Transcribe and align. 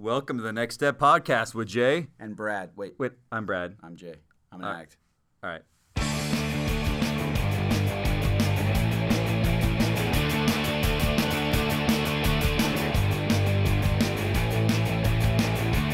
Welcome 0.00 0.36
to 0.36 0.44
the 0.44 0.52
Next 0.52 0.76
Step 0.76 0.96
podcast 0.96 1.56
with 1.56 1.66
Jay. 1.66 2.06
And 2.20 2.36
Brad. 2.36 2.70
Wait, 2.76 2.94
Wait, 2.98 3.12
I'm 3.32 3.46
Brad. 3.46 3.74
I'm 3.82 3.96
Jay. 3.96 4.14
I'm 4.52 4.60
an 4.60 4.66
All 4.66 4.72
right. 4.72 4.80
act. 4.82 4.96
All 5.42 5.50
right. 5.50 5.62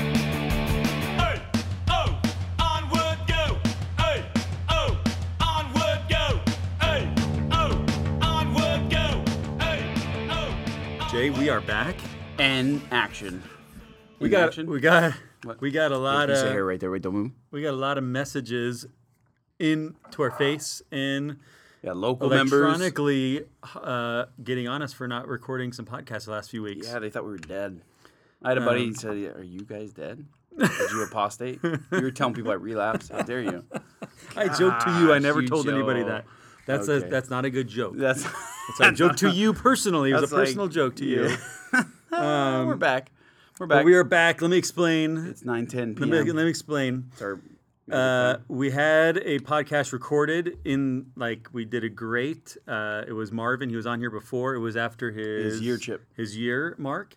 Hey, 0.05 1.41
oh, 1.89 2.21
onward 2.59 3.19
go. 3.27 3.57
Hey, 3.99 4.25
oh, 4.69 5.01
onward 5.41 6.01
go. 6.09 6.41
Hey, 6.81 7.11
oh, 7.51 7.85
onward 8.21 8.91
go. 8.91 9.23
Hey, 9.59 9.95
oh. 10.31 11.09
Jay, 11.11 11.31
we 11.31 11.49
are 11.49 11.61
back. 11.63 11.97
And 12.39 12.83
action. 12.91 13.43
We 14.25 14.31
got 14.31 14.49
action? 14.49 14.67
we 14.69 14.81
got 14.81 15.13
What? 15.45 15.61
we 15.61 15.71
got 15.71 15.93
a 15.93 15.99
lot 15.99 16.29
You 16.29 16.35
of 16.35 16.51
here 16.53 16.65
right 16.65 16.81
there. 16.81 16.91
Wait, 16.91 17.03
don't 17.03 17.15
move. 17.15 17.31
we 17.51 17.63
got 17.63 17.75
a 17.75 17.77
lot 17.77 17.99
of 17.99 18.05
messages 18.05 18.87
in 19.59 19.95
to 20.13 20.23
our 20.23 20.31
face 20.31 20.83
and 20.91 21.37
Yeah, 21.83 21.93
local 21.93 22.29
members. 22.29 22.53
electronically 22.53 23.45
uh, 23.77 24.25
getting 24.43 24.67
on 24.69 24.83
us 24.83 24.93
for 24.93 25.07
not 25.07 25.29
recording 25.29 25.73
some 25.73 25.85
podcasts 25.87 26.25
the 26.25 26.33
last 26.33 26.51
few 26.51 26.63
weeks. 26.63 26.87
Yeah, 26.89 26.99
they 26.99 27.11
thought 27.11 27.25
we 27.25 27.31
were 27.31 27.39
dead. 27.39 27.81
I 28.43 28.49
had 28.51 28.59
a 28.59 28.61
buddy 28.63 28.83
Um, 28.83 28.89
who 28.89 28.95
said, 28.95 29.37
"Are 29.37 29.43
you 29.45 29.61
guys 29.61 29.93
dead? 29.93 30.25
Did 30.59 30.71
you 30.93 31.03
apostate? 31.03 31.61
you 31.63 31.79
were 31.91 32.11
telling 32.11 32.35
people 32.35 32.51
I 32.51 32.55
relapsed. 32.55 33.11
How 33.13 33.23
dare 33.23 33.41
you? 33.43 33.65
I 34.37 34.49
joked 34.49 34.83
to 34.83 34.91
you. 35.01 35.13
I 35.13 35.19
never 35.19 35.41
you 35.41 35.49
told 35.49 35.69
anybody 35.69 36.03
that. 36.03 36.25
That's 36.67 36.89
a 36.89 37.01
that's 37.01 37.29
not 37.31 37.45
a 37.45 37.51
good 37.51 37.69
joke. 37.69 37.95
That's 37.97 38.25
It's 38.71 38.81
a 38.81 38.93
joke 38.93 39.17
to 39.17 39.31
you 39.31 39.53
personally. 39.53 40.11
It 40.11 40.15
was 40.15 40.23
a 40.23 40.27
That's 40.27 40.33
like- 40.33 40.45
personal 40.47 40.69
joke 40.69 40.97
to 40.97 41.05
you. 41.05 41.37
yeah. 42.13 42.65
we're 42.65 42.77
back. 42.77 43.11
We're 43.59 43.67
But 43.67 43.77
back. 43.77 43.85
we 43.85 43.95
are 43.95 44.05
back. 44.05 44.43
Let 44.43 44.51
me 44.51 44.57
explain. 44.57 45.17
it's 45.29 45.45
nine 45.45 45.67
ten 45.67 45.91
Let 45.95 46.11
p.m. 46.11 46.11
me, 46.11 46.33
let 46.33 46.43
me 46.45 46.51
explain. 46.51 47.11
It's 47.13 47.23
our- 47.23 47.41
Uh, 47.91 48.39
we 48.49 48.71
had 48.71 49.19
a 49.19 49.39
podcast 49.41 49.93
recorded 49.93 50.59
in 50.65 51.07
like 51.17 51.49
we 51.53 51.65
did 51.67 51.85
a 51.85 51.89
great. 51.89 52.57
Uh, 52.67 53.03
it 53.07 53.13
was 53.13 53.31
Marvin. 53.31 53.69
He 53.69 53.77
was 53.77 53.87
on 53.87 54.01
here 54.01 54.11
before. 54.11 54.55
It 54.55 54.59
was 54.59 54.75
after 54.77 55.11
his, 55.13 55.55
His 55.55 55.61
year 55.61 55.77
chip. 55.77 56.03
His 56.17 56.37
year 56.37 56.75
mark. 56.79 57.17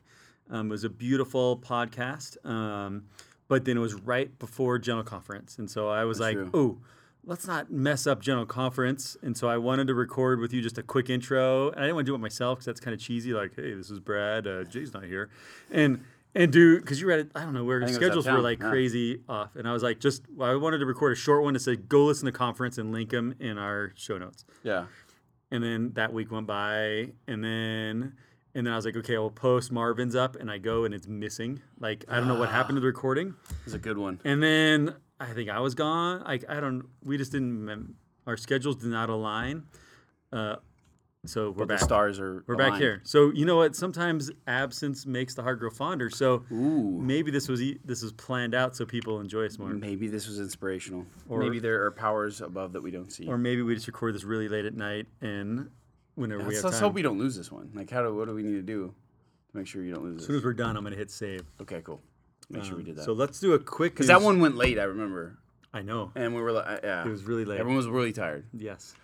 Um, 0.50 0.68
it 0.68 0.72
was 0.72 0.84
a 0.84 0.90
beautiful 0.90 1.58
podcast. 1.58 2.38
Um, 2.46 3.06
but 3.48 3.64
then 3.64 3.78
it 3.78 3.80
was 3.80 3.94
right 3.94 4.38
before 4.40 4.78
General 4.78 5.06
Conference, 5.06 5.58
and 5.58 5.72
so 5.72 5.88
I 5.88 6.04
was 6.04 6.20
like, 6.20 6.36
true. 6.36 6.50
"Oh, 6.54 6.78
let's 7.26 7.48
not 7.48 7.72
mess 7.72 8.06
up 8.06 8.22
General 8.22 8.46
Conference." 8.46 9.16
And 9.24 9.38
so 9.38 9.48
I 9.48 9.56
wanted 9.58 9.88
to 9.88 9.94
record 9.94 10.40
with 10.42 10.52
you 10.54 10.62
just 10.62 10.78
a 10.78 10.84
quick 10.84 11.10
intro. 11.10 11.70
And 11.72 11.80
I 11.80 11.84
didn't 11.84 11.96
want 11.96 12.06
to 12.08 12.12
do 12.12 12.16
it 12.16 12.20
myself 12.20 12.58
because 12.58 12.66
that's 12.66 12.82
kind 12.82 12.94
of 12.94 13.00
cheesy. 13.00 13.32
Like, 13.34 13.56
"Hey, 13.56 13.74
this 13.74 13.90
is 13.90 14.02
Brad. 14.02 14.46
Uh, 14.46 14.66
Jay's 14.66 14.94
not 14.94 15.06
here," 15.06 15.30
and 15.72 16.04
and 16.38 16.52
do 16.52 16.80
because 16.80 17.02
you 17.02 17.08
read 17.08 17.20
it. 17.20 17.32
I 17.36 17.42
don't 17.42 17.54
know 17.54 17.64
where 17.64 17.80
was 17.80 17.94
schedules 17.94 18.26
were 18.26 18.40
like 18.40 18.60
yeah. 18.62 18.70
crazy 18.70 19.22
off, 19.28 19.56
and 19.56 19.68
I 19.68 19.74
was 19.74 19.84
like, 19.84 20.00
just 20.00 20.24
I 20.40 20.56
wanted 20.56 20.78
to 20.80 20.86
record 20.86 21.14
a 21.14 21.16
short 21.16 21.44
one 21.44 21.54
to 21.56 21.60
say 21.60 21.76
go 21.76 22.06
listen 22.06 22.28
to 22.28 22.32
conference 22.32 22.78
and 22.78 22.92
link 22.92 23.10
them 23.10 23.36
in 23.40 23.58
our 23.58 23.92
show 23.96 24.18
notes. 24.18 24.46
yeah. 24.64 24.86
And 25.50 25.64
then 25.64 25.92
that 25.94 26.12
week 26.12 26.30
went 26.30 26.46
by, 26.46 27.12
and 27.28 27.44
then 27.44 28.14
and 28.54 28.66
then 28.66 28.74
I 28.74 28.76
was 28.76 28.86
like, 28.86 28.98
okay, 28.98 29.16
I'll 29.16 29.30
post 29.30 29.72
Marvin's 29.72 30.16
up, 30.16 30.36
and 30.36 30.52
I 30.52 30.58
go 30.58 30.86
and 30.86 30.94
it's 30.94 31.08
missing. 31.08 31.62
Like 31.80 32.06
I 32.08 32.18
don't 32.18 32.28
know 32.28 32.40
what 32.40 32.50
happened 32.50 32.76
to 32.78 32.82
the 32.82 32.88
recording. 32.88 33.34
It's 33.66 33.74
a 33.74 33.80
good 33.80 33.98
one. 33.98 34.20
And 34.24 34.42
then 34.42 34.96
I 35.20 35.28
think 35.28 35.50
I 35.50 35.60
was 35.60 35.76
gone. 35.76 36.24
Like 36.24 36.46
I 36.48 36.60
don't. 36.60 36.86
We 37.04 37.18
just 37.18 37.32
didn't. 37.32 37.96
Our 38.26 38.38
schedules 38.38 38.76
did 38.78 38.90
not 38.90 39.10
align. 39.10 39.64
Uh, 40.32 40.58
so 41.30 41.50
we're 41.52 41.66
But 41.66 41.68
the 41.68 41.74
back. 41.76 41.80
stars 41.84 42.20
are. 42.20 42.44
We're 42.48 42.56
back 42.56 42.80
here. 42.80 43.02
So 43.04 43.32
you 43.32 43.46
know 43.46 43.58
what? 43.58 43.76
Sometimes 43.76 44.32
absence 44.48 45.06
makes 45.06 45.34
the 45.36 45.44
heart 45.44 45.60
grow 45.60 45.70
fonder. 45.70 46.10
So 46.10 46.44
Ooh. 46.52 47.00
maybe 47.02 47.32
this 47.32 47.48
was 47.48 47.62
e- 47.62 47.80
this 47.86 48.02
was 48.02 48.12
planned 48.14 48.54
out 48.56 48.76
so 48.76 48.86
people 48.86 49.20
enjoy 49.20 49.46
us 49.46 49.58
more. 49.60 49.70
Maybe 49.70 50.08
this 50.08 50.28
was 50.28 50.40
inspirational. 50.40 51.06
Or- 51.30 51.40
Maybe 51.40 51.60
there 51.60 51.84
are 51.86 51.92
powers 51.92 52.42
above 52.42 52.74
that 52.74 52.82
we 52.82 52.92
don't 52.92 53.12
see. 53.12 53.28
Or 53.28 53.38
maybe 53.38 53.62
we 53.62 53.74
just 53.76 53.88
record 53.88 54.16
this 54.16 54.24
really 54.24 54.48
late 54.48 54.66
at 54.66 54.74
night 54.76 55.08
and 55.22 55.70
whenever 56.16 56.40
we 56.42 56.46
let's, 56.50 56.58
have 56.58 56.64
let's 56.66 56.78
time. 56.80 56.88
hope 56.88 56.94
we 56.96 57.02
don't 57.02 57.20
lose 57.20 57.36
this 57.36 57.52
one. 57.52 57.70
Like, 57.74 57.90
how 57.90 58.02
do 58.04 58.14
what 58.16 58.28
do 58.28 58.34
we 58.34 58.44
need 58.44 58.56
to 58.56 58.62
do 58.62 58.94
to 59.52 59.58
make 59.58 59.68
sure 59.68 59.84
you 59.84 59.94
don't 59.94 60.04
lose 60.04 60.22
as 60.22 60.26
soon 60.28 60.36
this? 60.36 60.42
as 60.42 60.46
we're 60.46 60.54
done, 60.54 60.76
I'm 60.76 60.84
gonna 60.84 60.96
hit 60.96 61.12
save. 61.12 61.42
Okay, 61.62 61.82
cool. 61.84 62.02
Make 62.50 62.64
sure 62.64 62.76
we 62.76 62.82
um, 62.82 62.86
did 62.86 62.96
that. 62.96 63.04
So 63.04 63.14
let's 63.14 63.40
do 63.40 63.54
a 63.54 63.60
quick. 63.60 63.94
Because 63.94 64.08
that 64.08 64.22
one 64.22 64.40
went 64.40 64.56
late, 64.56 64.80
I 64.80 64.84
remember, 64.84 65.38
I 65.74 65.82
know 65.82 66.12
and 66.16 66.34
we 66.34 66.42
were 66.42 66.52
like, 66.54 66.66
uh, 66.66 66.80
yeah, 66.84 67.06
it 67.06 67.10
was 67.10 67.24
really 67.24 67.44
late. 67.46 67.60
everyone 67.60 67.78
was 67.78 67.88
really 67.88 68.14
tired. 68.14 68.46
Yes. 68.54 68.96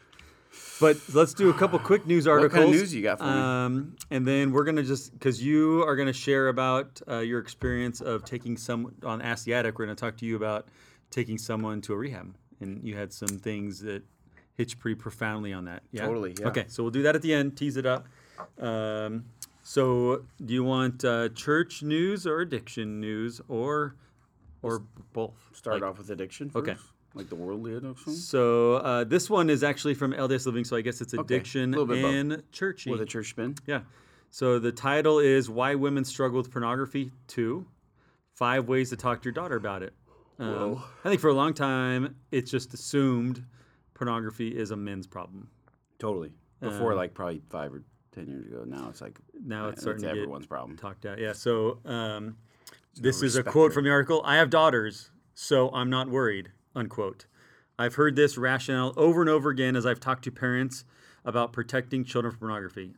But 0.80 0.98
let's 1.14 1.34
do 1.34 1.50
a 1.50 1.54
couple 1.54 1.80
quick 1.92 2.06
news 2.06 2.28
articles. 2.28 2.54
What 2.54 2.62
kind 2.62 2.74
of 2.74 2.80
news 2.80 2.94
you 2.94 3.02
got 3.02 3.20
for 3.20 3.26
me? 3.26 3.32
Um, 3.32 3.96
and 4.12 4.28
then 4.28 4.52
we're 4.52 4.64
gonna 4.64 4.84
just 4.84 5.14
because 5.14 5.42
you 5.44 5.84
are 5.84 5.96
gonna 5.96 6.14
share 6.14 6.48
about 6.50 7.02
uh, 7.08 7.20
your 7.20 7.40
experience 7.40 8.02
of 8.02 8.26
taking 8.26 8.58
some 8.58 8.94
on 9.04 9.22
Ask 9.22 9.46
the 9.46 9.54
Attic. 9.54 9.80
We're 9.80 9.86
gonna 9.86 9.96
talk 9.96 10.18
to 10.18 10.26
you 10.26 10.36
about 10.36 10.68
taking 11.10 11.38
someone 11.38 11.82
to 11.82 11.94
a 11.94 11.98
rehab, 11.98 12.36
and 12.60 12.84
you 12.84 12.98
had 12.98 13.14
some 13.14 13.30
things 13.30 13.82
that 13.82 14.04
hit 14.56 14.72
you 14.72 14.78
pretty 14.78 14.96
profoundly 14.96 15.54
on 15.54 15.66
that. 15.66 15.84
Yeah. 15.92 16.06
Totally, 16.06 16.36
yeah. 16.40 16.48
Okay, 16.48 16.66
so 16.68 16.84
we'll 16.84 16.92
do 16.92 17.04
that 17.04 17.16
at 17.16 17.22
the 17.22 17.34
end. 17.34 17.58
Tease 17.58 17.78
it 17.78 17.86
up. 17.86 18.08
Um, 18.60 19.26
so, 19.64 20.26
do 20.44 20.54
you 20.54 20.64
want 20.64 21.06
uh, 21.06 21.30
church 21.30 21.84
news 21.84 22.28
or 22.28 22.42
addiction 22.42 23.00
news 23.00 23.40
or 23.48 23.96
or 24.64 24.82
both? 25.14 25.36
Start 25.54 25.82
Like- 25.82 25.90
off 25.92 25.98
with 26.00 26.10
addiction. 26.10 26.50
First? 26.50 26.68
Okay. 26.70 26.80
Like 27.14 27.30
the 27.30 27.36
worldly 27.36 27.76
addiction. 27.76 28.14
So 28.16 28.76
uh, 28.78 29.04
this 29.04 29.30
one 29.30 29.52
is 29.52 29.62
actually 29.64 29.94
from 29.94 30.14
LDS 30.14 30.48
Living, 30.48 30.64
so 30.64 30.76
I 30.76 30.82
guess 30.82 31.00
it's 31.00 31.14
Okay, 31.14 31.22
addiction 31.22 31.76
and 31.76 32.42
churchy. 32.52 32.90
With 32.90 33.02
a 33.02 33.06
church 33.06 33.30
spin. 33.30 33.54
yeah. 33.68 33.82
So 34.32 34.58
the 34.58 34.72
title 34.72 35.20
is 35.20 35.48
"Why 35.48 35.76
Women 35.76 36.04
Struggle 36.06 36.40
with 36.40 36.50
Pornography." 36.50 37.12
Two, 37.28 37.68
five 38.34 38.68
ways 38.68 38.90
to 38.90 38.96
talk 38.96 39.22
to 39.22 39.26
your 39.26 39.34
daughter 39.34 39.56
about 39.58 39.84
it. 39.84 39.94
Um. 40.40 40.82
I 41.06 41.10
think 41.10 41.22
for 41.22 41.28
a 41.30 41.36
long 41.36 41.54
time 41.54 42.16
it's 42.32 42.50
just 42.50 42.74
assumed 42.74 43.46
pornography 43.94 44.48
is 44.48 44.72
a 44.72 44.76
men's 44.76 45.06
problem. 45.06 45.50
Totally. 46.00 46.34
Before, 46.62 46.94
Um, 46.94 46.98
like 46.98 47.14
probably 47.14 47.44
five 47.50 47.72
or 47.76 47.84
ten 48.12 48.28
years 48.28 48.48
ago. 48.48 48.64
Now 48.66 48.88
it's 48.90 49.02
like 49.02 49.20
Now 49.46 49.70
it's 49.70 49.82
starting 49.82 50.02
to 50.02 50.08
get 50.08 50.18
everyone's 50.18 50.48
problem. 50.48 50.78
talked 50.78 51.06
out. 51.06 51.20
Yeah. 51.20 51.34
So 51.34 51.78
um, 51.86 52.38
this 52.96 53.22
is 53.22 53.36
a 53.36 53.44
quote 53.44 53.74
from 53.74 53.84
the 53.84 53.90
article. 53.90 54.22
I 54.24 54.36
have 54.36 54.50
daughters, 54.50 55.10
so 55.34 55.70
I'm 55.72 55.90
not 55.90 56.10
worried. 56.10 56.52
Unquote. 56.76 57.26
I've 57.78 57.96
heard 57.96 58.16
this 58.16 58.38
rationale 58.38 58.94
over 58.96 59.22
and 59.22 59.30
over 59.30 59.50
again 59.50 59.76
as 59.76 59.86
I've 59.86 60.00
talked 60.00 60.24
to 60.26 60.32
parents 60.32 60.86
about 61.26 61.54
protecting 61.54 62.04
children 62.04 62.32
from 62.32 62.40
pornography. 62.40 62.94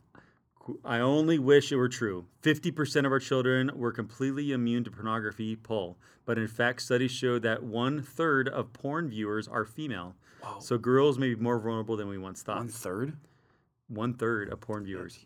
I 0.84 0.98
only 0.98 1.38
wish 1.38 1.70
it 1.70 1.76
were 1.76 1.88
true. 1.88 2.26
50% 2.42 3.06
of 3.06 3.12
our 3.12 3.20
children 3.20 3.70
were 3.74 3.92
completely 3.92 4.52
immune 4.52 4.84
to 4.84 4.90
pornography 4.90 5.56
poll, 5.56 5.96
but 6.24 6.38
in 6.38 6.48
fact, 6.48 6.82
studies 6.82 7.12
show 7.12 7.38
that 7.38 7.62
one 7.62 8.02
third 8.02 8.48
of 8.48 8.72
porn 8.72 9.08
viewers 9.08 9.46
are 9.48 9.64
female. 9.64 10.16
So 10.60 10.78
girls 10.78 11.18
may 11.18 11.34
be 11.34 11.40
more 11.40 11.58
vulnerable 11.58 11.96
than 11.96 12.08
we 12.08 12.18
once 12.18 12.42
thought. 12.42 12.58
One 12.58 12.68
third. 12.68 13.16
One 13.88 14.14
third 14.14 14.52
of 14.52 14.60
porn 14.60 14.84
viewers. 14.84 15.18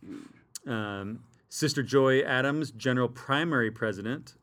Um, 0.66 1.20
Sister 1.48 1.82
Joy 1.82 2.20
D. 2.20 2.26
Jones, 2.26 2.70
General 2.70 3.08
Primary 3.08 3.70
President, 3.70 4.34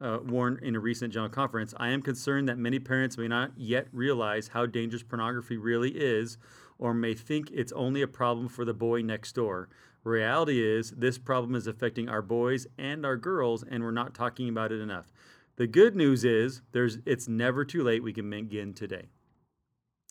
uh, 0.00 0.18
warned 0.24 0.58
in 0.62 0.76
a 0.76 0.80
recent 0.80 1.12
general 1.12 1.30
conference 1.30 1.74
I 1.78 1.88
am 1.88 2.02
concerned 2.02 2.48
that 2.48 2.58
many 2.58 2.78
parents 2.78 3.16
may 3.16 3.28
not 3.28 3.52
yet 3.56 3.88
realize 3.92 4.48
how 4.48 4.66
dangerous 4.66 5.02
pornography 5.02 5.56
really 5.56 5.90
is 5.90 6.38
or 6.78 6.92
may 6.92 7.14
think 7.14 7.50
it's 7.52 7.72
only 7.72 8.02
a 8.02 8.08
problem 8.08 8.48
for 8.48 8.64
the 8.64 8.74
boy 8.74 9.00
next 9.00 9.34
door. 9.34 9.68
Reality 10.04 10.62
is, 10.62 10.90
this 10.92 11.18
problem 11.18 11.54
is 11.54 11.66
affecting 11.66 12.08
our 12.08 12.22
boys 12.22 12.66
and 12.78 13.04
our 13.04 13.16
girls, 13.16 13.64
and 13.68 13.82
we're 13.82 13.90
not 13.90 14.14
talking 14.14 14.48
about 14.48 14.70
it 14.70 14.80
enough. 14.80 15.12
The 15.56 15.66
good 15.66 15.96
news 15.96 16.24
is, 16.24 16.62
there's 16.72 16.98
it's 17.06 17.26
never 17.26 17.64
too 17.64 17.82
late. 17.82 18.02
We 18.02 18.12
can 18.12 18.28
begin 18.28 18.74
today. 18.74 19.08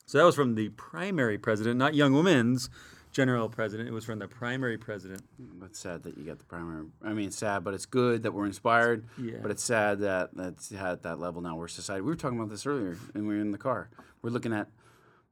So 0.08 0.18
that 0.18 0.26
was 0.26 0.36
from 0.36 0.56
the 0.56 0.70
primary 0.70 1.38
president, 1.38 1.78
not 1.78 1.96
Young 1.96 2.14
Women's 2.14 2.70
general 3.16 3.48
president. 3.48 3.88
It 3.88 3.94
was 3.94 4.04
from 4.04 4.20
the 4.20 4.28
primary 4.28 4.78
president. 4.78 5.24
But 5.40 5.74
sad 5.74 6.04
that 6.04 6.18
you 6.18 6.26
got 6.26 6.38
the 6.38 6.44
primary. 6.46 6.86
I 7.02 7.14
mean, 7.14 7.28
it's 7.28 7.38
sad, 7.38 7.64
but 7.64 7.74
it's 7.74 7.86
good 7.86 8.24
that 8.24 8.34
we're 8.34 8.46
inspired. 8.46 9.06
Yeah. 9.18 9.38
But 9.42 9.52
it's 9.52 9.64
sad 9.64 10.00
that 10.00 10.32
that's 10.34 10.74
at 10.74 11.04
that 11.04 11.18
level 11.18 11.42
now. 11.42 11.56
Where 11.56 11.70
society. 11.70 12.02
We 12.02 12.10
were 12.10 12.18
talking 12.18 12.38
about 12.38 12.50
this 12.50 12.66
earlier, 12.66 12.98
and 13.14 13.26
we 13.26 13.36
were 13.36 13.42
in 13.42 13.52
the 13.52 13.58
car. 13.58 13.90
We're 14.22 14.32
looking 14.32 14.52
at 14.52 14.68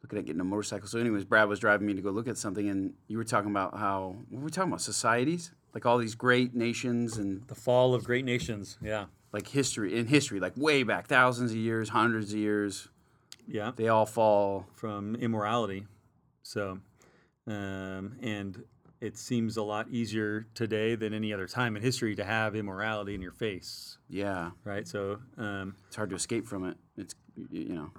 looking 0.02 0.18
at 0.18 0.25
getting 0.25 0.40
a 0.40 0.46
motorcycle. 0.46 0.88
So, 0.88 0.98
anyways, 0.98 1.25
Brad 1.25 1.50
was 1.50 1.60
driving 1.60 1.86
me 1.86 1.94
to 1.94 2.02
go 2.02 2.10
look 2.12 2.30
at 2.30 2.38
something, 2.38 2.69
and 2.69 2.94
you 3.10 3.18
were 3.18 3.25
talking 3.25 3.52
about 3.52 3.78
how 3.78 4.16
what 4.30 4.40
were 4.40 4.46
we 4.46 4.52
talking 4.52 4.69
about? 4.69 4.80
Societies, 4.81 5.52
like 5.74 5.86
all 5.86 5.98
these 5.98 6.16
great 6.16 6.56
nations 6.56 7.18
and 7.18 7.46
The 7.48 7.56
fall 7.56 7.94
of 7.94 8.06
great 8.06 8.24
nations. 8.24 8.78
Yeah. 8.81 9.06
like 9.34 9.50
history 9.50 9.98
in 9.98 10.07
history, 10.07 10.40
like 10.40 10.54
way 10.56 10.84
back, 10.84 11.07
thousands 11.07 11.52
of 11.52 11.57
years, 11.57 11.90
hundreds 11.90 12.31
of 12.31 12.40
years. 12.40 12.88
Yeah. 13.46 13.72
They 13.75 13.90
all 13.90 14.06
fall. 14.06 14.68
From 14.74 15.16
immorality. 15.16 15.86
So, 16.44 16.80
um, 17.48 18.18
and 18.22 18.63
it 19.01 19.18
seems 19.18 19.57
a 19.57 19.63
lot 19.63 19.90
easier 19.90 20.48
today 20.54 20.95
than 20.95 21.13
any 21.13 21.34
other 21.34 21.48
time 21.48 21.75
in 21.75 21.81
history 21.81 22.16
to 22.16 22.24
have 22.24 22.56
immorality 22.56 23.13
in 23.13 23.22
your 23.22 23.34
face, 23.34 23.98
Yeah, 24.10 24.51
right? 24.63 24.88
So, 24.88 25.19
um, 25.38 25.75
it's 25.88 25.95
hard 25.95 26.10
to 26.12 26.16
escape 26.16 26.48
from 26.48 26.66
it. 26.66 26.78
It's 26.98 27.13
you 27.50 27.69
know. 27.69 27.92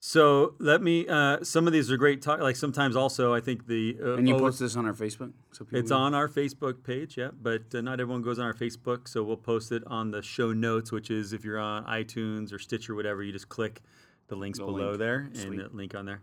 So 0.00 0.54
let 0.60 0.80
me. 0.80 1.08
Uh, 1.08 1.42
some 1.42 1.66
of 1.66 1.72
these 1.72 1.90
are 1.90 1.96
great. 1.96 2.22
Talk, 2.22 2.38
like 2.38 2.54
sometimes 2.54 2.94
also, 2.94 3.34
I 3.34 3.40
think 3.40 3.66
the 3.66 3.96
uh, 4.00 4.12
And 4.12 4.28
you 4.28 4.36
oh, 4.36 4.38
post 4.38 4.60
this 4.60 4.76
on 4.76 4.86
our 4.86 4.92
Facebook, 4.92 5.32
so 5.50 5.64
people 5.64 5.80
It's 5.80 5.90
on 5.90 6.14
our 6.14 6.28
Facebook 6.28 6.84
page, 6.84 7.16
yeah, 7.18 7.30
but 7.32 7.74
uh, 7.74 7.80
not 7.80 7.98
everyone 7.98 8.22
goes 8.22 8.38
on 8.38 8.44
our 8.44 8.54
Facebook, 8.54 9.08
so 9.08 9.24
we'll 9.24 9.36
post 9.36 9.72
it 9.72 9.82
on 9.88 10.12
the 10.12 10.22
show 10.22 10.52
notes, 10.52 10.92
which 10.92 11.10
is 11.10 11.32
if 11.32 11.44
you're 11.44 11.58
on 11.58 11.84
iTunes 11.84 12.52
or 12.52 12.60
Stitcher, 12.60 12.94
whatever, 12.94 13.24
you 13.24 13.32
just 13.32 13.48
click 13.48 13.82
the 14.28 14.36
links 14.36 14.60
The 14.60 14.66
below 14.66 14.90
link. 14.90 14.98
there 15.00 15.30
and 15.34 15.58
the 15.58 15.68
link 15.72 15.96
on 15.96 16.06
there. 16.06 16.22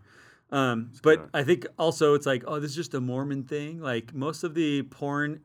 Um, 0.52 0.92
but 1.02 1.28
I 1.34 1.42
think 1.42 1.66
also 1.78 2.14
it's 2.14 2.26
like, 2.26 2.44
oh, 2.46 2.60
this 2.60 2.70
is 2.70 2.76
just 2.76 2.94
a 2.94 3.00
Mormon 3.00 3.42
thing. 3.44 3.80
Like 3.80 4.14
most 4.14 4.44
of 4.44 4.54
the 4.54 4.82
porn, 4.84 5.40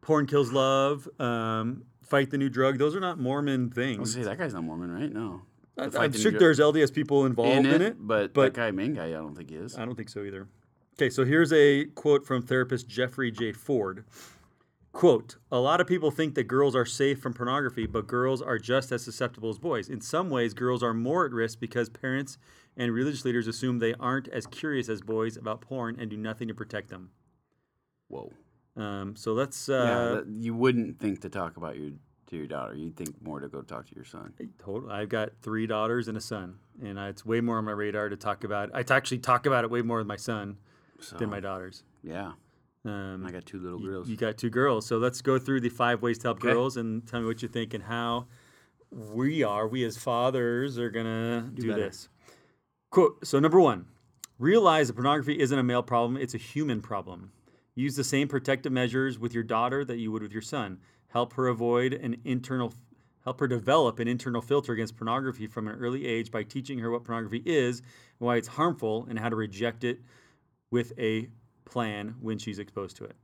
porn 0.00 0.26
kills 0.26 0.50
love, 0.52 1.08
um, 1.20 1.82
fight 2.02 2.30
the 2.30 2.38
new 2.38 2.48
drug. 2.48 2.78
Those 2.78 2.96
are 2.96 3.00
not 3.00 3.18
Mormon 3.18 3.70
things. 3.70 3.96
gonna 4.14 4.24
say 4.24 4.28
that 4.30 4.38
guy's 4.38 4.54
not 4.54 4.64
Mormon, 4.64 4.90
right? 4.90 5.12
No. 5.12 5.42
I- 5.78 5.90
I'm 6.04 6.12
sure 6.12 6.32
the- 6.32 6.38
there's 6.38 6.58
LDS 6.58 6.90
people 6.90 7.26
involved 7.26 7.66
in 7.66 7.82
it, 7.82 7.96
but, 8.00 8.32
but- 8.32 8.54
that 8.54 8.54
guy, 8.54 8.70
main 8.70 8.94
guy, 8.94 9.08
I 9.08 9.12
don't 9.12 9.34
think 9.36 9.50
he 9.50 9.56
is. 9.56 9.76
I 9.76 9.84
don't 9.84 9.94
think 9.94 10.08
so 10.08 10.22
either. 10.22 10.48
Okay, 10.94 11.10
so 11.10 11.26
here's 11.26 11.52
a 11.52 11.84
quote 11.84 12.24
from 12.24 12.40
therapist 12.40 12.88
Jeffrey 12.88 13.30
J. 13.30 13.52
Ford. 13.52 14.04
Quote, 14.92 15.36
a 15.52 15.58
lot 15.60 15.78
of 15.82 15.86
people 15.86 16.10
think 16.10 16.34
that 16.36 16.44
girls 16.44 16.74
are 16.74 16.86
safe 16.86 17.20
from 17.20 17.34
pornography, 17.34 17.84
but 17.84 18.06
girls 18.06 18.40
are 18.40 18.58
just 18.58 18.90
as 18.90 19.04
susceptible 19.04 19.50
as 19.50 19.58
boys. 19.58 19.90
In 19.90 20.00
some 20.00 20.30
ways, 20.30 20.54
girls 20.54 20.82
are 20.82 20.94
more 20.94 21.26
at 21.26 21.32
risk 21.32 21.60
because 21.60 21.90
parents 21.90 22.38
and 22.76 22.92
religious 22.92 23.24
leaders 23.24 23.46
assume 23.46 23.78
they 23.78 23.94
aren't 23.94 24.28
as 24.28 24.46
curious 24.46 24.88
as 24.88 25.00
boys 25.00 25.36
about 25.36 25.60
porn 25.60 25.96
and 25.98 26.10
do 26.10 26.16
nothing 26.16 26.48
to 26.48 26.54
protect 26.54 26.88
them. 26.90 27.10
Whoa. 28.08 28.32
Um, 28.76 29.16
so 29.16 29.32
let's. 29.32 29.68
yeah, 29.68 29.74
Uh, 29.74 30.14
that, 30.16 30.26
you 30.28 30.54
wouldn't 30.54 30.98
think 30.98 31.20
to 31.22 31.28
talk 31.28 31.56
about 31.56 31.76
your 31.78 31.92
to 32.26 32.36
your 32.36 32.46
daughter. 32.46 32.74
You'd 32.74 32.96
think 32.96 33.14
more 33.22 33.38
to 33.40 33.48
go 33.48 33.62
talk 33.62 33.86
to 33.88 33.94
your 33.94 34.04
son. 34.04 34.32
Total. 34.58 34.90
I've 34.90 35.08
got 35.08 35.30
three 35.42 35.66
daughters 35.66 36.08
and 36.08 36.16
a 36.18 36.20
son, 36.20 36.58
and 36.82 36.98
I, 36.98 37.08
it's 37.08 37.24
way 37.24 37.40
more 37.40 37.58
on 37.58 37.64
my 37.64 37.70
radar 37.72 38.08
to 38.08 38.16
talk 38.16 38.42
about. 38.44 38.68
I 38.74 38.84
actually 38.92 39.18
talk 39.18 39.46
about 39.46 39.62
it 39.64 39.70
way 39.70 39.80
more 39.82 39.98
with 39.98 40.08
my 40.08 40.16
son 40.16 40.56
So, 41.00 41.16
than 41.18 41.30
my 41.30 41.38
daughters. 41.40 41.84
yeah, 42.02 42.32
Um, 42.84 43.24
I 43.24 43.30
got 43.30 43.46
two 43.46 43.60
little 43.60 43.78
girls. 43.78 44.08
You 44.08 44.16
got 44.16 44.36
two 44.38 44.50
girls. 44.50 44.86
So 44.86 44.98
let's 44.98 45.22
go 45.22 45.38
through 45.38 45.60
the 45.60 45.68
five 45.68 46.02
ways 46.02 46.18
to 46.18 46.28
help 46.28 46.38
Okay. 46.38 46.52
girls 46.52 46.76
and 46.76 47.06
tell 47.06 47.20
me 47.20 47.26
what 47.26 47.42
you 47.42 47.48
think 47.48 47.74
and 47.74 47.84
how 47.84 48.26
we 48.90 49.44
are, 49.44 49.68
we 49.68 49.84
as 49.84 49.96
fathers, 49.96 50.78
are 50.80 50.90
going 50.90 51.06
to 51.06 51.48
do, 51.54 51.68
better. 51.70 51.82
this. 51.84 52.08
Quote 52.90 53.26
So, 53.26 53.38
number 53.38 53.60
one, 53.60 53.86
realize 54.38 54.88
that 54.88 54.94
pornography 54.94 55.38
isn't 55.38 55.58
a 55.58 55.62
male 55.62 55.82
problem, 55.82 56.16
it's 56.16 56.34
a 56.34 56.38
human 56.38 56.80
problem. 56.80 57.32
Use 57.74 57.94
the 57.94 58.04
same 58.04 58.26
protective 58.26 58.72
measures 58.72 59.18
with 59.18 59.34
your 59.34 59.42
daughter 59.42 59.84
that 59.84 59.98
you 59.98 60.10
would 60.10 60.22
with 60.22 60.32
your 60.32 60.42
son. 60.42 60.78
Help 61.08 61.34
her 61.34 61.48
avoid 61.48 61.92
an 61.92 62.16
internal. 62.24 62.72
Help 63.24 63.40
her 63.40 63.48
develop 63.48 63.98
an 63.98 64.06
internal 64.06 64.40
filter 64.40 64.72
against 64.72 64.96
pornography 64.96 65.48
from 65.48 65.66
an 65.66 65.74
early 65.74 66.06
age 66.06 66.30
by 66.30 66.44
teaching 66.44 66.78
her 66.78 66.92
what 66.92 67.02
pornography 67.02 67.42
is, 67.44 67.82
why 68.18 68.36
it's 68.36 68.46
harmful, 68.46 69.04
and 69.10 69.18
how 69.18 69.28
to 69.28 69.34
reject 69.34 69.82
it 69.82 69.98
with 70.70 70.92
a 70.96 71.28
plan 71.64 72.14
when 72.20 72.38
she's 72.38 72.60
exposed 72.60 72.96
to 72.96 73.04
it. 73.04 73.16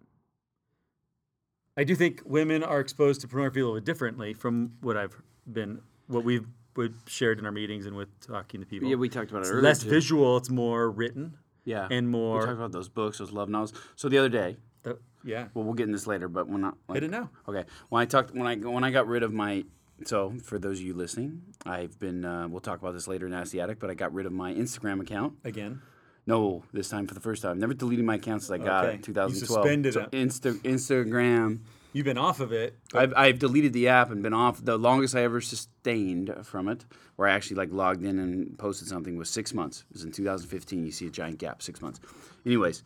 I 1.76 1.84
do 1.84 1.94
think 1.94 2.20
women 2.26 2.62
are 2.62 2.80
exposed 2.80 3.20
to 3.22 3.28
pornography 3.28 3.60
a 3.60 3.64
little 3.64 3.80
differently 3.80 4.34
from 4.34 4.72
what 4.80 4.96
I've 4.96 5.16
been, 5.50 5.80
what 6.08 6.24
we've 6.24 6.46
we've 6.76 6.94
shared 7.06 7.38
in 7.38 7.46
our 7.46 7.52
meetings 7.52 7.86
and 7.86 7.96
with 7.96 8.08
talking 8.20 8.60
to 8.60 8.66
people. 8.66 8.88
yeah, 8.88 8.96
we 8.96 9.08
talked 9.08 9.30
about 9.30 9.38
it 9.40 9.42
it's 9.42 9.50
earlier. 9.50 9.62
less 9.62 9.82
too. 9.82 9.90
visual. 9.90 10.36
It's 10.36 10.50
more 10.50 10.90
written 10.90 11.36
Yeah, 11.64 11.88
and 11.90 12.08
more. 12.08 12.38
we 12.40 12.44
talked 12.46 12.58
about 12.58 12.72
those 12.72 12.88
books, 12.88 13.18
those 13.18 13.32
love 13.32 13.48
novels. 13.48 13.72
So 13.96 14.08
the 14.08 14.18
other 14.18 14.28
day, 14.28 14.56
the- 14.82 14.98
yeah, 15.24 15.48
well, 15.54 15.64
we'll 15.64 15.74
get 15.74 15.84
in 15.86 15.92
this 15.92 16.06
later, 16.06 16.28
but 16.28 16.48
when 16.48 16.64
I 16.64 16.72
like, 16.88 16.96
hit 16.96 17.04
it 17.04 17.10
now. 17.10 17.30
Okay. 17.48 17.64
When 17.90 18.02
I 18.02 18.04
talked 18.06 18.34
when 18.34 18.46
I 18.46 18.56
when 18.56 18.84
I 18.84 18.90
got 18.90 19.06
rid 19.06 19.22
of 19.22 19.32
my 19.32 19.64
so 20.04 20.34
for 20.42 20.58
those 20.58 20.80
of 20.80 20.84
you 20.84 20.94
listening, 20.94 21.42
I've 21.64 21.96
been 22.00 22.24
uh, 22.24 22.48
we'll 22.48 22.60
talk 22.60 22.80
about 22.80 22.92
this 22.94 23.06
later 23.06 23.26
in 23.26 23.32
Ask 23.32 23.52
the 23.52 23.60
Attic, 23.60 23.78
but 23.78 23.88
I 23.90 23.94
got 23.94 24.12
rid 24.12 24.26
of 24.26 24.32
my 24.32 24.52
Instagram 24.52 25.00
account. 25.00 25.34
Again, 25.44 25.80
No, 26.26 26.64
this 26.72 26.88
time 26.88 27.06
for 27.06 27.14
the 27.14 27.20
first 27.20 27.42
time. 27.42 27.58
Never 27.60 27.74
deleted 27.74 28.04
my 28.04 28.16
account 28.16 28.42
since 28.42 28.50
I 28.50 28.58
got 28.64 28.84
Okay. 28.86 28.94
it, 28.94 28.98
You 28.98 29.14
2012. 29.14 29.62
suspended 29.64 29.94
so 29.94 30.00
it. 30.02 30.10
Insta, 30.10 30.54
Instagram. 30.62 31.60
You've 31.92 32.04
been 32.04 32.18
off 32.18 32.40
of 32.40 32.52
it. 32.52 32.76
I've, 32.94 33.12
I've 33.16 33.38
deleted 33.38 33.72
the 33.72 33.88
app 33.88 34.10
and 34.10 34.22
been 34.22 34.32
off. 34.32 34.64
The 34.64 34.76
longest 34.76 35.14
I 35.14 35.22
ever 35.22 35.40
sustained 35.40 36.34
from 36.42 36.68
it, 36.68 36.84
where 37.16 37.28
I 37.28 37.32
actually 37.32 37.56
like 37.56 37.72
logged 37.72 38.04
in 38.04 38.18
and 38.18 38.58
posted 38.58 38.88
something, 38.88 39.16
was 39.16 39.30
six 39.30 39.54
months. 39.54 39.84
It 39.90 39.94
was 39.94 40.04
in 40.04 40.12
2015. 40.12 40.84
You 40.84 40.92
see 40.92 41.06
a 41.06 41.10
giant 41.10 41.38
gap, 41.38 41.62
six 41.62 41.80
months. 41.80 42.00
Anyways, 42.44 42.82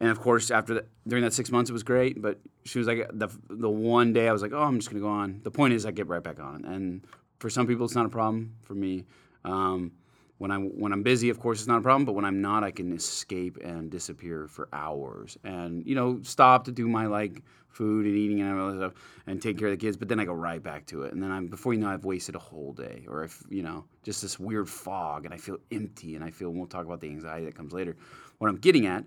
and 0.00 0.10
of 0.10 0.20
course 0.20 0.50
after 0.50 0.74
that, 0.74 0.88
during 1.06 1.24
that 1.24 1.32
six 1.32 1.50
months, 1.50 1.70
it 1.70 1.72
was 1.72 1.82
great. 1.82 2.20
But 2.20 2.38
she 2.64 2.78
was 2.78 2.88
like 2.88 3.08
the 3.12 3.28
the 3.48 3.70
one 3.70 4.12
day 4.12 4.28
I 4.28 4.32
was 4.32 4.42
like, 4.42 4.52
oh, 4.52 4.62
I'm 4.62 4.78
just 4.78 4.90
gonna 4.90 5.02
go 5.02 5.08
on. 5.08 5.40
The 5.42 5.50
point 5.50 5.74
is, 5.74 5.86
I 5.86 5.90
get 5.90 6.06
right 6.06 6.22
back 6.22 6.40
on. 6.40 6.64
And 6.64 7.04
for 7.38 7.50
some 7.50 7.66
people, 7.66 7.84
it's 7.84 7.94
not 7.94 8.06
a 8.06 8.10
problem. 8.10 8.54
For 8.62 8.74
me, 8.74 9.04
um, 9.44 9.92
when 10.38 10.50
I'm 10.50 10.70
when 10.78 10.92
I'm 10.92 11.02
busy, 11.02 11.30
of 11.30 11.40
course, 11.40 11.58
it's 11.58 11.68
not 11.68 11.78
a 11.78 11.82
problem. 11.82 12.04
But 12.04 12.14
when 12.14 12.24
I'm 12.24 12.40
not, 12.40 12.64
I 12.64 12.70
can 12.70 12.92
escape 12.92 13.58
and 13.62 13.90
disappear 13.90 14.46
for 14.46 14.68
hours, 14.72 15.36
and 15.44 15.84
you 15.86 15.94
know, 15.94 16.20
stop 16.22 16.64
to 16.64 16.72
do 16.72 16.88
my 16.88 17.06
like 17.06 17.42
food 17.68 18.06
and 18.06 18.16
eating 18.16 18.40
and 18.40 18.58
all 18.58 18.70
that 18.70 18.76
stuff, 18.76 18.92
and 19.26 19.42
take 19.42 19.58
care 19.58 19.68
of 19.68 19.72
the 19.72 19.84
kids. 19.84 19.96
But 19.96 20.08
then 20.08 20.18
I 20.20 20.24
go 20.24 20.32
right 20.32 20.62
back 20.62 20.86
to 20.86 21.02
it, 21.02 21.12
and 21.12 21.22
then 21.22 21.30
I'm 21.30 21.48
before 21.48 21.74
you 21.74 21.80
know, 21.80 21.88
I've 21.88 22.04
wasted 22.04 22.36
a 22.36 22.40
whole 22.40 22.72
day, 22.72 23.04
or 23.08 23.24
if 23.24 23.42
you 23.50 23.62
know, 23.62 23.84
just 24.04 24.22
this 24.22 24.38
weird 24.38 24.68
fog, 24.68 25.24
and 25.24 25.34
I 25.34 25.38
feel 25.38 25.58
empty, 25.72 26.14
and 26.14 26.24
I 26.24 26.30
feel. 26.30 26.50
And 26.50 26.58
we'll 26.58 26.68
talk 26.68 26.86
about 26.86 27.00
the 27.00 27.08
anxiety 27.08 27.46
that 27.46 27.56
comes 27.56 27.72
later. 27.72 27.96
What 28.38 28.48
I'm 28.48 28.58
getting 28.58 28.86
at, 28.86 29.04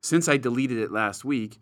since 0.00 0.28
I 0.28 0.38
deleted 0.38 0.78
it 0.78 0.90
last 0.90 1.24
week. 1.24 1.60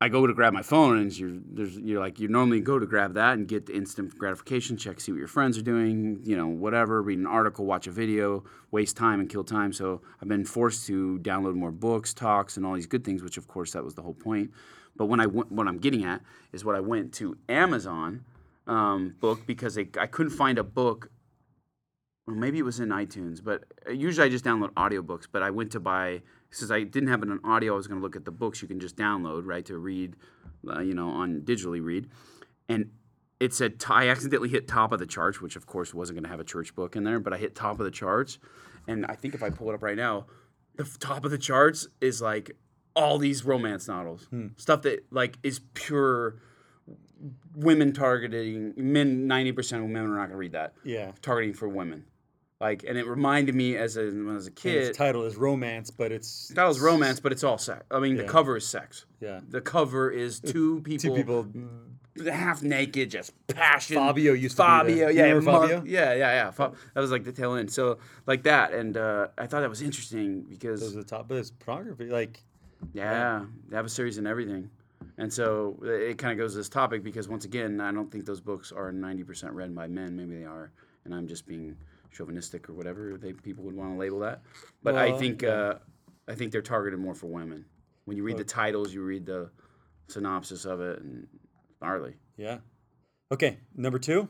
I 0.00 0.08
go 0.08 0.28
to 0.28 0.32
grab 0.32 0.52
my 0.52 0.62
phone 0.62 0.98
and 0.98 1.18
you're 1.18 1.38
there's 1.44 1.76
you're 1.76 1.98
like 1.98 2.20
you 2.20 2.28
normally 2.28 2.60
go 2.60 2.78
to 2.78 2.86
grab 2.86 3.14
that 3.14 3.34
and 3.34 3.48
get 3.48 3.66
the 3.66 3.74
instant 3.74 4.16
gratification 4.16 4.76
check, 4.76 5.00
see 5.00 5.10
what 5.10 5.18
your 5.18 5.26
friends 5.26 5.58
are 5.58 5.62
doing, 5.62 6.20
you 6.22 6.36
know, 6.36 6.46
whatever, 6.46 7.02
read 7.02 7.18
an 7.18 7.26
article, 7.26 7.66
watch 7.66 7.88
a 7.88 7.90
video, 7.90 8.44
waste 8.70 8.96
time 8.96 9.18
and 9.18 9.28
kill 9.28 9.42
time. 9.42 9.72
So 9.72 10.02
I've 10.22 10.28
been 10.28 10.44
forced 10.44 10.86
to 10.86 11.18
download 11.20 11.54
more 11.54 11.72
books, 11.72 12.14
talks, 12.14 12.56
and 12.56 12.64
all 12.64 12.74
these 12.74 12.86
good 12.86 13.04
things, 13.04 13.24
which 13.24 13.38
of 13.38 13.48
course 13.48 13.72
that 13.72 13.82
was 13.82 13.94
the 13.94 14.02
whole 14.02 14.14
point. 14.14 14.52
But 14.96 15.06
when 15.06 15.18
I 15.18 15.26
went, 15.26 15.50
what 15.50 15.66
I'm 15.66 15.78
getting 15.78 16.04
at 16.04 16.22
is 16.52 16.64
what 16.64 16.76
I 16.76 16.80
went 16.80 17.12
to 17.14 17.36
Amazon 17.48 18.24
um, 18.68 19.16
book 19.20 19.46
because 19.46 19.74
they, 19.74 19.88
I 19.98 20.06
couldn't 20.06 20.32
find 20.32 20.58
a 20.58 20.64
book. 20.64 21.10
Well, 22.26 22.36
maybe 22.36 22.58
it 22.58 22.64
was 22.64 22.78
in 22.78 22.90
iTunes, 22.90 23.42
but 23.42 23.64
uh, 23.88 23.92
usually 23.92 24.26
I 24.26 24.28
just 24.28 24.44
download 24.44 24.70
audiobooks. 24.74 25.26
But 25.30 25.42
I 25.42 25.50
went 25.50 25.72
to 25.72 25.80
buy 25.80 26.22
since 26.50 26.70
I 26.70 26.82
didn't 26.82 27.08
have 27.08 27.22
it 27.22 27.30
on 27.30 27.40
audio, 27.44 27.74
I 27.74 27.76
was 27.76 27.86
going 27.86 28.00
to 28.00 28.02
look 28.02 28.16
at 28.16 28.24
the 28.24 28.30
books 28.30 28.62
you 28.62 28.68
can 28.68 28.80
just 28.80 28.96
download, 28.96 29.42
right, 29.44 29.64
to 29.66 29.78
read, 29.78 30.16
uh, 30.68 30.80
you 30.80 30.94
know, 30.94 31.08
on 31.10 31.42
digitally 31.42 31.82
read. 31.82 32.08
And 32.68 32.90
it 33.40 33.52
said, 33.54 33.78
t- 33.78 33.86
I 33.90 34.08
accidentally 34.08 34.48
hit 34.48 34.66
top 34.66 34.92
of 34.92 34.98
the 34.98 35.06
charts, 35.06 35.40
which 35.40 35.56
of 35.56 35.66
course 35.66 35.94
wasn't 35.94 36.16
going 36.16 36.24
to 36.24 36.30
have 36.30 36.40
a 36.40 36.44
church 36.44 36.74
book 36.74 36.96
in 36.96 37.04
there, 37.04 37.20
but 37.20 37.32
I 37.32 37.36
hit 37.36 37.54
top 37.54 37.78
of 37.78 37.84
the 37.84 37.90
charts. 37.90 38.38
And 38.86 39.06
I 39.06 39.14
think 39.14 39.34
if 39.34 39.42
I 39.42 39.50
pull 39.50 39.70
it 39.70 39.74
up 39.74 39.82
right 39.82 39.96
now, 39.96 40.26
the 40.76 40.84
top 40.98 41.24
of 41.24 41.30
the 41.30 41.38
charts 41.38 41.86
is 42.00 42.22
like 42.22 42.56
all 42.96 43.18
these 43.18 43.44
romance 43.44 43.86
novels, 43.86 44.28
stuff 44.56 44.82
that 44.82 45.04
like 45.12 45.38
is 45.42 45.60
pure 45.74 46.36
women 47.54 47.92
targeting 47.92 48.72
men. 48.76 49.26
Ninety 49.26 49.52
percent 49.52 49.82
of 49.82 49.88
women 49.88 50.10
are 50.10 50.14
not 50.16 50.20
going 50.22 50.30
to 50.30 50.36
read 50.36 50.52
that. 50.52 50.72
Yeah. 50.84 51.12
targeting 51.20 51.52
for 51.54 51.68
women. 51.68 52.06
Like, 52.60 52.84
and 52.88 52.98
it 52.98 53.06
reminded 53.06 53.54
me 53.54 53.76
as 53.76 53.96
a 53.96 54.02
when 54.06 54.30
I 54.30 54.34
was 54.34 54.48
a 54.48 54.50
kid. 54.50 54.88
its 54.88 54.98
title 54.98 55.24
is 55.24 55.36
romance, 55.36 55.90
but 55.90 56.10
it's 56.10 56.48
That 56.48 56.64
was 56.66 56.80
romance, 56.80 57.20
but 57.20 57.30
it's 57.30 57.44
all 57.44 57.56
sex. 57.58 57.84
I 57.90 58.00
mean, 58.00 58.16
the 58.16 58.24
cover 58.24 58.56
is 58.56 58.66
sex. 58.66 59.04
Yeah. 59.20 59.40
The 59.48 59.60
cover 59.60 60.10
is 60.10 60.40
two 60.54 60.80
people, 60.80 61.10
Two 61.10 61.14
people. 61.14 61.46
half 62.32 62.62
naked, 62.62 63.10
just 63.12 63.32
passion. 63.46 63.94
Fabio 63.96 64.32
used 64.32 64.56
to 64.56 64.62
be 64.62 64.66
Fabio, 64.66 65.06
the- 65.06 65.12
you 65.14 65.18
yeah, 65.20 65.34
mo- 65.34 65.40
Fabio? 65.60 65.82
yeah, 65.86 66.14
yeah, 66.14 66.50
yeah. 66.58 66.68
That 66.94 67.00
was 67.00 67.12
like 67.12 67.22
the 67.22 67.30
tail 67.32 67.54
end. 67.54 67.70
So 67.70 67.98
like 68.26 68.42
that, 68.42 68.72
and 68.72 68.96
uh, 68.96 69.28
I 69.38 69.46
thought 69.46 69.60
that 69.60 69.70
was 69.70 69.82
interesting 69.82 70.42
because 70.42 70.80
Those 70.80 70.94
are 70.96 70.98
the 70.98 71.04
top, 71.04 71.28
but 71.28 71.36
it's 71.36 71.52
pornography. 71.52 72.06
Like, 72.06 72.42
yeah, 72.92 73.44
they 73.68 73.76
have 73.76 73.86
a 73.86 73.88
series 73.88 74.18
and 74.18 74.26
everything. 74.26 74.68
And 75.16 75.32
so 75.32 75.76
it 75.82 76.18
kind 76.18 76.32
of 76.32 76.38
goes 76.38 76.52
to 76.52 76.58
this 76.58 76.68
topic 76.68 77.04
because 77.04 77.28
once 77.28 77.44
again, 77.44 77.80
I 77.80 77.92
don't 77.92 78.10
think 78.10 78.24
those 78.24 78.40
books 78.40 78.72
are 78.72 78.92
90% 78.92 79.52
read 79.52 79.74
by 79.74 79.86
men. 79.86 80.16
Maybe 80.16 80.36
they 80.38 80.44
are, 80.44 80.70
and 81.04 81.14
I'm 81.14 81.26
just 81.28 81.46
being 81.46 81.76
chauvinistic 82.10 82.68
or 82.68 82.74
whatever 82.74 83.16
they 83.20 83.32
people 83.32 83.64
would 83.64 83.74
want 83.74 83.92
to 83.92 83.98
label 83.98 84.20
that. 84.20 84.42
But 84.82 84.96
I 84.96 85.16
think 85.18 85.42
yeah. 85.42 85.48
uh, 85.48 85.78
I 86.28 86.34
think 86.34 86.52
they're 86.52 86.62
targeted 86.62 86.98
more 86.98 87.14
for 87.14 87.26
women. 87.26 87.64
When 88.04 88.16
you 88.16 88.22
read 88.22 88.38
the 88.38 88.44
titles, 88.44 88.92
you 88.92 89.02
read 89.02 89.26
the 89.26 89.50
synopsis 90.08 90.64
of 90.64 90.80
it, 90.80 91.00
and 91.00 91.26
gnarly. 91.80 92.14
yeah. 92.36 92.58
Okay, 93.30 93.58
number 93.76 93.98
two. 93.98 94.28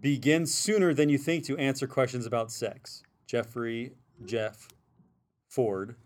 Begin 0.00 0.44
sooner 0.44 0.92
than 0.92 1.08
you 1.08 1.16
think 1.16 1.44
to 1.44 1.56
answer 1.56 1.86
questions 1.86 2.26
about 2.26 2.52
sex. 2.52 3.02
Jeffrey 3.26 3.92
Jeff 4.26 4.68
Ford. 5.48 5.96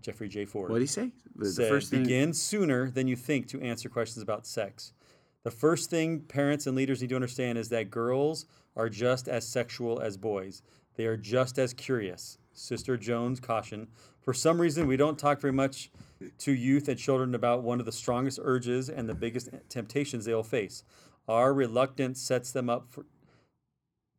Jeffrey 0.00 0.28
J. 0.28 0.44
Ford. 0.44 0.70
What 0.70 0.76
did 0.76 0.82
he 0.82 0.86
say? 0.86 1.12
The, 1.34 1.48
the 1.48 1.68
first 1.68 1.90
thing. 1.90 2.02
begin 2.02 2.32
sooner 2.32 2.90
than 2.90 3.08
you 3.08 3.16
think 3.16 3.48
to 3.48 3.60
answer 3.60 3.88
questions 3.88 4.22
about 4.22 4.46
sex. 4.46 4.92
The 5.42 5.50
first 5.50 5.90
thing 5.90 6.20
parents 6.20 6.66
and 6.66 6.76
leaders 6.76 7.00
need 7.00 7.10
to 7.10 7.14
understand 7.14 7.58
is 7.58 7.68
that 7.70 7.90
girls 7.90 8.46
are 8.76 8.88
just 8.88 9.28
as 9.28 9.46
sexual 9.46 10.00
as 10.00 10.16
boys. 10.16 10.62
They 10.96 11.06
are 11.06 11.16
just 11.16 11.58
as 11.58 11.72
curious. 11.72 12.38
Sister 12.52 12.96
Jones 12.96 13.40
caution. 13.40 13.88
For 14.20 14.32
some 14.32 14.60
reason, 14.60 14.86
we 14.86 14.96
don't 14.96 15.18
talk 15.18 15.40
very 15.40 15.52
much 15.52 15.90
to 16.38 16.52
youth 16.52 16.88
and 16.88 16.98
children 16.98 17.34
about 17.34 17.62
one 17.62 17.80
of 17.80 17.86
the 17.86 17.92
strongest 17.92 18.38
urges 18.42 18.88
and 18.88 19.08
the 19.08 19.14
biggest 19.14 19.50
temptations 19.68 20.24
they 20.24 20.34
will 20.34 20.42
face. 20.42 20.82
Our 21.28 21.52
reluctance 21.52 22.20
sets 22.20 22.50
them 22.50 22.70
up 22.70 22.86
for, 22.88 23.04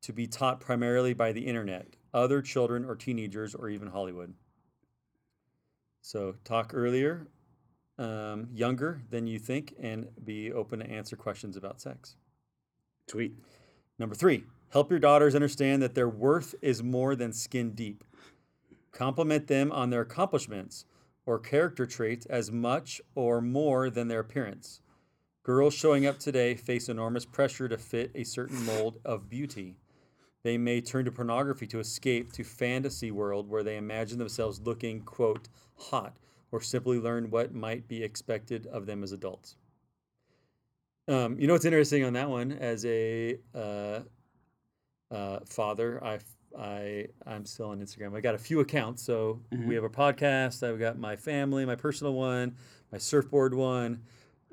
to 0.01 0.13
be 0.13 0.27
taught 0.27 0.59
primarily 0.59 1.13
by 1.13 1.31
the 1.31 1.47
internet, 1.47 1.95
other 2.13 2.41
children 2.41 2.85
or 2.85 2.95
teenagers, 2.95 3.55
or 3.55 3.69
even 3.69 3.89
Hollywood. 3.89 4.33
So 6.01 6.35
talk 6.43 6.71
earlier, 6.73 7.27
um, 7.97 8.47
younger 8.53 9.01
than 9.09 9.27
you 9.27 9.39
think, 9.39 9.73
and 9.79 10.07
be 10.23 10.53
open 10.53 10.79
to 10.79 10.89
answer 10.89 11.15
questions 11.15 11.57
about 11.57 11.81
sex. 11.81 12.15
Tweet. 13.07 13.33
Number 13.99 14.15
three, 14.15 14.43
help 14.69 14.89
your 14.91 14.99
daughters 14.99 15.33
understand 15.33 15.81
that 15.81 15.95
their 15.95 16.09
worth 16.09 16.53
is 16.61 16.83
more 16.83 17.15
than 17.15 17.33
skin 17.33 17.71
deep. 17.71 18.03
Compliment 18.91 19.47
them 19.47 19.71
on 19.71 19.89
their 19.89 20.01
accomplishments 20.01 20.85
or 21.25 21.39
character 21.39 21.85
traits 21.85 22.25
as 22.27 22.51
much 22.51 23.01
or 23.15 23.41
more 23.41 23.89
than 23.89 24.07
their 24.07 24.19
appearance. 24.19 24.81
Girls 25.43 25.73
showing 25.73 26.05
up 26.05 26.19
today 26.19 26.55
face 26.55 26.89
enormous 26.89 27.25
pressure 27.25 27.67
to 27.67 27.77
fit 27.77 28.11
a 28.13 28.23
certain 28.23 28.63
mold 28.65 28.99
of 29.03 29.29
beauty. 29.29 29.77
They 30.43 30.57
may 30.57 30.81
turn 30.81 31.05
to 31.05 31.11
pornography 31.11 31.67
to 31.67 31.79
escape 31.79 32.31
to 32.33 32.43
fantasy 32.43 33.11
world 33.11 33.49
where 33.49 33.63
they 33.63 33.77
imagine 33.77 34.19
themselves 34.19 34.61
looking 34.61 35.01
quote 35.01 35.49
hot 35.75 36.17
or 36.51 36.61
simply 36.61 36.99
learn 36.99 37.29
what 37.29 37.53
might 37.53 37.87
be 37.87 38.03
expected 38.03 38.67
of 38.67 38.85
them 38.85 39.03
as 39.03 39.11
adults. 39.11 39.55
Um, 41.07 41.39
you 41.39 41.47
know 41.47 41.53
what's 41.53 41.65
interesting 41.65 42.03
on 42.03 42.13
that 42.13 42.29
one? 42.29 42.51
As 42.51 42.85
a 42.85 43.37
uh, 43.55 43.99
uh, 45.11 45.39
father, 45.45 46.03
I 46.03 46.19
I 46.57 47.07
I'm 47.25 47.45
still 47.45 47.69
on 47.69 47.79
Instagram. 47.79 48.15
I 48.15 48.21
got 48.21 48.35
a 48.35 48.39
few 48.39 48.59
accounts, 48.59 49.03
so 49.03 49.39
we 49.51 49.75
have 49.75 49.83
a 49.83 49.89
podcast. 49.89 50.67
I've 50.67 50.79
got 50.79 50.97
my 50.97 51.15
family, 51.15 51.65
my 51.65 51.75
personal 51.75 52.13
one, 52.13 52.55
my 52.91 52.97
surfboard 52.97 53.53
one. 53.53 54.01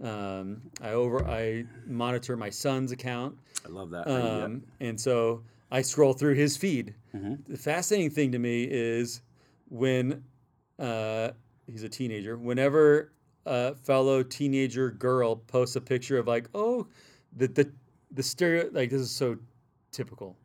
Um, 0.03 0.63
I 0.81 0.91
over 0.91 1.25
I 1.27 1.65
monitor 1.87 2.37
my 2.37 2.51
son's 2.51 2.91
account, 2.93 3.37
I 3.65 3.69
love 3.69 3.91
that. 3.91 4.09
um, 4.09 4.65
and 4.81 5.01
so 5.01 5.43
I 5.71 5.83
scroll 5.83 6.13
through 6.13 6.35
his 6.35 6.57
feed. 6.57 6.95
The 7.49 7.57
fascinating 7.57 8.11
thing 8.11 8.33
to 8.33 8.39
me 8.41 8.65
is 8.65 9.23
when 9.69 10.25
uh, 10.81 11.31
he's 11.69 11.85
a 11.85 11.89
teenager. 11.89 12.37
Whenever 12.37 13.13
a 13.47 13.75
fellow 13.75 14.23
teenager 14.23 14.91
girl 14.91 15.37
posts 15.37 15.77
a 15.77 15.81
picture 15.81 16.19
of 16.19 16.27
like, 16.27 16.49
oh, 16.55 16.87
the 17.37 17.49
the 17.49 17.71
the 18.13 18.23
stereo 18.23 18.69
like 18.73 18.91
this 18.91 19.01
is 19.01 19.11
so 19.11 19.37
typical. 19.93 20.37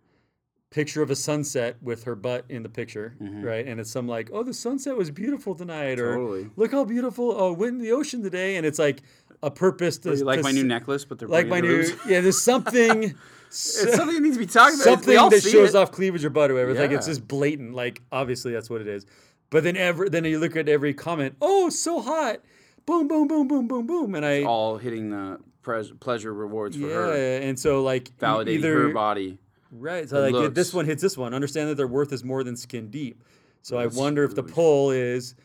Picture 0.72 1.01
of 1.01 1.10
a 1.10 1.15
sunset 1.15 1.77
with 1.82 2.03
her 2.03 2.15
butt 2.15 2.46
in 2.50 2.62
the 2.62 2.70
picture, 2.70 3.15
mm-hmm. 3.20 3.41
right? 3.41 3.65
And 3.65 3.79
it's 3.79 3.89
some 3.89 4.08
like, 4.08 4.29
oh, 4.32 4.44
the 4.44 4.53
sunset 4.53 4.96
was 4.96 5.10
beautiful 5.10 5.56
tonight, 5.56 6.00
or 6.00 6.15
Totally. 6.15 6.50
look 6.58 6.72
how 6.72 6.86
beautiful. 6.86 7.34
Oh, 7.36 7.53
went 7.53 7.74
in 7.74 7.77
the 7.79 7.91
ocean 7.91 8.22
today, 8.22 8.56
and 8.56 8.68
it's 8.68 8.77
like 8.77 9.01
a 9.41 9.50
purpose 9.50 9.98
to 10.00 10.24
like 10.24 10.39
to 10.39 10.44
my 10.44 10.51
new 10.51 10.63
necklace, 10.63 11.06
but 11.06 11.18
they're 11.18 11.27
like 11.27 11.48
my 11.48 11.60
new 11.60 11.86
yeah. 12.08 12.22
There's 12.22 12.41
something. 12.41 13.15
It's 13.51 13.96
something 13.96 14.13
that 14.13 14.22
needs 14.22 14.36
to 14.36 14.39
be 14.39 14.46
talked 14.46 14.75
about. 14.75 14.84
something 14.84 15.15
that 15.15 15.41
shows 15.41 15.74
it. 15.74 15.75
off 15.75 15.91
cleavage 15.91 16.24
or 16.24 16.29
butt 16.29 16.51
or 16.51 16.53
whatever. 16.53 16.70
It's 16.70 16.79
Like 16.79 16.91
it's 16.91 17.08
just 17.08 17.27
blatant. 17.27 17.74
Like 17.74 18.03
obviously 18.12 18.53
that's 18.53 18.70
what 18.70 18.79
it 18.79 18.88
is. 18.88 19.08
But 19.50 19.63
then 19.63 19.75
ever 19.75 20.08
then 20.08 20.24
you 20.25 20.38
look 20.38 20.56
at 20.56 20.70
every 20.70 20.94
comment. 20.94 21.36
Oh, 21.41 21.72
so 21.72 22.00
hot! 22.00 22.41
Boom, 22.86 23.07
boom, 23.07 23.27
boom, 23.27 23.48
boom, 23.48 23.67
boom, 23.67 23.88
boom. 23.88 24.15
And 24.15 24.25
I 24.25 24.43
all 24.43 24.77
hitting 24.77 25.09
the 25.09 25.39
pres- 25.62 25.91
pleasure 26.00 26.33
rewards 26.33 26.75
for 26.75 26.88
yeah. 26.88 26.93
her, 26.93 27.15
Yeah, 27.39 27.48
And 27.48 27.59
so 27.59 27.83
like 27.83 28.12
validating 28.17 28.48
either 28.50 28.74
her 28.88 28.93
body. 28.93 29.38
right. 29.71 30.09
So 30.09 30.27
like 30.29 30.53
this 30.53 30.74
one 30.74 30.86
hits 30.86 31.01
this 31.01 31.17
one. 31.17 31.33
Understand 31.33 31.69
that 31.69 31.75
their 31.75 31.88
worth 31.88 32.12
is 32.13 32.24
more 32.24 32.43
than 32.43 32.55
skin 32.55 32.89
deep. 32.89 33.24
So 33.62 33.77
I 33.77 33.83
That's 33.83 33.95
wonder 33.95 34.24
if 34.24 34.36
the 34.36 34.43
pull 34.43 34.91
is 34.91 35.36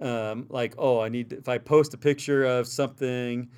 um, 0.00 0.46
like 0.50 0.74
oh 0.78 1.00
I 1.00 1.08
need 1.08 1.30
to, 1.30 1.38
if 1.38 1.48
I 1.48 1.58
post 1.58 1.94
a 1.94 1.98
picture 1.98 2.44
of 2.44 2.66
something. 2.66 3.48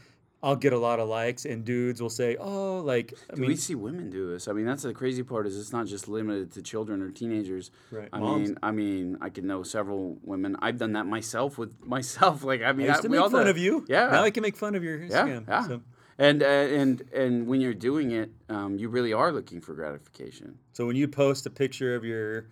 I'll 0.47 0.57
get 0.67 0.73
a 0.73 0.79
lot 0.79 0.99
of 1.01 1.09
likes, 1.09 1.45
and 1.45 1.65
dudes 1.65 2.01
will 2.01 2.11
say, 2.23 2.37
"Oh, 2.39 2.79
like 2.93 3.15
I 3.31 3.35
Do 3.35 3.41
mean, 3.43 3.51
we 3.51 3.57
see 3.57 3.75
women 3.75 4.11
do 4.11 4.31
this? 4.31 4.47
I 4.49 4.53
mean, 4.53 4.65
that's 4.71 4.85
the 4.85 4.95
crazy 4.95 5.23
part. 5.23 5.47
Is 5.47 5.59
it's 5.59 5.73
not 5.73 5.87
just 5.87 6.07
limited 6.09 6.53
to 6.53 6.63
children 6.63 7.03
or 7.03 7.11
teenagers. 7.11 7.71
Right, 7.91 8.09
I 8.13 8.19
moms. 8.21 8.49
mean, 8.51 8.59
I 8.63 8.71
mean, 8.71 9.19
I 9.21 9.29
could 9.31 9.45
know 9.45 9.63
several 9.65 10.19
women. 10.23 10.57
I've 10.61 10.79
done 10.79 10.93
that 10.93 11.07
myself 11.07 11.59
with 11.59 11.73
myself. 11.97 12.45
Like, 12.45 12.63
I 12.63 12.73
mean, 12.73 12.87
I 12.87 12.91
used 12.91 13.03
to 13.03 13.09
we 13.09 13.17
make 13.17 13.23
all 13.25 13.31
fun 13.31 13.49
of 13.49 13.59
you. 13.59 13.85
Yeah. 13.89 14.07
Now 14.11 14.23
I 14.23 14.31
can 14.31 14.43
make 14.43 14.57
fun 14.57 14.75
of 14.77 14.83
your 14.85 14.97
yeah, 15.03 15.09
Instagram. 15.27 15.49
yeah. 15.49 15.67
So, 15.67 15.81
And 16.19 16.43
uh, 16.43 16.47
and 16.81 17.03
and 17.13 17.47
when 17.49 17.61
you're 17.61 17.75
doing 17.91 18.09
it, 18.13 18.31
um, 18.49 18.79
you 18.79 18.89
really 18.89 19.13
are 19.13 19.33
looking 19.33 19.61
for 19.61 19.75
gratification. 19.75 20.59
so 20.73 20.87
when 20.87 20.97
you 20.97 21.09
post 21.09 21.45
a 21.47 21.51
picture 21.51 21.95
of 21.99 22.05
your, 22.05 22.47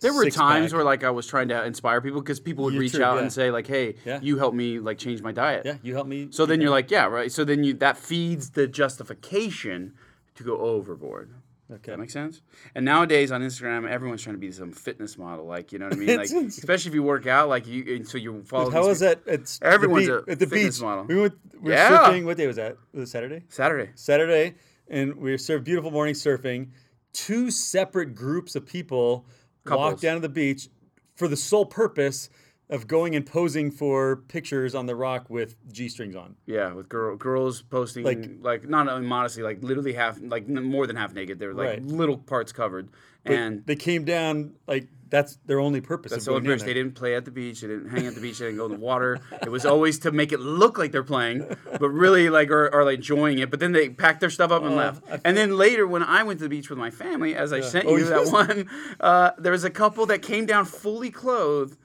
There 0.00 0.12
were 0.12 0.24
times 0.30 0.64
six-pack- 0.66 0.72
where 0.76 0.84
like 0.84 1.04
I 1.04 1.10
was 1.10 1.26
trying 1.26 1.48
to 1.48 1.64
inspire 1.64 2.00
people 2.00 2.20
because 2.20 2.40
people 2.40 2.64
would 2.64 2.74
Yeah, 2.74 2.80
reach 2.80 2.92
true, 2.92 3.04
out 3.04 3.16
yeah. 3.16 3.22
and 3.22 3.32
say 3.32 3.50
like, 3.50 3.66
"Hey, 3.66 3.94
Yeah. 4.04 4.20
you 4.22 4.38
helped 4.38 4.56
me 4.56 4.78
like 4.78 4.98
change 4.98 5.22
my 5.22 5.32
diet." 5.32 5.62
yeah, 5.66 5.76
you 5.82 5.94
helped 5.94 6.08
me. 6.10 6.28
So 6.30 6.46
then 6.46 6.60
you're 6.60 6.70
like, 6.70 6.90
"Yeah, 6.90 7.06
right." 7.06 7.30
So 7.32 7.44
then 7.44 7.64
you 7.64 7.74
that 7.74 7.96
feeds 7.96 8.50
the 8.50 8.66
justification 8.66 9.94
to 10.36 10.44
go 10.44 10.56
overboard. 10.58 11.30
okay. 11.70 11.90
That 11.92 11.98
makes 11.98 12.12
sense. 12.12 12.40
And 12.74 12.84
nowadays 12.84 13.30
on 13.32 13.42
Instagram, 13.42 13.86
everyone's 13.88 14.22
trying 14.22 14.36
to 14.36 14.40
be 14.40 14.50
some 14.52 14.72
fitness 14.72 15.18
model, 15.18 15.44
like 15.46 15.72
you 15.72 15.78
know 15.78 15.86
what 15.86 15.94
I 15.94 15.98
mean, 15.98 16.16
like 16.16 16.30
especially 16.30 16.90
if 16.90 16.94
you 16.94 17.02
work 17.02 17.26
out, 17.26 17.48
like 17.48 17.66
you. 17.66 17.96
And 17.96 18.08
so 18.08 18.16
you 18.18 18.42
follow. 18.44 18.70
How 18.70 18.86
was 18.86 19.00
that? 19.00 19.20
It's 19.26 19.58
Everyone's 19.62 20.06
the 20.06 20.14
a 20.18 20.22
beach, 20.22 20.32
at 20.32 20.38
the 20.38 20.46
fitness 20.46 20.76
beach. 20.78 20.82
model. 20.84 21.04
We 21.04 21.16
went. 21.20 21.34
We 21.60 21.70
were 21.70 21.76
Yeah. 21.76 21.90
surfing. 21.98 22.24
What 22.24 22.36
day 22.36 22.46
was 22.46 22.56
that? 22.56 22.76
Was 22.92 23.08
it 23.08 23.12
Saturday? 23.12 23.42
Saturday. 23.48 23.90
Saturday, 23.96 24.54
and 24.88 25.16
we 25.16 25.34
surfed 25.34 25.64
beautiful 25.64 25.90
morning 25.90 26.14
surfing. 26.14 26.68
Two 27.12 27.50
separate 27.50 28.14
groups 28.14 28.54
of 28.54 28.64
people 28.64 29.26
walked 29.70 29.82
Couples. 29.82 30.00
down 30.00 30.14
to 30.16 30.20
the 30.20 30.28
beach 30.28 30.68
for 31.16 31.28
the 31.28 31.36
sole 31.36 31.66
purpose 31.66 32.30
of 32.70 32.86
going 32.86 33.16
and 33.16 33.24
posing 33.24 33.70
for 33.70 34.16
pictures 34.28 34.74
on 34.74 34.84
the 34.86 34.94
rock 34.94 35.30
with 35.30 35.56
g 35.72 35.88
strings 35.88 36.14
on. 36.14 36.36
Yeah, 36.44 36.72
with 36.74 36.88
girl 36.88 37.16
girls 37.16 37.62
posting 37.62 38.04
Like- 38.04 38.30
like, 38.42 38.68
not 38.68 39.02
modestly, 39.02 39.42
like 39.42 39.62
literally 39.62 39.94
half, 39.94 40.18
like 40.20 40.44
n- 40.48 40.64
more 40.64 40.86
than 40.86 40.94
half 40.96 41.14
naked. 41.14 41.38
They 41.38 41.46
were 41.46 41.54
like 41.54 41.66
Right. 41.68 41.82
little 41.82 42.18
parts 42.18 42.52
covered, 42.52 42.90
But 43.24 43.32
and 43.32 43.66
they 43.66 43.76
came 43.76 44.04
down 44.04 44.52
like 44.66 44.86
that's 45.10 45.36
their 45.46 45.60
only 45.60 45.80
purpose. 45.80 46.10
That's 46.12 46.26
of 46.26 46.32
the 46.32 46.36
only 46.36 46.48
purpose. 46.48 46.62
They 46.64 46.74
didn't 46.74 46.94
play 46.94 47.14
at 47.14 47.24
the 47.24 47.30
beach. 47.30 47.60
They 47.60 47.68
didn't 47.68 47.88
hang 47.90 48.06
at 48.06 48.14
the 48.14 48.20
beach. 48.20 48.38
They 48.38 48.46
didn't 48.46 48.58
go 48.58 48.66
in 48.66 48.72
the 48.72 48.78
water. 48.78 49.20
It 49.42 49.50
was 49.50 49.64
always 49.66 49.98
to 50.00 50.12
make 50.12 50.32
it 50.32 50.40
look 50.40 50.78
like 50.78 50.92
they're 50.92 51.02
playing, 51.02 51.46
but 51.78 51.88
really 51.88 52.30
like 52.30 52.50
are, 52.50 52.72
are 52.74 52.84
like 52.84 52.96
enjoying 52.96 53.38
it. 53.38 53.50
But 53.50 53.60
then 53.60 53.72
they 53.72 53.88
packed 53.88 54.20
their 54.20 54.30
stuff 54.30 54.50
up 54.50 54.62
and 54.62 54.74
Uh, 54.74 54.76
left. 54.76 55.02
And 55.24 55.36
then 55.36 55.56
later, 55.56 55.86
when 55.86 56.02
I 56.02 56.22
went 56.22 56.38
to 56.40 56.44
the 56.44 56.48
beach 56.48 56.70
with 56.70 56.78
my 56.78 56.90
family, 56.90 57.34
as 57.34 57.52
I 57.52 57.60
sent 57.60 57.86
Oh, 57.86 57.96
you 57.96 58.04
that 58.06 58.28
one, 58.28 58.68
uh, 59.00 59.30
there 59.38 59.52
was 59.52 59.64
a 59.64 59.70
couple 59.70 60.06
that 60.06 60.22
came 60.22 60.46
down 60.46 60.64
fully 60.64 61.10
clothed. 61.10 61.76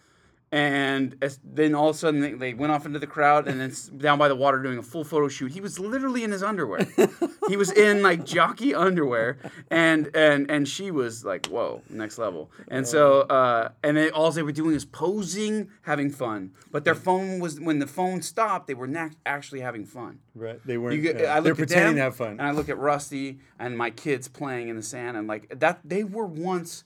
And 0.53 1.15
as, 1.19 1.39
then 1.43 1.73
all 1.73 1.89
of 1.89 1.95
a 1.95 1.97
sudden 1.97 2.19
they, 2.19 2.33
they 2.33 2.53
went 2.53 2.71
off 2.71 2.85
into 2.85 2.99
the 2.99 3.07
crowd 3.07 3.47
and 3.47 3.59
then 3.59 3.73
down 3.97 4.19
by 4.19 4.27
the 4.27 4.35
water 4.35 4.61
doing 4.61 4.77
a 4.77 4.83
full 4.83 5.03
photo 5.03 5.27
shoot. 5.27 5.51
He 5.51 5.59
was 5.59 5.79
literally 5.79 6.23
in 6.23 6.31
his 6.31 6.43
underwear. 6.43 6.85
he 7.49 7.57
was 7.57 7.71
in 7.71 8.03
like 8.03 8.23
jockey 8.23 8.75
underwear, 8.75 9.39
and 9.71 10.15
and 10.15 10.51
and 10.51 10.67
she 10.67 10.91
was 10.91 11.25
like, 11.25 11.47
"Whoa, 11.47 11.81
next 11.89 12.19
level." 12.19 12.51
And 12.67 12.87
so 12.87 13.21
uh, 13.21 13.69
and 13.81 13.97
then 13.97 14.11
all 14.11 14.31
they 14.31 14.43
were 14.43 14.51
doing 14.51 14.75
is 14.75 14.85
posing, 14.85 15.71
having 15.81 16.11
fun. 16.11 16.51
But 16.71 16.85
their 16.85 16.93
phone 16.93 17.39
was 17.39 17.59
when 17.59 17.79
the 17.79 17.87
phone 17.87 18.21
stopped, 18.21 18.67
they 18.67 18.75
were 18.75 18.85
not 18.85 19.13
actually 19.25 19.61
having 19.61 19.85
fun. 19.85 20.19
Right. 20.35 20.59
They 20.63 20.77
weren't. 20.77 21.01
You 21.01 21.27
I 21.27 21.39
they're 21.39 21.55
pretending 21.55 21.87
them, 21.87 21.95
to 21.95 22.01
have 22.01 22.15
fun. 22.15 22.33
and 22.33 22.43
I 22.43 22.51
look 22.51 22.69
at 22.69 22.77
Rusty 22.77 23.39
and 23.57 23.75
my 23.75 23.89
kids 23.89 24.27
playing 24.27 24.67
in 24.67 24.75
the 24.75 24.83
sand, 24.83 25.17
and 25.17 25.27
like 25.27 25.59
that, 25.59 25.79
they 25.83 26.03
were 26.03 26.27
once 26.27 26.83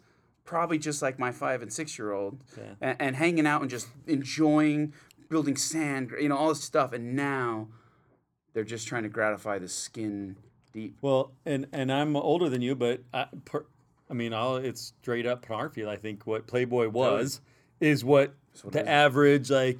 probably 0.47 0.79
just 0.79 1.03
like 1.03 1.19
my 1.19 1.31
five 1.31 1.61
and 1.61 1.71
six 1.71 1.99
year 1.99 2.11
old, 2.11 2.39
and, 2.81 2.95
and 2.99 3.15
hanging 3.15 3.45
out 3.45 3.61
and 3.61 3.69
just 3.69 3.87
enjoying 4.07 4.93
building 5.29 5.55
sand, 5.55 6.11
you 6.19 6.29
know, 6.29 6.37
all 6.37 6.49
this 6.49 6.63
stuff, 6.63 6.93
and 6.93 7.15
now 7.15 7.67
they're 8.53 8.63
just 8.63 8.87
trying 8.87 9.03
to 9.03 9.09
gratify 9.09 9.59
the 9.59 9.67
skin 9.67 10.37
deep. 10.73 10.97
Well, 11.01 11.31
and 11.45 11.67
and 11.71 11.91
I'm 11.91 12.15
older 12.15 12.49
than 12.49 12.63
you, 12.63 12.73
but 12.73 13.01
I, 13.13 13.27
per, 13.45 13.65
I 14.09 14.13
mean, 14.13 14.33
I'll, 14.33 14.55
it's 14.55 14.93
straight 15.01 15.27
up 15.27 15.45
pornography. 15.45 15.85
I 15.85 15.97
think 15.97 16.25
what 16.25 16.47
Playboy 16.47 16.87
was 16.87 17.41
is 17.79 18.03
what 18.03 18.33
what 18.63 18.73
the 18.73 18.81
is. 18.81 18.87
average 18.87 19.51
like 19.51 19.77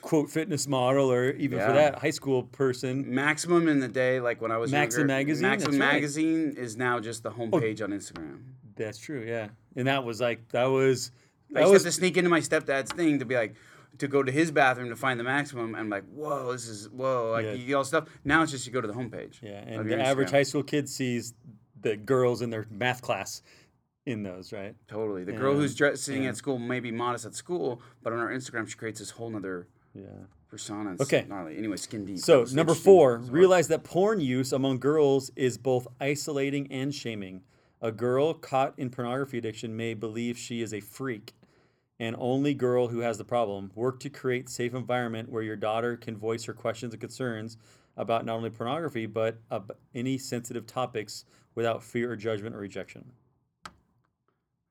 quote 0.00 0.30
fitness 0.30 0.66
model 0.66 1.10
or 1.10 1.30
even 1.30 1.58
for 1.58 1.72
that 1.72 1.98
high 1.98 2.10
school 2.10 2.42
person. 2.42 3.14
Maximum 3.14 3.68
in 3.68 3.80
the 3.80 3.88
day, 3.88 4.20
like 4.20 4.40
when 4.40 4.50
I 4.50 4.56
was 4.56 4.72
Maxim 4.72 5.02
younger, 5.02 5.14
magazine, 5.14 5.42
Maxim 5.42 5.70
that's 5.72 5.80
right. 5.80 5.88
Oh. 5.88 5.92
magazine 5.92 6.54
is 6.56 6.76
now 6.76 7.00
just 7.00 7.22
the 7.22 7.30
homepage 7.30 7.80
oh, 7.80 7.84
on 7.84 7.90
Instagram. 7.90 8.40
That's 8.76 8.98
true, 8.98 9.24
yeah. 9.26 9.48
And 9.76 9.86
that 9.88 10.04
was 10.04 10.20
like 10.20 10.48
that 10.50 10.66
was 10.66 11.10
I 11.54 11.60
used 11.60 11.72
was 11.72 11.82
to 11.82 11.86
have 11.88 11.94
to 11.94 11.98
sneak 12.00 12.16
into 12.16 12.30
my 12.30 12.40
stepdad's 12.40 12.92
thing 12.92 13.18
to 13.20 13.24
be 13.24 13.34
like, 13.36 13.54
to 13.98 14.08
go 14.08 14.22
to 14.22 14.32
his 14.32 14.50
bathroom 14.50 14.88
to 14.88 14.96
find 14.96 15.20
the 15.20 15.24
maximum. 15.24 15.66
And 15.74 15.76
I'm 15.76 15.88
like, 15.90 16.04
whoa, 16.12 16.52
this 16.52 16.66
is 16.68 16.88
whoa, 16.88 17.30
like 17.32 17.44
Yeah. 17.44 17.52
you 17.52 17.66
get 17.66 17.74
all 17.74 17.84
stuff. 17.84 18.08
Now 18.24 18.42
it's 18.42 18.50
just 18.52 18.66
you 18.66 18.72
go 18.72 18.80
to 18.80 18.88
the 18.88 18.94
homepage. 18.94 19.40
yeah. 19.42 19.62
And 19.66 19.88
the 19.88 20.00
average 20.00 20.30
high 20.30 20.42
school 20.42 20.62
kid 20.62 20.88
sees 20.88 21.34
the 21.80 21.96
girls 21.96 22.42
in 22.42 22.50
their 22.50 22.66
math 22.70 23.02
class 23.02 23.42
in 24.06 24.22
those, 24.22 24.52
right? 24.52 24.74
Totally. 24.88 25.24
The 25.24 25.32
girl 25.32 25.54
who's 25.54 25.74
dressed, 25.74 26.04
sitting 26.04 26.24
Yeah. 26.24 26.30
at 26.30 26.36
school 26.36 26.58
may 26.58 26.80
be 26.80 26.90
modest 26.90 27.24
at 27.24 27.34
school, 27.34 27.80
but 28.02 28.12
on 28.12 28.18
her 28.18 28.28
Instagram 28.34 28.66
she 28.68 28.76
creates 28.76 28.98
this 29.00 29.10
whole 29.10 29.30
nother 29.30 29.66
Yeah. 29.94 30.02
persona. 30.48 30.92
It's 30.94 31.02
Okay. 31.02 31.24
Gnarly. 31.28 31.56
Anyway, 31.56 31.76
skin 31.76 32.04
deep. 32.04 32.18
So 32.18 32.44
number 32.52 32.74
four, 32.74 33.18
realize 33.18 33.68
that 33.68 33.84
porn 33.84 34.20
use 34.20 34.52
among 34.52 34.78
girls 34.78 35.30
is 35.36 35.56
both 35.58 35.86
isolating 36.00 36.70
and 36.72 36.94
shaming. 36.94 37.42
A 37.84 37.92
girl 37.92 38.32
caught 38.32 38.72
in 38.78 38.88
pornography 38.88 39.36
addiction 39.36 39.76
may 39.76 39.92
believe 39.92 40.38
she 40.38 40.62
is 40.62 40.72
a 40.72 40.80
freak, 40.80 41.34
and 42.00 42.16
only 42.18 42.54
girl 42.54 42.88
who 42.88 43.00
has 43.00 43.18
the 43.18 43.26
problem. 43.26 43.72
Work 43.74 44.00
to 44.00 44.08
create 44.08 44.48
safe 44.48 44.72
environment 44.72 45.28
where 45.28 45.42
your 45.42 45.54
daughter 45.54 45.94
can 45.98 46.16
voice 46.16 46.44
her 46.44 46.54
questions 46.54 46.94
and 46.94 47.00
concerns 47.02 47.58
about 47.98 48.24
not 48.24 48.36
only 48.36 48.48
pornography 48.48 49.04
but 49.04 49.36
any 49.94 50.16
sensitive 50.16 50.66
topics 50.66 51.26
without 51.54 51.82
fear 51.82 52.10
or 52.10 52.16
judgment 52.16 52.56
or 52.56 52.60
rejection. 52.60 53.04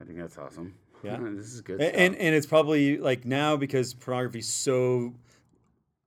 I 0.01 0.05
think 0.05 0.17
that's 0.17 0.39
awesome. 0.39 0.73
Yeah. 1.03 1.19
this 1.21 1.53
is 1.53 1.61
good. 1.61 1.81
A- 1.81 1.89
stuff. 1.89 1.95
and 1.95 2.15
and 2.15 2.33
it's 2.33 2.47
probably 2.47 2.97
like 2.97 3.25
now 3.25 3.55
because 3.55 3.93
pornography's 3.93 4.49
so 4.49 5.13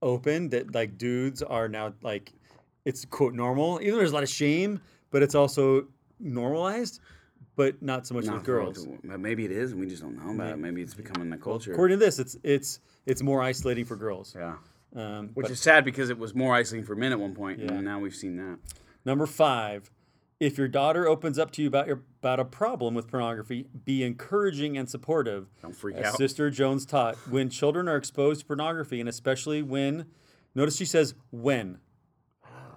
open 0.02 0.48
that 0.48 0.74
like 0.74 0.98
dudes 0.98 1.40
are 1.40 1.68
now 1.68 1.94
like 2.02 2.32
it's 2.84 3.04
quote 3.04 3.32
normal 3.32 3.78
even 3.80 3.92
though 3.92 3.98
there's 3.98 4.10
a 4.10 4.14
lot 4.14 4.24
of 4.24 4.28
shame 4.28 4.80
but 5.10 5.22
it's 5.22 5.36
also 5.36 5.86
normalized 6.20 7.00
but 7.54 7.80
not 7.82 8.06
so 8.06 8.14
much 8.14 8.24
Not 8.26 8.34
with 8.36 8.44
girls 8.44 8.86
but 9.04 9.18
maybe 9.20 9.44
it 9.44 9.50
is, 9.50 9.72
and 9.72 9.80
we 9.80 9.86
just 9.86 10.02
don't 10.02 10.16
know 10.16 10.34
about 10.34 10.52
it. 10.52 10.56
Maybe 10.58 10.82
it's 10.82 10.94
becoming 10.94 11.30
the 11.30 11.36
culture. 11.38 11.72
according 11.72 11.98
to 11.98 12.04
this 12.04 12.18
it's 12.18 12.36
it's 12.42 12.80
it's 13.06 13.22
more 13.22 13.42
isolating 13.42 13.84
for 13.84 13.96
girls 13.96 14.34
yeah. 14.38 14.56
um, 14.94 15.30
Which 15.34 15.44
but 15.44 15.50
is 15.52 15.60
sad 15.60 15.84
because 15.84 16.10
it 16.10 16.18
was 16.18 16.34
more 16.34 16.54
isolating 16.54 16.84
for 16.86 16.94
men 16.96 17.12
at 17.12 17.18
one 17.20 17.34
point, 17.34 17.60
Yeah. 17.60 17.72
and 17.72 17.84
now 17.84 17.98
we've 17.98 18.14
seen 18.14 18.36
that. 18.36 18.58
number 19.04 19.26
five 19.26 19.90
if 20.38 20.58
your 20.58 20.68
daughter 20.68 21.08
opens 21.08 21.38
up 21.38 21.50
to 21.52 21.62
you 21.62 21.68
about 21.68 21.86
your 21.86 22.02
about 22.20 22.38
a 22.40 22.44
problem 22.44 22.94
with 22.94 23.08
pornography 23.08 23.66
be 23.86 24.02
encouraging 24.04 24.76
and 24.76 24.88
supportive 24.90 25.46
Don't 25.62 25.74
freak 25.74 25.96
As 25.96 26.06
out. 26.12 26.16
Sister 26.18 26.50
Jones 26.50 26.84
taught, 26.84 27.16
when 27.30 27.48
children 27.48 27.88
are 27.88 27.96
exposed 27.96 28.40
to 28.40 28.46
pornography, 28.46 29.00
and 29.00 29.08
especially 29.08 29.62
when, 29.62 30.04
notice 30.54 30.76
she 30.76 30.84
says 30.84 31.14
when, 31.30 31.78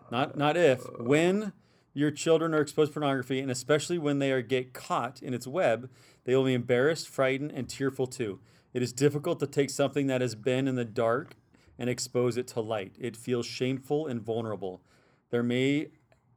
not 0.10 0.38
not 0.38 0.56
if, 0.56 0.80
when 1.00 1.52
your 2.00 2.12
children 2.12 2.54
are 2.54 2.62
exposed 2.62 2.94
to 2.94 3.00
pornography, 3.00 3.42
and 3.42 3.52
especially 3.52 3.98
when 3.98 4.20
they 4.20 4.32
are 4.32 4.42
get 4.42 4.74
caught 4.74 5.22
in 5.22 5.34
its 5.34 5.46
web, 5.46 5.90
they 6.24 6.34
will 6.34 6.46
be 6.46 6.54
embarrassed, 6.54 7.10
frightened, 7.10 7.52
and 7.52 7.68
tearful 7.68 8.08
too. 8.08 8.40
It 8.74 8.82
is 8.82 8.94
difficult 8.94 9.40
to 9.42 9.48
take 9.48 9.70
something 9.70 10.08
that 10.08 10.22
has 10.22 10.34
been 10.34 10.68
in 10.68 10.76
the 10.76 10.86
dark 10.86 11.36
and 11.78 11.90
expose 11.90 12.38
it 12.38 12.48
to 12.48 12.62
light. 12.62 12.96
It 12.98 13.18
feels 13.18 13.46
shameful 13.46 14.08
and 14.08 14.22
vulnerable. 14.22 14.82
There 15.30 15.44
may 15.44 15.90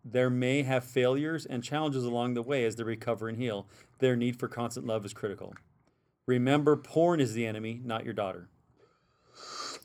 there 0.05 0.31
may 0.31 0.65
have 0.65 0.83
failures 0.83 1.47
and 1.47 1.63
challenges 1.63 2.05
along 2.05 2.35
the 2.35 2.43
way 2.43 2.65
as 2.65 2.75
they 2.75 2.83
recover 2.83 3.29
and 3.29 3.39
heal. 3.39 3.69
Their 4.01 4.17
need 4.17 4.41
for 4.41 4.49
constant 4.49 4.85
love 4.85 5.05
is 5.05 5.15
critical. 5.15 5.55
Remember, 6.27 6.75
porn 6.75 7.21
is 7.21 7.35
the 7.35 7.47
enemy, 7.47 7.81
not 7.85 8.05
your 8.05 8.15
daughter. 8.15 8.49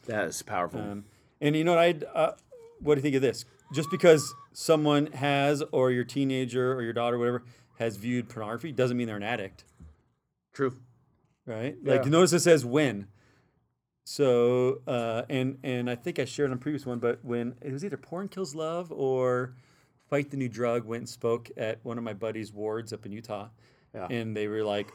That 0.07 0.25
is 0.25 0.41
powerful. 0.41 0.81
Um, 0.81 1.05
and 1.39 1.55
you 1.55 1.63
know 1.63 1.75
what? 1.75 1.79
I 1.79 2.19
uh, 2.19 2.35
what 2.79 2.95
do 2.95 2.99
you 2.99 3.03
think 3.03 3.15
of 3.15 3.21
this? 3.21 3.45
Just 3.73 3.89
because 3.91 4.33
someone 4.53 5.07
has, 5.07 5.61
or 5.71 5.91
your 5.91 6.03
teenager, 6.05 6.73
or 6.73 6.81
your 6.81 6.93
daughter, 6.93 7.17
whatever, 7.17 7.43
has 7.79 7.97
viewed 7.97 8.29
pornography, 8.29 8.71
doesn't 8.71 8.95
mean 8.97 9.07
they're 9.07 9.17
an 9.17 9.23
addict, 9.23 9.65
True. 10.53 10.75
right? 11.45 11.75
Like 11.83 12.03
Yeah. 12.05 12.09
notice 12.09 12.33
it 12.33 12.39
says 12.39 12.65
when. 12.65 13.07
So 14.05 14.81
uh, 14.87 15.23
and 15.29 15.57
and 15.63 15.89
I 15.89 15.95
think 15.95 16.17
I 16.17 16.25
shared 16.25 16.49
on 16.51 16.55
a 16.57 16.59
previous 16.59 16.85
one, 16.85 16.99
but 16.99 17.23
when 17.25 17.55
it 17.61 17.73
was 17.73 17.83
either 17.83 17.97
porn 17.97 18.29
kills 18.29 18.55
love 18.55 18.89
or 18.91 19.53
fight 20.09 20.31
the 20.31 20.37
new 20.37 20.47
drug, 20.47 20.85
went 20.85 21.01
and 21.01 21.09
spoke 21.09 21.49
at 21.57 21.79
one 21.83 21.97
of 21.97 22.03
my 22.05 22.13
buddies' 22.13 22.53
wards 22.53 22.93
up 22.93 23.05
in 23.05 23.11
Utah, 23.11 23.49
Yeah. 23.93 24.07
and 24.09 24.35
they 24.35 24.47
were 24.47 24.63
like 24.63 24.93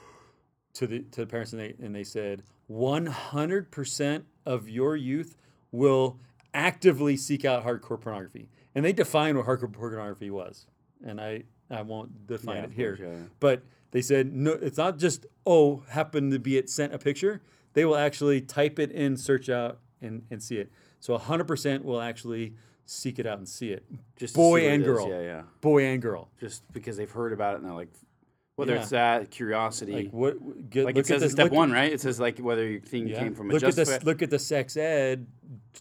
to 0.75 0.87
the 0.87 1.01
to 1.01 1.21
the 1.21 1.27
parents 1.27 1.53
and 1.53 1.61
they 1.61 1.75
and 1.83 1.95
they 1.95 2.05
said 2.05 2.43
100% 2.71 4.23
of 4.47 4.69
your 4.69 4.97
youth 4.97 5.37
will 5.71 6.19
actively 6.55 7.17
seek 7.17 7.45
out 7.45 7.65
hardcore 7.65 8.01
pornography 8.01 8.49
and 8.75 8.85
they 8.85 8.93
define 8.93 9.37
what 9.37 9.47
hardcore 9.47 9.73
pornography 9.73 10.31
was 10.31 10.67
and 11.05 11.21
i 11.21 11.43
i 11.71 11.83
won't 11.83 12.27
define 12.27 12.57
Yeah, 12.57 12.63
it 12.65 12.73
here 12.73 12.97
course, 12.97 13.09
yeah, 13.09 13.17
yeah. 13.19 13.25
but 13.41 13.63
they 13.91 14.03
said 14.03 14.33
no 14.33 14.53
it's 14.53 14.79
not 14.79 14.99
just 14.99 15.27
oh 15.47 15.83
happened 15.89 16.33
to 16.33 16.39
be 16.39 16.57
it 16.57 16.69
sent 16.71 16.95
a 16.95 16.99
picture 16.99 17.43
they 17.75 17.85
will 17.85 17.97
actually 17.97 18.41
type 18.41 18.79
it 18.79 18.91
in 18.91 19.17
search 19.17 19.49
out 19.49 19.79
and, 20.01 20.25
and 20.31 20.43
see 20.43 20.57
it 20.59 20.71
so 21.01 21.17
100% 21.19 21.83
will 21.85 22.01
actually 22.01 22.55
seek 22.87 23.19
it 23.19 23.27
out 23.27 23.39
and 23.39 23.49
see 23.49 23.71
it 23.71 23.85
Just 24.17 24.35
boy 24.35 24.69
and 24.69 24.83
it 24.83 24.87
is. 24.89 24.95
girl 24.95 25.09
Yeah, 25.09 25.21
yeah. 25.21 25.43
boy 25.61 25.85
and 25.87 26.01
girl 26.03 26.29
Just 26.41 26.63
because 26.73 26.97
they've 26.97 27.11
heard 27.11 27.33
about 27.33 27.55
it 27.55 27.61
and 27.61 27.67
they're 27.67 27.75
like, 27.75 27.89
whether 28.57 28.75
Yeah. 28.75 28.81
it's 28.83 28.91
that 28.91 29.31
curiosity. 29.31 29.93
like 29.93 30.05
Like, 30.07 30.13
what 30.13 30.71
get, 30.71 30.85
look 30.87 30.97
it 30.99 31.07
says 31.07 31.23
this, 31.23 31.33
step 31.33 31.51
one, 31.51 31.73
right? 31.73 31.91
It 31.93 32.01
says 32.01 32.21
like 32.21 32.39
whether 32.39 32.69
your 32.69 32.81
thing 32.81 33.07
Yeah. 33.09 33.21
came 33.21 33.35
from 33.35 33.51
a 33.51 33.55
look 33.55 33.63
at 33.63 33.75
this. 33.75 34.05
Look 34.05 34.21
at 34.23 34.31
the 34.31 34.39
sex 34.39 34.77
ed 34.77 35.27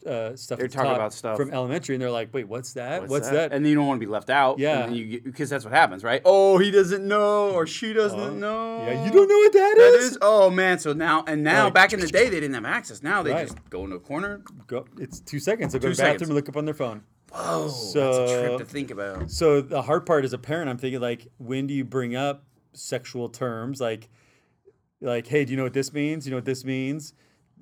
uh, 0.06 0.36
stuff. 0.36 0.58
They're 0.60 0.68
talking 0.68 0.92
about 0.92 1.14
stuff. 1.14 1.38
from 1.38 1.52
elementary, 1.52 1.96
and 1.96 2.02
they're 2.02 2.12
like, 2.12 2.34
"Wait, 2.34 2.48
what's 2.48 2.74
that? 2.74 3.02
What's, 3.02 3.12
What's, 3.12 3.28
that? 3.30 3.50
that?" 3.50 3.52
And 3.56 3.64
then 3.66 3.70
you 3.70 3.76
don't 3.76 3.88
want 3.88 4.00
to 4.00 4.06
be 4.06 4.12
left 4.12 4.30
out. 4.30 4.58
Yeah. 4.60 4.80
And 4.84 4.90
then 4.90 4.96
you 4.96 5.06
get, 5.06 5.24
because 5.24 5.50
that's 5.50 5.64
what 5.66 5.74
happens, 5.74 6.04
right? 6.04 6.22
Oh, 6.26 6.58
he 6.58 6.72
doesn't 6.72 7.08
know 7.08 7.52
or 7.52 7.68
she 7.68 7.94
doesn't 7.94 8.20
Oh, 8.20 8.30
know. 8.34 8.84
yeah, 8.86 9.06
you 9.06 9.12
don't 9.12 9.28
know 9.28 9.38
what 9.38 9.54
that 9.54 9.74
That 9.78 9.94
is. 10.00 10.12
is. 10.12 10.18
Oh 10.22 10.50
man. 10.50 10.80
So 10.80 10.94
now 10.94 11.24
and 11.28 11.44
now, 11.44 11.66
Like- 11.66 11.74
back 11.74 11.94
in 11.94 12.00
the 12.00 12.08
day, 12.08 12.26
they 12.30 12.40
didn't 12.40 12.54
have 12.56 12.66
access. 12.66 13.04
Now 13.04 13.22
they 13.24 13.32
Right. 13.32 13.48
just 13.48 13.70
go 13.70 13.84
into 13.84 13.96
a 13.98 14.00
corner. 14.00 14.42
Go, 14.68 14.86
it's 14.98 15.20
two 15.20 15.40
seconds. 15.40 15.74
They 15.74 15.80
go 15.80 15.90
Two 15.90 15.94
to 15.94 15.98
the 15.98 16.04
bathroom 16.04 16.14
seconds. 16.20 16.30
and 16.30 16.36
look 16.36 16.50
up 16.50 16.58
on 16.58 16.66
their 16.66 16.74
phone. 16.74 17.04
Whoa. 17.34 17.68
So- 17.70 18.14
that's 18.26 18.32
a 18.32 18.42
trip 18.48 18.58
to 18.60 18.66
think 18.66 18.92
about. 18.92 19.32
So 19.32 19.62
the 19.62 19.82
hard 19.82 20.06
part 20.06 20.26
as 20.26 20.34
a 20.34 20.38
parent, 20.38 20.70
I'm 20.70 20.78
thinking 20.78 21.00
like, 21.02 21.28
when 21.38 21.68
do 21.68 21.74
you 21.74 21.84
bring 21.86 22.16
up 22.16 22.44
sexual 22.74 23.30
terms? 23.30 23.80
Like, 23.82 24.10
like, 25.02 25.28
hey, 25.28 25.46
do 25.46 25.52
you 25.52 25.58
know 25.58 25.64
what 25.64 25.74
this 25.74 25.92
means? 25.94 26.26
You 26.26 26.32
know 26.32 26.38
what 26.38 26.46
this 26.46 26.64
means? 26.64 27.14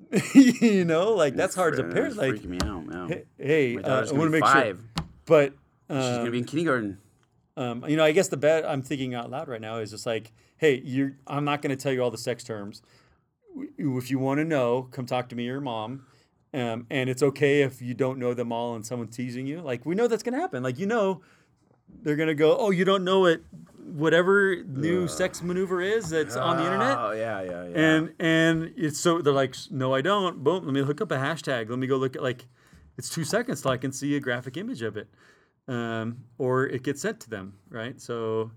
you 0.34 0.84
know, 0.84 1.12
like 1.12 1.34
that's 1.34 1.54
hard 1.54 1.76
to 1.76 1.84
parent. 1.84 2.16
Like, 2.16 2.34
freaking 2.34 2.46
me 2.46 2.58
out. 2.64 2.86
Now. 2.86 3.06
hey, 3.06 3.24
hey 3.38 3.76
uh, 3.76 3.78
I 3.78 4.04
gonna 4.04 4.18
want 4.18 4.26
to 4.28 4.30
make 4.30 4.44
five. 4.44 4.78
sure. 4.78 5.06
But 5.26 5.52
She's 5.88 5.96
um, 5.96 6.16
gonna 6.18 6.30
be 6.30 6.38
in 6.38 6.44
kindergarten. 6.44 6.98
Um, 7.56 7.84
you 7.86 7.96
know, 7.96 8.04
I 8.04 8.12
guess 8.12 8.28
the 8.28 8.36
bet 8.36 8.64
I'm 8.64 8.82
thinking 8.82 9.14
out 9.14 9.30
loud 9.30 9.48
right 9.48 9.60
now 9.60 9.76
is 9.76 9.90
just 9.90 10.06
like, 10.06 10.32
hey, 10.56 10.80
you 10.84 11.16
I'm 11.26 11.44
not 11.44 11.62
going 11.62 11.76
to 11.76 11.82
tell 11.82 11.92
you 11.92 12.02
all 12.02 12.10
the 12.10 12.18
sex 12.18 12.44
terms. 12.44 12.82
If 13.76 14.10
you 14.10 14.18
want 14.18 14.38
to 14.38 14.44
know, 14.44 14.88
come 14.90 15.06
talk 15.06 15.28
to 15.30 15.36
me 15.36 15.44
or 15.48 15.52
your 15.52 15.60
mom. 15.60 16.06
Um, 16.52 16.86
and 16.90 17.08
it's 17.08 17.22
okay 17.22 17.62
if 17.62 17.80
you 17.80 17.94
don't 17.94 18.18
know 18.18 18.34
them 18.34 18.50
all 18.50 18.74
and 18.74 18.84
someone's 18.84 19.14
teasing 19.14 19.46
you. 19.46 19.60
Like 19.60 19.84
we 19.84 19.94
know 19.94 20.06
that's 20.06 20.22
going 20.22 20.34
to 20.34 20.40
happen. 20.40 20.62
Like 20.62 20.78
you 20.78 20.86
know, 20.86 21.22
they're 22.02 22.16
going 22.16 22.28
to 22.28 22.34
go, 22.34 22.56
oh, 22.56 22.70
you 22.70 22.84
don't 22.84 23.04
know 23.04 23.26
it. 23.26 23.42
Whatever 23.92 24.62
new 24.64 25.08
sex 25.08 25.42
maneuver 25.42 25.80
is 25.80 26.10
that's 26.10 26.36
on 26.36 26.56
the 26.56 26.64
internet. 26.64 26.96
Oh 26.98 27.12
yeah, 27.12 27.42
yeah, 27.42 27.64
yeah. 27.66 27.76
And 27.76 28.14
and 28.18 28.72
it's 28.76 28.98
so 28.98 29.20
they're 29.20 29.32
like, 29.32 29.54
no, 29.70 29.94
I 29.94 30.00
don't. 30.00 30.42
Boom. 30.44 30.64
Let 30.64 30.72
me 30.72 30.82
hook 30.82 31.00
up 31.00 31.10
a 31.10 31.16
hashtag. 31.16 31.68
Let 31.70 31.78
me 31.78 31.86
go 31.86 31.96
look 31.96 32.16
at 32.16 32.22
like, 32.22 32.46
it's 32.96 33.08
two 33.08 33.24
seconds 33.24 33.62
till 33.62 33.70
I 33.70 33.76
can 33.76 33.92
see 33.92 34.16
a 34.16 34.20
graphic 34.20 34.56
image 34.56 34.82
of 34.82 34.96
it, 34.96 35.08
um, 35.68 36.18
or 36.38 36.66
it 36.66 36.82
gets 36.82 37.02
sent 37.02 37.20
to 37.20 37.30
them, 37.30 37.54
right? 37.68 38.00
So, 38.00 38.50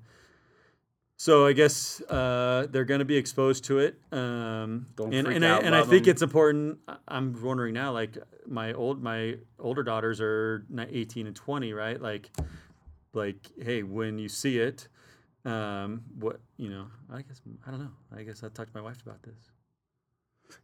so 1.17 1.45
I 1.47 1.53
guess 1.53 2.01
uh, 2.09 2.67
they're 2.69 2.85
going 2.85 2.99
to 2.99 3.05
be 3.05 3.17
exposed 3.17 3.63
to 3.65 3.79
it. 3.79 3.99
Um, 4.11 4.87
Don't 4.95 5.13
and 5.13 5.25
freak 5.25 5.35
and, 5.37 5.45
out, 5.45 5.63
I, 5.63 5.67
and 5.67 5.75
I 5.75 5.83
think 5.83 6.07
'em. 6.07 6.11
it's 6.11 6.21
important. 6.21 6.79
I'm 7.07 7.41
wondering 7.41 7.73
now, 7.73 7.91
like 7.91 8.17
my 8.45 8.73
old 8.73 9.01
my 9.01 9.37
older 9.59 9.83
daughters 9.83 10.19
are 10.21 10.65
18 10.77 11.27
and 11.27 11.35
20, 11.35 11.73
right? 11.73 12.01
Like, 12.01 12.29
like 13.13 13.49
hey, 13.61 13.83
when 13.83 14.19
you 14.19 14.29
see 14.29 14.59
it. 14.59 14.87
Um, 15.45 16.03
what 16.19 16.39
you 16.57 16.69
know, 16.69 16.87
I 17.11 17.21
guess 17.21 17.41
I 17.67 17.71
don't 17.71 17.79
know. 17.81 17.91
I 18.15 18.23
guess 18.23 18.43
I 18.43 18.49
talked 18.49 18.73
to 18.73 18.77
my 18.77 18.81
wife 18.81 19.01
about 19.01 19.21
this 19.23 19.51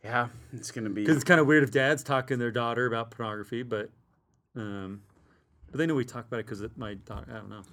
yeah, 0.03 0.27
it's 0.53 0.71
gonna 0.71 0.89
be. 0.89 1.01
because 1.01 1.15
it's 1.15 1.25
kind 1.25 1.39
of 1.39 1.47
weird 1.47 1.63
if 1.63 1.71
dads 1.71 2.03
talking 2.03 2.35
to 2.35 2.37
their 2.37 2.51
daughter 2.51 2.85
about 2.85 3.11
pornography, 3.11 3.63
but 3.63 3.89
um, 4.55 5.01
but 5.71 5.77
they 5.77 5.85
know 5.85 5.95
we 5.95 6.05
talk 6.05 6.27
about 6.27 6.39
it 6.39 6.45
because 6.45 6.63
my 6.75 6.95
daughter. 6.95 7.27
I 7.29 7.37
don't 7.37 7.49
know. 7.49 7.63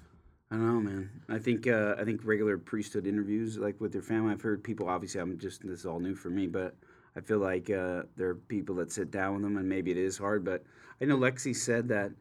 I 0.49 0.55
don't 0.55 0.65
know, 0.65 0.79
man. 0.79 1.09
I 1.29 1.39
think 1.39 1.67
uh, 1.67 1.95
I 1.97 2.03
think 2.03 2.21
regular 2.23 2.57
priesthood 2.57 3.07
interviews, 3.07 3.57
like 3.57 3.79
with 3.79 3.91
their 3.91 4.01
family, 4.01 4.31
I've 4.31 4.41
heard 4.41 4.63
people. 4.63 4.89
Obviously, 4.89 5.21
I'm 5.21 5.37
just 5.37 5.61
this 5.65 5.79
is 5.79 5.85
all 5.85 5.99
new 5.99 6.15
for 6.15 6.29
me, 6.29 6.47
but 6.47 6.75
I 7.15 7.21
feel 7.21 7.39
like 7.39 7.69
uh, 7.69 8.03
there 8.15 8.29
are 8.29 8.35
people 8.35 8.75
that 8.75 8.91
sit 8.91 9.11
down 9.11 9.35
with 9.35 9.43
them, 9.43 9.57
and 9.57 9.67
maybe 9.67 9.91
it 9.91 9.97
is 9.97 10.17
hard. 10.17 10.43
But 10.43 10.63
I 11.01 11.05
know 11.05 11.17
Lexi 11.17 11.55
said 11.55 11.87
that, 11.89 12.11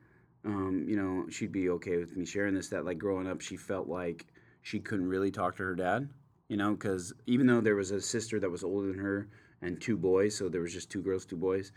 um, 0.44 0.84
you 0.88 0.96
know, 0.96 1.26
she'd 1.30 1.52
be 1.52 1.70
okay 1.70 1.98
with 1.98 2.16
me 2.16 2.24
sharing 2.24 2.54
this. 2.54 2.68
That 2.68 2.84
like 2.84 2.98
growing 2.98 3.28
up, 3.28 3.40
she 3.40 3.56
felt 3.56 3.88
like 3.88 4.26
she 4.66 4.80
couldn't 4.80 5.08
really 5.08 5.30
talk 5.30 5.56
to 5.56 5.62
her 5.62 5.76
dad, 5.76 6.08
you 6.48 6.56
know, 6.56 6.72
because 6.72 7.12
even 7.24 7.46
though 7.46 7.60
there 7.60 7.76
was 7.76 7.92
a 7.92 8.00
sister 8.00 8.40
that 8.40 8.50
was 8.50 8.64
older 8.64 8.88
than 8.88 8.98
her 8.98 9.28
and 9.62 9.80
two 9.80 9.96
boys, 9.96 10.34
so 10.34 10.48
there 10.48 10.60
was 10.60 10.72
just 10.72 10.90
two 10.90 11.00
girls, 11.00 11.24
two 11.24 11.36
boys. 11.36 11.70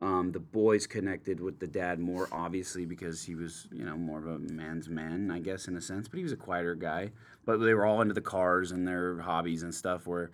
Um, 0.00 0.32
the 0.32 0.40
boys 0.40 0.88
connected 0.88 1.38
with 1.38 1.60
the 1.60 1.68
dad 1.68 2.00
more 2.00 2.28
obviously 2.32 2.84
because 2.84 3.22
he 3.22 3.36
was, 3.36 3.68
you 3.70 3.84
know, 3.84 3.96
more 3.96 4.18
of 4.18 4.26
a 4.26 4.40
man's 4.40 4.88
man, 4.88 5.30
I 5.30 5.38
guess, 5.38 5.68
in 5.68 5.76
a 5.76 5.80
sense. 5.80 6.08
But 6.08 6.16
he 6.16 6.24
was 6.24 6.32
a 6.32 6.36
quieter 6.36 6.74
guy. 6.74 7.12
But 7.44 7.58
they 7.58 7.74
were 7.74 7.86
all 7.86 8.00
into 8.00 8.12
the 8.12 8.20
cars 8.20 8.72
and 8.72 8.88
their 8.88 9.20
hobbies 9.20 9.62
and 9.62 9.72
stuff. 9.72 10.08
Where, 10.08 10.32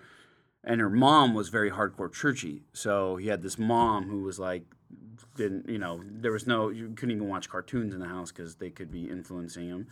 and 0.64 0.80
her 0.80 0.88
mom 0.88 1.34
was 1.34 1.50
very 1.50 1.70
hardcore 1.70 2.10
churchy. 2.10 2.62
So 2.72 3.16
he 3.16 3.26
had 3.26 3.42
this 3.42 3.58
mom 3.58 4.08
who 4.08 4.22
was 4.22 4.38
like, 4.38 4.62
didn't, 5.36 5.68
you 5.68 5.78
know, 5.78 6.00
there 6.10 6.32
was 6.32 6.46
no, 6.46 6.70
you 6.70 6.88
couldn't 6.96 7.16
even 7.16 7.28
watch 7.28 7.50
cartoons 7.50 7.92
in 7.92 8.00
the 8.00 8.08
house 8.08 8.32
because 8.32 8.54
they 8.54 8.70
could 8.70 8.90
be 8.90 9.10
influencing 9.10 9.68
him. 9.68 9.88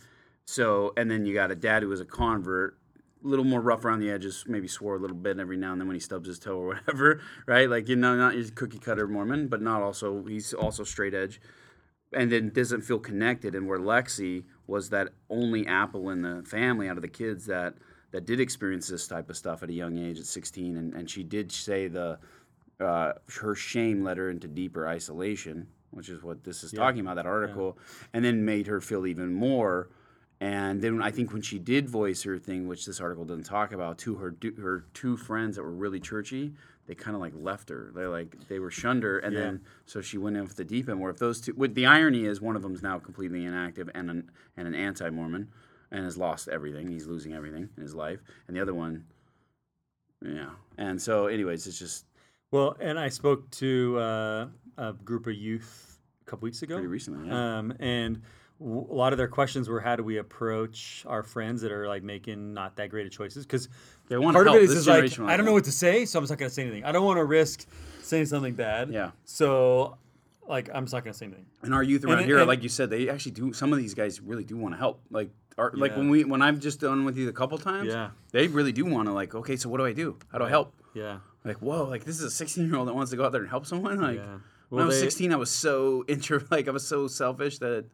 So, 0.47 0.93
and 0.95 1.11
then 1.11 1.25
you 1.25 1.33
got 1.33 1.51
a 1.51 1.55
dad 1.55 1.83
who 1.83 1.89
was 1.89 1.99
a 1.99 2.05
convert, 2.05 2.77
a 3.23 3.27
little 3.27 3.43
more 3.43 3.59
rough 3.59 3.83
around 3.83 3.99
the 3.99 4.09
edges, 4.09 4.45
maybe 4.47 4.67
swore 4.67 4.95
a 4.95 4.99
little 4.99 5.15
bit 5.15 5.39
every 5.39 5.57
now 5.57 5.73
and 5.73 5.81
then 5.81 5.87
when 5.87 5.95
he 5.95 5.99
stubs 5.99 6.27
his 6.27 6.39
toe 6.39 6.57
or 6.57 6.67
whatever, 6.75 7.19
right? 7.45 7.69
Like, 7.69 7.89
you 7.89 7.97
know, 7.97 8.15
not 8.15 8.35
your 8.35 8.49
cookie 8.51 8.79
cutter 8.79 9.07
Mormon, 9.07 9.49
but 9.49 9.61
not 9.61 9.81
also, 9.81 10.23
he's 10.23 10.53
also 10.53 10.85
straight 10.85 11.13
edge. 11.13 11.41
And 12.13 12.31
then 12.31 12.51
doesn't 12.51 12.83
feel 12.83 12.99
connected. 12.99 13.53
And 13.53 13.67
where 13.67 13.77
Lexi 13.77 14.45
was 14.65 14.89
that 14.91 15.09
only 15.29 15.67
apple 15.67 16.09
in 16.09 16.21
the 16.21 16.41
family 16.47 16.87
out 16.87 16.95
of 16.95 17.01
the 17.01 17.09
kids 17.09 17.45
that, 17.47 17.73
that 18.11 18.25
did 18.25 18.39
experience 18.39 18.87
this 18.87 19.05
type 19.05 19.29
of 19.29 19.35
stuff 19.35 19.61
at 19.61 19.69
a 19.69 19.73
young 19.73 19.97
age 19.97 20.17
at 20.17 20.25
16. 20.25 20.77
And, 20.77 20.93
and 20.93 21.09
she 21.09 21.23
did 21.23 21.51
say 21.51 21.89
the, 21.89 22.17
uh, 22.79 23.11
her 23.41 23.53
shame 23.53 24.05
led 24.05 24.15
her 24.15 24.29
into 24.29 24.47
deeper 24.47 24.87
isolation 24.87 25.67
which 25.91 26.09
is 26.09 26.21
what 26.21 26.43
this 26.43 26.63
is 26.63 26.71
talking 26.73 26.99
about, 26.99 27.15
that 27.15 27.25
article, 27.25 27.77
and 28.13 28.23
then 28.23 28.43
made 28.43 28.67
her 28.67 28.81
feel 28.81 29.07
even 29.07 29.33
more. 29.33 29.89
And 30.39 30.81
then 30.81 31.01
I 31.01 31.09
think 31.09 31.33
when 31.33 31.41
she 31.41 31.57
did 31.57 31.89
voice 31.89 32.21
her 32.23 32.37
thing, 32.37 32.67
which 32.67 32.85
this 32.85 33.01
article 33.01 33.25
doesn't 33.25 33.45
talk 33.45 33.71
about, 33.71 33.97
to 33.99 34.15
her 34.15 34.35
her 34.61 34.85
two 34.93 35.17
friends 35.17 35.55
that 35.55 35.63
were 35.63 35.71
really 35.71 35.99
churchy, 35.99 36.53
they 36.85 36.93
kind 36.93 37.15
of 37.15 37.21
like 37.21 37.33
left 37.35 37.69
her. 37.69 37.91
They 37.95 38.05
like 38.05 38.47
they 38.47 38.59
were 38.59 38.69
shunned 38.69 39.01
her, 39.03 39.17
and 39.19 39.33
Yeah. 39.33 39.39
then 39.41 39.61
so 39.87 39.99
she 40.01 40.17
went 40.19 40.37
in 40.37 40.43
with 40.43 40.55
the 40.55 40.63
deep 40.63 40.89
end. 40.89 40.99
Where 41.01 41.09
if 41.09 41.17
those 41.17 41.41
two, 41.41 41.53
the 41.53 41.85
irony 41.87 42.25
is, 42.25 42.39
one 42.39 42.55
of 42.55 42.61
them 42.61 42.75
is 42.75 42.83
now 42.83 42.99
completely 42.99 43.45
inactive 43.45 43.89
and 43.95 44.11
an 44.11 44.31
and 44.55 44.67
an 44.67 44.75
anti 44.75 45.09
Mormon, 45.09 45.47
and 45.91 46.03
has 46.05 46.17
lost 46.17 46.47
everything. 46.49 46.87
He's 46.87 47.07
losing 47.07 47.33
everything 47.33 47.69
in 47.75 47.81
his 47.81 47.95
life, 47.95 48.19
and 48.47 48.55
the 48.55 48.61
other 48.61 48.75
one, 48.75 49.05
yeah. 50.23 50.49
And 50.77 51.01
so, 51.01 51.27
anyways, 51.27 51.65
it's 51.67 51.79
just 51.79 52.05
Well, 52.51 52.77
and 52.79 52.97
I 52.99 53.09
spoke 53.09 53.49
to 53.51 53.97
uh, 53.99 54.47
a 54.77 54.93
group 54.93 55.25
of 55.27 55.33
youth 55.33 55.99
a 56.21 56.29
couple 56.29 56.45
weeks 56.45 56.61
ago. 56.61 56.75
pretty 56.75 56.87
recently. 56.87 57.27
Yeah. 57.27 57.57
Um, 57.57 57.73
and 57.79 58.21
a 58.59 58.63
lot 58.63 59.13
of 59.13 59.17
their 59.17 59.27
questions 59.27 59.69
were, 59.69 59.79
how 59.79 59.95
do 59.95 60.03
we 60.03 60.17
approach 60.17 61.03
our 61.07 61.21
friends 61.23 61.61
that 61.61 61.71
are 61.71 61.87
like 61.87 62.03
making 62.03 62.53
not 62.53 62.75
that 62.77 62.89
great 62.89 63.05
of 63.05 63.11
choices? 63.11 63.45
Because 63.45 63.69
They 64.07 64.17
wanna 64.17 64.33
part 64.33 64.47
of 64.47 64.55
it 64.55 64.63
is, 64.63 64.71
is 64.71 64.87
like, 64.87 65.19
I 65.19 65.37
don't 65.37 65.45
know 65.45 65.53
what 65.53 65.65
to 65.65 65.71
say, 65.71 66.05
so 66.05 66.17
I'm 66.19 66.23
just 66.23 66.31
not 66.31 66.39
going 66.39 66.49
to 66.49 66.53
say 66.55 66.63
anything. 66.63 66.83
I 66.85 66.91
don't 66.91 67.05
want 67.05 67.17
to 67.17 67.23
risk 67.25 67.65
saying 68.01 68.25
something 68.27 68.53
bad. 68.55 68.89
Yeah. 68.89 69.11
So, 69.25 69.97
like, 70.47 70.69
I'm 70.73 70.85
just 70.85 70.93
not 70.93 71.03
going 71.03 71.11
to 71.13 71.17
say 71.17 71.25
anything. 71.25 71.45
And 71.61 71.73
our 71.73 71.83
youth 71.83 72.03
around 72.05 72.19
and- 72.19 72.25
here, 72.25 72.37
and- 72.39 72.47
like 72.47 72.63
you 72.63 72.69
said, 72.69 72.89
they 72.89 73.09
actually 73.09 73.33
do. 73.33 73.53
Some 73.53 73.73
of 73.73 73.79
these 73.79 73.93
guys 73.93 74.21
really 74.21 74.43
do 74.45 74.55
want 74.57 74.73
to 74.73 74.77
help. 74.79 75.01
Like, 75.11 75.29
our, 75.57 75.71
like 75.75 75.97
when 75.97 76.09
we 76.09 76.23
when 76.23 76.41
I've 76.43 76.59
just 76.59 76.79
done 76.79 77.03
with 77.03 77.17
you 77.17 77.29
a 77.29 77.33
couple 77.33 77.57
times, 77.57 77.87
Yeah. 77.89 78.11
they 78.31 78.47
really 78.47 78.71
do 78.71 78.85
want 78.85 79.07
to. 79.07 79.13
Like, 79.13 79.33
okay, 79.35 79.55
so 79.55 79.69
what 79.69 79.77
do 79.79 79.85
I 79.85 79.91
do? 79.93 80.15
How 80.31 80.37
do 80.37 80.43
I 80.45 80.49
help? 80.49 80.71
Yeah. 80.93 81.17
Like, 81.43 81.57
whoa, 81.63 81.83
like 81.85 82.03
this 82.05 82.15
is 82.17 82.21
a 82.23 82.29
16 82.31 82.65
year 82.67 82.75
old 82.77 82.87
that 82.87 82.93
wants 82.93 83.09
to 83.11 83.17
go 83.17 83.25
out 83.25 83.31
there 83.31 83.41
and 83.41 83.49
help 83.49 83.65
someone. 83.65 83.99
Like, 83.99 84.17
Yeah. 84.17 84.37
when 84.69 84.83
I 84.83 84.85
was 84.85 84.95
they- 84.99 85.05
16, 85.05 85.33
I 85.33 85.35
was 85.35 85.49
so 85.49 86.05
intro, 86.07 86.39
like 86.51 86.67
I 86.67 86.71
was 86.71 86.85
so 86.87 87.07
selfish 87.07 87.57
that 87.57 87.85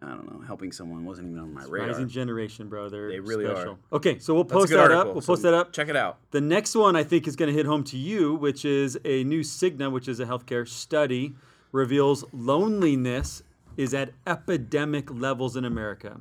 I 0.00 0.10
don't 0.10 0.32
know, 0.32 0.46
helping 0.46 0.70
someone 0.70 1.04
wasn't 1.04 1.28
even 1.28 1.40
on 1.40 1.52
my 1.52 1.64
radar. 1.64 1.88
Rising 1.88 2.08
generation, 2.08 2.68
bro. 2.68 2.88
They're 2.88 3.08
They 3.08 3.20
really 3.20 3.46
are. 3.46 3.56
special. 3.56 3.78
Okay, 3.92 4.18
so 4.20 4.32
we'll 4.32 4.44
That's 4.44 4.52
post 4.52 4.70
that 4.70 4.78
article, 4.78 5.00
up. 5.00 5.06
We'll 5.08 5.20
so 5.22 5.32
post 5.32 5.42
that 5.42 5.54
up. 5.54 5.72
Check 5.72 5.88
it 5.88 5.96
out. 5.96 6.18
The 6.30 6.40
next 6.40 6.74
one 6.76 6.94
I 6.94 7.02
think 7.02 7.26
is 7.26 7.34
going 7.34 7.48
to 7.48 7.56
hit 7.56 7.66
home 7.66 7.82
to 7.84 7.98
you, 7.98 8.34
which 8.34 8.64
is 8.64 8.96
a 9.04 9.24
new 9.24 9.40
Cigna, 9.40 9.90
which 9.90 10.06
is 10.06 10.20
a 10.20 10.24
healthcare 10.26 10.68
study, 10.68 11.34
reveals 11.72 12.24
loneliness 12.32 13.42
is 13.76 13.94
at 13.94 14.10
epidemic 14.26 15.10
levels 15.10 15.56
in 15.56 15.64
America. 15.64 16.20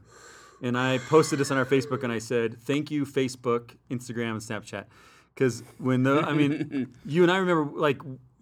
And 0.61 0.77
I 0.77 0.97
posted 0.97 1.39
this 1.39 1.51
on 1.51 1.57
our 1.57 1.65
Facebook 1.65 2.03
and 2.03 2.11
I 2.11 2.17
said, 2.19 2.59
"Thank 2.61 2.89
you, 2.89 3.05
Facebook, 3.05 3.75
Instagram, 3.91 4.31
and 4.31 4.41
Snapchat." 4.41 4.85
Because 5.33 5.61
when 5.77 6.01
the, 6.01 6.21
I 6.21 6.33
mean, 6.33 6.87
you 7.05 7.21
and 7.21 7.31
I 7.31 7.37
remember, 7.37 7.79
like, 7.79 8.01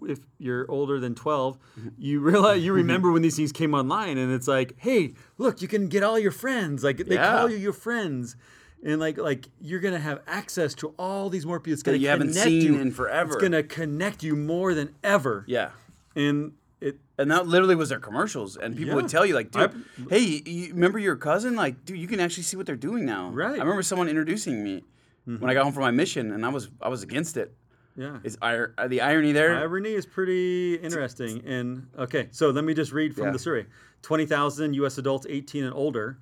if 0.10 0.20
you're 0.38 0.70
older 0.70 1.00
than 1.00 1.16
12, 1.16 1.58
you 1.98 2.20
realize 2.20 2.64
you 2.64 2.74
remember 2.74 3.12
when 3.12 3.22
these 3.22 3.36
things 3.36 3.52
came 3.52 3.74
online, 3.74 4.18
and 4.18 4.32
it's 4.32 4.48
like, 4.48 4.74
"Hey, 4.78 5.14
look, 5.38 5.62
you 5.62 5.68
can 5.68 5.88
get 5.88 6.04
all 6.04 6.18
your 6.20 6.32
friends. 6.32 6.84
Like, 6.84 6.98
they 6.98 7.16
Yeah. 7.16 7.32
call 7.38 7.50
you 7.50 7.58
your 7.58 7.74
friends." 7.74 8.36
And 8.84 9.00
like, 9.00 9.18
like 9.18 9.48
you're 9.60 9.80
gonna 9.80 10.00
have 10.00 10.22
access 10.28 10.76
to 10.76 10.90
all 11.00 11.30
these 11.30 11.46
more 11.46 11.60
people. 11.60 11.74
It's 11.74 11.82
gonna 11.84 11.98
you 11.98 12.08
haven't 12.10 12.30
connect 12.30 12.46
seen 12.48 12.74
you. 12.76 12.80
in 12.80 12.92
forever. 12.92 13.34
It's 13.34 13.42
gonna 13.42 13.64
connect 13.64 14.22
you 14.22 14.36
more 14.36 14.74
than 14.76 14.94
ever. 15.04 15.44
Yeah. 15.48 15.72
And 16.16 16.52
it 16.82 17.00
And 17.18 17.32
that 17.32 17.48
literally 17.48 17.74
was 17.76 17.90
their 17.90 18.00
commercials, 18.00 18.58
and 18.58 18.76
people 18.76 18.90
Yeah. 18.90 18.96
would 18.96 19.08
tell 19.08 19.26
you, 19.26 19.34
like, 19.34 19.50
dude, 19.50 19.72
I- 19.72 20.10
hey, 20.10 20.42
you 20.46 20.74
remember 20.74 21.00
your 21.00 21.16
cousin? 21.16 21.56
Like, 21.56 21.84
dude, 21.86 21.98
you 21.98 22.08
can 22.08 22.20
actually 22.20 22.44
see 22.44 22.58
what 22.58 22.66
they're 22.68 22.76
doing 22.76 23.06
now. 23.06 23.32
Right. 23.32 23.52
Mm-hmm. 23.54 23.62
I 23.62 23.64
remember 23.64 23.82
someone 23.82 24.08
introducing 24.10 24.64
me 24.64 24.84
when 25.26 25.50
I 25.50 25.54
got 25.56 25.64
home 25.64 25.74
from 25.74 25.82
my 25.84 25.92
mission, 25.92 26.32
and 26.32 26.46
I 26.46 26.50
was 26.50 26.70
I 26.82 26.90
was 26.90 27.02
against 27.02 27.38
it. 27.38 27.56
Yeah. 27.96 28.20
Is 28.24 28.38
ir- 28.44 28.74
uh, 28.78 28.88
the 28.88 29.02
irony 29.02 29.32
there? 29.32 29.56
Irony 29.58 29.94
is 29.94 30.06
pretty 30.06 30.76
interesting. 30.76 31.44
And 31.46 31.88
okay, 31.98 32.28
so 32.32 32.50
let 32.50 32.64
me 32.64 32.74
just 32.74 32.92
read 32.92 33.16
from 33.16 33.26
Yeah. 33.26 33.32
the 33.32 33.40
survey: 33.40 33.66
twenty 34.02 34.26
thousand 34.26 34.74
U.S. 34.76 34.98
adults 34.98 35.26
18 35.30 35.64
and 35.64 35.74
older 35.74 36.20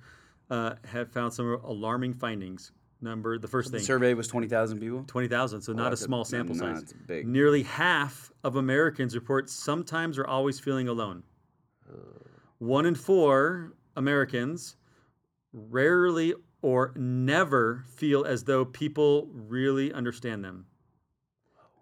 uh, 0.50 0.74
have 0.84 1.10
found 1.10 1.32
some 1.32 1.58
alarming 1.64 2.14
findings. 2.14 2.72
Number 3.00 3.38
the 3.38 3.48
first 3.48 3.70
the 3.72 3.78
thing. 3.78 3.84
survey 3.86 4.14
was 4.14 4.28
twenty 4.28 4.48
thousand 4.48 4.78
people. 4.80 5.04
20,000, 5.06 5.60
so 5.60 5.72
not 5.72 5.88
a 5.88 5.90
that's 5.90 6.00
a- 6.00 6.04
small 6.04 6.24
sample 6.24 6.54
no, 6.54 6.74
size. 6.74 6.94
big. 7.06 7.26
Nearly 7.26 7.62
half 7.64 8.32
of 8.44 8.56
Americans 8.56 9.14
report 9.14 9.50
sometimes 9.50 10.16
or 10.18 10.26
always 10.26 10.58
feeling 10.60 10.88
alone. 10.88 11.22
One 12.58 12.86
in 12.86 12.94
four 12.94 13.74
Americans 13.96 14.76
rarely 15.52 16.34
or 16.62 16.92
never 16.96 17.84
feel 17.94 18.24
as 18.24 18.44
though 18.44 18.64
people 18.64 19.28
really 19.32 19.92
understand 19.92 20.42
them. 20.44 20.66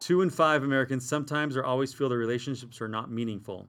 Two 0.03 0.21
in 0.21 0.31
five 0.31 0.65
Americans 0.65 1.09
sometimes 1.09 1.57
or 1.57 1.65
always 1.65 1.95
feel 1.95 2.09
their 2.09 2.19
relationships 2.19 2.81
are 2.81 2.89
not 2.89 3.13
meaningful 3.13 3.69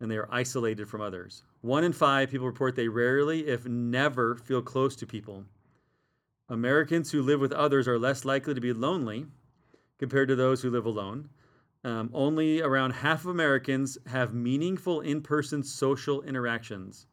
and 0.00 0.10
they 0.10 0.16
are 0.16 0.28
isolated 0.28 0.88
from 0.88 1.00
others. 1.00 1.44
One 1.60 1.84
in 1.84 1.92
five 1.92 2.30
people 2.30 2.48
report 2.48 2.74
they 2.74 2.88
rarely, 2.88 3.46
if 3.46 3.64
never, 3.64 4.34
feel 4.34 4.60
close 4.60 4.96
to 4.96 5.06
people. 5.06 5.44
Americans 6.48 7.12
who 7.12 7.22
live 7.22 7.38
with 7.38 7.52
others 7.52 7.86
are 7.86 7.96
less 7.96 8.24
likely 8.24 8.54
to 8.54 8.60
be 8.60 8.72
lonely 8.72 9.24
compared 10.00 10.26
to 10.26 10.34
those 10.34 10.62
who 10.62 10.70
live 10.70 10.86
alone. 10.86 11.28
Um, 11.84 12.10
only 12.12 12.60
around 12.60 12.90
half 12.90 13.20
of 13.20 13.30
Americans 13.30 13.98
have 14.08 14.34
meaningful 14.34 15.00
in 15.00 15.22
person 15.22 15.62
social 15.62 16.22
interactions. 16.22 17.06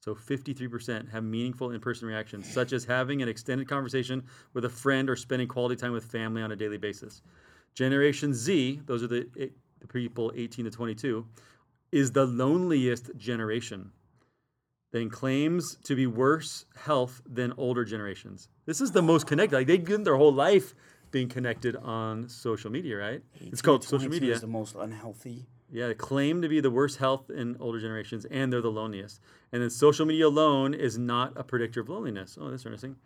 So 0.00 0.16
53% 0.16 1.08
have 1.12 1.22
meaningful 1.22 1.70
in 1.70 1.80
person 1.80 2.08
reactions, 2.08 2.52
such 2.52 2.72
as 2.72 2.84
having 2.84 3.22
an 3.22 3.28
extended 3.28 3.68
conversation 3.68 4.24
with 4.54 4.64
a 4.64 4.68
friend 4.68 5.08
or 5.08 5.14
spending 5.14 5.46
quality 5.46 5.76
time 5.76 5.92
with 5.92 6.04
family 6.04 6.42
on 6.42 6.50
a 6.50 6.56
daily 6.56 6.76
basis. 6.76 7.22
Generation 7.74 8.34
Z, 8.34 8.82
those 8.86 9.02
are 9.02 9.06
the, 9.06 9.28
the 9.34 9.86
people 9.86 10.32
18 10.34 10.64
to 10.66 10.70
22, 10.70 11.26
is 11.92 12.12
the 12.12 12.26
loneliest 12.26 13.10
generation 13.16 13.90
then 14.92 15.08
claims 15.08 15.76
to 15.84 15.94
be 15.94 16.06
worse 16.06 16.64
health 16.74 17.22
than 17.28 17.52
older 17.56 17.84
generations. 17.84 18.48
This 18.66 18.80
is 18.80 18.90
the 18.92 19.02
most 19.02 19.26
connected. 19.26 19.56
Like 19.56 19.66
they 19.66 19.78
give 19.78 20.04
their 20.04 20.16
whole 20.16 20.32
life 20.32 20.74
being 21.10 21.28
connected 21.28 21.76
on 21.76 22.28
social 22.28 22.70
media, 22.70 22.96
right? 22.96 23.22
It's 23.40 23.62
called 23.62 23.84
social 23.84 24.08
media. 24.08 24.34
is 24.34 24.40
the 24.40 24.46
most 24.46 24.74
unhealthy. 24.76 25.46
Yeah, 25.72 25.86
they 25.86 25.94
claim 25.94 26.42
to 26.42 26.48
be 26.48 26.60
the 26.60 26.70
worst 26.70 26.98
health 26.98 27.30
in 27.30 27.56
older 27.60 27.80
generations, 27.80 28.24
and 28.24 28.52
they're 28.52 28.60
the 28.60 28.70
loneliest. 28.70 29.20
And 29.52 29.62
then 29.62 29.70
social 29.70 30.04
media 30.04 30.26
alone 30.26 30.74
is 30.74 30.98
not 30.98 31.32
a 31.36 31.44
predictor 31.44 31.80
of 31.80 31.88
loneliness. 31.88 32.36
Oh, 32.40 32.50
that's 32.50 32.64
interesting. 32.64 32.96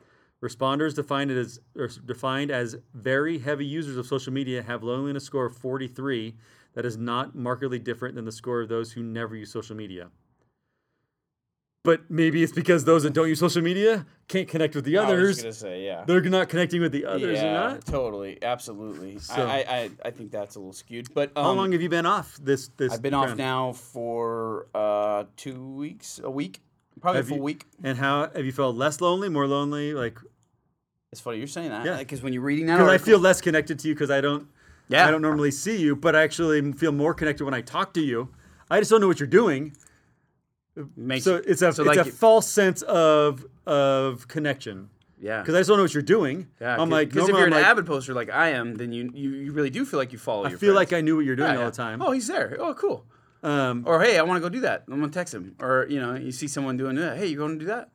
Responders 0.42 0.94
defined 0.94 1.30
it 1.30 1.38
as 1.38 1.60
or 1.76 1.88
defined 2.04 2.50
as 2.50 2.76
very 2.92 3.38
heavy 3.38 3.64
users 3.66 3.96
of 3.96 4.06
social 4.06 4.32
media 4.32 4.62
have 4.62 4.82
loneliness 4.82 5.24
score 5.24 5.46
of 5.46 5.56
43. 5.56 6.34
That 6.74 6.84
is 6.84 6.96
not 6.96 7.34
markedly 7.36 7.78
different 7.78 8.14
than 8.16 8.24
the 8.24 8.32
score 8.32 8.60
of 8.60 8.68
those 8.68 8.92
who 8.92 9.02
never 9.02 9.36
use 9.36 9.50
social 9.52 9.76
media. 9.76 10.08
But 11.84 12.10
maybe 12.10 12.42
it's 12.42 12.52
because 12.52 12.84
those 12.86 13.02
that 13.02 13.12
don't 13.12 13.28
use 13.28 13.38
social 13.38 13.60
media 13.60 14.06
can't 14.26 14.48
connect 14.48 14.74
with 14.74 14.86
the 14.86 14.96
I 14.96 15.02
was 15.02 15.10
others. 15.12 15.42
just 15.42 15.42
gonna 15.62 15.74
say, 15.74 15.84
yeah. 15.84 16.04
They're 16.06 16.22
not 16.22 16.48
connecting 16.48 16.80
with 16.80 16.92
the 16.92 17.04
others. 17.04 17.38
yeah, 17.38 17.50
Or 17.50 17.70
not. 17.74 17.84
totally, 17.84 18.42
absolutely. 18.42 19.18
So- 19.18 19.34
I, 19.46 19.58
I, 19.58 19.76
I, 19.76 19.90
I 20.06 20.10
think 20.10 20.30
that's 20.30 20.56
a 20.56 20.60
little 20.60 20.72
skewed. 20.72 21.12
But 21.12 21.30
um, 21.36 21.44
How 21.44 21.52
long 21.52 21.72
have 21.72 21.82
you 21.82 21.90
been 21.90 22.06
off 22.06 22.38
this? 22.42 22.68
This 22.78 22.92
I've 22.94 23.02
been 23.02 23.12
off 23.12 23.36
now 23.36 23.72
for 23.74 24.66
uh, 24.74 25.24
two 25.36 25.62
weeks, 25.74 26.20
a 26.24 26.30
week, 26.30 26.60
probably 27.04 27.18
Have 27.18 27.26
a 27.26 27.28
full 27.28 27.36
you- 27.38 27.42
week. 27.42 27.66
And 27.82 27.96
how 27.98 28.28
have 28.34 28.44
you 28.44 28.52
felt 28.52 28.74
less 28.76 29.00
lonely, 29.00 29.28
more 29.28 29.46
lonely? 29.46 29.92
Like 29.94 30.18
It's 31.12 31.20
funny 31.20 31.38
you're 31.38 31.46
saying 31.46 31.70
that. 31.70 31.84
Yeah. 31.86 31.98
Because 31.98 32.22
when 32.22 32.32
you're 32.32 32.42
reading 32.42 32.66
that, 32.66 32.78
because 32.78 32.90
I 32.90 32.98
feel 32.98 33.18
less 33.18 33.40
connected 33.40 33.78
to 33.80 33.88
you 33.88 33.94
because 33.94 34.10
I 34.10 34.20
don't 34.20 34.48
Yeah. 34.88 35.06
I 35.06 35.10
don't 35.10 35.22
normally 35.22 35.50
see 35.50 35.76
you, 35.76 35.94
but 35.96 36.16
I 36.16 36.22
actually 36.22 36.72
feel 36.72 36.92
more 36.92 37.14
connected 37.14 37.44
when 37.44 37.54
I 37.54 37.60
talk 37.60 37.94
to 37.94 38.00
you. 38.00 38.28
I 38.70 38.80
just 38.80 38.90
don't 38.90 39.00
know 39.00 39.06
what 39.08 39.20
you're 39.20 39.26
doing. 39.26 39.76
makes 40.96 41.24
So 41.24 41.36
it's 41.36 41.62
a 41.62 41.72
so 41.72 41.82
it's 41.82 41.88
like 41.88 41.98
a 42.06 42.08
it- 42.08 42.14
false 42.14 42.50
sense 42.50 42.82
of 42.82 43.46
of 43.66 44.26
connection 44.28 44.90
yeah. 45.20 45.40
because 45.40 45.54
I 45.54 45.58
just 45.60 45.68
don't 45.68 45.76
know 45.78 45.84
what 45.84 45.94
you're 45.94 46.02
doing. 46.02 46.48
Yeah, 46.60 46.76
I'm 46.80 46.90
like 46.90 47.10
because 47.10 47.28
if 47.28 47.34
you're 47.36 47.46
an 47.46 47.52
I'm 47.52 47.60
like, 47.60 47.66
avid 47.70 47.86
poster 47.86 48.12
like 48.14 48.30
I 48.30 48.48
am, 48.50 48.74
then 48.74 48.92
you, 48.92 49.10
you, 49.14 49.30
you 49.30 49.52
really 49.52 49.70
do 49.70 49.84
feel 49.84 49.98
like 50.00 50.12
you 50.12 50.18
follow. 50.18 50.44
I 50.44 50.48
feel 50.50 50.58
friends. 50.58 50.74
like 50.74 50.92
I 50.92 51.00
knew 51.00 51.16
what 51.16 51.24
you're 51.24 51.36
doing 51.36 51.52
Yeah, 51.52 51.58
all 51.58 51.64
yeah. 51.64 51.70
the 51.70 51.76
time. 51.76 52.02
Oh, 52.02 52.10
he's 52.10 52.26
there. 52.26 52.56
Oh, 52.60 52.74
cool. 52.74 53.04
Um, 53.44 53.84
Or 53.86 54.02
hey, 54.02 54.18
I 54.18 54.22
want 54.22 54.36
to 54.38 54.40
go 54.40 54.48
do 54.48 54.60
that. 54.60 54.84
I'm 54.88 54.98
gonna 55.00 55.12
text 55.12 55.34
him. 55.34 55.54
Or 55.60 55.86
you 55.88 56.00
know, 56.00 56.14
you 56.14 56.32
see 56.32 56.48
someone 56.48 56.76
doing 56.76 56.96
that. 56.96 57.18
Hey, 57.18 57.26
you 57.26 57.36
going 57.36 57.52
to 57.58 57.64
do 57.64 57.66
that? 57.66 57.90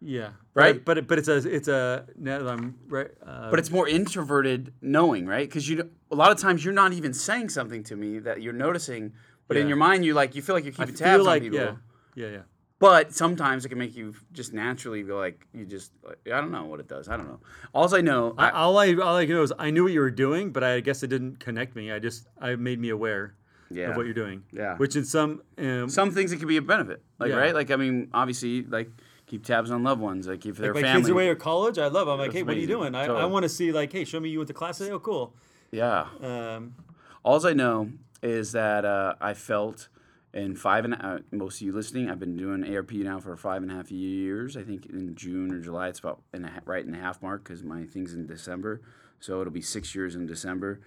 yeah, 0.00 0.30
Right? 0.54 0.84
But 0.84 0.94
but, 0.96 1.06
but 1.08 1.18
it's 1.18 1.28
a 1.28 1.36
it's 1.56 1.68
a 1.68 2.04
now 2.16 2.38
that 2.38 2.48
I'm 2.48 2.78
right. 2.88 3.10
Uh, 3.24 3.50
But 3.50 3.58
it's 3.60 3.70
more 3.70 3.88
introverted 3.88 4.72
knowing, 4.80 5.26
right? 5.26 5.48
Because 5.48 5.68
you 5.68 5.88
a 6.10 6.14
lot 6.14 6.30
of 6.32 6.38
times 6.38 6.64
you're 6.64 6.74
not 6.74 6.92
even 6.92 7.12
saying 7.14 7.48
something 7.50 7.82
to 7.84 7.96
me 7.96 8.18
that 8.20 8.42
you're 8.42 8.52
noticing, 8.66 9.12
but 9.46 9.56
in 9.56 9.68
your 9.68 9.76
mind 9.76 10.04
you 10.04 10.14
like 10.14 10.34
you 10.34 10.42
feel 10.42 10.54
like 10.56 10.64
you're 10.64 10.74
I 10.78 10.84
keeping 10.84 10.96
feel 10.96 11.06
tabs 11.06 11.24
like 11.24 11.42
on 11.42 11.50
people. 11.50 11.58
yeah 11.58 11.74
yeah 12.14 12.30
yeah. 12.36 12.42
But 12.80 13.12
sometimes 13.12 13.64
it 13.64 13.70
can 13.70 13.78
make 13.78 13.96
you 13.96 14.14
just 14.32 14.52
naturally 14.52 15.02
go 15.02 15.16
like 15.18 15.44
you 15.52 15.64
just 15.66 15.90
like, 16.04 16.18
I 16.32 16.40
don't 16.40 16.52
know 16.52 16.66
what 16.66 16.78
it 16.78 16.86
does. 16.86 17.08
I 17.08 17.16
don't 17.16 17.26
know. 17.26 17.40
All 17.74 17.92
I 17.92 18.00
know, 18.00 18.34
I, 18.38 18.48
I, 18.48 18.50
all 18.52 18.78
I 18.78 18.94
all 18.94 19.16
I 19.16 19.24
know 19.24 19.42
is 19.42 19.52
I 19.58 19.70
knew 19.70 19.82
what 19.84 19.92
you 19.92 20.00
were 20.00 20.12
doing, 20.12 20.52
but 20.52 20.62
I 20.62 20.78
guess 20.80 21.02
it 21.02 21.08
didn't 21.08 21.40
connect 21.40 21.74
me. 21.74 21.90
I 21.90 21.98
just 21.98 22.28
I 22.40 22.54
made 22.54 22.78
me 22.78 22.90
aware 22.90 23.34
yeah. 23.70 23.90
of 23.90 23.96
what 23.96 24.04
you're 24.06 24.14
doing. 24.14 24.42
Yeah. 24.52 24.76
Which 24.76 24.96
in 24.96 25.04
some 25.04 25.42
um, 25.58 25.88
Some 25.88 26.10
things 26.10 26.32
it 26.32 26.38
could 26.38 26.48
be 26.48 26.56
a 26.56 26.62
benefit, 26.62 27.02
like 27.18 27.30
Yeah. 27.30 27.36
right, 27.36 27.54
like 27.54 27.70
I 27.70 27.76
mean, 27.76 28.08
obviously, 28.12 28.62
like 28.62 28.90
keep 29.26 29.44
tabs 29.44 29.70
on 29.70 29.82
loved 29.82 30.00
ones, 30.00 30.26
like 30.26 30.46
if 30.46 30.56
their 30.56 30.72
like 30.74 30.82
my 30.82 30.88
family. 30.88 31.00
kids 31.02 31.10
are 31.10 31.12
away 31.12 31.30
at 31.30 31.38
college. 31.38 31.78
I 31.78 31.88
love. 31.88 32.08
I'm 32.08 32.18
like, 32.18 32.28
That's 32.28 32.38
hey, 32.38 32.42
what 32.44 32.56
are 32.56 32.60
you 32.60 32.74
amazing. 32.74 32.92
doing? 32.92 32.94
I, 32.94 33.04
I 33.06 33.24
want 33.26 33.42
to 33.44 33.48
see 33.48 33.72
like, 33.72 33.92
hey, 33.92 34.04
show 34.04 34.20
me 34.20 34.28
you 34.30 34.38
went 34.38 34.48
to 34.48 34.54
class 34.54 34.78
today. 34.78 34.90
Oh, 34.92 34.98
cool. 34.98 35.34
yeah. 35.70 36.06
Um, 36.22 36.74
All 37.22 37.46
I 37.46 37.52
know 37.52 37.90
is 38.22 38.52
that 38.52 38.84
uh, 38.84 39.14
I 39.20 39.34
felt 39.34 39.88
And 40.34 40.58
five 40.58 40.84
and 40.84 40.94
uh, 40.94 41.18
most 41.30 41.56
of 41.56 41.62
you 41.62 41.72
listening, 41.72 42.10
I've 42.10 42.18
been 42.18 42.36
doing 42.36 42.62
ARP 42.74 42.92
now 42.92 43.18
for 43.18 43.36
five 43.36 43.62
and 43.62 43.70
a 43.72 43.74
half 43.74 43.90
years. 43.90 44.56
I 44.56 44.62
think 44.62 44.86
in 44.86 45.14
June 45.14 45.52
or 45.52 45.60
July, 45.60 45.88
it's 45.88 45.98
about 46.00 46.20
in 46.34 46.44
a, 46.44 46.62
right 46.66 46.84
in 46.84 46.92
the 46.92 46.98
half 46.98 47.22
mark 47.22 47.44
because 47.44 47.62
my 47.62 47.84
thing's 47.84 48.12
in 48.14 48.26
December, 48.26 48.80
so 49.20 49.40
it'll 49.40 49.52
be 49.52 49.62
six 49.62 49.94
years 49.94 50.14
in 50.14 50.26
December, 50.26 50.80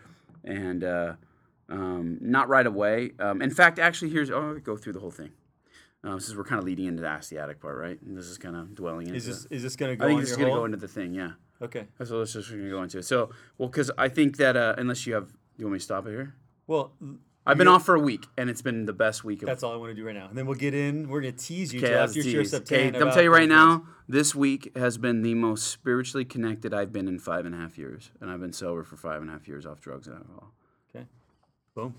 and 0.43 0.83
uh, 0.83 1.13
um, 1.71 2.17
not 2.21 2.49
right 2.49 2.67
away. 2.67 3.11
Um, 3.19 3.41
in 3.41 3.49
fact, 3.49 3.79
actually, 3.79 4.11
here's 4.11 4.29
oh, 4.29 4.49
I'll 4.49 4.59
go 4.59 4.75
through 4.77 4.93
the 4.93 4.99
whole 4.99 5.11
thing. 5.11 5.31
Um, 6.03 6.19
since 6.19 6.35
we're 6.35 6.43
kind 6.43 6.57
of 6.57 6.65
leading 6.65 6.85
into 6.85 7.01
the 7.01 7.39
Attic 7.39 7.61
part, 7.61 7.77
right? 7.77 8.01
And 8.01 8.17
this 8.17 8.25
is 8.25 8.37
kind 8.37 8.55
of 8.55 8.73
dwelling 8.73 9.07
into. 9.07 9.17
Is 9.17 9.25
this 9.25 9.45
is 9.49 9.63
this 9.63 9.75
gonna 9.75 9.95
go 9.95 10.05
I 10.05 10.07
think 10.07 10.21
this 10.21 10.31
is 10.31 10.37
gonna 10.37 10.49
go 10.49 10.65
into 10.65 10.77
the 10.77 10.87
thing, 10.87 11.13
yeah. 11.13 11.31
okay. 11.61 11.87
So 12.03 12.17
let's 12.17 12.33
just 12.33 12.49
gonna 12.49 12.69
go 12.69 12.81
into 12.81 12.99
it. 12.99 13.05
So, 13.05 13.29
well, 13.57 13.69
because 13.69 13.91
I 13.97 14.09
think 14.09 14.37
that 14.37 14.57
uh, 14.57 14.75
unless 14.77 15.05
you 15.05 15.13
have, 15.13 15.27
do 15.27 15.35
you 15.57 15.65
want 15.65 15.73
me 15.73 15.79
to 15.79 15.85
stop 15.85 16.07
it 16.07 16.09
here? 16.09 16.33
Well, 16.65 16.93
I've 17.45 17.57
been 17.57 17.67
off 17.67 17.85
for 17.85 17.95
a 17.95 17.99
week, 17.99 18.27
and 18.37 18.49
it's 18.49 18.61
been 18.61 18.85
the 18.85 18.93
best 18.93 19.23
week 19.23 19.41
of. 19.41 19.47
that's 19.47 19.63
all 19.63 19.73
I 19.73 19.75
want 19.75 19.91
to 19.91 19.95
do 19.95 20.05
right 20.05 20.15
now, 20.15 20.27
and 20.27 20.37
then 20.37 20.45
we'll 20.47 20.57
get 20.57 20.73
in. 20.73 21.07
We're 21.07 21.21
gonna 21.21 21.33
tease 21.33 21.73
you 21.73 21.79
Okay, 21.79 21.89
till 21.89 21.99
after 21.99 22.19
you 22.19 22.23
tease. 22.23 22.49
step 22.49 22.63
Okay, 22.63 22.91
10 22.91 23.01
I'm 23.01 23.11
tell 23.11 23.23
you 23.23 23.33
right 23.33 23.49
now, 23.49 23.85
this 24.07 24.33
week 24.35 24.75
has 24.75 24.97
been 24.97 25.21
the 25.21 25.33
most 25.35 25.67
spiritually 25.67 26.25
connected 26.25 26.73
I've 26.73 26.91
been 26.91 27.07
in 27.07 27.19
five 27.19 27.45
and 27.45 27.53
a 27.53 27.57
half 27.59 27.77
years, 27.77 28.11
and 28.19 28.29
I've 28.29 28.39
been 28.39 28.53
sober 28.53 28.83
for 28.83 28.95
five 28.95 29.21
and 29.21 29.29
a 29.29 29.33
half 29.33 29.47
years 29.47 29.65
off 29.65 29.81
drugs 29.81 30.07
and 30.07 30.17
alcohol. 30.17 30.53
Okay. 30.95 31.05
Boom. 31.75 31.95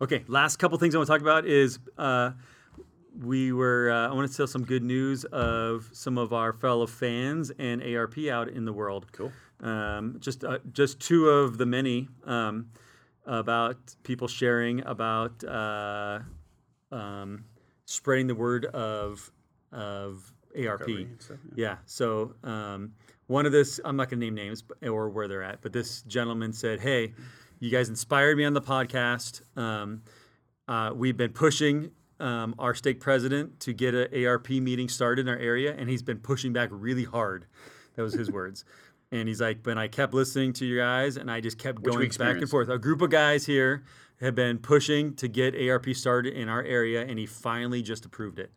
Okay. 0.00 0.24
Last 0.28 0.56
couple 0.56 0.78
things 0.78 0.94
I 0.94 0.98
want 0.98 1.08
to 1.08 1.12
talk 1.12 1.20
about 1.20 1.46
is 1.46 1.78
uh, 1.98 2.32
we 3.20 3.52
were. 3.52 3.90
Uh, 3.90 4.08
I 4.08 4.14
want 4.14 4.30
to 4.30 4.36
tell 4.36 4.46
some 4.46 4.64
good 4.64 4.84
news 4.84 5.24
of 5.24 5.88
some 5.92 6.16
of 6.18 6.32
our 6.32 6.52
fellow 6.52 6.86
fans 6.86 7.50
and 7.58 7.82
ARP 7.82 8.18
out 8.30 8.48
in 8.48 8.64
the 8.64 8.72
world. 8.72 9.06
Cool. 9.12 9.32
Um, 9.60 10.16
just 10.20 10.44
uh, 10.44 10.58
just 10.72 11.00
two 11.00 11.28
of 11.28 11.58
the 11.58 11.66
many 11.66 12.08
um, 12.24 12.70
about 13.24 13.78
people 14.04 14.28
sharing 14.28 14.84
about 14.86 15.42
uh, 15.42 16.20
um, 16.92 17.44
spreading 17.84 18.28
the 18.28 18.34
word 18.34 18.66
of 18.66 19.30
of 19.72 20.32
ARP. 20.56 20.88
stuff, 21.18 21.38
yeah. 21.56 21.76
So 21.86 22.34
um, 22.44 22.92
one 23.26 23.44
of 23.44 23.52
this, 23.52 23.80
I'm 23.84 23.96
not 23.96 24.08
going 24.08 24.20
to 24.20 24.26
name 24.26 24.34
names 24.34 24.62
or 24.82 25.08
where 25.08 25.26
they're 25.26 25.42
at, 25.42 25.62
but 25.62 25.72
this 25.72 26.02
gentleman 26.02 26.52
said, 26.52 26.80
"Hey, 26.80 27.12
you 27.58 27.70
guys 27.70 27.88
inspired 27.88 28.36
me 28.36 28.44
on 28.44 28.54
the 28.54 28.62
podcast. 28.62 29.42
Um, 29.56 30.02
uh, 30.68 30.92
we've 30.94 31.16
been 31.16 31.32
pushing." 31.32 31.90
Um, 32.18 32.54
our 32.58 32.74
stake 32.74 32.98
president 32.98 33.60
to 33.60 33.74
get 33.74 33.94
an 33.94 34.24
ARP 34.24 34.48
meeting 34.48 34.88
started 34.88 35.28
in 35.28 35.28
our 35.28 35.38
area, 35.38 35.74
and 35.76 35.90
he's 35.90 36.02
been 36.02 36.16
pushing 36.16 36.50
back 36.54 36.70
really 36.72 37.04
hard. 37.04 37.44
That 37.94 38.02
was 38.02 38.14
his 38.14 38.30
words. 38.30 38.64
And 39.12 39.28
he's 39.28 39.40
like, 39.40 39.62
but 39.62 39.76
I 39.76 39.88
kept 39.88 40.14
listening 40.14 40.54
to 40.54 40.64
you 40.64 40.78
guys, 40.78 41.18
and 41.18 41.30
I 41.30 41.42
just 41.42 41.58
kept 41.58 41.80
we 41.80 41.84
going 41.84 41.96
back 41.96 42.00
and 42.00 42.06
experienced. 42.06 42.50
forth. 42.50 42.68
A 42.70 42.78
group 42.78 43.02
of 43.02 43.10
guys 43.10 43.44
here 43.44 43.84
have 44.20 44.34
been 44.34 44.56
pushing 44.58 45.14
to 45.16 45.28
get 45.28 45.54
ARP 45.54 45.94
started 45.94 46.32
in 46.32 46.48
our 46.48 46.62
area, 46.62 47.04
and 47.04 47.18
he 47.18 47.26
finally 47.26 47.82
just 47.82 48.06
approved 48.06 48.38
it. 48.38 48.50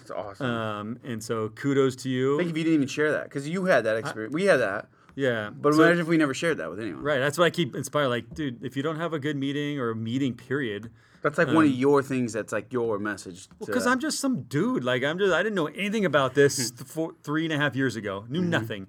It's 0.00 0.10
awesome. 0.10 0.46
Um, 0.46 0.98
and 1.02 1.24
so 1.24 1.48
kudos 1.48 1.96
to 1.96 2.10
you. 2.10 2.34
I 2.34 2.38
think 2.38 2.50
if 2.50 2.56
you 2.58 2.64
didn't 2.64 2.74
even 2.74 2.88
share 2.88 3.12
that, 3.12 3.24
because 3.24 3.48
you 3.48 3.64
had 3.64 3.84
that 3.84 3.96
experience, 3.96 4.34
we 4.34 4.44
had 4.44 4.58
that. 4.58 4.88
Yeah. 5.16 5.50
But 5.50 5.74
So- 5.74 5.82
imagine 5.82 6.00
if 6.02 6.06
we 6.06 6.16
never 6.18 6.34
shared 6.34 6.58
that 6.58 6.70
with 6.70 6.78
anyone. 6.78 7.02
right. 7.02 7.18
That's 7.18 7.38
why 7.38 7.46
I 7.46 7.50
keep 7.50 7.74
inspired. 7.74 8.08
Like, 8.08 8.32
dude, 8.34 8.62
if 8.64 8.76
you 8.76 8.82
don't 8.84 8.96
have 8.96 9.12
a 9.12 9.18
good 9.18 9.36
meeting 9.36 9.80
or 9.80 9.90
a 9.90 9.96
meeting, 9.96 10.34
period, 10.34 10.90
That's 11.22 11.38
like 11.38 11.48
one 11.48 11.64
of 11.64 11.70
your 11.72 12.02
things. 12.02 12.32
That's 12.34 12.52
like 12.52 12.72
your 12.72 12.98
message. 13.00 13.48
because 13.58 13.86
I'm 13.86 13.98
just 13.98 14.20
some 14.20 14.42
dude. 14.42 14.84
Like, 14.84 15.02
I'm 15.02 15.18
just, 15.18 15.32
I 15.32 15.42
didn't 15.42 15.56
know 15.56 15.66
anything 15.66 16.04
about 16.04 16.34
this 16.34 16.70
th- 16.70 16.88
four, 16.88 17.14
three 17.24 17.44
and 17.44 17.52
a 17.52 17.56
half 17.56 17.74
years 17.74 17.96
ago. 17.96 18.24
Knew 18.28 18.42
nothing. 18.42 18.86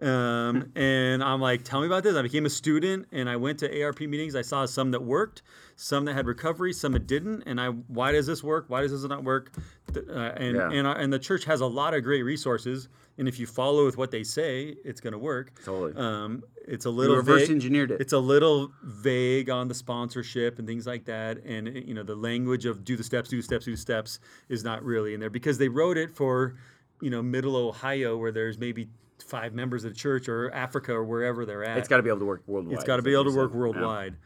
Um, 0.00 0.70
and 0.76 1.22
I'm 1.24 1.40
like, 1.40 1.64
tell 1.64 1.80
me 1.80 1.86
about 1.86 2.02
this. 2.04 2.14
I 2.16 2.22
became 2.22 2.46
a 2.46 2.50
student 2.50 3.06
and 3.12 3.28
I 3.28 3.36
went 3.36 3.58
to 3.60 3.82
ARP 3.82 4.00
meetings. 4.00 4.36
I 4.36 4.42
saw 4.42 4.66
some 4.66 4.90
that 4.92 5.02
worked, 5.02 5.42
some 5.74 6.04
that 6.04 6.14
had 6.14 6.26
recovery, 6.26 6.72
some 6.72 6.92
that 6.92 7.06
didn't. 7.06 7.42
And 7.46 7.60
I, 7.60 7.68
why 7.70 8.12
does 8.12 8.26
this 8.26 8.42
work? 8.42 8.66
Why 8.68 8.82
does 8.82 8.92
this 8.92 9.02
not 9.08 9.24
work? 9.24 9.50
Uh, 9.94 10.12
and 10.12 10.56
Yeah. 10.56 10.70
and, 10.70 10.86
our, 10.86 10.96
and 10.96 11.12
the 11.12 11.18
church 11.18 11.44
has 11.46 11.60
a 11.60 11.66
lot 11.66 11.92
of 11.94 12.02
great 12.04 12.22
resources. 12.22 12.88
And 13.18 13.26
if 13.26 13.38
you 13.38 13.46
follow 13.46 13.86
with 13.86 13.96
what 13.96 14.10
they 14.10 14.22
say, 14.22 14.76
it's 14.84 15.00
going 15.00 15.12
to 15.12 15.18
work. 15.18 15.58
Totally. 15.64 15.94
Um, 15.96 16.42
it's 16.68 16.84
a 16.84 16.90
little 16.90 17.16
reverse 17.16 17.42
vague- 17.42 17.50
engineered 17.50 17.90
it. 17.90 18.00
It's 18.00 18.12
a 18.12 18.18
little 18.18 18.70
vague 18.82 19.48
on 19.48 19.68
the 19.68 19.74
sponsorship 19.74 20.58
and 20.58 20.68
things 20.68 20.86
like 20.86 21.04
that, 21.06 21.38
and 21.44 21.66
you 21.68 21.94
know 21.94 22.02
the 22.02 22.16
language 22.16 22.66
of 22.66 22.84
do 22.84 22.96
the 22.96 23.04
steps, 23.04 23.28
do 23.30 23.36
the 23.38 23.42
steps, 23.42 23.64
do 23.64 23.70
the 23.70 23.76
steps 23.76 24.20
is 24.48 24.64
not 24.64 24.84
really 24.84 25.14
in 25.14 25.20
there 25.20 25.30
because 25.30 25.56
they 25.58 25.68
wrote 25.68 25.96
it 25.96 26.10
for 26.10 26.56
you 27.00 27.08
know 27.10 27.22
middle 27.22 27.56
Ohio 27.56 28.16
where 28.18 28.32
there's 28.32 28.58
maybe 28.58 28.88
five 29.24 29.54
members 29.54 29.84
of 29.84 29.92
the 29.92 29.98
church 29.98 30.28
or 30.28 30.50
Africa 30.52 30.92
or 30.92 31.04
wherever 31.04 31.46
they're 31.46 31.64
at. 31.64 31.78
it's 31.78 31.88
got 31.88 31.96
to 31.96 32.02
be 32.02 32.10
able 32.10 32.20
to 32.20 32.26
work 32.26 32.42
worldwide. 32.46 32.74
It's 32.74 32.84
got 32.84 32.96
to 32.96 33.02
be 33.02 33.12
able 33.12 33.24
to 33.24 33.30
you 33.30 33.36
work 33.36 33.50
said. 33.50 33.54
Yeah. 33.56 33.60
worldwide. 33.60 34.16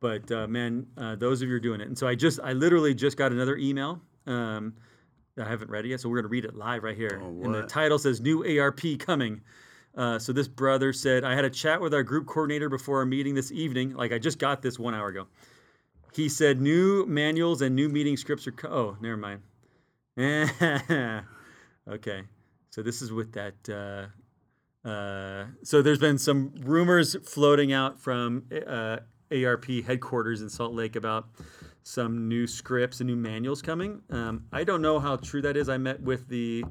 But 0.00 0.32
uh, 0.32 0.48
man, 0.48 0.86
uh, 0.96 1.14
those 1.16 1.42
of 1.42 1.48
you 1.48 1.54
are 1.54 1.60
doing 1.60 1.80
it, 1.80 1.86
and 1.86 1.96
so 1.96 2.08
I 2.08 2.14
just, 2.14 2.40
I 2.42 2.54
literally 2.54 2.94
just 2.94 3.16
got 3.18 3.32
another 3.32 3.56
email. 3.56 4.00
Um, 4.26 4.74
I 5.38 5.48
haven't 5.48 5.70
read 5.70 5.84
it 5.84 5.88
yet, 5.88 6.00
so 6.00 6.08
we're 6.08 6.16
gonna 6.16 6.28
read 6.28 6.44
it 6.44 6.54
live 6.56 6.82
right 6.82 6.96
here. 6.96 7.20
and 7.44 7.54
the 7.54 7.62
title 7.68 7.98
says 7.98 8.20
"New 8.20 8.44
ARP 8.60 8.80
Coming." 8.98 9.40
Uh, 9.96 10.18
so 10.18 10.32
this 10.32 10.46
brother 10.48 10.92
said, 10.92 11.24
"I 11.24 11.34
had 11.34 11.44
a 11.44 11.50
chat 11.50 11.80
with 11.80 11.92
our 11.94 12.02
group 12.02 12.26
coordinator 12.26 12.68
before 12.68 12.98
our 12.98 13.06
meeting 13.06 13.34
this 13.34 13.50
evening. 13.50 13.94
Like 13.94 14.12
I 14.12 14.18
just 14.18 14.38
got 14.38 14.62
this 14.62 14.78
one 14.78 14.94
hour 14.94 15.08
ago." 15.08 15.26
He 16.12 16.28
said, 16.28 16.60
"New 16.60 17.06
manuals 17.06 17.62
and 17.62 17.74
new 17.74 17.88
meeting 17.88 18.16
scripts 18.16 18.46
are." 18.46 18.52
Co- 18.52 18.68
oh, 18.68 18.96
never 19.00 19.16
mind. 19.16 19.42
okay, 21.88 22.22
so 22.70 22.82
this 22.82 23.02
is 23.02 23.12
with 23.12 23.32
that. 23.32 23.54
Uh, 23.68 24.88
uh, 24.88 25.46
so 25.62 25.82
there's 25.82 25.98
been 25.98 26.18
some 26.18 26.52
rumors 26.60 27.16
floating 27.28 27.72
out 27.72 27.98
from 27.98 28.44
uh, 28.66 28.98
ARP 29.32 29.66
headquarters 29.86 30.40
in 30.42 30.48
Salt 30.48 30.74
Lake 30.74 30.96
about 30.96 31.28
some 31.82 32.28
new 32.28 32.46
scripts 32.46 33.00
and 33.00 33.08
new 33.08 33.16
manuals 33.16 33.62
coming. 33.62 34.02
Um, 34.10 34.44
I 34.52 34.64
don't 34.64 34.82
know 34.82 34.98
how 34.98 35.16
true 35.16 35.42
that 35.42 35.56
is. 35.56 35.68
I 35.68 35.78
met 35.78 36.00
with 36.00 36.28
the 36.28 36.64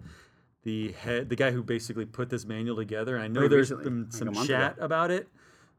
the 0.64 0.92
head, 0.92 1.30
the 1.30 1.36
guy 1.36 1.52
who 1.52 1.64
basically 1.64 2.06
put 2.06 2.30
this 2.30 2.46
manual 2.46 2.76
together. 2.76 3.16
And 3.16 3.24
I 3.24 3.28
know 3.28 3.42
Pretty 3.42 3.56
there's 3.56 3.72
recently, 3.72 3.84
been 3.86 4.12
some 4.12 4.34
month 4.34 4.48
chat 4.48 4.74
ago. 4.74 4.86
about 4.86 5.12
it, 5.12 5.28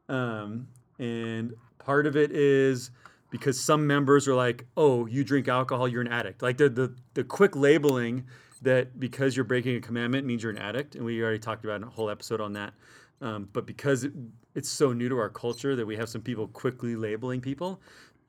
um, 0.09 0.67
and 0.99 1.53
part 1.79 2.05
of 2.07 2.15
it 2.15 2.31
is 2.31 2.91
because 3.29 3.59
some 3.59 3.85
members 3.87 4.27
are 4.27 4.35
like, 4.35 4.65
"Oh, 4.75 5.05
you 5.05 5.23
drink 5.23 5.47
alcohol, 5.47 5.87
you're 5.87 6.01
an 6.01 6.07
addict." 6.07 6.41
Like 6.41 6.57
the 6.57 6.69
the, 6.69 6.95
the 7.13 7.23
quick 7.23 7.55
labeling 7.55 8.25
that 8.61 8.99
because 8.99 9.35
you're 9.35 9.43
breaking 9.45 9.75
a 9.75 9.81
commandment 9.81 10.25
means 10.25 10.43
you're 10.43 10.51
an 10.51 10.57
addict, 10.57 10.95
and 10.95 11.05
we 11.05 11.21
already 11.21 11.39
talked 11.39 11.63
about 11.63 11.81
a 11.83 11.87
whole 11.87 12.09
episode 12.09 12.41
on 12.41 12.53
that. 12.53 12.73
Um, 13.21 13.49
but 13.53 13.67
because 13.67 14.03
it, 14.03 14.13
it's 14.55 14.69
so 14.69 14.93
new 14.93 15.07
to 15.09 15.17
our 15.19 15.29
culture 15.29 15.75
that 15.75 15.85
we 15.85 15.95
have 15.95 16.09
some 16.09 16.21
people 16.21 16.47
quickly 16.47 16.95
labeling 16.95 17.39
people, 17.39 17.79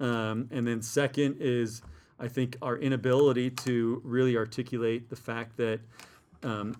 um, 0.02 0.48
and 0.50 0.66
then 0.66 0.82
second 0.82 1.36
is 1.40 1.82
I 2.18 2.28
think 2.28 2.56
our 2.60 2.76
inability 2.76 3.50
to 3.50 4.00
really 4.04 4.36
articulate 4.36 5.08
the 5.08 5.16
fact 5.16 5.56
that 5.56 5.80
um, 6.42 6.76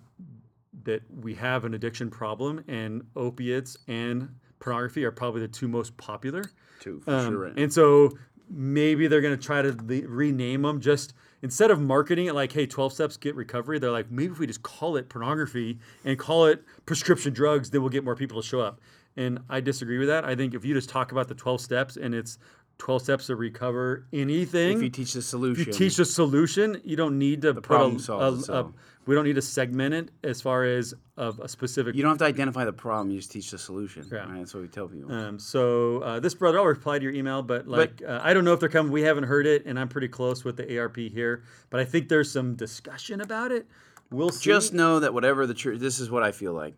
that 0.83 1.01
we 1.21 1.33
have 1.35 1.65
an 1.65 1.73
addiction 1.73 2.09
problem, 2.09 2.63
and 2.67 3.03
opiates 3.15 3.77
and 3.87 4.29
pornography 4.59 5.05
are 5.05 5.11
probably 5.11 5.41
the 5.41 5.47
two 5.47 5.67
most 5.67 5.95
popular. 5.97 6.43
Two, 6.79 6.99
for 7.01 7.11
Um, 7.11 7.33
sure. 7.33 7.45
And 7.45 7.71
so 7.71 8.17
maybe 8.49 9.07
they're 9.07 9.21
going 9.21 9.37
to 9.37 9.41
try 9.41 9.61
to 9.61 9.71
le- 9.71 10.07
rename 10.07 10.63
them 10.63 10.81
just 10.81 11.13
instead 11.41 11.71
of 11.71 11.79
marketing 11.79 12.25
it 12.27 12.35
like, 12.35 12.51
hey, 12.51 12.65
12 12.65 12.93
steps 12.93 13.17
get 13.17 13.35
recovery, 13.35 13.79
they're 13.79 13.91
like, 13.91 14.09
maybe 14.11 14.31
if 14.31 14.39
we 14.39 14.47
just 14.47 14.63
call 14.63 14.95
it 14.97 15.09
pornography 15.09 15.79
and 16.03 16.17
call 16.19 16.45
it 16.45 16.63
prescription 16.85 17.33
drugs, 17.33 17.69
then 17.69 17.81
we'll 17.81 17.89
get 17.89 18.03
more 18.03 18.15
people 18.15 18.41
to 18.41 18.47
show 18.47 18.59
up. 18.59 18.79
And 19.15 19.39
I 19.49 19.61
disagree 19.61 19.99
with 19.99 20.07
that. 20.07 20.25
I 20.25 20.35
think 20.35 20.53
if 20.53 20.65
you 20.65 20.73
just 20.73 20.89
talk 20.89 21.11
about 21.11 21.27
the 21.27 21.35
12 21.35 21.61
steps 21.61 21.97
and 21.97 22.15
it's 22.15 22.39
12 22.79 23.01
steps 23.01 23.27
to 23.27 23.35
recover 23.35 24.05
anything, 24.11 24.77
if 24.77 24.83
you 24.83 24.89
teach 24.89 25.13
the 25.13 25.21
solution, 25.21 25.61
if 25.61 25.67
you 25.67 25.73
teach 25.73 25.95
the 25.97 26.05
solution, 26.05 26.81
you 26.83 26.95
don't 26.95 27.17
need 27.17 27.41
to 27.43 27.53
put 27.53 27.63
problem 27.63 27.95
a, 27.97 27.99
solves 27.99 28.23
a, 28.23 28.35
a 28.35 28.39
itself. 28.39 28.73
we 29.05 29.15
don't 29.15 29.23
need 29.25 29.35
to 29.35 29.41
segment 29.41 29.93
it 29.93 30.09
as 30.23 30.41
far 30.41 30.63
as 30.65 30.93
of 31.15 31.39
a 31.39 31.47
specific 31.47 31.95
you 31.95 32.01
don't 32.01 32.11
have 32.11 32.17
to 32.17 32.25
identify 32.25 32.65
the 32.65 32.73
problem. 32.73 33.11
You 33.11 33.17
just 33.19 33.31
teach 33.31 33.51
the 33.51 33.57
solution. 33.57 34.05
Yeah. 34.11 34.19
Right? 34.19 34.39
That's 34.39 34.53
what 34.53 34.61
we 34.61 34.67
tell 34.67 34.87
people. 34.87 35.11
Um, 35.13 35.39
so 35.39 35.99
uh, 36.01 36.19
this 36.19 36.33
brother, 36.33 36.57
I'll 36.59 36.65
reply 36.65 36.97
to 36.97 37.03
your 37.03 37.13
email, 37.13 37.41
but 37.43 37.67
like 37.67 38.01
uh, 38.05 38.19
I 38.23 38.33
don't 38.33 38.43
know 38.43 38.53
if 38.53 38.59
they're 38.59 38.69
coming. 38.69 38.91
We 38.91 39.03
haven't 39.03 39.25
heard 39.25 39.45
it, 39.45 39.65
and 39.65 39.79
I'm 39.79 39.87
pretty 39.87 40.07
close 40.09 40.43
with 40.43 40.57
the 40.57 40.79
ARP 40.79 40.97
here. 40.97 41.43
But 41.69 41.79
I 41.79 41.85
think 41.85 42.09
there's 42.09 42.31
some 42.31 42.55
discussion 42.55 43.21
about 43.21 43.51
it. 43.51 43.67
We'll 44.11 44.29
see. 44.29 44.43
just 44.45 44.73
know 44.73 44.99
that 44.99 45.13
whatever 45.13 45.47
the 45.47 45.53
church 45.55 45.79
this 45.79 45.99
is 45.99 46.11
what 46.11 46.21
i 46.21 46.31
feel 46.31 46.53
like 46.53 46.75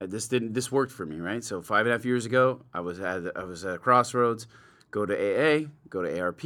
Uh, 0.00 0.06
this 0.06 0.28
didn't 0.28 0.54
this 0.54 0.72
worked 0.72 0.92
for 0.92 1.04
me 1.04 1.20
right 1.20 1.44
so 1.44 1.60
five 1.60 1.80
and 1.84 1.88
a 1.88 1.92
half 1.92 2.06
years 2.06 2.24
ago 2.24 2.62
i 2.72 2.80
was 2.80 2.98
at 3.00 3.36
i 3.36 3.44
was 3.44 3.66
at 3.66 3.74
a 3.74 3.78
crossroads 3.78 4.46
go 4.90 5.06
to 5.06 5.14
aa 5.14 5.66
go 5.88 6.02
to 6.02 6.20
arp 6.20 6.42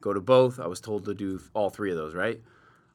go 0.00 0.12
to 0.12 0.20
both. 0.20 0.58
I 0.58 0.66
was 0.66 0.80
told 0.80 1.04
to 1.04 1.14
do 1.14 1.40
all 1.54 1.70
three 1.70 1.90
of 1.90 1.96
those 1.96 2.14
right? 2.14 2.40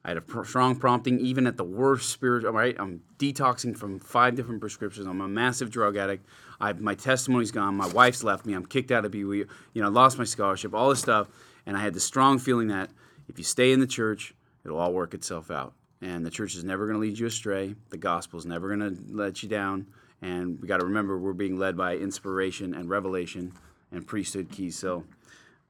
I 0.03 0.11
had 0.11 0.17
a 0.17 0.21
pr- 0.21 0.43
strong 0.43 0.75
prompting 0.75 1.19
even 1.19 1.47
at 1.47 1.57
the 1.57 1.63
worst 1.63 2.09
spiritual 2.09 2.51
right? 2.51 2.75
I'm 2.77 3.01
detoxing 3.17 3.77
from 3.77 3.99
five 3.99 4.35
different 4.35 4.61
prescriptions. 4.61 5.07
I'm 5.07 5.21
a 5.21 5.27
massive 5.27 5.69
drug 5.69 5.97
addict. 5.97 6.25
I, 6.59 6.73
my 6.73 6.95
testimony's 6.95 7.51
gone. 7.51 7.75
My 7.75 7.87
wife's 7.87 8.23
left 8.23 8.45
me. 8.45 8.53
I'm 8.53 8.65
kicked 8.65 8.91
out 8.91 9.05
of 9.05 9.11
BYU. 9.11 9.47
you 9.73 9.81
know 9.81 9.87
i 9.87 9.89
lost 9.89 10.17
my 10.17 10.23
scholarship 10.23 10.73
all 10.73 10.89
this 10.89 10.99
stuff. 10.99 11.27
And 11.65 11.75
i 11.75 11.81
had 11.81 11.93
the 11.93 11.99
strong 11.99 12.39
feeling 12.39 12.67
that 12.67 12.89
if 13.27 13.37
you 13.37 13.43
stay 13.43 13.71
in 13.71 13.79
the 13.79 13.87
church 13.87 14.33
it'll 14.63 14.79
all 14.79 14.93
work 14.93 15.13
itself 15.13 15.49
out. 15.49 15.73
And 16.01 16.25
the 16.25 16.29
church 16.29 16.55
is 16.55 16.63
never 16.63 16.85
going 16.85 16.95
to 16.95 17.01
lead 17.01 17.17
you 17.17 17.25
astray. 17.25 17.73
The 17.89 17.97
gospel 17.97 18.37
is 18.37 18.45
never 18.45 18.67
going 18.67 18.95
to 18.95 19.01
let 19.09 19.41
you 19.41 19.49
down. 19.49 19.87
And 20.21 20.59
we 20.61 20.67
got 20.67 20.79
to 20.79 20.85
remember 20.85 21.17
we're 21.17 21.33
being 21.33 21.57
led 21.57 21.77
by 21.77 21.95
inspiration 21.95 22.73
and 22.73 22.89
revelation 22.89 23.53
and 23.91 24.05
priesthood 24.05 24.49
keys. 24.51 24.77
So 24.77 25.03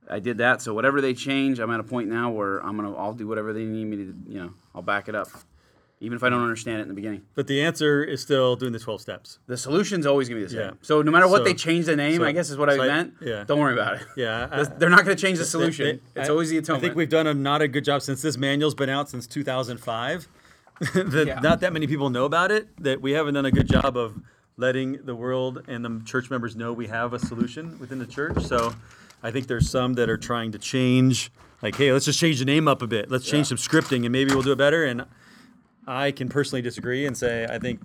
I 0.09 0.19
did 0.19 0.37
that. 0.39 0.61
So 0.61 0.73
whatever 0.73 1.01
they 1.01 1.13
change, 1.13 1.59
I'm 1.59 1.71
at 1.71 1.79
a 1.79 1.83
point 1.83 2.09
now 2.09 2.29
where 2.31 2.59
I'm 2.65 2.75
gonna 2.75 2.95
I'll 2.95 3.13
do 3.13 3.27
whatever 3.27 3.53
they 3.53 3.65
need 3.65 3.85
me 3.85 3.97
to. 3.97 4.13
You 4.27 4.39
know, 4.41 4.53
I'll 4.73 4.81
back 4.81 5.07
it 5.09 5.15
up, 5.15 5.27
even 5.99 6.15
if 6.15 6.23
I 6.23 6.29
don't 6.29 6.41
understand 6.41 6.79
it 6.79 6.83
in 6.83 6.87
the 6.87 6.93
beginning. 6.93 7.23
But 7.35 7.47
the 7.47 7.61
answer 7.61 8.03
is 8.03 8.21
still 8.21 8.55
doing 8.55 8.71
the 8.73 8.79
12 8.79 9.01
steps. 9.01 9.39
The 9.47 9.57
solution's 9.57 10.05
always 10.05 10.29
gonna 10.29 10.39
be 10.41 10.45
the 10.45 10.49
same. 10.51 10.59
Yeah. 10.59 10.71
So 10.81 11.01
no 11.01 11.11
matter 11.11 11.27
what 11.27 11.39
So- 11.39 11.43
they 11.43 11.53
change 11.53 11.85
the 11.87 11.95
name, 11.95 12.17
so- 12.21 12.25
I 12.25 12.31
guess 12.31 12.49
is 12.49 12.57
what 12.57 12.69
I 12.69 12.75
so 12.77 12.83
I- 12.83 12.87
meant. 12.87 13.13
yeah. 13.21 13.43
Don't 13.43 13.59
worry 13.59 13.73
about 13.73 13.95
it. 13.95 14.07
Yeah. 14.15 14.47
I- 14.51 14.63
They're 14.77 14.89
not 14.89 15.03
gonna 15.03 15.15
change 15.15 15.37
the 15.39 15.45
solution. 15.45 15.85
They- 15.85 15.91
they- 16.13 16.21
it's 16.21 16.29
I- 16.29 16.31
always 16.31 16.49
the 16.49 16.57
atonement. 16.57 16.83
I 16.83 16.87
think 16.87 16.95
we've 16.97 17.09
done 17.09 17.27
a 17.27 17.33
not 17.33 17.61
a 17.61 17.67
good 17.67 17.83
job 17.83 18.01
since 18.01 18.21
this 18.21 18.37
manual's 18.37 18.75
been 18.75 18.89
out 18.89 19.09
since 19.09 19.27
2005. 19.27 20.27
that 20.93 21.23
Yeah. 21.27 21.39
not 21.39 21.59
that 21.61 21.73
many 21.73 21.87
people 21.87 22.09
know 22.11 22.25
about 22.25 22.51
it. 22.51 22.67
That 22.83 23.01
we 23.01 23.11
haven't 23.13 23.33
done 23.33 23.45
a 23.45 23.51
good 23.51 23.67
job 23.67 23.97
of 23.97 24.19
letting 24.61 24.99
the 25.05 25.15
world 25.15 25.63
and 25.67 25.85
the 25.85 26.01
church 26.03 26.29
members 26.31 26.55
know 26.55 26.73
we 26.73 26.87
have 26.87 27.13
a 27.13 27.19
solution 27.19 27.77
within 27.79 27.99
the 27.99 28.05
church. 28.07 28.41
So 28.43 28.73
I 29.21 29.29
think 29.31 29.47
there's 29.47 29.69
some 29.69 29.93
that 29.93 30.09
are 30.09 30.17
trying 30.17 30.51
to 30.53 30.57
change. 30.57 31.31
Like, 31.61 31.75
hey, 31.75 31.91
let's 31.93 32.05
just 32.05 32.19
change 32.19 32.39
the 32.39 32.45
name 32.45 32.67
up 32.67 32.81
a 32.81 32.87
bit. 32.87 33.09
Let's 33.09 33.25
change 33.25 33.51
Yeah. 33.51 33.55
some 33.55 33.57
scripting, 33.57 34.03
and 34.03 34.11
maybe 34.11 34.33
we'll 34.33 34.43
do 34.43 34.51
it 34.51 34.57
better. 34.57 34.83
And 34.83 35.05
I 35.87 36.11
can 36.11 36.27
personally 36.27 36.61
disagree 36.61 37.05
and 37.05 37.15
say 37.15 37.45
I 37.49 37.59
think 37.59 37.79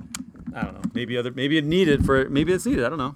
I 0.54 0.62
don't 0.62 0.74
know. 0.74 0.90
Maybe 0.94 1.16
other 1.16 1.30
maybe 1.30 1.58
it 1.58 1.64
needed 1.64 2.04
for 2.04 2.28
maybe 2.28 2.52
it's 2.52 2.66
needed. 2.66 2.84
I 2.84 2.88
don't 2.88 2.98
know. 2.98 3.14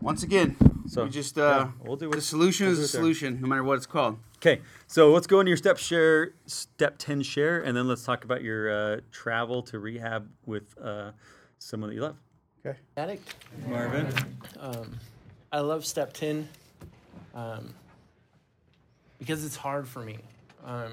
Once 0.00 0.22
again, 0.22 0.56
So, 0.86 1.04
we 1.04 1.10
just 1.10 1.36
yeah, 1.36 1.44
uh, 1.44 1.68
we'll 1.82 1.96
do 1.96 2.08
the 2.08 2.20
solution 2.20 2.66
we'll 2.66 2.74
is 2.74 2.78
a 2.78 2.82
there. 2.82 3.00
solution, 3.02 3.40
no 3.40 3.48
matter 3.48 3.64
what 3.64 3.78
it's 3.78 3.86
called. 3.86 4.18
Okay, 4.36 4.60
so 4.86 5.10
let's 5.12 5.26
go 5.26 5.40
into 5.40 5.50
your 5.50 5.56
step 5.56 5.76
share, 5.76 6.34
step 6.46 6.94
ten 6.98 7.20
share, 7.22 7.60
and 7.60 7.76
then 7.76 7.88
let's 7.88 8.04
talk 8.04 8.22
about 8.24 8.42
your 8.44 8.70
uh, 8.70 9.00
travel 9.10 9.60
to 9.64 9.78
rehab 9.80 10.28
with 10.46 10.78
uh, 10.80 11.10
someone 11.58 11.90
that 11.90 11.96
you 11.96 12.02
love. 12.02 12.16
Okay. 12.64 12.78
Addict. 12.96 13.34
Marvin. 13.66 14.12
Um, 14.58 14.98
I 15.52 15.60
love 15.60 15.86
step 15.86 16.12
10 16.12 16.48
um, 17.34 17.74
because 19.18 19.44
it's 19.44 19.56
hard 19.56 19.88
for 19.88 20.00
me. 20.00 20.18
Um, 20.64 20.92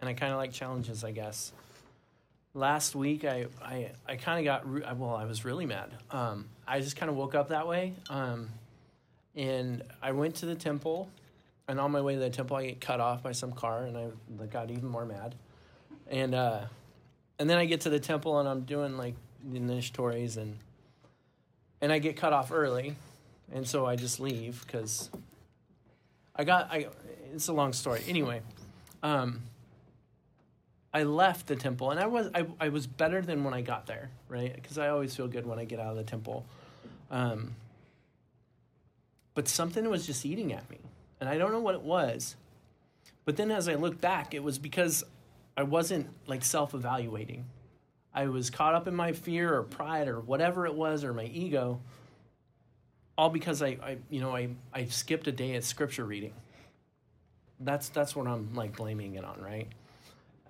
and 0.00 0.08
I 0.08 0.14
kind 0.14 0.32
of 0.32 0.38
like 0.38 0.52
challenges, 0.52 1.04
I 1.04 1.12
guess. 1.12 1.52
Last 2.52 2.94
week, 2.94 3.24
I, 3.24 3.46
I, 3.62 3.92
I 4.08 4.16
kind 4.16 4.38
of 4.38 4.44
got, 4.44 4.70
re- 4.70 4.84
well, 4.96 5.14
I 5.14 5.24
was 5.24 5.44
really 5.44 5.66
mad. 5.66 5.90
Um, 6.10 6.46
I 6.66 6.80
just 6.80 6.96
kind 6.96 7.10
of 7.10 7.16
woke 7.16 7.34
up 7.34 7.48
that 7.48 7.66
way. 7.66 7.94
Um, 8.10 8.50
and 9.34 9.82
I 10.02 10.12
went 10.12 10.36
to 10.36 10.46
the 10.46 10.54
temple. 10.54 11.08
And 11.66 11.80
on 11.80 11.90
my 11.90 12.00
way 12.02 12.14
to 12.14 12.20
the 12.20 12.30
temple, 12.30 12.56
I 12.56 12.66
get 12.66 12.80
cut 12.80 13.00
off 13.00 13.22
by 13.22 13.32
some 13.32 13.52
car, 13.52 13.84
and 13.84 13.96
I 13.96 14.46
got 14.46 14.70
even 14.70 14.86
more 14.86 15.06
mad. 15.06 15.34
And 16.08 16.34
uh, 16.34 16.66
and 17.38 17.48
then 17.48 17.56
I 17.56 17.64
get 17.64 17.80
to 17.82 17.90
the 17.90 17.98
temple, 17.98 18.38
and 18.38 18.46
I'm 18.46 18.64
doing 18.64 18.98
like 18.98 19.14
the 19.42 19.58
initiatories, 19.58 20.36
and 20.36 20.58
and 21.84 21.92
I 21.92 21.98
get 21.98 22.16
cut 22.16 22.32
off 22.32 22.50
early, 22.50 22.96
and 23.52 23.68
so 23.68 23.84
I 23.84 23.94
just 23.94 24.18
leave 24.18 24.64
because 24.66 25.10
I 26.34 26.42
got 26.44 26.70
I. 26.70 26.88
It's 27.34 27.48
a 27.48 27.52
long 27.52 27.74
story. 27.74 28.02
Anyway, 28.08 28.40
um, 29.02 29.42
I 30.94 31.02
left 31.02 31.46
the 31.46 31.56
temple, 31.56 31.90
and 31.90 32.00
I 32.00 32.06
was 32.06 32.30
I, 32.34 32.46
I 32.58 32.70
was 32.70 32.86
better 32.86 33.20
than 33.20 33.44
when 33.44 33.52
I 33.52 33.60
got 33.60 33.86
there, 33.86 34.08
right? 34.30 34.54
Because 34.54 34.78
I 34.78 34.88
always 34.88 35.14
feel 35.14 35.28
good 35.28 35.44
when 35.44 35.58
I 35.58 35.66
get 35.66 35.78
out 35.78 35.88
of 35.88 35.96
the 35.96 36.04
temple. 36.04 36.46
Um, 37.10 37.54
but 39.34 39.46
something 39.46 39.86
was 39.90 40.06
just 40.06 40.24
eating 40.24 40.54
at 40.54 40.68
me, 40.70 40.78
and 41.20 41.28
I 41.28 41.36
don't 41.36 41.52
know 41.52 41.60
what 41.60 41.74
it 41.74 41.82
was. 41.82 42.34
But 43.26 43.36
then, 43.36 43.50
as 43.50 43.68
I 43.68 43.74
look 43.74 44.00
back, 44.00 44.32
it 44.32 44.42
was 44.42 44.58
because 44.58 45.04
I 45.54 45.64
wasn't 45.64 46.06
like 46.26 46.44
self-evaluating. 46.44 47.44
I 48.14 48.26
was 48.26 48.48
caught 48.48 48.74
up 48.74 48.86
in 48.86 48.94
my 48.94 49.12
fear 49.12 49.54
or 49.54 49.62
pride 49.64 50.06
or 50.06 50.20
whatever 50.20 50.66
it 50.66 50.74
was 50.74 51.02
or 51.02 51.12
my 51.12 51.24
ego, 51.24 51.80
all 53.18 53.28
because 53.28 53.60
I, 53.60 53.76
I 53.82 53.96
you 54.08 54.20
know, 54.20 54.34
I, 54.34 54.50
I 54.72 54.84
skipped 54.86 55.26
a 55.26 55.32
day 55.32 55.54
at 55.54 55.64
scripture 55.64 56.04
reading. 56.04 56.32
That's 57.60 57.88
that's 57.88 58.14
what 58.14 58.26
I'm 58.26 58.54
like 58.54 58.76
blaming 58.76 59.14
it 59.14 59.24
on, 59.24 59.40
right? 59.40 59.68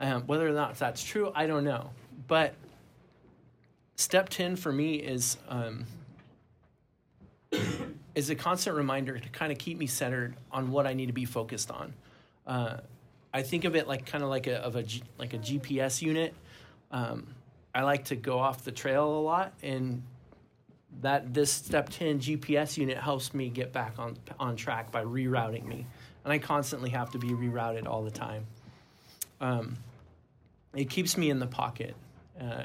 Um, 0.00 0.22
whether 0.26 0.46
or 0.46 0.52
not 0.52 0.78
that's 0.78 1.02
true, 1.02 1.32
I 1.34 1.46
don't 1.46 1.64
know. 1.64 1.90
But 2.26 2.54
step 3.96 4.28
ten 4.28 4.56
for 4.56 4.72
me 4.72 4.96
is 4.96 5.38
um, 5.48 5.86
is 8.14 8.30
a 8.30 8.34
constant 8.34 8.76
reminder 8.76 9.18
to 9.18 9.28
kind 9.30 9.52
of 9.52 9.58
keep 9.58 9.78
me 9.78 9.86
centered 9.86 10.34
on 10.52 10.70
what 10.70 10.86
I 10.86 10.92
need 10.92 11.06
to 11.06 11.12
be 11.12 11.24
focused 11.24 11.70
on. 11.70 11.94
Uh, 12.46 12.78
I 13.32 13.42
think 13.42 13.64
of 13.64 13.74
it 13.74 13.88
like 13.88 14.06
kind 14.06 14.22
of 14.22 14.30
like 14.30 14.46
a 14.46 14.58
of 14.58 14.76
a 14.76 14.82
G, 14.82 15.02
like 15.18 15.32
a 15.32 15.38
GPS 15.38 16.02
unit. 16.02 16.34
Um, 16.90 17.26
I 17.74 17.82
like 17.82 18.06
to 18.06 18.16
go 18.16 18.38
off 18.38 18.64
the 18.64 18.72
trail 18.72 19.04
a 19.04 19.20
lot, 19.20 19.52
and 19.62 20.02
that 21.00 21.34
this 21.34 21.50
step 21.50 21.88
10 21.88 22.20
GPS 22.20 22.76
unit 22.76 22.98
helps 22.98 23.34
me 23.34 23.48
get 23.48 23.72
back 23.72 23.98
on 23.98 24.16
on 24.38 24.56
track 24.56 24.92
by 24.92 25.04
rerouting 25.04 25.64
me, 25.64 25.86
and 26.24 26.32
I 26.32 26.38
constantly 26.38 26.90
have 26.90 27.10
to 27.12 27.18
be 27.18 27.30
rerouted 27.30 27.86
all 27.86 28.02
the 28.02 28.10
time. 28.10 28.46
Um, 29.40 29.78
it 30.74 30.90
keeps 30.90 31.16
me 31.16 31.30
in 31.30 31.38
the 31.38 31.46
pocket. 31.46 31.94
Uh, 32.40 32.64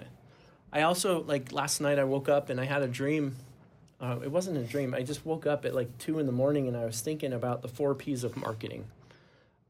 I 0.72 0.84
also 0.84 1.24
like 1.24 1.52
last 1.52 1.82
night 1.82 2.00
I 2.00 2.04
woke 2.04 2.30
up 2.30 2.50
and 2.50 2.60
I 2.60 2.65
had 2.65 2.82
a 2.82 2.88
dream. 2.88 3.36
Uh, 4.00 4.19
it 4.24 4.32
wasn't 4.32 4.58
a 4.58 4.63
dream. 4.63 4.93
I 4.93 5.04
just 5.04 5.26
woke 5.26 5.45
up 5.45 5.65
at 5.65 5.76
like 5.76 5.98
two 5.98 6.19
in 6.19 6.26
the 6.26 6.32
morning 6.32 6.67
and 6.67 6.78
I 6.78 6.86
was 6.86 7.02
thinking 7.02 7.34
about 7.34 7.62
the 7.62 7.67
four 7.67 7.93
P's 7.95 8.24
of 8.24 8.38
marketing. 8.38 8.86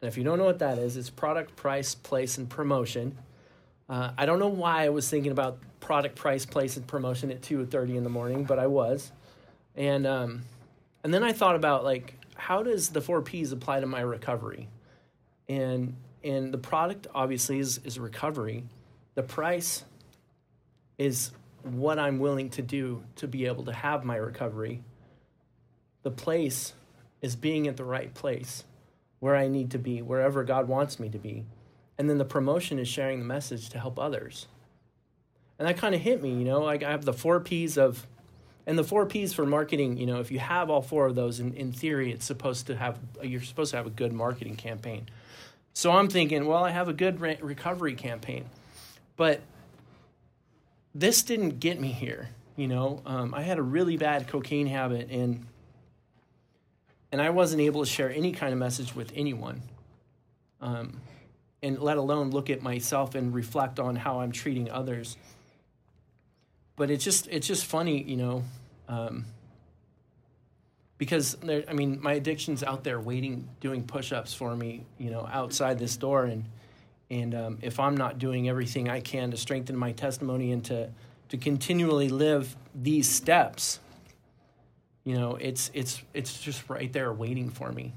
And 0.02 0.08
if 0.08 0.17
you 0.17 0.23
don't 0.23 0.38
know 0.38 0.45
what 0.45 0.60
that 0.60 0.78
is, 0.78 0.97
it's 0.97 1.10
product, 1.10 1.56
price, 1.56 1.95
place, 1.95 2.38
and 2.38 2.49
promotion. 2.49 3.17
Uh, 3.89 4.12
I 4.17 4.25
don't 4.25 4.39
know 4.39 4.47
why 4.47 4.86
I 4.86 4.89
was 4.89 5.10
thinking 5.10 5.32
about 5.32 5.58
product, 5.80 6.15
price, 6.15 6.45
place, 6.45 6.78
and 6.78 6.86
promotion 6.86 7.32
at 7.32 7.41
two 7.41 7.65
thirty 7.65 7.97
in 7.97 8.04
the 8.04 8.10
morning, 8.10 8.43
but 8.43 8.60
I 8.60 8.67
was, 8.67 9.12
and 9.75 10.06
um, 10.06 10.43
and 11.04 11.13
then 11.13 11.23
I 11.23 11.34
thought 11.34 11.56
about 11.56 11.84
like 11.84 12.13
how 12.36 12.62
does 12.62 12.89
the 12.89 13.02
four 13.02 13.21
P's 13.21 13.52
apply 13.52 13.80
to 13.80 13.88
my 13.88 14.02
recovery, 14.02 14.67
and 15.47 15.95
and 16.23 16.54
the 16.54 16.60
product 16.60 17.08
obviously 17.15 17.58
is 17.58 17.80
is 17.84 17.97
recovery, 17.97 18.63
the 19.15 19.23
price 19.23 19.84
is 20.99 21.32
what 21.63 21.97
I'm 21.97 22.19
willing 22.19 22.49
to 22.52 22.62
do 22.62 23.04
to 23.15 23.28
be 23.28 23.47
able 23.47 23.65
to 23.65 23.73
have 23.73 24.06
my 24.06 24.15
recovery. 24.17 24.84
The 26.04 26.12
place 26.12 26.73
is 27.21 27.36
being 27.36 27.67
at 27.67 27.75
the 27.75 27.84
right 27.84 28.13
place 28.13 28.63
where 29.19 29.36
I 29.36 29.47
need 29.47 29.71
to 29.71 29.80
be, 29.80 30.02
wherever 30.02 30.43
God 30.43 30.67
wants 30.67 30.99
me 30.99 31.10
to 31.10 31.17
be. 31.17 31.43
And 31.99 32.09
then 32.09 32.17
the 32.17 32.25
promotion 32.25 32.79
is 32.79 32.88
sharing 32.88 33.19
the 33.19 33.25
message 33.25 33.69
to 33.69 33.79
help 33.79 33.99
others. 33.99 34.47
And 35.59 35.67
that 35.67 35.77
kind 35.77 35.93
of 35.93 36.01
hit 36.01 36.23
me, 36.23 36.29
you 36.29 36.45
know, 36.45 36.62
like 36.62 36.81
I 36.81 36.89
have 36.89 37.05
the 37.05 37.13
four 37.13 37.39
P's 37.41 37.77
of, 37.77 38.07
and 38.65 38.79
the 38.79 38.83
four 38.83 39.05
P's 39.05 39.33
for 39.33 39.45
marketing, 39.45 39.97
you 39.97 40.07
know, 40.07 40.19
if 40.19 40.31
you 40.31 40.39
have 40.39 40.71
all 40.71 40.81
four 40.81 41.05
of 41.05 41.15
those, 41.15 41.39
in, 41.39 41.53
in 41.53 41.71
theory, 41.73 42.12
it's 42.12 42.25
supposed 42.25 42.65
to 42.67 42.75
have, 42.77 42.97
you're 43.21 43.41
supposed 43.41 43.71
to 43.71 43.77
have 43.77 43.85
a 43.85 43.91
good 43.91 44.13
marketing 44.13 44.55
campaign. 44.55 45.07
So 45.73 45.91
I'm 45.91 46.07
thinking, 46.07 46.45
well, 46.45 46.63
I 46.63 46.71
have 46.71 46.88
a 46.88 46.93
good 46.93 47.21
re- 47.21 47.38
recovery 47.41 47.95
campaign. 47.95 48.45
But 49.17 49.41
this 50.95 51.21
didn't 51.21 51.59
get 51.59 51.79
me 51.79 51.89
here, 51.89 52.29
you 52.55 52.67
know. 52.67 53.01
Um, 53.05 53.33
I 53.33 53.43
had 53.43 53.57
a 53.57 53.62
really 53.62 53.97
bad 53.97 54.27
cocaine 54.27 54.67
habit, 54.67 55.09
and 55.12 55.45
and 57.12 57.21
I 57.21 57.29
wasn't 57.29 57.62
able 57.62 57.83
to 57.83 57.89
share 57.89 58.09
any 58.09 58.31
kind 58.31 58.53
of 58.53 58.59
message 58.59 58.95
with 58.95 59.12
anyone, 59.15 59.62
um, 60.62 61.01
and 61.62 61.80
let 61.80 61.98
alone 61.98 62.32
look 62.32 62.50
at 62.50 62.62
myself 62.62 63.15
and 63.15 63.34
reflect 63.34 63.80
on 63.80 63.95
how 63.95 64.22
I'm 64.22 64.32
treating 64.32 64.69
others. 64.69 65.17
But 66.76 66.89
it's 66.89 67.04
just 67.04 67.28
it's 67.28 67.48
just 67.48 67.65
funny, 67.65 68.02
you 68.02 68.17
know, 68.17 68.43
um, 68.88 69.26
because 70.98 71.36
there, 71.36 71.63
I 71.67 71.74
mean, 71.74 72.00
my 72.02 72.13
addiction's 72.13 72.63
out 72.63 72.84
there 72.84 73.00
waiting, 73.00 73.50
doing 73.62 73.84
push-ups 73.84 74.34
for 74.34 74.56
me, 74.56 74.86
you 74.98 75.10
know, 75.10 75.28
outside 75.32 75.80
this 75.80 75.98
door, 75.98 76.26
and 76.26 76.45
and 77.10 77.34
um, 77.34 77.60
if 77.62 77.80
I'm 77.80 77.98
not 77.98 78.19
doing 78.19 78.48
everything 78.48 78.88
I 78.88 79.00
can 79.00 79.32
to 79.32 79.38
strengthen 79.38 79.76
my 79.76 79.91
testimony 79.91 80.52
and 80.52 80.63
to 80.65 80.89
to 81.30 81.38
continually 81.38 82.10
live 82.10 82.56
these 82.76 83.10
steps, 83.10 83.80
you 85.04 85.15
know, 85.15 85.36
it's 85.36 85.72
it's 85.74 86.02
it's 86.13 86.39
just 86.39 86.69
right 86.69 86.91
there 86.93 87.12
waiting 87.12 87.50
for 87.50 87.72
me, 87.72 87.93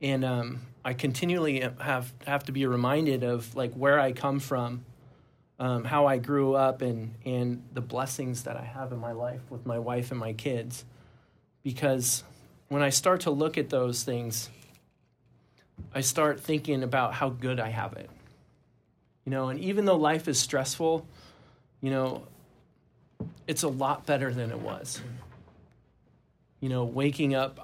and 0.00 0.24
um, 0.24 0.60
I 0.84 0.92
continually 0.94 1.60
have 1.80 2.12
have 2.26 2.44
to 2.44 2.52
be 2.52 2.66
reminded 2.66 3.24
of 3.24 3.54
like 3.54 3.72
where 3.74 3.98
I 3.98 4.12
come 4.12 4.40
from, 4.40 4.84
um, 5.58 5.84
how 5.84 6.06
I 6.06 6.18
grew 6.18 6.54
up, 6.54 6.82
and 6.82 7.14
and 7.24 7.62
the 7.72 7.80
blessings 7.80 8.44
that 8.44 8.56
I 8.56 8.64
have 8.64 8.92
in 8.92 8.98
my 8.98 9.12
life 9.12 9.40
with 9.50 9.66
my 9.66 9.78
wife 9.78 10.10
and 10.10 10.20
my 10.20 10.32
kids, 10.32 10.84
because 11.62 12.22
when 12.68 12.82
I 12.82 12.90
start 12.90 13.22
to 13.22 13.30
look 13.30 13.58
at 13.58 13.70
those 13.70 14.04
things, 14.04 14.50
I 15.94 16.00
start 16.00 16.40
thinking 16.40 16.82
about 16.82 17.14
how 17.14 17.30
good 17.30 17.58
I 17.60 17.70
have 17.70 17.94
it. 17.94 18.10
You 19.24 19.30
know, 19.30 19.48
and 19.48 19.60
even 19.60 19.84
though 19.84 19.96
life 19.96 20.28
is 20.28 20.38
stressful, 20.38 21.06
you 21.80 21.90
know, 21.90 22.22
it's 23.46 23.62
a 23.62 23.68
lot 23.68 24.06
better 24.06 24.32
than 24.32 24.50
it 24.50 24.60
was. 24.60 25.02
You 26.60 26.68
know, 26.68 26.84
waking 26.84 27.34
up 27.34 27.58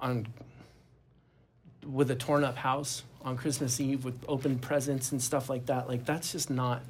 on 0.00 0.26
with 1.86 2.10
a 2.10 2.14
torn 2.14 2.44
up 2.44 2.56
house 2.56 3.02
on 3.22 3.36
Christmas 3.36 3.80
Eve 3.80 4.04
with 4.04 4.22
open 4.28 4.58
presents 4.58 5.12
and 5.12 5.22
stuff 5.22 5.48
like 5.48 5.66
that, 5.66 5.88
like 5.88 6.04
that's 6.04 6.32
just 6.32 6.50
not 6.50 6.82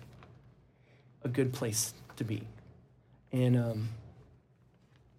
a 1.23 1.29
good 1.29 1.53
place 1.53 1.95
to 2.17 2.25
be. 2.25 2.43
And 3.33 3.57
um, 3.57 3.89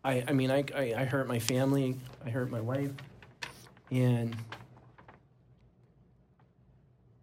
I, 0.03 0.23
I 0.27 0.33
mean, 0.33 0.51
I, 0.51 0.63
I, 0.75 0.93
I 0.97 1.05
hurt 1.05 1.27
my 1.27 1.39
family, 1.39 1.97
I 2.25 2.29
hurt 2.29 2.49
my 2.49 2.61
wife, 2.61 2.91
and 3.89 4.35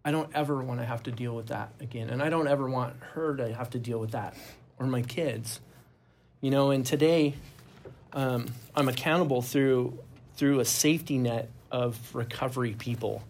I 0.05 0.11
don't 0.11 0.29
ever 0.33 0.63
want 0.63 0.79
to 0.79 0.85
have 0.85 1.03
to 1.03 1.11
deal 1.11 1.35
with 1.35 1.47
that 1.47 1.73
again. 1.79 2.09
And 2.09 2.23
I 2.23 2.29
don't 2.29 2.47
ever 2.47 2.69
want 2.69 2.95
her 3.13 3.35
to 3.35 3.53
have 3.53 3.71
to 3.71 3.79
deal 3.79 3.99
with 3.99 4.11
that 4.11 4.35
or 4.79 4.87
my 4.87 5.01
kids. 5.01 5.59
You 6.41 6.51
know, 6.51 6.71
and 6.71 6.85
today 6.85 7.35
um, 8.13 8.47
I'm 8.75 8.87
accountable 8.87 9.41
through 9.41 9.99
through 10.35 10.61
a 10.61 10.65
safety 10.65 11.17
net 11.17 11.49
of 11.71 11.97
recovery 12.13 12.75
people. 12.77 13.23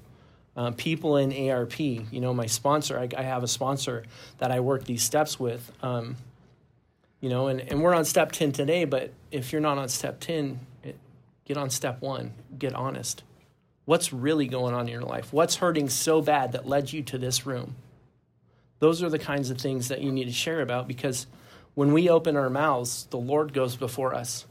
Uh, 0.56 0.72
people 0.72 1.18
in 1.18 1.50
ARP, 1.50 1.80
you 1.80 2.20
know, 2.20 2.34
my 2.34 2.46
sponsor, 2.46 3.00
I, 3.00 3.08
I 3.18 3.24
have 3.24 3.44
a 3.44 3.48
sponsor 3.48 4.04
that 4.40 4.52
I 4.52 4.60
work 4.60 4.84
these 4.84 5.04
steps 5.04 5.40
with. 5.40 5.72
Um, 5.82 6.18
you 7.22 7.30
know, 7.30 7.48
and, 7.48 7.60
and 7.62 7.82
we're 7.82 7.94
on 7.94 8.06
step 8.06 8.32
10 8.32 8.52
today, 8.52 8.86
but 8.86 9.12
if 9.32 9.52
you're 9.52 9.62
not 9.62 9.78
on 9.78 9.90
step 9.90 10.20
10, 10.20 10.60
it, 10.84 10.98
get 11.46 11.58
on 11.58 11.70
step 11.70 12.02
one, 12.02 12.34
get 12.58 12.74
honest. 12.74 13.24
What's 13.86 14.14
really 14.14 14.48
going 14.48 14.74
on 14.74 14.82
in 14.82 14.92
your 14.92 15.02
life? 15.02 15.34
What's 15.34 15.56
hurting 15.56 15.90
so 15.90 16.22
bad 16.22 16.52
that 16.54 16.68
led 16.68 16.94
you 16.94 17.04
to 17.04 17.18
this 17.18 17.46
room? 17.46 17.76
Those 18.80 19.04
are 19.04 19.10
the 19.10 19.20
kinds 19.20 19.50
of 19.50 19.60
things 19.60 19.90
that 19.90 20.02
you 20.02 20.12
need 20.12 20.26
to 20.26 20.32
share 20.32 20.62
about 20.62 20.88
because 20.88 21.28
when 21.74 21.92
we 21.94 22.10
open 22.10 22.36
our 22.36 22.50
mouths, 22.50 23.08
the 23.10 23.18
Lord 23.18 23.54
goes 23.54 23.76
before 23.76 24.14
us 24.14 24.46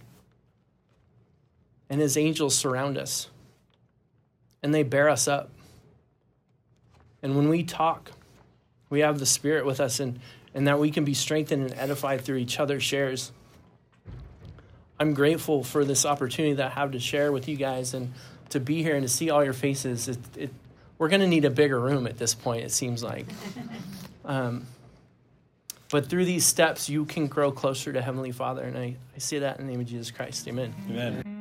and 1.91 2.01
his 2.01 2.17
angels 2.17 2.55
surround 2.57 2.99
us 2.99 3.29
and 4.63 4.75
they 4.75 4.83
bear 4.83 5.09
us 5.09 5.29
up. 5.29 5.51
And 7.23 7.37
when 7.37 7.49
we 7.49 7.63
talk, 7.63 8.13
we 8.91 9.01
have 9.01 9.19
the 9.19 9.27
Spirit 9.27 9.67
with 9.67 9.81
us 9.81 10.01
and, 10.01 10.19
and 10.55 10.67
that 10.67 10.79
we 10.79 10.91
can 10.91 11.05
be 11.05 11.15
strengthened 11.15 11.63
and 11.71 11.75
edified 11.79 12.23
through 12.23 12.37
each 12.37 12.59
other's 12.59 12.83
shares. 12.83 13.33
I'm 15.01 15.15
grateful 15.15 15.63
for 15.63 15.85
this 15.85 16.05
opportunity 16.05 16.55
that 16.55 16.73
I 16.73 16.75
have 16.75 16.93
to 16.93 17.01
share 17.01 17.31
with 17.31 17.49
you 17.49 17.57
guys 17.57 17.95
and 17.95 18.13
to 18.51 18.61
be 18.61 18.83
here 18.83 18.95
and 18.95 19.03
to 19.03 19.09
see 19.09 19.31
all 19.31 19.45
your 19.45 19.53
faces. 19.53 20.09
It, 20.09 20.19
it, 20.37 20.51
we're 20.99 21.09
going 21.09 21.21
to 21.21 21.29
need 21.29 21.45
a 21.45 21.51
bigger 21.51 21.79
room 21.79 22.07
at 22.07 22.19
this 22.19 22.35
point, 22.35 22.65
it 22.65 22.73
seems 22.73 23.03
like. 23.03 23.27
Um, 24.25 24.67
but 25.91 26.11
through 26.11 26.27
these 26.27 26.45
steps, 26.45 26.91
you 26.91 27.07
can 27.07 27.29
grow 27.29 27.51
closer 27.51 27.95
to 27.95 28.03
Heavenly 28.03 28.31
Father. 28.31 28.63
And 28.63 28.77
I, 28.77 28.97
I 29.17 29.19
say 29.19 29.39
that 29.39 29.59
in 29.59 29.67
the 29.67 29.73
name 29.73 29.81
of 29.81 29.87
Jesus 29.87 30.11
Christ. 30.11 30.47
Amen. 30.47 30.75
Amen. 30.91 31.38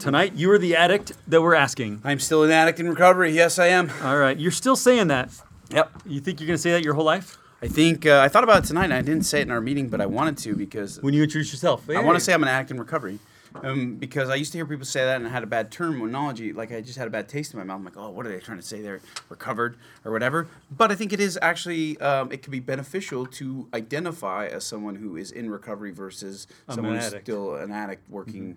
Tonight, 0.00 0.32
you 0.34 0.50
are 0.50 0.56
the 0.56 0.76
addict 0.76 1.12
that 1.28 1.42
we're 1.42 1.54
asking. 1.54 2.00
I'm 2.04 2.20
still 2.20 2.42
an 2.42 2.50
addict 2.50 2.80
in 2.80 2.88
recovery. 2.88 3.32
Yes, 3.32 3.58
I 3.58 3.66
am. 3.66 3.90
All 4.02 4.16
right. 4.16 4.38
You're 4.38 4.50
still 4.50 4.74
saying 4.74 5.08
that. 5.08 5.30
Yep. 5.70 5.92
You 6.06 6.20
think 6.20 6.40
you're 6.40 6.46
going 6.46 6.56
to 6.56 6.62
say 6.62 6.70
that 6.72 6.82
your 6.82 6.94
whole 6.94 7.04
life? 7.04 7.36
I 7.60 7.68
think 7.68 8.06
uh, 8.06 8.20
I 8.20 8.28
thought 8.28 8.42
about 8.42 8.64
it 8.64 8.66
tonight. 8.66 8.84
and 8.84 8.94
I 8.94 9.02
didn't 9.02 9.24
say 9.24 9.40
it 9.40 9.42
in 9.42 9.50
our 9.50 9.60
meeting, 9.60 9.90
but 9.90 10.00
I 10.00 10.06
wanted 10.06 10.38
to 10.38 10.56
because 10.56 11.02
When 11.02 11.12
you 11.12 11.22
introduce 11.22 11.52
yourself. 11.52 11.88
I 11.90 12.00
want 12.00 12.18
to 12.18 12.24
say 12.24 12.32
I'm 12.32 12.42
an 12.42 12.48
addict 12.48 12.70
in 12.70 12.78
recovery. 12.78 13.18
Um, 13.62 13.96
because 13.96 14.30
I 14.30 14.36
used 14.36 14.52
to 14.52 14.58
hear 14.58 14.64
people 14.64 14.86
say 14.86 15.04
that 15.04 15.16
and 15.16 15.26
I 15.26 15.30
had 15.30 15.42
a 15.42 15.46
bad 15.46 15.70
terminology, 15.70 16.52
like 16.54 16.72
I 16.72 16.80
just 16.80 16.96
had 16.96 17.06
a 17.08 17.10
bad 17.10 17.28
taste 17.28 17.52
in 17.52 17.58
my 17.58 17.64
mouth. 17.64 17.78
I'm 17.78 17.84
like, 17.84 17.96
oh, 17.96 18.08
what 18.08 18.24
are 18.24 18.28
they 18.30 18.38
trying 18.38 18.58
to 18.58 18.64
say 18.64 18.80
there? 18.80 19.00
Recovered 19.28 19.76
or 20.04 20.12
whatever. 20.12 20.46
But 20.70 20.92
I 20.92 20.94
think 20.94 21.12
it 21.12 21.20
is 21.20 21.38
actually, 21.42 21.98
um, 22.00 22.30
it 22.32 22.42
can 22.42 22.52
be 22.52 22.60
beneficial 22.60 23.26
to 23.26 23.68
identify 23.74 24.46
as 24.46 24.64
someone 24.64 24.94
who 24.94 25.16
is 25.16 25.30
in 25.32 25.50
recovery 25.50 25.90
versus 25.90 26.46
I'm 26.68 26.76
someone 26.76 26.94
an 26.94 27.00
who's 27.00 27.08
addict. 27.08 27.26
still 27.26 27.56
an 27.56 27.72
addict 27.72 28.08
working, 28.08 28.56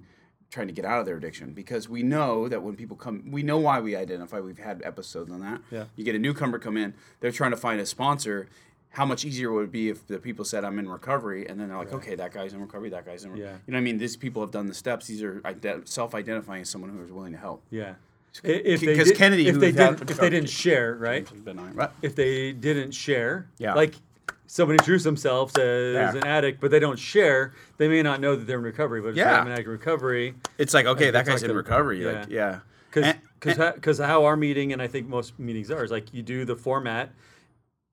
trying 0.54 0.68
to 0.68 0.74
get 0.74 0.86
out 0.86 1.00
of 1.00 1.06
their 1.06 1.18
addiction. 1.18 1.52
Because 1.52 1.90
we 1.90 2.04
know 2.04 2.48
that 2.48 2.62
when 2.62 2.76
people 2.76 2.96
come, 2.96 3.24
we 3.32 3.42
know 3.44 3.58
why 3.58 3.80
we 3.82 3.96
identify. 3.96 4.40
We've 4.40 4.58
had 4.58 4.82
episodes 4.86 5.32
on 5.32 5.42
that. 5.42 5.62
Yeah. 5.72 5.86
You 5.96 6.06
get 6.06 6.16
a 6.16 6.20
newcomer 6.20 6.60
come 6.60 6.78
in, 6.78 6.94
they're 7.20 7.32
trying 7.32 7.52
to 7.52 7.58
find 7.58 7.82
a 7.82 7.86
sponsor. 7.86 8.48
How 8.92 9.06
much 9.06 9.26
easier 9.26 9.52
would 9.52 9.66
it 9.66 9.72
be 9.72 9.90
if 9.90 10.06
the 10.06 10.20
people 10.20 10.46
said 10.46 10.64
I'm 10.64 10.78
in 10.78 10.88
recovery, 10.88 11.48
and 11.50 11.60
then 11.60 11.70
they're 11.70 11.78
like, 11.80 11.92
okay, 11.94 12.14
that 12.14 12.32
guy's 12.32 12.54
in 12.54 12.62
recovery, 12.62 12.92
that 12.92 13.04
guy's 13.08 13.24
in. 13.26 13.32
Re-. 13.32 13.40
Yeah. 13.42 13.46
You 13.66 13.72
know 13.72 13.78
what 13.78 13.78
I 13.78 13.82
mean? 13.82 13.98
These 13.98 14.16
people 14.16 14.44
have 14.44 14.52
done 14.52 14.68
the 14.68 14.76
steps. 14.76 15.08
These 15.08 15.24
are 15.24 15.42
ide- 15.44 15.90
self-identifying 15.90 16.62
as 16.62 16.70
someone 16.70 16.92
who 16.92 17.04
is 17.04 17.12
willing 17.12 17.32
to 17.32 17.40
help. 17.40 17.64
Yeah. 17.72 17.96
If 18.44 18.82
they 18.82 18.96
did- 18.96 19.16
Kennedy, 19.18 19.48
if 19.48 19.56
who 19.56 19.60
they 19.62 19.72
didn't, 19.72 20.10
if 20.12 20.18
they 20.18 20.30
didn't 20.30 20.50
share, 20.52 20.94
right? 20.96 21.28
Been 21.44 21.58
on- 21.58 21.74
right. 21.74 21.90
If 22.04 22.16
they 22.16 22.52
didn't 22.52 22.92
share, 22.92 23.48
Yeah. 23.58 23.74
like 23.74 23.96
someone 24.54 24.76
introduced 24.76 25.04
themselves 25.04 25.58
as 25.58 25.96
Yeah. 25.96 26.12
an 26.16 26.28
addict, 26.28 26.62
but 26.62 26.70
they 26.70 26.80
don't 26.80 27.00
share, 27.00 27.54
they 27.78 27.88
may 27.88 28.04
not 28.04 28.22
know 28.22 28.36
that 28.36 28.46
they're 28.46 28.60
in 28.60 28.64
recovery. 28.64 29.02
But 29.02 29.10
if 29.10 29.16
Yeah. 29.16 29.40
I'm 29.40 29.48
an 29.48 29.54
addict 29.54 29.68
recovery, 29.68 30.36
It's 30.60 30.74
like 30.76 30.86
okay, 30.86 31.10
that 31.10 31.26
guy's 31.26 31.42
like 31.42 31.46
in 31.46 31.52
a- 31.52 31.56
recovery. 31.56 32.04
yeah. 32.04 32.12
Like 32.12 32.30
yeah. 32.30 32.60
because 32.92 33.16
because 33.76 33.98
how 33.98 34.26
our 34.26 34.38
meeting 34.38 34.72
and 34.72 34.80
I 34.82 34.88
think 34.88 35.08
most 35.08 35.40
meetings 35.40 35.72
are 35.72 35.84
is 35.84 35.90
like 35.92 36.14
you 36.14 36.22
do 36.22 36.46
the 36.46 36.56
format, 36.56 37.12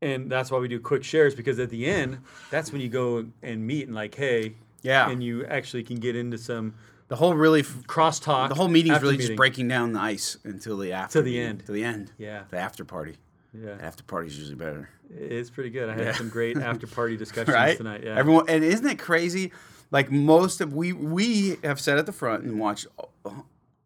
and 0.02 0.30
that's 0.30 0.50
why 0.50 0.58
we 0.58 0.68
do 0.68 0.78
quick 0.80 1.02
shares 1.02 1.34
because 1.34 1.58
at 1.58 1.70
the 1.70 1.86
end 1.86 2.18
that's 2.50 2.72
when 2.72 2.80
you 2.82 2.88
go 2.90 3.24
and 3.42 3.66
meet 3.66 3.86
and 3.86 3.94
like 3.94 4.14
hey 4.16 4.56
Yeah. 4.82 5.08
and 5.10 5.22
you 5.22 5.44
actually 5.46 5.82
can 5.82 5.96
get 5.96 6.14
into 6.14 6.36
some 6.36 6.74
The 7.08 7.16
whole 7.16 7.34
really, 7.34 7.60
f- 7.60 7.82
crosstalk. 7.88 8.50
the 8.50 8.54
whole 8.54 8.68
meeting's 8.68 9.00
really 9.00 9.14
meeting. 9.14 9.26
just 9.28 9.36
breaking 9.36 9.66
down 9.68 9.94
the 9.94 10.00
ice 10.00 10.36
until 10.44 10.76
the 10.76 10.92
after. 10.92 11.18
To 11.18 11.22
the 11.22 11.30
meeting, 11.32 11.46
end. 11.48 11.66
To 11.66 11.72
the 11.72 11.84
end. 11.84 12.12
Yeah, 12.18 12.42
The 12.50 12.58
after 12.58 12.84
party. 12.84 13.16
Yeah, 13.52 13.76
after 13.80 14.02
party's 14.02 14.38
usually 14.38 14.56
better. 14.56 14.88
it's 15.10 15.50
pretty 15.50 15.70
good. 15.70 15.88
I 15.88 15.94
had 15.94 16.04
Yeah. 16.06 16.12
some 16.12 16.28
great 16.28 16.56
after 16.70 16.86
party 16.86 17.16
discussions 17.16 17.54
right? 17.54 17.76
tonight. 17.76 18.02
Yeah, 18.04 18.16
Everyone, 18.16 18.44
and 18.48 18.62
isn't 18.64 18.86
it 18.86 18.98
crazy? 18.98 19.52
Like 19.90 20.10
most 20.10 20.60
of 20.60 20.72
we 20.72 20.92
we 20.92 21.56
have 21.64 21.80
sat 21.80 21.98
at 21.98 22.06
the 22.06 22.12
front 22.12 22.44
and 22.44 22.60
watched 22.60 22.86
uh, 23.24 23.30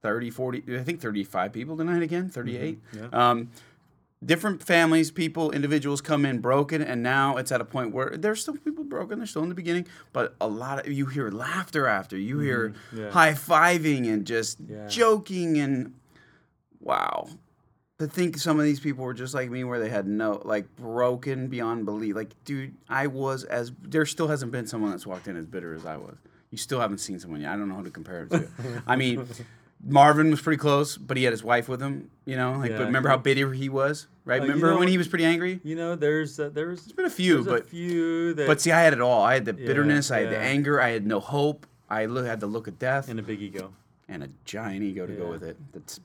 30, 0.03 0.31
40, 0.31 0.79
I 0.79 0.83
think 0.83 1.01
35 1.01 1.53
people 1.53 1.77
tonight 1.79 2.03
again, 2.03 2.29
38. 2.29 2.79
Yeah. 2.93 3.07
Um, 3.13 3.51
different 4.23 4.63
families, 4.63 5.11
people, 5.11 5.51
individuals 5.51 6.01
come 6.03 6.27
in 6.27 6.41
broken, 6.41 6.83
and 6.83 7.03
now 7.03 7.37
it's 7.39 7.51
at 7.53 7.61
a 7.61 7.65
point 7.65 7.93
where 7.93 8.11
there's 8.17 8.43
still 8.43 8.57
people 8.57 8.85
broken. 8.85 9.19
They're 9.19 9.27
still 9.27 9.43
in 9.43 9.49
the 9.49 9.55
beginning, 9.55 9.87
but 10.13 10.35
a 10.43 10.47
lot 10.49 10.87
of 10.87 10.93
you 10.93 11.07
hear 11.07 11.31
laughter 11.31 11.87
after, 11.87 12.19
you 12.19 12.39
hear 12.39 12.75
Yeah. 12.95 13.11
high 13.11 13.33
fiving 13.33 14.07
and 14.13 14.27
just 14.27 14.59
Yeah. 14.69 14.87
joking 14.89 15.57
and 15.59 15.95
wow. 16.81 17.29
To 18.01 18.09
think 18.09 18.39
some 18.39 18.59
of 18.59 18.65
these 18.65 18.81
people 18.81 19.05
were 19.05 19.15
just 19.15 19.35
like 19.35 19.51
me, 19.51 19.63
where 19.63 19.79
they 19.79 19.89
had 19.89 20.09
no 20.09 20.43
like 20.45 20.75
broken 20.75 21.47
beyond 21.47 21.85
belief. 21.85 22.17
Like, 22.17 22.31
dude, 22.45 22.75
I 22.89 23.07
was 23.07 23.45
as 23.45 23.71
there 23.83 24.05
still 24.05 24.27
hasn't 24.27 24.51
been 24.51 24.67
someone 24.67 24.91
that's 24.91 25.07
walked 25.07 25.29
in 25.29 25.37
as 25.37 25.47
bitter 25.47 25.75
as 25.75 25.87
I 25.87 25.97
was. 25.97 26.17
You 26.51 26.59
still 26.59 26.81
haven't 26.81 26.99
seen 26.99 27.21
someone 27.21 27.41
yet. 27.41 27.53
I 27.53 27.57
don't 27.57 27.69
know 27.69 27.77
who 27.77 27.85
to 27.85 27.91
compare 27.91 28.25
it 28.25 28.31
to. 28.31 28.49
I 28.89 28.97
mean, 28.97 29.25
Marvin 29.87 30.31
was 30.33 30.41
pretty 30.41 30.57
close, 30.59 30.97
but 30.97 31.17
he 31.17 31.23
had 31.23 31.33
his 31.33 31.45
wife 31.45 31.69
with 31.69 31.81
him. 31.81 32.11
You 32.25 32.35
know, 32.37 32.55
like, 32.55 32.73
Yeah. 32.73 32.79
but 32.79 32.87
remember 32.87 33.11
how 33.11 33.17
bitter 33.17 33.53
he 33.53 33.69
was, 33.69 34.09
right? 34.25 34.41
Uh, 34.41 34.45
you 34.45 34.49
remember 34.51 34.73
know- 34.73 34.79
when 34.81 34.89
he 34.89 34.99
was 34.99 35.07
pretty 35.07 35.25
angry? 35.25 35.61
you 35.63 35.77
know, 35.77 35.95
there's 35.95 36.41
uh, 36.41 36.49
there's 36.53 36.81
There's 36.83 36.93
been 36.97 37.07
a 37.07 37.11
few, 37.11 37.35
there's 37.45 37.47
a 37.47 37.51
but 37.61 37.69
few 37.69 38.35
that 38.35 38.49
but 38.49 38.61
see, 38.61 38.73
I 38.73 38.81
had 38.83 38.93
it 38.93 39.01
all. 39.01 39.23
I 39.23 39.35
had 39.35 39.45
the 39.45 39.53
bitterness, 39.53 40.11
I 40.11 40.21
had 40.23 40.31
the 40.31 40.39
anger, 40.39 40.81
I 40.81 40.89
had 40.91 41.07
no 41.07 41.21
hope. 41.21 41.65
I 41.89 42.07
lo- 42.07 42.25
had 42.25 42.41
the 42.41 42.49
look 42.49 42.67
of 42.67 42.77
death 42.81 43.09
and 43.09 43.21
a 43.21 43.23
big 43.23 43.41
ego. 43.41 43.73
and 44.09 44.25
a 44.25 44.29
giant 44.45 44.83
ego 44.83 45.07
to 45.07 45.13
go 45.13 45.31
with 45.31 45.45
it. 45.45 45.57
That's 45.73 45.99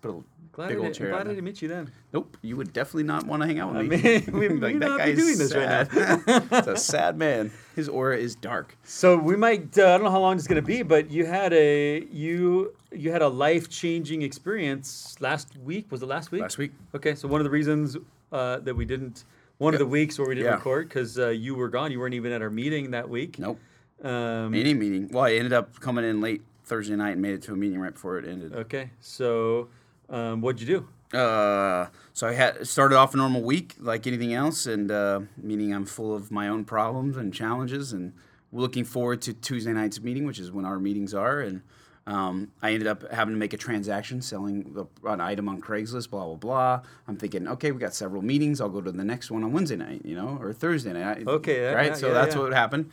Glad, 0.60 0.68
big 0.70 0.78
old 0.80 0.94
chair. 0.94 1.10
glad 1.12 1.26
I 1.26 1.30
didn't 1.30 1.46
meet 1.46 1.62
you 1.62 1.70
then. 1.70 1.90
Nope, 2.12 2.36
you 2.42 2.58
would 2.58 2.74
definitely 2.74 3.04
not 3.04 3.26
want 3.26 3.42
to 3.42 3.48
hang 3.48 3.60
out 3.60 3.70
with 3.74 3.78
I 3.78 3.84
me. 3.84 3.98
mean, 3.98 4.40
we- 4.40 4.48
be 4.60 4.74
not 4.74 5.06
be 5.06 5.16
doing 5.16 5.38
this 5.38 5.56
right 5.56 5.88
now. 5.94 6.44
It's 6.60 6.68
a 6.68 6.76
sad 6.76 7.18
man. 7.18 7.50
His 7.78 7.88
aura 7.88 8.18
is 8.18 8.36
dark. 8.36 8.76
So 8.84 9.16
we 9.16 9.38
might. 9.38 9.78
Uh, 9.78 9.84
I 9.84 9.98
don't 9.98 10.04
know 10.04 10.12
how 10.12 10.20
long 10.20 10.36
it's 10.36 10.48
going 10.48 10.62
to 10.62 10.68
be, 10.68 10.82
but 10.84 11.10
you 11.10 11.26
had 11.26 11.54
a 11.54 12.02
you 12.12 12.74
you 12.92 13.10
had 13.10 13.22
a 13.22 13.28
life 13.30 13.70
changing 13.70 14.22
experience 14.22 15.16
last 15.22 15.56
week. 15.64 15.90
Was 15.92 16.02
it 16.02 16.08
last 16.08 16.32
week? 16.32 16.42
Last 16.42 16.58
week, 16.58 16.74
Okay, 16.94 17.16
so 17.16 17.30
one 17.30 17.40
of 17.40 17.46
the 17.46 17.52
reasons 17.52 17.96
uh, 18.34 18.58
that 18.60 18.76
we 18.76 18.84
didn't, 18.84 19.24
one 19.60 19.74
of 19.74 19.80
the 19.80 19.86
weeks 19.86 20.20
where 20.20 20.28
we 20.28 20.36
didn't 20.36 20.48
Yeah. 20.52 20.56
record 20.56 20.90
because 20.90 21.18
uh, 21.18 21.30
you 21.30 21.56
were 21.56 21.70
gone. 21.70 21.90
You 21.94 22.00
weren't 22.02 22.16
even 22.16 22.34
at 22.34 22.42
our 22.42 22.50
meeting 22.50 22.92
that 22.92 23.08
week. 23.08 23.40
nope, 23.40 23.60
Um, 24.04 24.54
any 24.54 24.74
meeting. 24.74 25.08
Well, 25.10 25.24
I 25.24 25.34
ended 25.36 25.54
up 25.54 25.80
coming 25.80 26.04
in 26.04 26.20
late 26.20 26.42
Thursday 26.66 26.98
night 26.98 27.12
and 27.14 27.22
made 27.22 27.34
it 27.34 27.42
to 27.44 27.54
a 27.54 27.56
meeting 27.56 27.80
right 27.80 27.94
before 27.94 28.18
it 28.18 28.26
ended. 28.28 28.54
okay, 28.54 28.90
so 29.00 29.70
um, 30.10 30.42
what'd 30.42 30.62
you 30.62 30.68
do? 31.12 31.18
Uh, 31.18 31.88
so 32.14 32.28
I 32.28 32.34
had 32.34 32.68
started 32.68 32.96
off 32.96 33.14
a 33.14 33.18
normal 33.18 33.42
week 33.42 33.76
like 33.80 34.06
anything 34.06 34.34
else, 34.34 34.66
and 34.66 34.92
uh, 34.92 35.22
meaning 35.38 35.74
I'm 35.74 35.86
full 35.86 36.14
of 36.16 36.32
my 36.32 36.48
own 36.48 36.66
problems 36.66 37.18
and 37.18 37.34
challenges, 37.34 37.94
and 37.94 38.14
looking 38.52 38.84
forward 38.86 39.22
to 39.24 39.34
Tuesday 39.34 39.74
night's 39.74 40.02
meeting, 40.02 40.26
which 40.26 40.40
is 40.40 40.52
when 40.52 40.66
our 40.66 40.80
meetings 40.80 41.14
are, 41.14 41.40
and 41.40 41.62
Um, 42.08 42.52
I 42.64 42.72
ended 42.74 42.88
up 42.88 43.12
having 43.12 43.36
to 43.36 43.40
make 43.40 43.54
a 43.54 43.58
transaction 43.58 44.22
selling 44.24 44.74
the, 44.74 44.86
an 45.06 45.22
item 45.22 45.48
on 45.48 45.62
Craigslist, 45.62 46.10
blah, 46.10 46.26
blah, 46.26 46.36
blah. 46.38 46.82
I'm 47.08 47.18
thinking, 47.18 47.48
okay, 47.48 47.72
we 47.72 47.80
got 47.80 47.94
several 47.94 48.24
meetings. 48.24 48.60
I'll 48.62 48.70
go 48.70 48.82
to 48.82 48.92
the 48.92 49.04
next 49.04 49.30
one 49.30 49.44
on 49.44 49.52
Wednesday 49.52 49.76
night, 49.76 50.02
you 50.04 50.16
know, 50.16 50.40
or 50.42 50.52
Thursday 50.52 50.94
night. 50.94 51.28
Okay, 51.28 51.72
Right? 51.72 51.88
yeah, 51.88 51.94
so 51.94 52.08
yeah, 52.08 52.14
that's 52.14 52.34
yeah. 52.36 52.42
what 52.42 52.54
happened. 52.54 52.90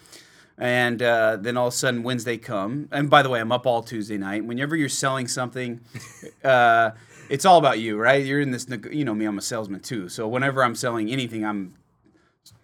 And 0.59 1.03
uh, 1.03 1.37
then 1.37 1.57
all 1.57 1.69
of 1.69 1.75
a 1.75 1.77
sudden 1.77 2.03
Wednesday 2.03 2.39
come. 2.39 2.89
And 2.91 3.11
by 3.11 3.23
the 3.23 3.29
way, 3.29 3.41
I'm 3.41 3.53
up 3.53 3.67
all 3.67 3.83
Tuesday 3.83 4.17
night. 4.17 4.45
Whenever 4.45 4.75
you're 4.75 4.89
selling 4.89 5.29
something, 5.29 5.81
uh, 6.45 6.93
it's 7.29 7.45
all 7.45 7.59
about 7.59 7.79
you, 7.79 7.99
right? 7.99 8.25
You're 8.25 8.41
in 8.41 8.53
this, 8.53 8.67
you 8.91 9.05
know 9.05 9.15
me, 9.15 9.27
I'm 9.27 9.39
a 9.39 9.43
salesman 9.43 9.81
too. 9.81 10.09
So 10.09 10.27
whenever 10.27 10.65
I'm 10.65 10.75
selling 10.75 11.11
anything, 11.11 11.45
I'm 11.45 11.75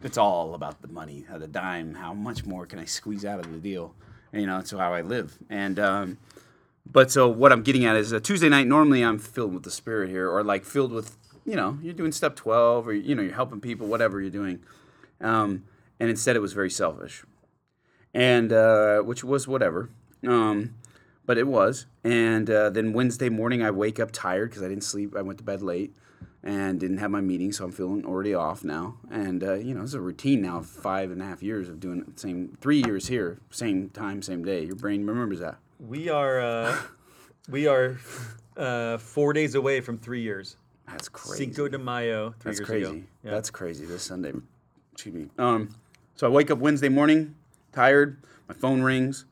it's 0.03 0.18
all 0.18 0.55
about 0.55 0.82
the 0.82 0.88
money, 0.88 1.24
how 1.28 1.38
the 1.38 1.47
dime, 1.47 1.95
how 1.95 2.14
much 2.14 2.45
more 2.45 2.66
can 2.66 2.78
I 2.78 2.84
squeeze 2.84 3.24
out 3.24 3.40
of 3.40 3.51
the 3.53 3.59
deal? 3.59 3.95
And, 4.32 4.40
you 4.40 4.47
know, 4.47 4.57
that's 4.57 4.70
how 4.70 4.93
I 4.93 5.03
live. 5.03 5.38
And 5.51 5.78
um, 5.78 6.18
but 6.90 7.11
so 7.11 7.28
what 7.28 7.53
I'm 7.53 7.62
getting 7.62 7.84
at 7.84 7.97
is 7.97 8.12
a 8.12 8.20
Tuesday 8.20 8.49
night. 8.49 8.66
Normally, 8.66 9.03
I'm 9.03 9.18
filled 9.18 9.55
with 9.55 9.62
the 9.62 9.70
spirit 9.70 10.11
here, 10.11 10.28
or 10.30 10.43
like 10.43 10.64
filled 10.64 10.93
with, 10.93 11.16
you 11.45 11.55
know, 11.55 11.78
you're 11.82 11.95
doing 11.95 12.12
step 12.12 12.34
twelve, 12.36 12.88
or 12.88 12.93
you 12.93 13.14
know, 13.14 13.22
you're 13.22 13.34
helping 13.34 13.61
people, 13.61 13.86
whatever 13.86 14.20
you're 14.20 14.30
doing. 14.30 14.61
Um, 15.20 15.64
and 16.01 16.11
instead, 16.11 16.34
it 16.34 16.40
was 16.40 16.53
very 16.53 16.70
selfish, 16.70 17.24
and 18.14 18.52
uh, 18.52 19.00
which 19.00 19.24
was 19.24 19.48
whatever. 19.48 19.90
Um, 20.26 20.74
but 21.24 21.38
it 21.38 21.46
was. 21.46 21.86
And 22.04 22.50
uh, 22.50 22.70
then 22.70 22.92
Wednesday 22.92 23.28
morning, 23.28 23.62
I 23.62 23.70
wake 23.70 24.00
up 24.00 24.10
tired 24.12 24.50
because 24.50 24.62
I 24.62 24.68
didn't 24.68 24.84
sleep. 24.84 25.14
I 25.16 25.22
went 25.22 25.38
to 25.38 25.44
bed 25.44 25.62
late 25.62 25.94
and 26.42 26.80
didn't 26.80 26.98
have 26.98 27.10
my 27.10 27.20
meeting, 27.20 27.52
so 27.52 27.64
I'm 27.64 27.72
feeling 27.72 28.04
already 28.04 28.34
off 28.34 28.64
now. 28.64 28.96
And 29.10 29.44
uh, 29.44 29.54
you 29.54 29.74
know, 29.74 29.82
it's 29.82 29.94
a 29.94 30.00
routine 30.00 30.42
now. 30.42 30.60
Five 30.60 31.10
and 31.10 31.22
a 31.22 31.24
half 31.24 31.42
years 31.42 31.68
of 31.68 31.78
doing 31.80 32.00
the 32.00 32.20
Same 32.20 32.56
three 32.60 32.82
years 32.84 33.06
here, 33.08 33.38
same 33.50 33.90
time, 33.90 34.22
same 34.22 34.44
day. 34.44 34.64
Your 34.64 34.76
brain 34.76 35.06
remembers 35.06 35.40
that. 35.40 35.58
We 35.78 36.08
are 36.08 36.40
uh, 36.40 36.76
we 37.48 37.66
are 37.66 37.96
uh, 38.56 38.98
four 38.98 39.32
days 39.32 39.54
away 39.54 39.80
from 39.80 39.98
three 39.98 40.22
years. 40.22 40.56
That's 40.88 41.08
crazy. 41.08 41.44
Cinco 41.44 41.68
de 41.68 41.78
Mayo, 41.78 42.34
three 42.40 42.50
That's 42.50 42.58
years 42.58 42.68
crazy. 42.68 42.84
ago. 42.90 43.02
Yeah. 43.24 43.30
That's 43.30 43.50
crazy. 43.50 43.86
This 43.86 44.02
Sunday. 44.02 44.32
Excuse 44.92 45.14
me. 45.14 45.28
Um, 45.38 45.74
so 46.16 46.26
I 46.26 46.30
wake 46.30 46.50
up 46.50 46.58
Wednesday 46.58 46.88
morning, 46.88 47.34
tired. 47.72 48.22
My 48.48 48.54
phone 48.54 48.82
rings. 48.82 49.24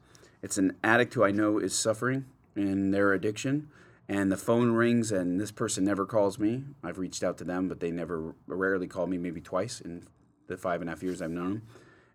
It's 0.42 0.58
an 0.58 0.76
addict 0.82 1.14
who 1.14 1.24
I 1.24 1.30
know 1.30 1.58
is 1.58 1.76
suffering 1.76 2.24
in 2.56 2.90
their 2.90 3.12
addiction, 3.12 3.68
and 4.08 4.32
the 4.32 4.36
phone 4.36 4.72
rings, 4.72 5.12
and 5.12 5.40
this 5.40 5.50
person 5.50 5.84
never 5.84 6.06
calls 6.06 6.38
me. 6.38 6.64
I've 6.82 6.98
reached 6.98 7.22
out 7.22 7.38
to 7.38 7.44
them, 7.44 7.68
but 7.68 7.80
they 7.80 7.90
never, 7.90 8.34
rarely 8.46 8.86
call 8.86 9.06
me. 9.06 9.18
Maybe 9.18 9.40
twice 9.40 9.80
in 9.80 10.06
the 10.46 10.56
five 10.56 10.80
and 10.80 10.88
a 10.88 10.92
half 10.92 11.02
years 11.02 11.20
I've 11.20 11.30
known 11.30 11.50
them, 11.50 11.62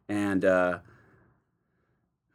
and 0.10 0.46
uh, 0.46 0.80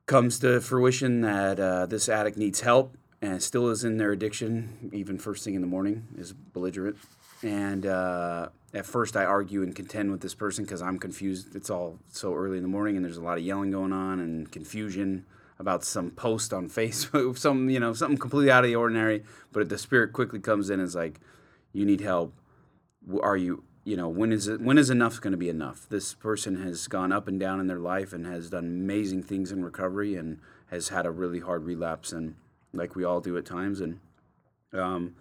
comes 0.06 0.38
to 0.40 0.60
fruition 0.60 1.20
that 1.22 1.60
uh, 1.60 1.86
this 1.86 2.08
addict 2.08 2.36
needs 2.36 2.60
help 2.60 2.96
and 3.22 3.42
still 3.42 3.68
is 3.68 3.84
in 3.84 3.98
their 3.98 4.12
addiction, 4.12 4.90
even 4.92 5.18
first 5.18 5.44
thing 5.44 5.54
in 5.54 5.60
the 5.60 5.66
morning, 5.66 6.08
is 6.16 6.32
belligerent. 6.32 6.96
And 7.42 7.86
uh, 7.86 8.48
at 8.74 8.86
first, 8.86 9.16
I 9.16 9.24
argue 9.24 9.62
and 9.62 9.74
contend 9.74 10.10
with 10.10 10.20
this 10.20 10.34
person 10.34 10.64
because 10.64 10.82
I'm 10.82 10.98
confused. 10.98 11.56
It's 11.56 11.70
all 11.70 11.98
so 12.10 12.34
early 12.34 12.56
in 12.56 12.62
the 12.62 12.68
morning, 12.68 12.96
and 12.96 13.04
there's 13.04 13.16
a 13.16 13.22
lot 13.22 13.38
of 13.38 13.44
yelling 13.44 13.70
going 13.70 13.92
on 13.92 14.20
and 14.20 14.50
confusion 14.50 15.24
about 15.58 15.84
some 15.84 16.10
post 16.10 16.52
on 16.52 16.68
Facebook, 16.68 17.38
some 17.38 17.70
you 17.70 17.80
know 17.80 17.92
something 17.92 18.18
completely 18.18 18.50
out 18.50 18.64
of 18.64 18.68
the 18.68 18.76
ordinary. 18.76 19.24
But 19.52 19.68
the 19.68 19.78
spirit 19.78 20.12
quickly 20.12 20.40
comes 20.40 20.70
in 20.70 20.80
and 20.80 20.86
is 20.86 20.94
like, 20.94 21.20
"You 21.72 21.84
need 21.84 22.00
help. 22.00 22.34
Are 23.22 23.36
you?" 23.36 23.64
You 23.82 23.96
know 23.96 24.10
when 24.10 24.30
is 24.30 24.46
it, 24.46 24.60
when 24.60 24.76
is 24.76 24.90
enough 24.90 25.20
going 25.22 25.32
to 25.32 25.38
be 25.38 25.48
enough? 25.48 25.88
This 25.88 26.12
person 26.12 26.62
has 26.62 26.86
gone 26.86 27.12
up 27.12 27.26
and 27.26 27.40
down 27.40 27.60
in 27.60 27.66
their 27.66 27.78
life 27.78 28.12
and 28.12 28.26
has 28.26 28.50
done 28.50 28.64
amazing 28.64 29.22
things 29.22 29.50
in 29.50 29.64
recovery 29.64 30.16
and 30.16 30.38
has 30.66 30.90
had 30.90 31.06
a 31.06 31.10
really 31.10 31.40
hard 31.40 31.64
relapse 31.64 32.12
and 32.12 32.34
like 32.74 32.94
we 32.94 33.04
all 33.04 33.22
do 33.22 33.38
at 33.38 33.46
times 33.46 33.80
and 33.80 33.98
um, 34.74 35.14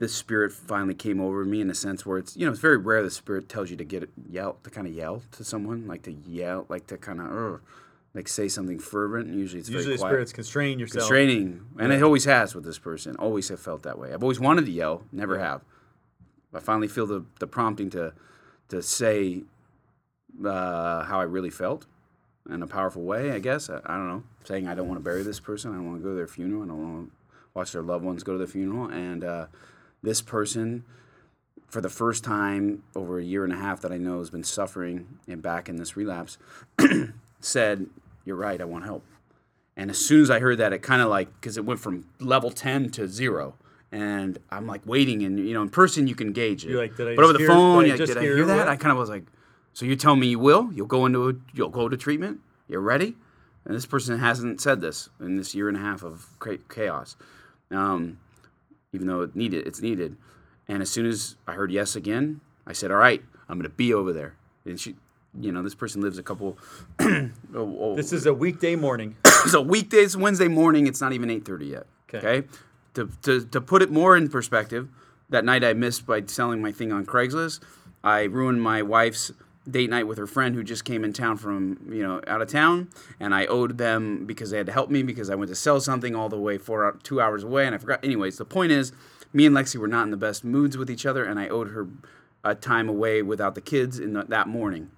this 0.00 0.14
spirit 0.14 0.50
finally 0.50 0.94
came 0.94 1.20
over 1.20 1.44
me 1.44 1.60
in 1.60 1.70
a 1.70 1.74
sense 1.74 2.04
where 2.04 2.18
it's 2.18 2.36
you 2.36 2.44
know 2.44 2.50
it's 2.50 2.60
very 2.60 2.78
rare 2.78 3.02
the 3.02 3.10
spirit 3.10 3.48
tells 3.48 3.70
you 3.70 3.76
to 3.76 3.84
get 3.84 4.10
yell 4.28 4.56
to 4.64 4.70
kind 4.70 4.88
of 4.88 4.92
yell 4.94 5.22
to 5.30 5.44
someone 5.44 5.86
like 5.86 6.02
to 6.02 6.10
yell 6.12 6.66
like 6.68 6.86
to 6.88 6.96
kind 6.96 7.20
of 7.20 7.60
like 8.14 8.26
say 8.26 8.48
something 8.48 8.78
fervent 8.78 9.28
usually 9.28 9.60
it's 9.60 9.68
Usually, 9.68 9.84
very 9.84 9.96
the 9.96 10.00
quiet. 10.00 10.10
spirits 10.10 10.32
constrain 10.32 10.78
yourself. 10.80 11.02
constraining 11.02 11.60
and 11.78 11.92
it 11.92 12.02
always 12.02 12.24
has 12.24 12.54
with 12.54 12.64
this 12.64 12.78
person 12.78 13.14
always 13.16 13.48
have 13.50 13.60
felt 13.60 13.82
that 13.84 13.98
way. 13.98 14.12
I've 14.12 14.22
always 14.22 14.40
wanted 14.40 14.64
to 14.66 14.72
yell 14.72 15.04
never 15.12 15.38
have. 15.38 15.60
I 16.52 16.58
finally 16.58 16.88
feel 16.88 17.06
the, 17.06 17.24
the 17.38 17.46
prompting 17.46 17.90
to 17.90 18.12
to 18.70 18.82
say 18.82 19.42
uh, 20.44 21.04
how 21.04 21.20
i 21.20 21.24
really 21.24 21.50
felt 21.50 21.86
in 22.48 22.62
a 22.62 22.66
powerful 22.66 23.02
way 23.02 23.32
i 23.32 23.38
guess. 23.38 23.68
I, 23.68 23.80
I 23.84 23.96
don't 23.96 24.08
know. 24.08 24.22
Saying 24.44 24.66
i 24.66 24.74
don't 24.74 24.88
want 24.88 24.98
to 24.98 25.04
bury 25.04 25.22
this 25.22 25.38
person 25.38 25.72
i 25.72 25.74
don't 25.74 25.86
want 25.86 25.98
to 25.98 26.02
go 26.02 26.08
to 26.10 26.16
their 26.16 26.26
funeral 26.26 26.62
i 26.62 26.66
don't 26.66 26.94
want 26.94 27.08
to 27.08 27.12
watch 27.52 27.72
their 27.72 27.82
loved 27.82 28.04
ones 28.04 28.22
go 28.22 28.32
to 28.32 28.38
the 28.38 28.46
funeral 28.46 28.86
and 28.88 29.22
uh, 29.24 29.46
this 30.02 30.20
person 30.22 30.84
for 31.68 31.80
the 31.80 31.88
first 31.88 32.24
time 32.24 32.82
over 32.94 33.18
a 33.18 33.24
year 33.24 33.44
and 33.44 33.52
a 33.52 33.56
half 33.56 33.80
that 33.80 33.92
i 33.92 33.96
know 33.96 34.18
has 34.18 34.30
been 34.30 34.44
suffering 34.44 35.18
and 35.28 35.40
back 35.42 35.68
in 35.68 35.76
this 35.76 35.96
relapse 35.96 36.38
said 37.40 37.86
you're 38.24 38.36
right 38.36 38.60
i 38.60 38.64
want 38.64 38.84
help 38.84 39.04
and 39.80 39.88
as 39.90 39.96
soon 39.96 40.20
as 40.20 40.28
I 40.30 40.40
heard 40.40 40.58
that, 40.58 40.74
it 40.74 40.82
kind 40.82 41.00
of 41.00 41.08
like 41.08 41.32
because 41.40 41.56
it 41.56 41.64
went 41.64 41.80
from 41.80 42.04
level 42.18 42.50
ten 42.50 42.90
to 42.90 43.08
zero, 43.08 43.54
and 43.90 44.38
I'm 44.50 44.66
like 44.66 44.82
waiting, 44.84 45.22
and 45.22 45.38
you 45.38 45.54
know, 45.54 45.62
in 45.62 45.70
person 45.70 46.06
you 46.06 46.14
can 46.14 46.32
gauge 46.34 46.66
it. 46.66 46.70
You're 46.70 46.82
like, 46.82 46.96
did 46.98 47.08
I 47.08 47.14
but 47.16 47.24
over 47.24 47.32
the 47.32 47.38
hear- 47.38 47.48
phone, 47.48 47.84
did 47.84 47.90
like, 47.92 47.98
just 47.98 48.12
did 48.12 48.18
I 48.18 48.20
hear 48.20 48.36
hear 48.36 48.46
that? 48.46 48.58
what? 48.58 48.68
I 48.68 48.76
kind 48.76 48.92
of 48.92 48.98
was 48.98 49.08
like, 49.08 49.24
so 49.72 49.86
you 49.86 49.96
tell 49.96 50.16
me 50.16 50.26
you 50.26 50.38
will? 50.38 50.70
You'll 50.74 50.86
go 50.86 51.06
into 51.06 51.30
a, 51.30 51.32
you'll 51.54 51.70
go 51.70 51.88
to 51.88 51.96
treatment? 51.96 52.40
You're 52.68 52.82
ready? 52.82 53.16
And 53.64 53.74
this 53.74 53.86
person 53.86 54.18
hasn't 54.18 54.60
said 54.60 54.82
this 54.82 55.08
in 55.18 55.38
this 55.38 55.54
year 55.54 55.68
and 55.68 55.78
a 55.78 55.80
half 55.80 56.02
of 56.02 56.26
chaos, 56.68 57.16
um, 57.70 58.18
even 58.92 59.06
though 59.06 59.22
it 59.22 59.36
needed, 59.36 59.66
it's 59.66 59.80
needed. 59.80 60.16
And 60.68 60.82
as 60.82 60.90
soon 60.90 61.06
as 61.06 61.36
I 61.46 61.52
heard 61.52 61.70
yes 61.70 61.96
again, 61.96 62.40
I 62.66 62.72
said, 62.72 62.90
all 62.90 62.96
right, 62.98 63.22
I'm 63.48 63.58
going 63.58 63.68
to 63.70 63.74
be 63.76 63.92
over 63.94 64.12
there. 64.12 64.34
And 64.64 64.78
she, 64.78 64.96
you 65.40 65.52
know, 65.52 65.62
this 65.62 65.74
person 65.74 66.00
lives 66.00 66.18
a 66.18 66.22
couple. 66.22 66.58
oh, 67.00 67.30
oh, 67.54 67.96
This 67.96 68.12
is 68.12 68.26
a 68.26 68.34
weekday 68.34 68.76
morning. 68.76 69.16
so 69.46 69.60
weekdays, 69.60 70.16
Wednesday 70.16 70.48
morning, 70.48 70.86
it's 70.86 71.00
not 71.00 71.12
even 71.12 71.30
eight 71.30 71.44
thirty 71.44 71.66
yet. 71.66 71.86
'Kay. 72.08 72.18
Okay. 72.18 72.48
To, 72.94 73.08
to 73.22 73.44
to 73.46 73.60
put 73.60 73.82
it 73.82 73.90
more 73.90 74.16
in 74.16 74.28
perspective, 74.28 74.88
that 75.28 75.44
night 75.44 75.62
I 75.62 75.72
missed 75.74 76.06
by 76.06 76.22
selling 76.26 76.60
my 76.60 76.72
thing 76.72 76.92
on 76.92 77.06
Craigslist. 77.06 77.60
I 78.02 78.24
ruined 78.24 78.62
my 78.62 78.82
wife's 78.82 79.30
date 79.68 79.90
night 79.90 80.06
with 80.06 80.18
her 80.18 80.26
friend 80.26 80.54
who 80.54 80.62
just 80.62 80.84
came 80.84 81.04
in 81.04 81.12
town 81.12 81.36
from 81.36 81.78
you 81.90 82.02
know 82.02 82.20
out 82.26 82.42
of 82.42 82.48
town, 82.48 82.88
and 83.18 83.34
I 83.34 83.46
owed 83.46 83.78
them 83.78 84.26
because 84.26 84.50
they 84.50 84.56
had 84.56 84.66
to 84.66 84.72
help 84.72 84.90
me 84.90 85.02
because 85.02 85.30
I 85.30 85.34
went 85.34 85.48
to 85.48 85.54
sell 85.54 85.80
something 85.80 86.14
all 86.14 86.28
the 86.28 86.38
way 86.38 86.58
four 86.58 86.98
two 87.02 87.20
hours 87.20 87.44
away, 87.44 87.66
and 87.66 87.74
I 87.74 87.78
forgot. 87.78 88.04
Anyways, 88.04 88.38
the 88.38 88.44
point 88.44 88.72
is, 88.72 88.92
me 89.32 89.46
and 89.46 89.54
Lexi 89.54 89.76
were 89.76 89.88
not 89.88 90.04
in 90.04 90.10
the 90.10 90.16
best 90.16 90.44
moods 90.44 90.76
with 90.76 90.90
each 90.90 91.06
other, 91.06 91.24
and 91.24 91.38
I 91.38 91.48
owed 91.48 91.70
her 91.70 91.88
a 92.42 92.54
time 92.54 92.88
away 92.88 93.20
without 93.20 93.54
the 93.54 93.60
kids 93.60 93.98
in 93.98 94.14
the, 94.14 94.24
that 94.24 94.48
morning 94.48 94.90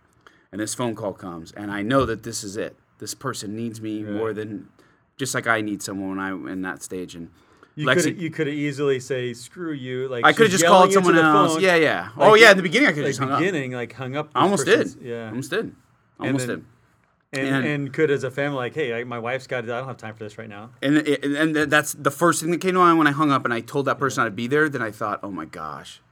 and 0.53 0.61
this 0.61 0.75
phone 0.75 0.95
call 0.95 1.15
comes, 1.15 1.51
and 1.53 1.73
I 1.73 1.81
know 1.83 2.05
that 2.05 2.23
this 2.23 2.45
is 2.45 2.57
it. 2.59 2.77
This 2.99 3.15
person 3.15 3.57
needs 3.57 3.81
me 3.81 4.03
more 4.03 4.33
than 4.35 4.69
just 5.17 5.35
like 5.35 5.47
I 5.47 5.63
need 5.63 5.83
someone 5.83 6.11
when 6.11 6.19
I'm 6.21 6.47
in 6.47 6.63
that 6.63 6.83
stage. 6.83 7.15
And 7.17 7.31
You 7.75 7.87
Lexi- 7.87 8.05
could 8.05 8.21
you 8.21 8.31
could 8.31 8.49
easily 8.49 9.01
say 9.01 9.33
screw 9.33 9.73
you. 9.73 10.09
Like 10.09 10.25
I 10.27 10.33
could 10.33 10.43
have 10.45 10.53
just 10.53 10.67
called 10.67 10.93
someone 10.93 11.15
the 11.17 11.23
else. 11.23 11.55
phone. 11.55 11.63
Yeah, 11.63 11.77
yeah. 11.77 12.11
Like 12.17 12.31
oh, 12.31 12.35
yeah. 12.35 12.51
In 12.51 12.57
the 12.59 12.63
beginning, 12.63 12.89
I 12.89 12.93
could 12.93 12.99
have 12.99 13.05
Like 13.07 13.11
just 13.11 13.21
hung 13.21 13.31
up. 13.33 13.39
beginning, 13.39 13.73
like 13.73 13.93
hung 13.95 14.15
up. 14.17 14.31
I 14.35 14.43
almost 14.43 14.67
did. 14.67 14.95
Yeah. 15.01 15.29
almost 15.29 15.51
did. 15.51 15.75
Almost 16.21 16.47
then- 16.49 16.67
did. 17.33 17.41
and, 17.47 17.57
And- 17.57 17.67
and 17.67 17.93
could 17.95 18.11
as 18.11 18.25
a 18.25 18.31
family 18.31 18.57
like, 18.57 18.75
hey, 18.75 18.93
I, 19.01 19.05
my 19.05 19.19
wife's 19.19 19.47
got. 19.47 19.65
I 19.65 19.67
don't 19.69 19.87
have 19.87 19.97
time 19.97 20.15
for 20.15 20.23
this 20.25 20.37
right 20.37 20.51
now. 20.51 20.71
And 20.83 20.99
and 20.99 21.57
and 21.57 21.71
that's 21.73 21.95
the 21.95 22.11
first 22.11 22.43
thing 22.43 22.51
that 22.51 22.61
came 22.61 22.75
to 22.75 22.79
mind 22.81 22.99
when 22.99 23.07
I 23.07 23.13
hung 23.13 23.31
up 23.31 23.45
and 23.47 23.55
I 23.55 23.61
told 23.61 23.87
that 23.87 23.99
person 23.99 24.23
I'd 24.25 24.37
be 24.37 24.47
there. 24.49 24.69
Then 24.69 24.83
I 24.83 24.91
thought, 24.91 25.21
oh 25.23 25.31
my 25.31 25.47
gosh, 25.47 26.03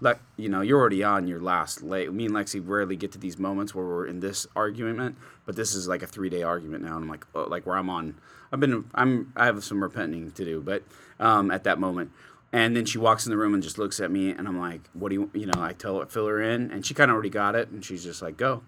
like 0.00 0.18
you 0.36 0.48
know, 0.48 0.62
you're 0.62 0.80
already 0.80 1.04
on 1.04 1.28
your 1.28 1.40
last 1.40 1.80
leg. 1.82 2.12
Me 2.12 2.24
and 2.26 2.34
Lexi 2.34 2.60
rarely 2.64 2.96
get 2.96 3.12
to 3.12 3.18
these 3.18 3.38
moments 3.38 3.72
where 3.72 3.84
we're 3.86 4.06
in 4.06 4.18
this 4.18 4.48
argument, 4.56 5.16
but 5.46 5.54
this 5.54 5.76
is 5.76 5.86
like 5.86 6.02
a 6.02 6.08
three 6.08 6.28
day 6.28 6.42
argument 6.42 6.82
now, 6.82 6.96
and 6.96 7.04
I'm 7.04 7.08
like, 7.08 7.24
oh, 7.36 7.44
like 7.44 7.64
where 7.64 7.76
I'm 7.76 7.88
on. 7.88 8.16
I've 8.52 8.60
been, 8.60 8.84
I'm, 8.94 9.32
I 9.36 9.46
have 9.46 9.62
some 9.64 9.82
repenting 9.82 10.30
to 10.32 10.44
do, 10.44 10.60
but 10.60 10.82
um, 11.20 11.50
at 11.50 11.64
that 11.64 11.78
moment. 11.78 12.12
And 12.52 12.74
then 12.74 12.86
she 12.86 12.96
walks 12.96 13.26
in 13.26 13.30
the 13.30 13.36
room 13.36 13.52
and 13.52 13.62
just 13.62 13.76
looks 13.76 14.00
at 14.00 14.10
me, 14.10 14.30
and 14.30 14.48
I'm 14.48 14.58
like, 14.58 14.80
"What 14.94 15.10
do 15.10 15.14
you, 15.16 15.30
you 15.34 15.46
know?" 15.46 15.60
I 15.62 15.74
tell 15.74 16.00
her, 16.00 16.06
fill 16.06 16.26
her 16.26 16.40
in, 16.40 16.70
and 16.70 16.84
she 16.84 16.94
kind 16.94 17.10
of 17.10 17.14
already 17.14 17.28
got 17.28 17.54
it, 17.54 17.68
and 17.68 17.84
she's 17.84 18.02
just 18.02 18.22
like, 18.22 18.38
"Go," 18.38 18.62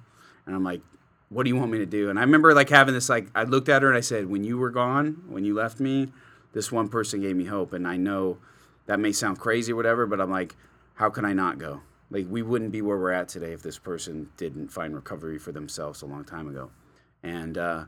and 0.45 0.55
I'm 0.55 0.63
like, 0.63 0.83
"What 1.31 1.45
do 1.45 1.49
you 1.49 1.57
want 1.57 1.71
me 1.71 1.79
to 1.79 1.87
do?" 1.87 2.11
And 2.11 2.19
I 2.19 2.23
remember 2.23 2.53
like 2.53 2.69
having 2.69 2.93
this, 2.93 3.09
like, 3.09 3.29
I 3.35 3.45
looked 3.45 3.71
at 3.71 3.81
her 3.81 3.89
and 3.89 3.97
I 3.97 4.03
said, 4.03 4.29
"When 4.29 4.45
you 4.45 4.59
were 4.59 4.69
gone, 4.71 5.23
when 5.29 5.47
you 5.47 5.55
left 5.55 5.81
me, 5.81 6.13
this 6.53 6.71
one 6.71 6.89
person 6.89 7.23
gave 7.23 7.37
me 7.37 7.47
hope, 7.47 7.73
and 7.73 7.89
I 7.89 7.97
know 7.97 8.37
that 8.85 9.01
may 9.01 9.13
sound 9.13 9.39
crazy 9.39 9.73
or 9.73 9.77
whatever, 9.77 10.05
but 10.07 10.21
I'm 10.21 10.31
like, 10.31 10.57
how 10.95 11.09
can 11.09 11.25
I 11.25 11.33
not 11.33 11.59
go? 11.59 11.81
Like, 12.11 12.27
we 12.29 12.43
wouldn't 12.43 12.73
be 12.73 12.83
where 12.83 12.99
we're 12.99 13.13
at 13.13 13.29
today 13.29 13.53
if 13.53 13.63
this 13.63 13.79
person 13.79 14.29
didn't 14.37 14.69
find 14.69 14.95
recovery 14.95 15.39
for 15.39 15.53
themselves 15.53 16.03
a 16.03 16.07
long 16.07 16.25
time 16.25 16.49
ago." 16.49 16.71
And 17.23 17.57
uh, 17.57 17.85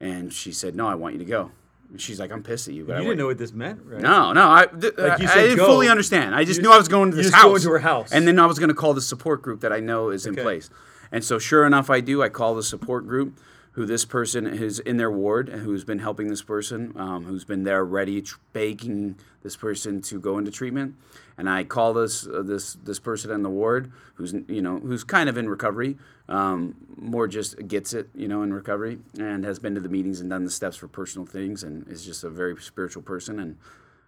and 0.00 0.32
she 0.32 0.52
said, 0.52 0.74
"No, 0.74 0.86
I 0.86 0.94
want 0.94 1.14
you 1.14 1.18
to 1.18 1.24
go." 1.24 1.50
And 1.90 2.00
she's 2.00 2.20
like, 2.20 2.30
"I'm 2.32 2.42
pissed 2.42 2.68
at 2.68 2.74
you, 2.74 2.84
but 2.84 2.92
You 2.94 2.98
I 2.98 3.02
didn't 3.02 3.18
know 3.18 3.26
what 3.26 3.38
this 3.38 3.52
meant, 3.52 3.80
right? 3.84 4.00
no, 4.00 4.32
no. 4.32 4.48
I, 4.50 4.66
th- 4.66 4.94
Like 4.96 5.20
you 5.20 5.28
I- 5.28 5.32
I 5.32 5.42
didn't 5.42 5.56
go. 5.58 5.66
fully 5.66 5.88
understand. 5.88 6.34
I 6.34 6.44
just 6.44 6.58
You 6.58 6.62
knew 6.64 6.72
I 6.72 6.78
was 6.78 6.88
going 6.88 7.10
to 7.10 7.16
this 7.16 7.32
house. 7.32 7.56
into 7.62 7.70
her 7.72 7.80
house. 7.80 8.12
And 8.12 8.26
then 8.28 8.38
I 8.38 8.46
was 8.46 8.58
going 8.58 8.68
to 8.68 8.74
call 8.74 8.94
the 8.94 9.00
support 9.00 9.42
group 9.42 9.60
that 9.60 9.72
I 9.72 9.80
know 9.80 10.10
is 10.10 10.24
in 10.26 10.32
Okay. 10.34 10.42
place. 10.42 10.70
And 11.12 11.24
so, 11.24 11.38
sure 11.40 11.66
enough, 11.66 11.90
I 11.90 12.00
do. 12.00 12.22
I 12.22 12.28
call 12.28 12.54
the 12.54 12.62
support 12.62 13.06
group. 13.06 13.38
who 13.74 13.86
this 13.86 14.04
person 14.04 14.48
is 14.48 14.80
in 14.80 14.96
their 14.96 15.12
ward 15.12 15.48
who's 15.48 15.84
been 15.84 16.00
helping 16.00 16.26
this 16.26 16.42
person, 16.42 16.92
um, 16.96 17.24
who's 17.24 17.44
been 17.44 17.62
there 17.62 17.84
ready, 17.84 18.20
tr- 18.20 18.36
begging 18.52 19.14
this 19.44 19.54
person 19.56 20.02
to 20.02 20.18
go 20.18 20.38
into 20.38 20.50
treatment. 20.50 20.96
And 21.38 21.48
I 21.48 21.62
call 21.62 21.94
this 21.94 22.26
uh, 22.26 22.42
this 22.44 22.74
this 22.74 22.98
person 22.98 23.30
in 23.30 23.44
the 23.44 23.48
ward 23.48 23.92
who's 24.16 24.34
you 24.48 24.60
know 24.60 24.80
who's 24.80 25.04
kind 25.04 25.28
of 25.28 25.38
in 25.38 25.48
recovery, 25.48 25.96
um, 26.30 26.76
more 26.96 27.26
just 27.26 27.66
gets 27.66 27.92
it 27.92 28.08
you 28.14 28.28
know 28.28 28.42
in 28.42 28.52
recovery 28.52 28.98
and 29.18 29.44
has 29.44 29.58
been 29.58 29.74
to 29.74 29.80
the 29.80 29.88
meetings 29.88 30.20
and 30.20 30.30
done 30.30 30.44
the 30.44 30.50
steps 30.50 30.76
for 30.76 30.88
personal 30.88 31.26
things 31.26 31.62
and 31.62 31.86
is 31.88 32.04
just 32.04 32.24
a 32.24 32.30
very 32.30 32.56
spiritual 32.62 33.02
person. 33.02 33.38
And 33.40 33.56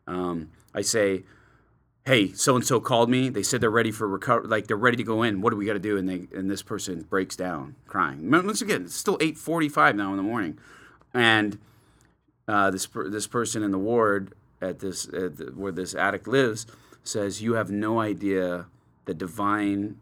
um, 0.07 0.51
I 0.75 0.83
say, 0.83 1.25
hey, 2.07 2.33
so 2.33 2.55
and 2.55 2.65
so 2.65 2.81
called 2.81 3.11
me. 3.11 3.29
They 3.29 3.43
said 3.43 3.61
they're 3.61 3.71
ready 3.71 3.91
for 3.91 4.07
recover, 4.09 4.47
like 4.47 4.69
they're 4.69 4.77
ready 4.77 4.97
to 4.97 5.05
go 5.05 5.23
in. 5.23 5.41
What 5.41 5.51
do 5.51 5.57
we 5.57 5.67
got 5.67 5.75
to 5.75 5.79
do? 5.79 5.97
And 5.97 6.09
they 6.09 6.27
and 6.37 6.51
this 6.51 6.63
person 6.63 7.03
breaks 7.03 7.37
down 7.37 7.75
crying. 7.87 8.31
Once 8.31 8.63
again, 8.63 8.85
it's 8.85 8.95
still 8.95 9.19
eight 9.21 9.37
forty-five 9.37 9.97
now 9.97 10.11
in 10.13 10.17
the 10.17 10.23
morning, 10.23 10.59
and 11.13 11.59
uh, 12.47 12.71
this 12.71 12.87
this 12.87 13.27
person 13.27 13.63
in 13.63 13.73
the 13.73 13.79
ward 13.79 14.35
at 14.61 14.79
this 14.79 15.07
at 15.09 15.39
the, 15.39 15.53
where 15.57 15.73
this 15.73 15.95
addict 15.95 16.29
lives 16.29 16.67
says, 17.03 17.43
"You 17.43 17.55
have 17.55 17.71
no 17.71 18.01
idea 18.01 18.67
the 19.07 19.15
divine." 19.15 19.99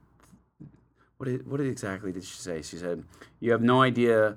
What 1.20 1.26
did, 1.26 1.46
what 1.46 1.60
exactly 1.60 2.12
did 2.12 2.24
she 2.24 2.36
say? 2.36 2.62
She 2.62 2.76
said, 2.76 3.04
"You 3.40 3.52
have 3.52 3.62
no 3.62 3.82
idea." 3.82 4.36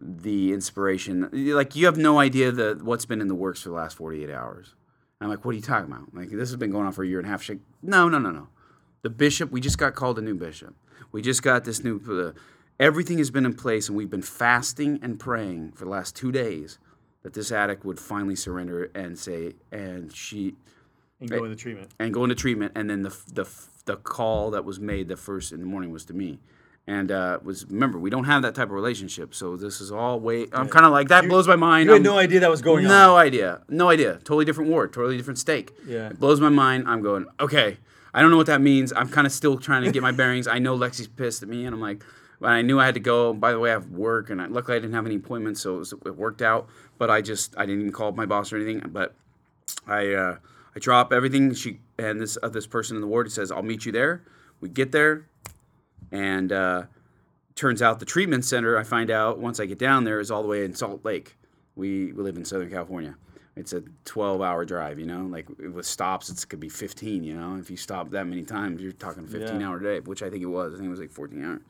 the 0.00 0.52
inspiration 0.52 1.28
like 1.32 1.74
you 1.74 1.84
have 1.86 1.96
no 1.96 2.20
idea 2.20 2.52
the 2.52 2.78
what's 2.84 3.04
been 3.04 3.20
in 3.20 3.26
the 3.26 3.34
works 3.34 3.62
for 3.62 3.70
the 3.70 3.74
last 3.74 3.96
48 3.96 4.30
hours 4.30 4.76
I'm 5.20 5.28
like, 5.28 5.44
what 5.44 5.52
are 5.52 5.56
you 5.56 5.62
talking 5.62 5.90
about? 5.90 6.14
Like, 6.14 6.30
this 6.30 6.48
has 6.50 6.56
been 6.56 6.70
going 6.70 6.86
on 6.86 6.92
for 6.92 7.02
a 7.02 7.06
year 7.06 7.18
and 7.18 7.26
a 7.26 7.30
half. 7.30 7.48
Like, 7.48 7.58
no, 7.82 8.08
no, 8.08 8.18
no, 8.18 8.30
no. 8.30 8.48
The 9.02 9.10
bishop, 9.10 9.50
we 9.50 9.60
just 9.60 9.78
got 9.78 9.94
called 9.94 10.18
a 10.18 10.22
new 10.22 10.34
bishop. 10.34 10.74
We 11.10 11.22
just 11.22 11.42
got 11.42 11.64
this 11.64 11.82
new, 11.82 12.00
uh, 12.08 12.38
everything 12.78 13.18
has 13.18 13.30
been 13.30 13.44
in 13.44 13.54
place, 13.54 13.88
and 13.88 13.96
we've 13.96 14.10
been 14.10 14.22
fasting 14.22 14.98
and 15.02 15.18
praying 15.18 15.72
for 15.72 15.84
the 15.84 15.90
last 15.90 16.14
two 16.14 16.30
days 16.30 16.78
that 17.22 17.34
this 17.34 17.50
addict 17.50 17.84
would 17.84 17.98
finally 17.98 18.36
surrender 18.36 18.90
and 18.94 19.18
say, 19.18 19.54
and 19.72 20.14
she, 20.14 20.54
and 21.20 21.30
go 21.30 21.44
into 21.44 21.56
treatment. 21.56 21.90
and 21.98 22.14
go 22.14 22.22
into 22.22 22.36
treatment. 22.36 22.72
And 22.76 22.88
then 22.88 23.02
the, 23.02 23.16
the, 23.32 23.44
the 23.88 23.96
call 23.96 24.52
that 24.52 24.64
was 24.64 24.78
made 24.78 25.08
the 25.08 25.16
first 25.16 25.50
in 25.50 25.58
the 25.58 25.66
morning 25.66 25.90
was 25.90 26.04
to 26.04 26.14
me. 26.14 26.38
And 26.86 27.10
uh, 27.10 27.38
was 27.42 27.66
remember 27.66 27.98
we 27.98 28.08
don't 28.08 28.24
have 28.24 28.42
that 28.42 28.54
type 28.54 28.68
of 28.68 28.70
relationship, 28.70 29.34
so 29.34 29.56
this 29.56 29.80
is 29.82 29.90
all 29.92 30.20
way. 30.20 30.46
I'm 30.52 30.68
kind 30.68 30.86
of 30.86 30.92
like 30.92 31.08
that 31.08 31.28
blows 31.28 31.46
my 31.46 31.56
mind. 31.56 31.86
You 31.86 31.92
had 31.92 31.96
I'm- 31.96 32.02
no 32.14 32.18
idea 32.18 32.40
that 32.40 32.50
was 32.50 32.62
going 32.62 32.86
on. 32.86 32.90
no 32.90 33.16
idea. 33.16 33.60
No 33.68 33.90
idea. 33.90 34.14
Totally 34.24 34.44
different 34.46 34.70
ward, 34.70 34.92
totally 34.94 35.16
different 35.18 35.38
stake. 35.38 35.72
Yeah. 35.86 36.08
It 36.10 36.20
blows 36.20 36.40
my 36.40 36.48
mind. 36.48 36.84
I'm 36.86 37.02
going, 37.02 37.26
okay. 37.40 37.76
I 38.14 38.22
don't 38.22 38.30
know 38.30 38.38
what 38.38 38.46
that 38.46 38.62
means. 38.62 38.90
I'm 38.96 39.08
kind 39.10 39.26
of 39.26 39.32
still 39.34 39.58
trying 39.58 39.84
to 39.84 39.92
get 39.92 40.02
my 40.02 40.12
bearings. 40.20 40.46
I 40.48 40.58
know 40.60 40.76
Lexi's 40.78 41.08
pissed 41.08 41.42
at 41.42 41.48
me, 41.50 41.66
and 41.66 41.74
I'm 41.74 41.80
like, 41.80 42.02
but 42.40 42.48
I 42.50 42.62
knew 42.62 42.80
I 42.80 42.86
had 42.86 42.94
to 42.94 43.00
go. 43.00 43.34
By 43.34 43.52
the 43.52 43.58
way, 43.58 43.68
I 43.68 43.74
have 43.74 43.90
work, 43.90 44.30
and 44.30 44.40
I, 44.40 44.46
luckily 44.46 44.76
I 44.78 44.80
didn't 44.80 44.94
have 44.94 45.04
any 45.04 45.16
appointments, 45.16 45.60
so 45.60 45.76
it, 45.76 45.78
was, 45.80 45.92
it 45.92 46.16
worked 46.16 46.40
out. 46.40 46.68
But 46.96 47.10
I 47.10 47.20
just, 47.20 47.54
I 47.58 47.66
didn't 47.66 47.80
even 47.82 47.92
call 47.92 48.12
my 48.12 48.24
boss 48.24 48.50
or 48.50 48.56
anything. 48.56 48.80
But 48.90 49.14
I, 49.86 50.14
uh, 50.14 50.36
I 50.74 50.78
drop 50.78 51.12
everything. 51.12 51.52
She 51.52 51.80
and 51.98 52.20
this 52.20 52.38
uh, 52.42 52.48
this 52.48 52.66
person 52.66 52.96
in 52.96 53.00
the 53.00 53.06
ward 53.08 53.30
says, 53.32 53.50
I'll 53.50 53.62
meet 53.62 53.84
you 53.86 53.92
there. 53.92 54.22
We 54.60 54.68
get 54.68 54.92
there, 54.92 55.26
and 56.10 56.52
uh, 56.52 56.82
turns 57.54 57.82
out 57.82 57.98
the 58.00 58.06
treatment 58.06 58.44
center, 58.44 58.76
I 58.78 58.82
find 58.84 59.10
out 59.10 59.38
once 59.38 59.60
I 59.60 59.66
get 59.66 59.78
down 59.78 60.04
there, 60.04 60.20
is 60.20 60.30
all 60.30 60.42
the 60.42 60.48
way 60.48 60.64
in 60.64 60.74
Salt 60.74 61.04
Lake. 61.04 61.36
We, 61.76 62.12
we 62.12 62.22
live 62.22 62.36
in 62.36 62.44
Southern 62.44 62.70
California. 62.70 63.14
It's 63.54 63.72
a 63.72 63.82
12 64.04 64.40
hour 64.40 64.64
drive, 64.64 64.98
you 65.00 65.06
know, 65.06 65.22
like 65.22 65.48
with 65.58 65.86
stops, 65.86 66.28
it 66.28 66.48
could 66.48 66.60
be 66.60 66.68
15, 66.68 67.24
you 67.24 67.34
know. 67.34 67.56
If 67.56 67.70
you 67.70 67.76
stop 67.76 68.10
that 68.10 68.26
many 68.26 68.42
times, 68.44 68.80
you're 68.80 68.92
talking 68.92 69.26
15 69.26 69.60
Yeah. 69.60 69.68
hour 69.68 69.78
day, 69.80 70.00
which 70.00 70.22
I 70.22 70.30
think 70.30 70.42
it 70.42 70.46
was. 70.46 70.74
I 70.74 70.76
think 70.76 70.86
it 70.86 70.90
was 70.90 71.00
like 71.00 71.10
14 71.10 71.44
hours. 71.44 71.60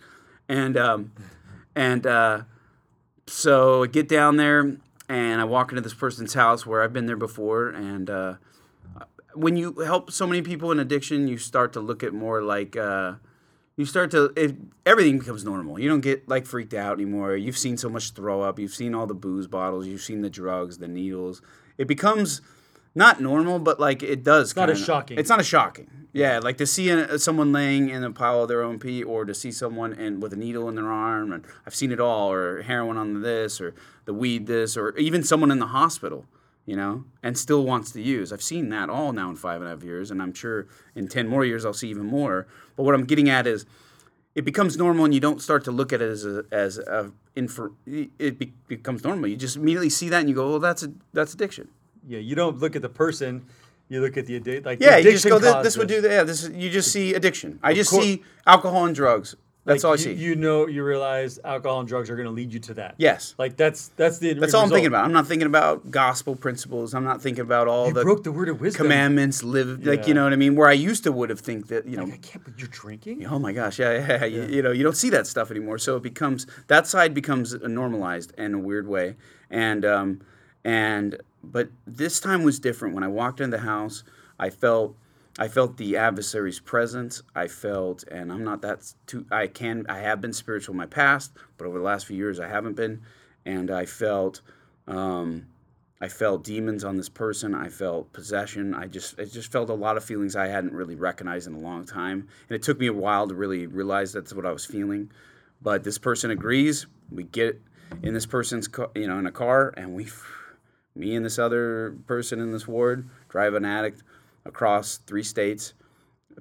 And, 0.50 0.76
um, 0.76 1.12
and, 1.74 2.06
uh, 2.06 2.42
so 3.26 3.84
I 3.84 3.86
get 3.86 4.08
down 4.08 4.36
there 4.36 4.76
and 5.08 5.40
I 5.40 5.44
walk 5.44 5.70
into 5.72 5.80
this 5.82 5.94
person's 5.94 6.34
house 6.34 6.66
where 6.66 6.82
I've 6.82 6.92
been 6.92 7.06
there 7.06 7.16
before. 7.16 7.68
And, 7.70 8.08
uh, 8.10 8.34
when 9.38 9.56
you 9.56 9.72
help 9.74 10.10
so 10.10 10.26
many 10.26 10.42
people 10.42 10.72
in 10.72 10.78
addiction, 10.78 11.28
you 11.28 11.38
start 11.38 11.72
to 11.74 11.80
look 11.80 12.02
at 12.02 12.12
more 12.12 12.42
like, 12.42 12.76
uh, 12.76 13.14
you 13.76 13.84
start 13.84 14.10
to 14.10 14.32
it, 14.36 14.56
everything 14.84 15.18
becomes 15.18 15.44
normal. 15.44 15.78
You 15.78 15.88
don't 15.88 16.00
get 16.00 16.28
like 16.28 16.46
freaked 16.46 16.74
out 16.74 16.94
anymore. 16.94 17.36
You've 17.36 17.56
seen 17.56 17.76
so 17.76 17.88
much 17.88 18.12
throw 18.12 18.42
up. 18.42 18.58
You've 18.58 18.74
seen 18.74 18.94
all 18.94 19.06
the 19.06 19.14
booze 19.14 19.46
bottles. 19.46 19.86
You've 19.86 20.00
seen 20.00 20.20
the 20.22 20.30
drugs, 20.30 20.78
the 20.78 20.88
needles. 20.88 21.40
It 21.78 21.86
becomes 21.86 22.40
not 22.96 23.20
normal, 23.20 23.60
but 23.60 23.78
like 23.78 24.02
it 24.02 24.24
does. 24.24 24.56
not 24.56 24.68
as 24.68 24.78
kinda- 24.78 24.86
shocking. 24.86 25.18
It's 25.18 25.30
not 25.30 25.38
as 25.38 25.46
shocking. 25.46 25.88
Yeah, 26.12 26.40
like 26.40 26.56
to 26.56 26.66
see 26.66 26.88
a, 26.88 27.18
someone 27.18 27.52
laying 27.52 27.90
in 27.90 28.02
a 28.02 28.10
pile 28.10 28.42
of 28.42 28.48
their 28.48 28.62
own 28.62 28.80
pee, 28.80 29.04
or 29.04 29.24
to 29.24 29.34
see 29.34 29.52
someone 29.52 29.92
in, 29.92 30.18
with 30.20 30.32
a 30.32 30.36
needle 30.36 30.68
in 30.68 30.74
their 30.74 30.90
arm, 30.90 31.32
and 31.32 31.44
I've 31.64 31.74
seen 31.74 31.92
it 31.92 32.00
all, 32.00 32.32
or 32.32 32.62
heroin 32.62 32.96
on 32.96 33.20
this, 33.20 33.60
or 33.60 33.74
the 34.06 34.14
weed 34.14 34.46
this, 34.46 34.76
or 34.76 34.96
even 34.96 35.22
someone 35.22 35.50
in 35.52 35.58
the 35.60 35.66
hospital 35.66 36.24
you 36.68 36.76
know, 36.76 37.02
and 37.22 37.38
still 37.38 37.64
wants 37.64 37.92
to 37.92 38.02
use. 38.02 38.30
I've 38.30 38.42
seen 38.42 38.68
that 38.68 38.90
all 38.90 39.14
now 39.14 39.30
in 39.30 39.36
five 39.36 39.62
and 39.62 39.70
a 39.70 39.74
half 39.74 39.82
years, 39.82 40.10
and 40.10 40.20
I'm 40.20 40.34
sure 40.34 40.66
in 40.94 41.08
10 41.08 41.26
more 41.26 41.42
years 41.42 41.64
I'll 41.64 41.72
see 41.72 41.88
even 41.88 42.04
more. 42.04 42.46
But 42.76 42.82
what 42.82 42.94
I'm 42.94 43.06
getting 43.06 43.30
at 43.30 43.46
is 43.46 43.64
it 44.34 44.44
becomes 44.44 44.76
normal 44.76 45.06
and 45.06 45.14
you 45.14 45.18
don't 45.18 45.40
start 45.40 45.64
to 45.64 45.70
look 45.70 45.94
at 45.94 46.02
it 46.02 46.10
as 46.10 46.26
a, 46.26 46.44
as 46.52 46.76
a, 46.76 47.10
infor, 47.34 47.72
it 47.86 48.38
be, 48.38 48.52
becomes 48.66 49.02
normal. 49.02 49.30
You 49.30 49.36
just 49.36 49.56
immediately 49.56 49.88
see 49.88 50.10
that 50.10 50.20
and 50.20 50.28
you 50.28 50.34
go, 50.34 50.50
well, 50.50 50.58
that's 50.58 50.82
a, 50.82 50.92
that's 51.14 51.32
addiction. 51.32 51.68
Yeah, 52.06 52.18
you 52.18 52.34
don't 52.34 52.58
look 52.58 52.76
at 52.76 52.82
the 52.82 52.90
person. 52.90 53.46
You 53.88 54.02
look 54.02 54.18
at 54.18 54.26
the 54.26 54.36
addict. 54.36 54.66
Like 54.66 54.78
Yeah, 54.78 54.98
you 54.98 55.04
just 55.12 55.24
addiction 55.24 55.30
go, 55.30 55.38
this, 55.38 55.64
this 55.64 55.78
would 55.78 55.88
do 55.88 56.02
that. 56.02 56.10
Yeah, 56.10 56.22
this 56.24 56.50
you 56.50 56.68
just 56.68 56.92
see 56.92 57.14
addiction. 57.14 57.60
I 57.62 57.72
just 57.72 57.90
see 57.90 58.22
alcohol 58.46 58.84
and 58.84 58.94
drugs. 58.94 59.36
That's 59.68 59.84
Like, 59.84 59.88
all 59.88 59.92
I 59.92 59.94
you, 59.96 60.16
see. 60.16 60.22
You 60.24 60.34
know, 60.34 60.66
you 60.66 60.82
realize 60.82 61.38
alcohol 61.44 61.80
and 61.80 61.88
drugs 61.88 62.08
are 62.10 62.16
going 62.16 62.26
to 62.26 62.32
lead 62.32 62.52
you 62.52 62.58
to 62.60 62.74
that. 62.74 62.94
yes. 62.98 63.34
Like 63.38 63.56
that's 63.56 63.88
that's 63.96 64.18
the. 64.18 64.32
That's 64.34 64.54
all 64.54 64.62
I'm 64.64 64.70
thinking 64.70 64.86
about. 64.86 65.04
I'm 65.04 65.12
not 65.12 65.26
thinking 65.26 65.46
about 65.46 65.90
gospel 65.90 66.34
principles. 66.34 66.94
I'm 66.94 67.04
not 67.04 67.20
thinking 67.22 67.42
about 67.42 67.68
all 67.68 67.88
You 67.88 67.92
the 67.94 68.02
broke 68.02 68.24
the 68.24 68.32
word 68.32 68.48
of 68.48 68.60
wisdom. 68.60 68.84
commandments, 68.86 69.42
live 69.42 69.84
like 69.86 70.08
you 70.08 70.14
know 70.14 70.24
what 70.24 70.32
I 70.32 70.36
mean. 70.36 70.56
Where 70.56 70.68
I 70.68 70.72
used 70.72 71.04
to 71.04 71.12
would 71.12 71.30
have 71.30 71.40
think 71.40 71.68
that 71.68 71.86
you 71.86 71.96
know 71.96 72.04
I 72.06 72.16
can't. 72.16 72.42
But 72.44 72.58
you're 72.58 72.68
drinking. 72.68 73.26
Oh 73.26 73.38
my 73.38 73.52
gosh, 73.52 73.78
yeah, 73.78 73.92
yeah, 74.18 74.24
You, 74.24 74.42
you 74.46 74.62
know, 74.62 74.72
you 74.72 74.82
don't 74.82 74.96
see 74.96 75.10
that 75.10 75.26
stuff 75.26 75.50
anymore. 75.50 75.78
So 75.78 75.96
it 75.96 76.02
becomes 76.02 76.46
that 76.68 76.86
side 76.86 77.12
becomes 77.14 77.54
normalized 77.62 78.32
in 78.38 78.54
a 78.54 78.58
weird 78.58 78.88
way, 78.88 79.16
and 79.50 79.84
um, 79.84 80.20
and 80.64 81.20
but 81.44 81.68
this 81.86 82.20
time 82.20 82.42
was 82.42 82.58
different. 82.58 82.94
When 82.94 83.04
I 83.04 83.08
walked 83.08 83.40
in 83.40 83.50
the 83.50 83.58
house, 83.58 84.02
I 84.38 84.50
felt 84.50 84.96
I 85.38 85.46
felt 85.46 85.76
the 85.76 85.96
adversary's 85.96 86.58
presence. 86.58 87.22
I 87.34 87.46
felt, 87.46 88.02
and 88.10 88.32
I'm 88.32 88.42
not 88.42 88.60
that 88.62 88.92
too. 89.06 89.24
I 89.30 89.46
can 89.46 89.86
I 89.88 90.00
have 90.00 90.20
been 90.20 90.32
spiritual 90.32 90.72
in 90.72 90.78
my 90.78 90.86
past, 90.86 91.32
but 91.56 91.66
over 91.66 91.78
the 91.78 91.84
last 91.84 92.06
few 92.06 92.16
years 92.16 92.40
I 92.40 92.48
haven't 92.48 92.74
been, 92.74 93.02
and 93.46 93.70
I 93.70 93.86
felt. 93.86 94.42
Um, 94.86 95.46
I 96.00 96.06
felt 96.06 96.44
demons 96.44 96.84
on 96.84 96.96
this 96.96 97.08
person. 97.08 97.56
I 97.56 97.68
felt 97.68 98.12
possession. 98.12 98.72
I 98.72 98.86
just 98.86 99.18
I 99.18 99.24
just 99.24 99.50
felt 99.50 99.68
a 99.68 99.74
lot 99.74 99.96
of 99.96 100.04
feelings 100.04 100.36
I 100.36 100.46
hadn't 100.46 100.72
really 100.72 100.94
recognized 100.94 101.48
in 101.48 101.54
a 101.54 101.58
long 101.58 101.84
time, 101.84 102.28
and 102.48 102.56
it 102.56 102.62
took 102.62 102.78
me 102.78 102.86
a 102.86 102.92
while 102.92 103.26
to 103.26 103.34
really 103.34 103.66
realize 103.66 104.12
that's 104.12 104.32
what 104.32 104.46
I 104.46 104.52
was 104.52 104.64
feeling. 104.64 105.10
But 105.60 105.82
this 105.82 105.98
person 105.98 106.30
agrees. 106.30 106.86
We 107.10 107.24
get 107.24 107.60
in 108.02 108.14
this 108.14 108.26
person's 108.26 108.68
you 108.94 109.08
know 109.08 109.18
in 109.18 109.26
a 109.26 109.32
car, 109.32 109.74
and 109.76 109.94
we, 109.94 110.06
me 110.94 111.16
and 111.16 111.24
this 111.24 111.38
other 111.38 111.96
person 112.06 112.40
in 112.40 112.52
this 112.52 112.68
ward 112.68 113.08
drive 113.28 113.54
an 113.54 113.64
addict 113.64 114.02
across 114.58 114.98
three 115.06 115.22
states, 115.22 115.74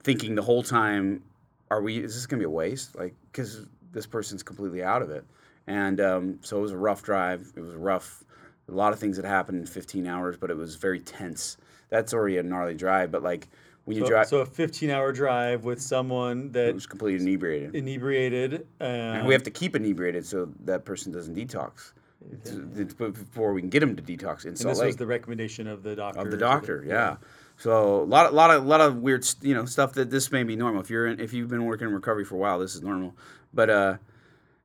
thinking 0.02 0.34
the 0.36 0.42
whole 0.42 0.64
time, 0.64 1.22
are 1.70 1.82
we? 1.82 1.98
Is 1.98 2.16
this 2.16 2.26
gonna 2.26 2.40
be 2.40 2.46
a 2.46 2.50
waste? 2.50 2.96
Like 2.98 3.14
because 3.32 3.68
this 3.92 4.06
person's 4.08 4.42
completely 4.42 4.84
out 4.84 5.02
of 5.02 5.10
it, 5.12 5.26
and 5.68 6.00
um, 6.02 6.40
so 6.42 6.58
it 6.58 6.62
was 6.62 6.72
a 6.72 6.78
rough 6.78 7.04
drive. 7.04 7.52
It 7.56 7.62
was 7.62 7.76
rough 7.76 8.24
a 8.70 8.72
lot 8.74 8.92
of 8.92 9.00
things 9.00 9.16
that 9.18 9.26
happened 9.26 9.60
in 9.60 9.66
15 9.66 10.06
hours, 10.08 10.36
but 10.38 10.50
it 10.50 10.58
was 10.58 10.76
very 10.76 11.00
tense. 11.00 11.56
That's 11.90 12.14
already 12.14 12.38
a 12.38 12.44
gnarly 12.44 12.74
drive, 12.76 13.12
but 13.12 13.24
like 13.24 13.48
when 13.86 13.96
you 13.96 14.04
So, 14.04 14.10
drive, 14.10 14.28
so 14.28 14.38
a 14.40 14.46
15 14.46 14.90
hour 14.90 15.14
drive 15.14 15.64
with 15.64 15.82
someone 15.82 16.52
that 16.52 16.74
was 16.74 16.86
completely 16.86 17.22
inebriated. 17.26 17.76
inebriated. 17.76 18.68
Uh, 18.82 18.84
and 18.84 19.26
we 19.28 19.34
have 19.34 19.44
to 19.44 19.52
keep 19.52 19.74
inebriated 19.78 20.26
so 20.26 20.52
that 20.66 20.84
person 20.84 21.14
doesn't 21.14 21.34
detox 21.34 21.94
It's- 22.34 22.60
it's 22.76 22.94
before 22.94 23.54
we 23.54 23.62
can 23.62 23.70
get 23.70 23.82
him 23.82 23.96
to 23.96 24.04
detox 24.04 24.44
in 24.44 24.50
and 24.50 24.58
Salt 24.58 24.74
this 24.74 24.80
Lake 24.80 24.88
was 24.88 24.96
the 24.98 25.08
recommendation 25.08 25.66
of 25.68 25.84
the 25.84 25.96
doctor. 25.96 26.20
of 26.20 26.30
the 26.32 26.36
doctor. 26.38 26.84
Yeah. 26.86 27.16
So 27.58 28.02
a 28.02 28.06
lot, 28.06 28.28
a 28.32 28.36
lot 28.36 28.52
of, 28.52 28.66
lot 28.66 28.82
of 28.82 28.98
weird, 28.98 29.26
you 29.42 29.54
know, 29.56 29.66
stuff 29.66 29.94
that 29.94 30.10
this 30.12 30.32
may 30.32 30.44
be 30.44 30.56
normal. 30.56 30.82
If 30.82 30.90
you're, 30.90 31.08
in, 31.08 31.20
if 31.20 31.34
you've 31.34 31.50
been 31.50 31.66
working 31.66 31.88
in 31.88 31.94
recovery 31.94 32.24
for 32.24 32.36
a 32.36 32.38
while, 32.38 32.60
this 32.60 32.76
is 32.76 32.82
normal. 32.84 33.16
But, 33.54 33.70
uh, 33.70 33.98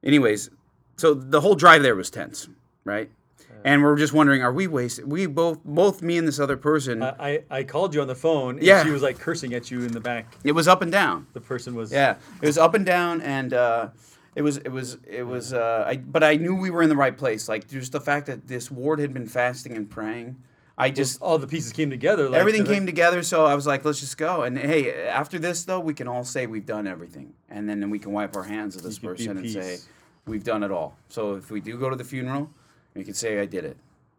anyways, 0.04 0.50
so 0.96 1.14
the 1.14 1.40
whole 1.40 1.54
drive 1.54 1.82
there 1.82 1.96
was 1.96 2.10
tense, 2.10 2.48
right? 2.84 3.10
And 3.64 3.82
we're 3.82 3.96
just 3.96 4.12
wondering, 4.12 4.42
are 4.42 4.52
we 4.52 4.66
wasted? 4.66 5.08
We 5.08 5.26
both, 5.26 5.60
both 5.64 6.02
me 6.02 6.18
and 6.18 6.26
this 6.26 6.40
other 6.40 6.56
person, 6.56 7.00
I, 7.02 7.14
I 7.20 7.42
I 7.58 7.62
called 7.62 7.94
you 7.94 8.00
on 8.00 8.08
the 8.08 8.14
phone. 8.14 8.56
And 8.56 8.62
Yeah. 8.64 8.82
She 8.82 8.90
was 8.90 9.02
like 9.02 9.20
cursing 9.20 9.54
at 9.54 9.70
you 9.70 9.82
in 9.82 9.92
the 9.92 10.00
back. 10.00 10.34
it 10.42 10.50
was 10.50 10.66
up 10.66 10.82
and 10.82 10.90
down. 10.90 11.28
The 11.32 11.40
person 11.40 11.76
was. 11.76 11.92
Yeah, 11.92 12.16
it 12.40 12.46
was 12.46 12.58
up 12.58 12.74
and 12.74 12.84
down, 12.84 13.20
and 13.20 13.54
uh, 13.54 13.88
it 14.34 14.42
was 14.42 14.56
it 14.56 14.70
was 14.70 14.98
it 15.06 15.22
was. 15.22 15.52
Uh, 15.52 15.84
I 15.86 15.96
but 15.96 16.24
I 16.24 16.34
knew 16.34 16.56
we 16.56 16.70
were 16.70 16.82
in 16.82 16.88
the 16.88 16.96
right 16.96 17.16
place. 17.16 17.48
Like 17.48 17.68
just 17.68 17.92
the 17.92 18.00
fact 18.00 18.26
that 18.26 18.48
this 18.48 18.68
ward 18.68 18.98
had 18.98 19.14
been 19.14 19.28
fasting 19.28 19.76
and 19.76 19.88
praying. 19.88 20.34
I 20.78 20.90
just 20.90 21.20
all 21.20 21.38
the 21.38 21.46
pieces 21.46 21.72
came 21.72 21.90
together. 21.90 22.28
Like, 22.28 22.40
everything 22.40 22.64
came 22.64 22.86
together. 22.86 23.22
So 23.22 23.44
I 23.44 23.54
was 23.54 23.66
like, 23.66 23.84
let's 23.84 24.00
just 24.00 24.16
go. 24.16 24.42
And 24.42 24.56
hey, 24.56 25.06
after 25.06 25.38
this 25.38 25.64
though, 25.64 25.80
we 25.80 25.94
can 25.94 26.08
all 26.08 26.24
say 26.24 26.46
we've 26.46 26.66
done 26.66 26.86
everything, 26.86 27.34
and 27.50 27.68
then 27.68 27.90
we 27.90 27.98
can 27.98 28.12
wipe 28.12 28.34
our 28.36 28.44
hands 28.44 28.76
of 28.76 28.82
this 28.82 29.02
You 29.02 29.08
person 29.08 29.36
and 29.38 29.50
say, 29.50 29.78
we've 30.26 30.44
done 30.44 30.62
it 30.62 30.70
all. 30.70 30.96
So 31.08 31.34
if 31.34 31.50
we 31.50 31.60
do 31.60 31.78
go 31.78 31.90
to 31.90 31.96
the 31.96 32.04
funeral, 32.04 32.50
we 32.94 33.04
can 33.04 33.14
say 33.14 33.40
I 33.40 33.46
did 33.46 33.64
it, 33.64 33.76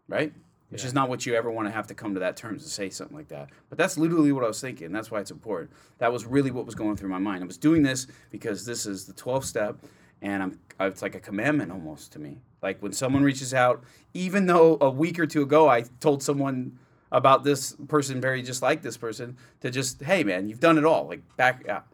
right? 0.07 0.33
It's 0.71 0.81
just 0.81 0.95
not 0.95 1.07
what 1.07 1.23
you 1.27 1.35
ever 1.35 1.51
want 1.51 1.67
to 1.67 1.71
have 1.71 1.85
to 1.87 1.93
come 1.93 2.15
to 2.15 2.19
that 2.21 2.35
terms 2.35 2.63
to 2.63 2.69
say 2.69 2.89
something 2.89 3.15
like 3.15 3.27
that. 3.27 3.49
But 3.69 3.77
that's 3.77 3.95
literally 3.95 4.31
what 4.31 4.43
I 4.43 4.47
was 4.47 4.59
thinking. 4.59 4.91
That's 4.91 5.11
why 5.11 5.19
it's 5.19 5.29
important. 5.29 5.69
That 5.99 6.11
was 6.11 6.25
really 6.25 6.49
what 6.49 6.65
was 6.65 6.73
going 6.73 6.97
through 6.97 7.09
my 7.09 7.19
mind. 7.19 7.43
I 7.43 7.45
was 7.45 7.59
doing 7.59 7.83
this 7.83 8.07
because 8.31 8.65
this 8.65 8.87
is 8.87 9.05
the 9.05 9.13
12th 9.13 9.43
step, 9.43 9.77
and 10.23 10.41
I'm 10.41 10.59
it's 10.79 11.03
like 11.03 11.13
a 11.13 11.19
commandment 11.19 11.71
almost 11.71 12.13
to 12.13 12.19
me. 12.19 12.39
Like 12.63 12.81
when 12.81 12.93
someone 12.93 13.21
reaches 13.23 13.53
out, 13.53 13.83
even 14.15 14.47
though 14.47 14.79
a 14.81 14.89
week 14.89 15.19
or 15.19 15.27
two 15.27 15.43
ago 15.43 15.69
I 15.69 15.83
told 15.99 16.23
someone 16.23 16.79
about 17.11 17.43
this 17.43 17.75
person 17.87 18.19
very 18.19 18.41
just 18.41 18.63
like 18.63 18.81
this 18.81 18.97
person 18.97 19.37
to 19.61 19.69
just 19.69 20.01
hey 20.01 20.23
man 20.23 20.49
you've 20.49 20.59
done 20.59 20.79
it 20.79 20.83
all 20.83 21.07
like 21.07 21.21
back 21.37 21.67
out 21.69 21.85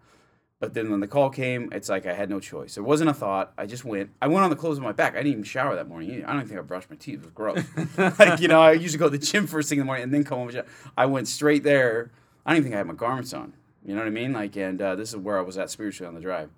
but 0.59 0.73
then 0.73 0.91
when 0.91 0.99
the 0.99 1.07
call 1.07 1.29
came, 1.29 1.69
it's 1.71 1.87
like 1.87 2.05
I 2.05 2.13
had 2.13 2.29
no 2.29 2.41
choice. 2.41 2.75
it 2.75 2.81
wasn't 2.81 3.09
a 3.09 3.13
thought. 3.13 3.53
I 3.57 3.65
just 3.65 3.85
went. 3.85 4.09
I 4.21 4.27
went 4.27 4.43
on 4.43 4.49
the 4.49 4.57
clothes 4.57 4.77
on 4.77 4.83
my 4.83 4.91
back. 4.91 5.13
I 5.13 5.19
didn't 5.19 5.31
even 5.31 5.43
shower 5.43 5.73
that 5.75 5.87
morning. 5.87 6.11
either. 6.11 6.25
I 6.25 6.31
don't 6.31 6.41
even 6.41 6.49
think 6.49 6.59
I 6.59 6.63
brushed 6.63 6.89
my 6.89 6.97
teeth. 6.97 7.19
It 7.19 7.25
was 7.25 7.31
gross. 7.31 7.63
like 8.19 8.41
you 8.41 8.49
know, 8.49 8.61
I 8.61 8.73
usually 8.73 8.99
go 8.99 9.05
to 9.05 9.17
the 9.17 9.25
gym 9.25 9.47
first 9.47 9.69
thing 9.69 9.77
in 9.77 9.83
the 9.83 9.85
morning 9.85 10.03
and 10.03 10.13
then 10.13 10.25
come 10.25 10.39
home. 10.39 10.51
I 10.97 11.05
went 11.05 11.29
straight 11.29 11.63
there. 11.63 12.11
I 12.45 12.51
don't 12.51 12.57
even 12.57 12.63
think 12.63 12.75
I 12.75 12.79
had 12.79 12.87
my 12.87 12.93
garments 12.93 13.33
on. 13.33 13.53
You 13.85 13.93
know 13.95 14.01
what 14.01 14.07
I 14.07 14.11
mean? 14.11 14.33
Like, 14.33 14.57
and 14.57 14.81
uh, 14.81 14.95
this 14.95 15.09
is 15.09 15.15
where 15.15 15.37
I 15.37 15.41
was 15.41 15.57
at 15.57 15.69
spiritually 15.69 16.09
on 16.09 16.13
the 16.13 16.19
drive. 16.19 16.49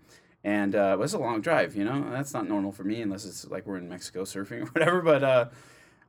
And 0.43 0.75
uh, 0.75 0.91
it 0.93 0.99
was 0.99 1.13
a 1.13 1.19
long 1.19 1.41
drive. 1.41 1.75
You 1.75 1.83
know, 1.83 2.09
that's 2.11 2.33
not 2.33 2.47
normal 2.47 2.71
for 2.71 2.83
me 2.83 3.01
unless 3.01 3.25
it's 3.25 3.47
like 3.47 3.65
we're 3.65 3.77
in 3.77 3.87
Mexico 3.87 4.23
surfing 4.23 4.61
or 4.61 4.65
whatever. 4.71 5.01
But 5.01 5.23
uh, 5.23 5.45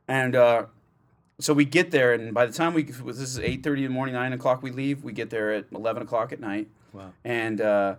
and 0.08 0.34
uh, 0.34 0.66
so 1.38 1.52
we 1.52 1.64
get 1.64 1.90
there, 1.90 2.12
and 2.14 2.32
by 2.32 2.46
the 2.46 2.52
time 2.52 2.72
we 2.74 2.84
this 2.84 3.18
is 3.18 3.38
eight 3.38 3.62
thirty 3.62 3.84
in 3.84 3.90
the 3.90 3.94
morning, 3.94 4.14
nine 4.14 4.32
o'clock 4.32 4.62
we 4.62 4.70
leave. 4.70 5.04
We 5.04 5.12
get 5.12 5.30
there 5.30 5.52
at 5.52 5.66
eleven 5.72 6.02
o'clock 6.02 6.32
at 6.32 6.40
night. 6.40 6.68
Wow. 6.92 7.12
And 7.24 7.60
uh, 7.60 7.96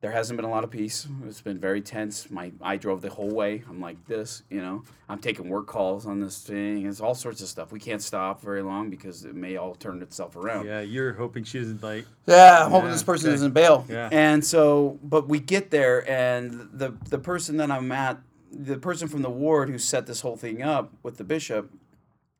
there 0.00 0.10
hasn't 0.12 0.36
been 0.38 0.46
a 0.46 0.50
lot 0.50 0.64
of 0.64 0.70
peace. 0.70 1.06
It's 1.26 1.42
been 1.42 1.58
very 1.58 1.82
tense. 1.82 2.30
My 2.30 2.52
I 2.62 2.76
drove 2.76 3.02
the 3.02 3.10
whole 3.10 3.30
way. 3.30 3.62
I'm 3.68 3.80
like 3.80 4.06
this, 4.06 4.42
you 4.48 4.62
know. 4.62 4.82
I'm 5.10 5.18
taking 5.18 5.48
work 5.50 5.66
calls 5.66 6.06
on 6.06 6.20
this 6.20 6.38
thing. 6.42 6.86
It's 6.86 7.00
all 7.00 7.14
sorts 7.14 7.42
of 7.42 7.48
stuff. 7.48 7.70
We 7.70 7.80
can't 7.80 8.00
stop 8.00 8.40
very 8.40 8.62
long 8.62 8.88
because 8.88 9.24
it 9.24 9.34
may 9.34 9.56
all 9.56 9.74
turn 9.74 10.00
itself 10.00 10.36
around. 10.36 10.66
Yeah, 10.66 10.80
you're 10.80 11.12
hoping 11.12 11.44
she 11.44 11.58
doesn't 11.58 11.82
like. 11.82 12.06
Yeah, 12.26 12.64
I'm 12.64 12.70
hoping 12.70 12.86
Yeah, 12.86 12.92
this 12.92 13.02
person 13.02 13.28
okay. 13.28 13.34
doesn't 13.34 13.52
bail. 13.52 13.84
Yeah. 13.90 14.08
And 14.10 14.42
so, 14.44 14.98
but 15.02 15.28
we 15.28 15.38
get 15.38 15.70
there, 15.70 16.08
and 16.10 16.70
the 16.72 16.94
the 17.10 17.18
person 17.18 17.58
that 17.58 17.70
I'm 17.70 17.92
at, 17.92 18.18
the 18.50 18.78
person 18.78 19.06
from 19.06 19.20
the 19.20 19.30
ward 19.30 19.68
who 19.68 19.78
set 19.78 20.06
this 20.06 20.22
whole 20.22 20.36
thing 20.36 20.62
up 20.62 20.92
with 21.02 21.18
the 21.18 21.24
bishop, 21.24 21.70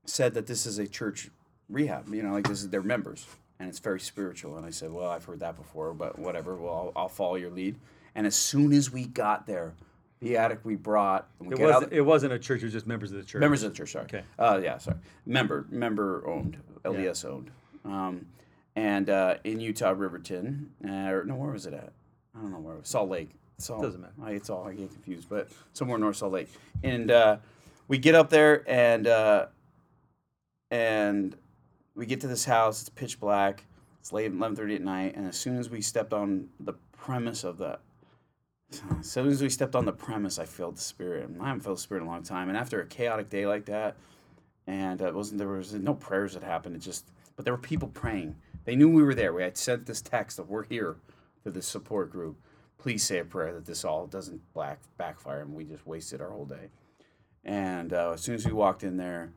said 0.06 0.32
that 0.32 0.46
this 0.46 0.64
is 0.64 0.78
a 0.78 0.86
church 0.88 1.28
rehab. 1.68 2.08
You 2.14 2.22
know, 2.22 2.32
like 2.32 2.48
this 2.48 2.62
is 2.62 2.70
their 2.70 2.82
members, 2.82 3.26
and 3.60 3.68
it's 3.68 3.78
very 3.78 4.00
spiritual. 4.00 4.56
And 4.56 4.66
I 4.66 4.70
said, 4.70 4.90
well, 4.90 5.10
I've 5.10 5.24
heard 5.24 5.40
that 5.40 5.54
before, 5.54 5.92
but 5.92 6.18
whatever. 6.18 6.56
Well, 6.56 6.92
I'll, 6.96 7.02
I'll 7.02 7.08
follow 7.08 7.36
your 7.36 7.50
lead. 7.50 7.76
And 8.14 8.26
as 8.26 8.34
soon 8.34 8.72
as 8.72 8.90
we 8.90 9.04
got 9.04 9.46
there, 9.46 9.74
the 10.20 10.38
attic 10.38 10.60
we 10.64 10.76
brought, 10.76 11.28
we 11.38 11.54
It 11.54 11.60
wasn't. 11.60 11.92
It 11.92 12.00
wasn't 12.00 12.32
a 12.32 12.38
church. 12.38 12.62
It 12.62 12.64
was 12.64 12.72
just 12.72 12.86
members 12.86 13.12
of 13.12 13.18
the 13.18 13.24
church. 13.24 13.40
Members 13.40 13.62
of 13.62 13.72
the 13.72 13.76
church, 13.76 13.92
sorry. 13.92 14.06
Okay. 14.06 14.22
Uh, 14.38 14.60
yeah, 14.62 14.78
sorry. 14.78 14.96
Member, 15.26 15.66
member 15.70 16.26
owned, 16.26 16.56
LDS 16.84 17.24
owned. 17.24 17.50
Um, 17.84 18.26
and 18.76 19.08
uh, 19.08 19.36
in 19.44 19.60
Utah, 19.60 19.90
Riverton, 19.90 20.70
uh, 20.84 20.88
no, 21.24 21.34
where 21.36 21.52
was 21.52 21.66
it 21.66 21.74
at? 21.74 21.92
I 22.36 22.40
don't 22.40 22.50
know 22.50 22.58
where. 22.58 22.74
It 22.74 22.80
was. 22.80 22.88
Salt 22.88 23.10
Lake. 23.10 23.30
Salt, 23.58 23.82
Doesn't 23.82 24.00
matter. 24.00 24.14
I, 24.22 24.32
it's 24.32 24.48
all 24.48 24.66
I 24.66 24.72
get 24.72 24.90
confused, 24.90 25.28
but 25.28 25.48
somewhere 25.74 25.98
north 25.98 26.16
Salt 26.16 26.32
Lake. 26.32 26.48
And 26.82 27.10
uh, 27.10 27.36
we 27.88 27.98
get 27.98 28.14
up 28.14 28.30
there, 28.30 28.64
and 28.66 29.06
uh, 29.06 29.46
and 30.70 31.36
we 31.94 32.06
get 32.06 32.20
to 32.22 32.28
this 32.28 32.44
house. 32.44 32.80
It's 32.80 32.88
pitch 32.88 33.20
black. 33.20 33.64
It's 34.00 34.12
late, 34.12 34.32
eleven 34.32 34.56
thirty 34.56 34.76
at 34.76 34.82
night, 34.82 35.14
and 35.16 35.26
as 35.26 35.38
soon 35.38 35.58
as 35.58 35.68
we 35.68 35.80
stepped 35.80 36.12
on 36.12 36.48
the 36.58 36.74
premise 36.92 37.44
of 37.44 37.58
the 37.58 37.78
as 39.00 39.10
soon 39.10 39.28
as 39.28 39.42
we 39.42 39.48
stepped 39.48 39.74
on 39.74 39.84
the 39.84 39.92
premise, 39.92 40.38
I 40.38 40.44
felt 40.44 40.76
the 40.76 40.80
spirit. 40.80 41.28
I 41.40 41.46
haven't 41.48 41.62
felt 41.62 41.76
the 41.76 41.82
spirit 41.82 42.02
in 42.02 42.06
a 42.06 42.10
long 42.10 42.22
time. 42.22 42.48
And 42.48 42.56
after 42.56 42.80
a 42.80 42.86
chaotic 42.86 43.28
day 43.28 43.46
like 43.46 43.64
that, 43.66 43.96
and 44.66 45.02
uh, 45.02 45.08
it 45.08 45.14
wasn't 45.14 45.38
there 45.38 45.48
was 45.48 45.74
no 45.74 45.94
prayers 45.94 46.34
that 46.34 46.42
happened. 46.42 46.76
It 46.76 46.80
just, 46.80 47.10
but 47.36 47.44
there 47.44 47.54
were 47.54 47.58
people 47.58 47.88
praying. 47.88 48.36
They 48.64 48.76
knew 48.76 48.88
we 48.88 49.02
were 49.02 49.14
there. 49.14 49.32
We 49.32 49.42
had 49.42 49.56
sent 49.56 49.86
this 49.86 50.00
text 50.00 50.36
that 50.36 50.48
we're 50.48 50.64
here 50.64 50.96
for 51.42 51.50
this 51.50 51.66
support 51.66 52.12
group. 52.12 52.36
Please 52.78 53.02
say 53.02 53.18
a 53.18 53.24
prayer 53.24 53.52
that 53.54 53.66
this 53.66 53.84
all 53.84 54.06
doesn't 54.06 54.40
black 54.52 54.78
backfire 54.96 55.40
and 55.40 55.54
we 55.54 55.64
just 55.64 55.86
wasted 55.86 56.20
our 56.20 56.30
whole 56.30 56.44
day. 56.44 56.68
And 57.44 57.92
uh, 57.92 58.12
as 58.12 58.20
soon 58.20 58.34
as 58.34 58.46
we 58.46 58.52
walked 58.52 58.84
in 58.84 58.96
there, 58.96 59.32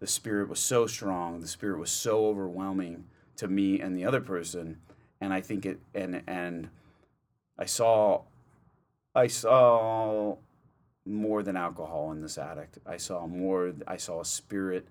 the 0.00 0.06
spirit 0.06 0.48
was 0.48 0.60
so 0.60 0.86
strong. 0.86 1.40
The 1.40 1.48
spirit 1.48 1.78
was 1.78 1.90
so 1.90 2.26
overwhelming 2.26 3.04
to 3.36 3.48
me 3.48 3.80
and 3.80 3.96
the 3.96 4.04
other 4.04 4.20
person. 4.20 4.78
And 5.20 5.32
I 5.32 5.40
think 5.40 5.64
it 5.66 5.80
and 5.94 6.22
and 6.26 6.68
I 7.58 7.64
saw 7.66 8.22
I 9.14 9.28
saw 9.28 10.36
more 11.06 11.42
than 11.42 11.56
alcohol 11.56 12.12
in 12.12 12.20
this 12.20 12.38
addict. 12.38 12.78
I 12.86 12.96
saw 12.96 13.26
more. 13.26 13.72
I 13.86 13.96
saw 13.96 14.20
a 14.20 14.24
spirit. 14.24 14.88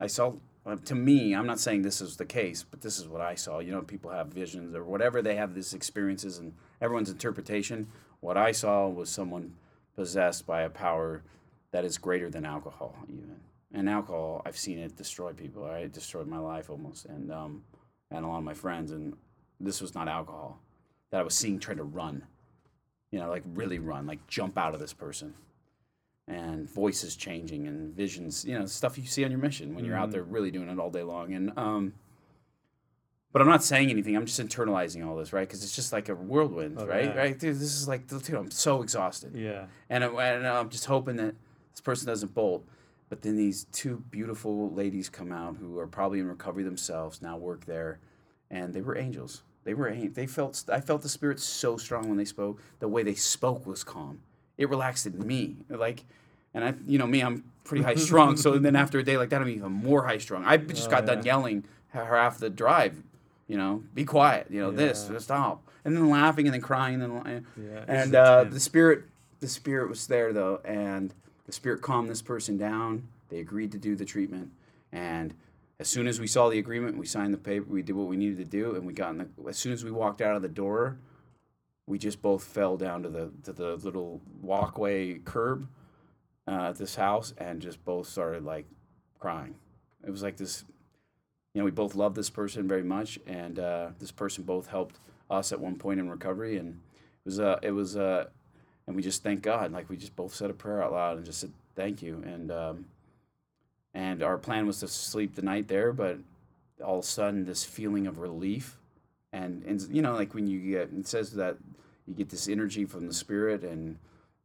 I 0.00 0.06
saw. 0.06 0.34
uh, 0.66 0.76
To 0.84 0.94
me, 0.94 1.34
I'm 1.34 1.46
not 1.46 1.60
saying 1.60 1.82
this 1.82 2.00
is 2.00 2.16
the 2.16 2.24
case, 2.24 2.62
but 2.62 2.80
this 2.80 2.98
is 2.98 3.08
what 3.08 3.20
I 3.20 3.34
saw. 3.34 3.58
You 3.58 3.72
know, 3.72 3.82
people 3.82 4.10
have 4.10 4.28
visions 4.28 4.74
or 4.74 4.84
whatever 4.84 5.22
they 5.22 5.36
have 5.36 5.54
these 5.54 5.74
experiences, 5.74 6.38
and 6.38 6.54
everyone's 6.80 7.10
interpretation. 7.10 7.88
What 8.20 8.36
I 8.36 8.52
saw 8.52 8.88
was 8.88 9.10
someone 9.10 9.54
possessed 9.96 10.46
by 10.46 10.62
a 10.62 10.70
power 10.70 11.22
that 11.72 11.84
is 11.84 11.98
greater 11.98 12.30
than 12.30 12.44
alcohol, 12.44 12.94
even. 13.08 13.40
And 13.74 13.88
alcohol, 13.88 14.42
I've 14.44 14.56
seen 14.58 14.78
it 14.78 14.96
destroy 14.96 15.32
people. 15.32 15.64
Right? 15.64 15.84
It 15.84 15.92
destroyed 15.92 16.26
my 16.26 16.38
life 16.38 16.70
almost, 16.70 17.06
and 17.06 17.32
um, 17.32 17.62
and 18.10 18.24
a 18.24 18.28
lot 18.28 18.38
of 18.38 18.44
my 18.44 18.54
friends. 18.54 18.92
And 18.92 19.16
this 19.60 19.80
was 19.80 19.94
not 19.94 20.08
alcohol 20.08 20.60
that 21.10 21.20
I 21.20 21.22
was 21.22 21.34
seeing 21.34 21.58
trying 21.58 21.78
to 21.78 21.84
run 21.84 22.24
you 23.12 23.20
know, 23.20 23.28
like 23.28 23.44
really 23.54 23.78
run, 23.78 24.06
like 24.06 24.26
jump 24.26 24.58
out 24.58 24.74
of 24.74 24.80
this 24.80 24.92
person. 24.92 25.34
And 26.26 26.70
voices 26.70 27.14
changing 27.14 27.66
and 27.66 27.94
visions, 27.94 28.44
you 28.44 28.58
know, 28.58 28.64
stuff 28.64 28.96
you 28.96 29.04
see 29.04 29.24
on 29.24 29.30
your 29.30 29.40
mission 29.40 29.74
when 29.74 29.84
you're 29.84 29.96
out 29.96 30.12
there 30.12 30.22
really 30.22 30.50
doing 30.50 30.68
it 30.68 30.78
all 30.78 30.88
day 30.88 31.02
long. 31.02 31.34
And, 31.34 31.52
um, 31.58 31.92
but 33.32 33.42
I'm 33.42 33.48
not 33.48 33.62
saying 33.64 33.90
anything. 33.90 34.16
I'm 34.16 34.24
just 34.24 34.40
internalizing 34.40 35.06
all 35.06 35.16
this, 35.16 35.32
right? 35.32 35.46
Because 35.46 35.62
it's 35.64 35.74
just 35.74 35.92
like 35.92 36.08
a 36.08 36.14
whirlwind, 36.14 36.76
Oh, 36.78 36.86
right? 36.86 37.06
yeah. 37.06 37.16
Right? 37.18 37.38
Dude, 37.38 37.56
this 37.56 37.74
is 37.74 37.88
like, 37.88 38.06
dude, 38.06 38.30
I'm 38.34 38.50
so 38.50 38.82
exhausted. 38.82 39.34
Yeah. 39.34 39.66
And, 39.90 40.04
I, 40.04 40.06
and 40.08 40.46
I'm 40.46 40.70
just 40.70 40.86
hoping 40.86 41.16
that 41.16 41.34
this 41.72 41.80
person 41.80 42.06
doesn't 42.06 42.34
bolt. 42.34 42.64
But 43.12 43.20
then 43.20 43.36
these 43.36 43.66
two 43.72 44.02
beautiful 44.10 44.70
ladies 44.70 45.10
come 45.10 45.32
out 45.32 45.58
who 45.60 45.78
are 45.78 45.86
probably 45.86 46.18
in 46.20 46.26
recovery 46.26 46.62
themselves, 46.62 47.20
now 47.20 47.36
work 47.36 47.66
there, 47.66 47.98
and 48.50 48.72
they 48.72 48.80
were 48.80 48.96
angels. 48.96 49.42
They 49.64 49.74
were 49.74 49.94
they 49.94 50.26
felt 50.26 50.64
I 50.72 50.80
felt 50.80 51.02
the 51.02 51.10
spirit 51.10 51.38
so 51.38 51.76
strong 51.76 52.08
when 52.08 52.16
they 52.16 52.24
spoke. 52.24 52.62
The 52.78 52.88
way 52.88 53.02
they 53.02 53.12
spoke 53.12 53.66
was 53.66 53.84
calm. 53.84 54.20
It 54.56 54.70
relaxed 54.70 55.12
me. 55.12 55.56
Like, 55.68 56.06
and 56.54 56.64
I, 56.64 56.72
you 56.86 56.96
know, 56.96 57.06
me, 57.06 57.20
I'm 57.20 57.44
pretty 57.64 57.84
high 57.84 57.96
strung. 57.96 58.38
so 58.38 58.56
then 58.56 58.76
after 58.76 58.98
a 59.00 59.04
day 59.04 59.18
like 59.18 59.28
that, 59.28 59.42
I'm 59.42 59.48
even 59.50 59.72
more 59.72 60.06
high 60.06 60.16
strung. 60.16 60.46
I 60.46 60.56
just 60.56 60.88
got 60.88 61.04
done 61.04 61.22
yelling 61.22 61.64
ha- 61.92 62.06
half 62.06 62.38
the 62.38 62.48
drive. 62.48 63.02
You 63.46 63.58
know, 63.58 63.84
be 63.92 64.06
quiet. 64.06 64.46
You 64.48 64.62
know, 64.62 64.70
this, 64.70 65.10
stop, 65.18 65.68
and 65.84 65.94
then 65.94 66.08
laughing 66.08 66.46
and 66.46 66.54
then 66.54 66.62
crying 66.62 67.02
and 67.02 67.22
then 67.26 67.46
Yeah, 67.58 67.84
and 67.86 68.14
uh, 68.14 68.44
the 68.44 68.58
spirit 68.58 69.04
the 69.40 69.48
spirit 69.48 69.90
was 69.90 70.06
there 70.06 70.32
though 70.32 70.62
and 70.64 71.12
spirit 71.52 71.82
calmed 71.82 72.08
this 72.08 72.22
person 72.22 72.56
down. 72.56 73.08
They 73.28 73.38
agreed 73.40 73.72
to 73.72 73.78
do 73.78 73.96
the 73.96 74.04
treatment. 74.04 74.50
And 74.92 75.34
as 75.82 75.88
soon 75.88 76.06
as 76.06 76.20
we 76.20 76.28
saw 76.28 76.48
the 76.48 76.60
agreement 76.60 76.96
we 76.96 77.06
signed 77.06 77.34
the 77.34 77.38
paper 77.38 77.66
we 77.68 77.82
did 77.82 77.96
what 77.96 78.06
we 78.06 78.16
needed 78.16 78.38
to 78.38 78.44
do 78.44 78.76
and 78.76 78.86
we 78.86 78.92
got 78.92 79.10
in 79.10 79.18
the 79.18 79.26
as 79.48 79.58
soon 79.58 79.72
as 79.72 79.84
we 79.84 79.90
walked 79.90 80.20
out 80.20 80.36
of 80.36 80.42
the 80.42 80.48
door 80.48 80.96
we 81.86 81.98
just 81.98 82.22
both 82.22 82.44
fell 82.44 82.76
down 82.76 83.02
to 83.02 83.08
the 83.08 83.32
to 83.42 83.52
the 83.52 83.74
little 83.76 84.20
walkway 84.40 85.18
curb 85.18 85.66
uh, 86.46 86.68
at 86.68 86.76
this 86.76 86.94
house 86.94 87.34
and 87.36 87.60
just 87.60 87.84
both 87.84 88.06
started 88.08 88.44
like 88.44 88.66
crying. 89.18 89.56
It 90.06 90.10
was 90.10 90.22
like 90.22 90.36
this 90.36 90.64
you 91.52 91.60
know 91.60 91.64
we 91.64 91.72
both 91.72 91.94
loved 91.96 92.14
this 92.14 92.30
person 92.30 92.68
very 92.68 92.84
much 92.84 93.18
and 93.26 93.58
uh, 93.58 93.88
this 93.98 94.12
person 94.12 94.44
both 94.44 94.68
helped 94.68 95.00
us 95.30 95.50
at 95.50 95.60
one 95.60 95.76
point 95.76 95.98
in 95.98 96.08
recovery 96.08 96.58
and 96.58 96.68
it 96.68 97.24
was 97.24 97.40
uh 97.40 97.58
it 97.62 97.72
was 97.72 97.96
uh 97.96 98.26
and 98.86 98.96
we 98.96 99.02
just 99.02 99.22
thank 99.22 99.42
God. 99.42 99.72
Like 99.72 99.88
we 99.88 99.96
just 99.96 100.16
both 100.16 100.34
said 100.34 100.50
a 100.50 100.54
prayer 100.54 100.82
out 100.82 100.92
loud 100.92 101.16
and 101.16 101.26
just 101.26 101.40
said 101.40 101.52
thank 101.74 102.02
you. 102.02 102.22
And 102.26 102.50
um 102.50 102.84
and 103.94 104.22
our 104.22 104.38
plan 104.38 104.66
was 104.66 104.80
to 104.80 104.88
sleep 104.88 105.34
the 105.34 105.42
night 105.42 105.68
there 105.68 105.92
but 105.92 106.18
all 106.84 106.98
of 106.98 107.04
a 107.04 107.06
sudden 107.06 107.44
this 107.44 107.62
feeling 107.64 108.06
of 108.06 108.18
relief 108.18 108.78
and 109.32 109.62
and 109.64 109.80
you 109.90 110.00
know 110.02 110.14
like 110.14 110.32
when 110.34 110.46
you 110.46 110.58
get 110.60 110.90
it 110.98 111.06
says 111.06 111.32
that 111.34 111.56
you 112.06 112.14
get 112.14 112.30
this 112.30 112.48
energy 112.48 112.84
from 112.86 113.06
the 113.06 113.12
spirit 113.14 113.62
and 113.62 113.98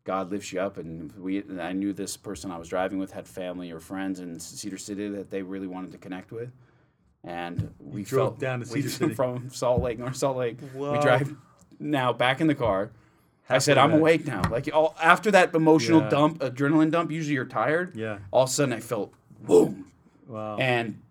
God 0.03 0.31
lifts 0.31 0.53
you 0.53 0.61
up. 0.61 0.77
And 0.77 1.11
we 1.17 1.39
and 1.39 1.61
I 1.61 1.73
knew 1.73 1.91
this 1.91 2.15
person 2.15 2.49
I 2.51 2.57
was 2.57 2.69
driving 2.69 2.97
with 2.97 3.11
had 3.11 3.27
family 3.27 3.71
or 3.71 3.79
friends 3.81 4.19
in 4.21 4.39
Cedar 4.39 4.77
City 4.77 5.09
that 5.09 5.29
they 5.29 5.41
really 5.41 5.67
wanted 5.67 5.91
to 5.91 5.97
connect 5.97 6.31
with. 6.31 6.49
And 7.25 7.73
we 7.79 8.03
drove 8.03 8.27
felt 8.29 8.39
down 8.39 8.61
to 8.61 8.73
we- 8.73 8.81
Cedar 8.83 8.89
City. 9.09 9.13
from 9.13 9.49
Salt 9.49 9.81
Lake 9.81 9.99
North 9.99 10.15
Salt 10.15 10.37
Lake. 10.37 10.59
We 10.73 10.97
drive 10.99 11.35
now 11.79 12.13
back 12.13 12.39
in 12.39 12.47
the 12.47 12.55
car 12.55 12.91
I 13.49 13.59
said, 13.59 13.77
I'm 13.77 13.93
awake 13.93 14.25
now. 14.25 14.41
Like 14.49 14.69
all, 14.73 14.95
after 15.01 15.31
that 15.31 15.55
emotional 15.55 16.01
Yeah. 16.01 16.09
dump, 16.09 16.39
adrenaline 16.39 16.91
dump, 16.91 17.11
usually 17.11 17.35
you're 17.35 17.45
tired. 17.45 17.95
Yeah. 17.95 18.19
All 18.31 18.43
of 18.43 18.49
a 18.49 18.51
sudden 18.51 18.73
I 18.73 18.79
felt 18.79 19.13
boom. 19.41 19.91
Wow. 20.27 20.57
And 20.57 21.01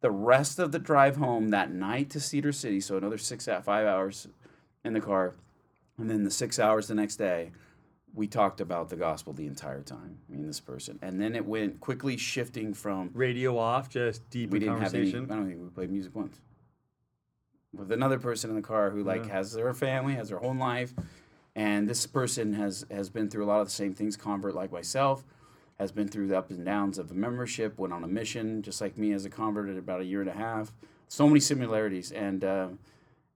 the 0.00 0.10
rest 0.10 0.58
of 0.58 0.72
the 0.72 0.78
drive 0.78 1.16
home 1.16 1.48
that 1.50 1.72
night 1.72 2.10
to 2.10 2.20
Cedar 2.20 2.52
City, 2.52 2.80
so 2.80 2.96
another 2.96 3.18
six 3.18 3.48
out 3.48 3.64
five 3.64 3.86
hours 3.86 4.28
in 4.84 4.92
the 4.92 5.00
car, 5.00 5.34
And 5.98 6.08
then 6.10 6.24
the 6.24 6.30
six 6.30 6.58
hours 6.58 6.88
the 6.88 6.94
next 6.94 7.16
day, 7.16 7.52
we 8.14 8.26
talked 8.26 8.60
about 8.60 8.88
the 8.88 8.96
gospel 8.96 9.32
the 9.32 9.46
entire 9.46 9.82
time, 9.82 10.18
I 10.28 10.32
mean, 10.34 10.46
this 10.46 10.60
person. 10.60 10.98
And 11.02 11.20
then 11.20 11.34
it 11.34 11.46
went 11.46 11.80
quickly 11.80 12.16
shifting 12.16 12.74
from 12.74 13.10
Radio 13.14 13.56
off, 13.58 13.88
just 13.88 14.28
deep 14.30 14.50
conversation. 14.50 14.60
we 14.60 14.66
in 14.66 14.72
didn't 14.78 14.82
have 14.82 14.94
any. 14.94 15.08
I 15.10 15.36
don't 15.36 15.48
think 15.48 15.62
we 15.62 15.68
played 15.68 15.90
music 15.90 16.14
once. 16.14 16.40
With 17.74 17.90
another 17.90 18.18
person 18.18 18.50
in 18.50 18.56
the 18.56 18.62
car 18.62 18.90
who 18.90 19.02
like 19.02 19.24
Yeah. 19.26 19.32
has 19.32 19.52
their 19.52 19.72
family, 19.72 20.14
has 20.14 20.28
their 20.28 20.38
whole 20.38 20.54
life, 20.54 20.94
and 21.54 21.88
this 21.88 22.06
person 22.06 22.52
has 22.54 22.84
has 22.90 23.08
been 23.08 23.30
through 23.30 23.44
a 23.44 23.46
lot 23.46 23.60
of 23.60 23.68
the 23.68 23.72
same 23.72 23.94
things. 23.94 24.16
Convert 24.16 24.54
like 24.54 24.70
myself, 24.70 25.24
has 25.78 25.90
been 25.90 26.06
through 26.08 26.28
the 26.28 26.36
ups 26.36 26.50
and 26.50 26.64
downs 26.66 26.98
of 26.98 27.08
the 27.08 27.14
membership. 27.14 27.78
Went 27.78 27.92
on 27.94 28.04
a 28.04 28.08
mission, 28.08 28.60
just 28.62 28.80
like 28.80 28.98
me 28.98 29.12
as 29.12 29.24
a 29.24 29.30
convert 29.30 29.70
at 29.70 29.78
about 29.78 30.00
a 30.02 30.04
year 30.04 30.20
and 30.20 30.28
a 30.28 30.34
half. 30.34 30.72
So 31.08 31.26
many 31.26 31.40
similarities, 31.40 32.12
and 32.12 32.44
uh, 32.44 32.68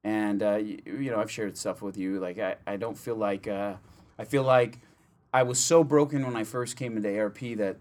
and 0.05 0.43
uh, 0.43 0.57
you, 0.57 0.81
you 0.87 1.11
know 1.11 1.19
I've 1.19 1.31
shared 1.31 1.57
stuff 1.57 1.81
with 1.81 1.97
you. 1.97 2.21
Like 2.21 2.39
I, 2.39 2.57
I 2.67 2.77
don't 2.77 2.99
feel 2.99 3.17
like 3.17 3.49
uh, 3.49 3.75
I 4.19 4.25
feel 4.25 4.43
like 4.43 4.81
I 5.33 5.45
was 5.45 5.59
so 5.59 5.83
broken 5.83 6.25
when 6.25 6.37
I 6.37 6.45
first 6.45 6.77
came 6.77 6.97
into 6.97 7.19
ARP 7.19 7.39
that 7.57 7.79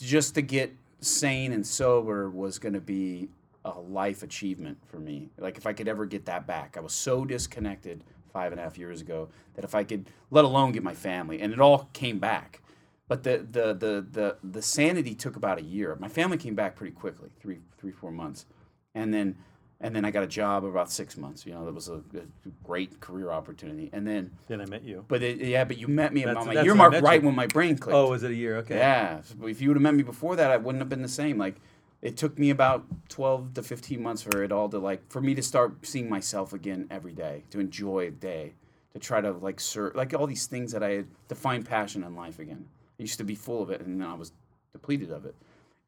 just 0.00 0.34
to 0.34 0.42
get 0.42 0.74
sane 1.00 1.52
and 1.52 1.64
sober 1.64 2.28
was 2.28 2.58
going 2.58 2.72
to 2.74 2.80
be 2.80 3.28
a 3.64 3.78
life 3.80 4.22
achievement 4.22 4.78
for 4.86 4.98
me. 4.98 5.30
Like 5.38 5.56
if 5.56 5.66
I 5.66 5.72
could 5.72 5.88
ever 5.88 6.06
get 6.06 6.26
that 6.26 6.46
back, 6.46 6.76
I 6.76 6.80
was 6.80 6.92
so 6.92 7.24
disconnected 7.24 8.04
five 8.32 8.52
and 8.52 8.60
a 8.60 8.64
half 8.64 8.76
years 8.76 9.00
ago 9.00 9.28
that 9.54 9.64
if 9.64 9.74
I 9.74 9.84
could, 9.84 10.08
let 10.30 10.44
alone 10.44 10.72
get 10.72 10.82
my 10.82 10.94
family, 10.94 11.40
and 11.40 11.52
it 11.52 11.60
all 11.60 11.88
came 11.92 12.18
back. 12.18 12.60
But 13.08 13.22
the 13.22 13.38
the 13.50 13.74
the 13.74 14.06
the 14.10 14.36
the 14.42 14.62
sanity 14.62 15.14
took 15.14 15.36
about 15.36 15.58
a 15.58 15.62
year. 15.62 15.96
My 16.00 16.08
family 16.08 16.36
came 16.38 16.54
back 16.54 16.74
pretty 16.76 16.92
quickly, 16.92 17.30
three 17.40 17.58
three 17.78 17.92
four 17.92 18.10
months, 18.10 18.46
and 18.94 19.12
then 19.12 19.36
and 19.80 19.94
then 19.94 20.04
I 20.06 20.10
got 20.10 20.22
a 20.22 20.26
job 20.26 20.64
about 20.64 20.90
six 20.90 21.16
months. 21.16 21.44
You 21.44 21.52
know, 21.52 21.64
that 21.66 21.74
was 21.74 21.88
a, 21.88 21.96
a 21.96 22.22
great 22.62 23.00
career 23.00 23.30
opportunity. 23.30 23.90
And 23.92 24.06
then, 24.06 24.30
Then 24.46 24.62
I 24.62 24.66
met 24.66 24.82
you. 24.82 25.04
but 25.08 25.22
it, 25.22 25.38
yeah, 25.38 25.64
but 25.64 25.76
you 25.76 25.88
met 25.88 26.14
me 26.14 26.24
That's- 26.24 26.46
on 26.46 26.54
my 26.54 26.62
year 26.62 26.74
mark 26.74 26.94
right 27.02 27.20
you. 27.20 27.26
when 27.26 27.34
my 27.36 27.46
brain 27.48 27.76
clicked. 27.76 27.94
Oh, 27.94 28.10
was 28.10 28.22
it 28.22 28.30
a 28.30 28.34
year? 28.34 28.56
Okay. 28.58 28.76
Yeah. 28.78 29.20
So 29.22 29.46
if 29.46 29.60
you 29.60 29.68
would 29.68 29.76
have 29.76 29.82
met 29.82 29.94
me 29.94 30.02
before 30.02 30.36
that, 30.36 30.50
I 30.50 30.56
wouldn't 30.56 30.80
have 30.80 30.88
been 30.88 31.02
the 31.02 31.08
same. 31.08 31.36
Like, 31.36 31.56
it 32.04 32.16
took 32.16 32.38
me 32.38 32.50
about 32.50 32.84
12 33.08 33.54
to 33.54 33.62
15 33.62 34.00
months 34.00 34.22
for 34.22 34.44
it 34.44 34.52
all 34.52 34.68
to, 34.68 34.78
like, 34.78 35.10
for 35.10 35.20
me 35.20 35.34
to 35.34 35.42
start 35.42 35.84
seeing 35.84 36.08
myself 36.08 36.52
again 36.52 36.86
every 36.90 37.12
day, 37.12 37.42
to 37.50 37.58
enjoy 37.58 38.06
a 38.06 38.10
day, 38.10 38.52
to 38.92 39.00
try 39.00 39.20
to, 39.20 39.32
like, 39.32 39.58
serve, 39.58 39.96
like, 39.96 40.14
all 40.14 40.26
these 40.26 40.46
things 40.46 40.70
that 40.72 40.82
I 40.82 40.90
had 40.90 41.06
to 41.28 41.34
find 41.34 41.66
passion 41.66 42.04
in 42.04 42.14
life 42.14 42.38
again. 42.38 42.66
I 43.00 43.02
used 43.02 43.18
to 43.18 43.24
be 43.24 43.34
full 43.34 43.62
of 43.62 43.70
it, 43.70 43.80
and 43.80 44.00
then 44.00 44.06
I 44.06 44.14
was 44.14 44.32
depleted 44.72 45.10
of 45.10 45.24
it. 45.24 45.34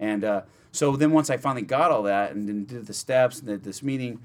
And 0.01 0.25
uh, 0.25 0.43
so 0.73 0.97
then 0.97 1.11
once 1.11 1.31
I 1.31 1.37
finally 1.37 1.63
got 1.63 1.91
all 1.91 2.03
that 2.05 2.33
and 2.33 2.49
then 2.49 2.65
did 2.65 2.87
the 2.87 2.95
steps 2.95 3.39
and 3.39 3.49
did 3.49 3.65
this 3.65 3.83
meeting, 3.83 4.21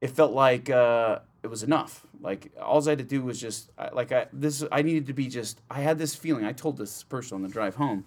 it 0.00 0.10
felt 0.10 0.32
like 0.32 0.68
uh, 0.68 1.20
it 1.42 1.48
was 1.48 1.62
enough. 1.62 2.06
Like 2.20 2.52
all 2.60 2.86
I 2.86 2.90
had 2.90 2.98
to 2.98 3.04
do 3.04 3.22
was 3.22 3.40
just 3.40 3.70
like 3.92 4.12
I 4.12 4.26
this 4.32 4.64
I 4.70 4.82
needed 4.82 5.06
to 5.06 5.12
be 5.12 5.28
just 5.28 5.60
I 5.70 5.80
had 5.80 5.98
this 5.98 6.14
feeling. 6.14 6.44
I 6.44 6.52
told 6.52 6.76
this 6.76 7.02
person 7.04 7.36
on 7.36 7.42
the 7.42 7.48
drive 7.48 7.76
home 7.76 8.04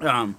um, 0.00 0.36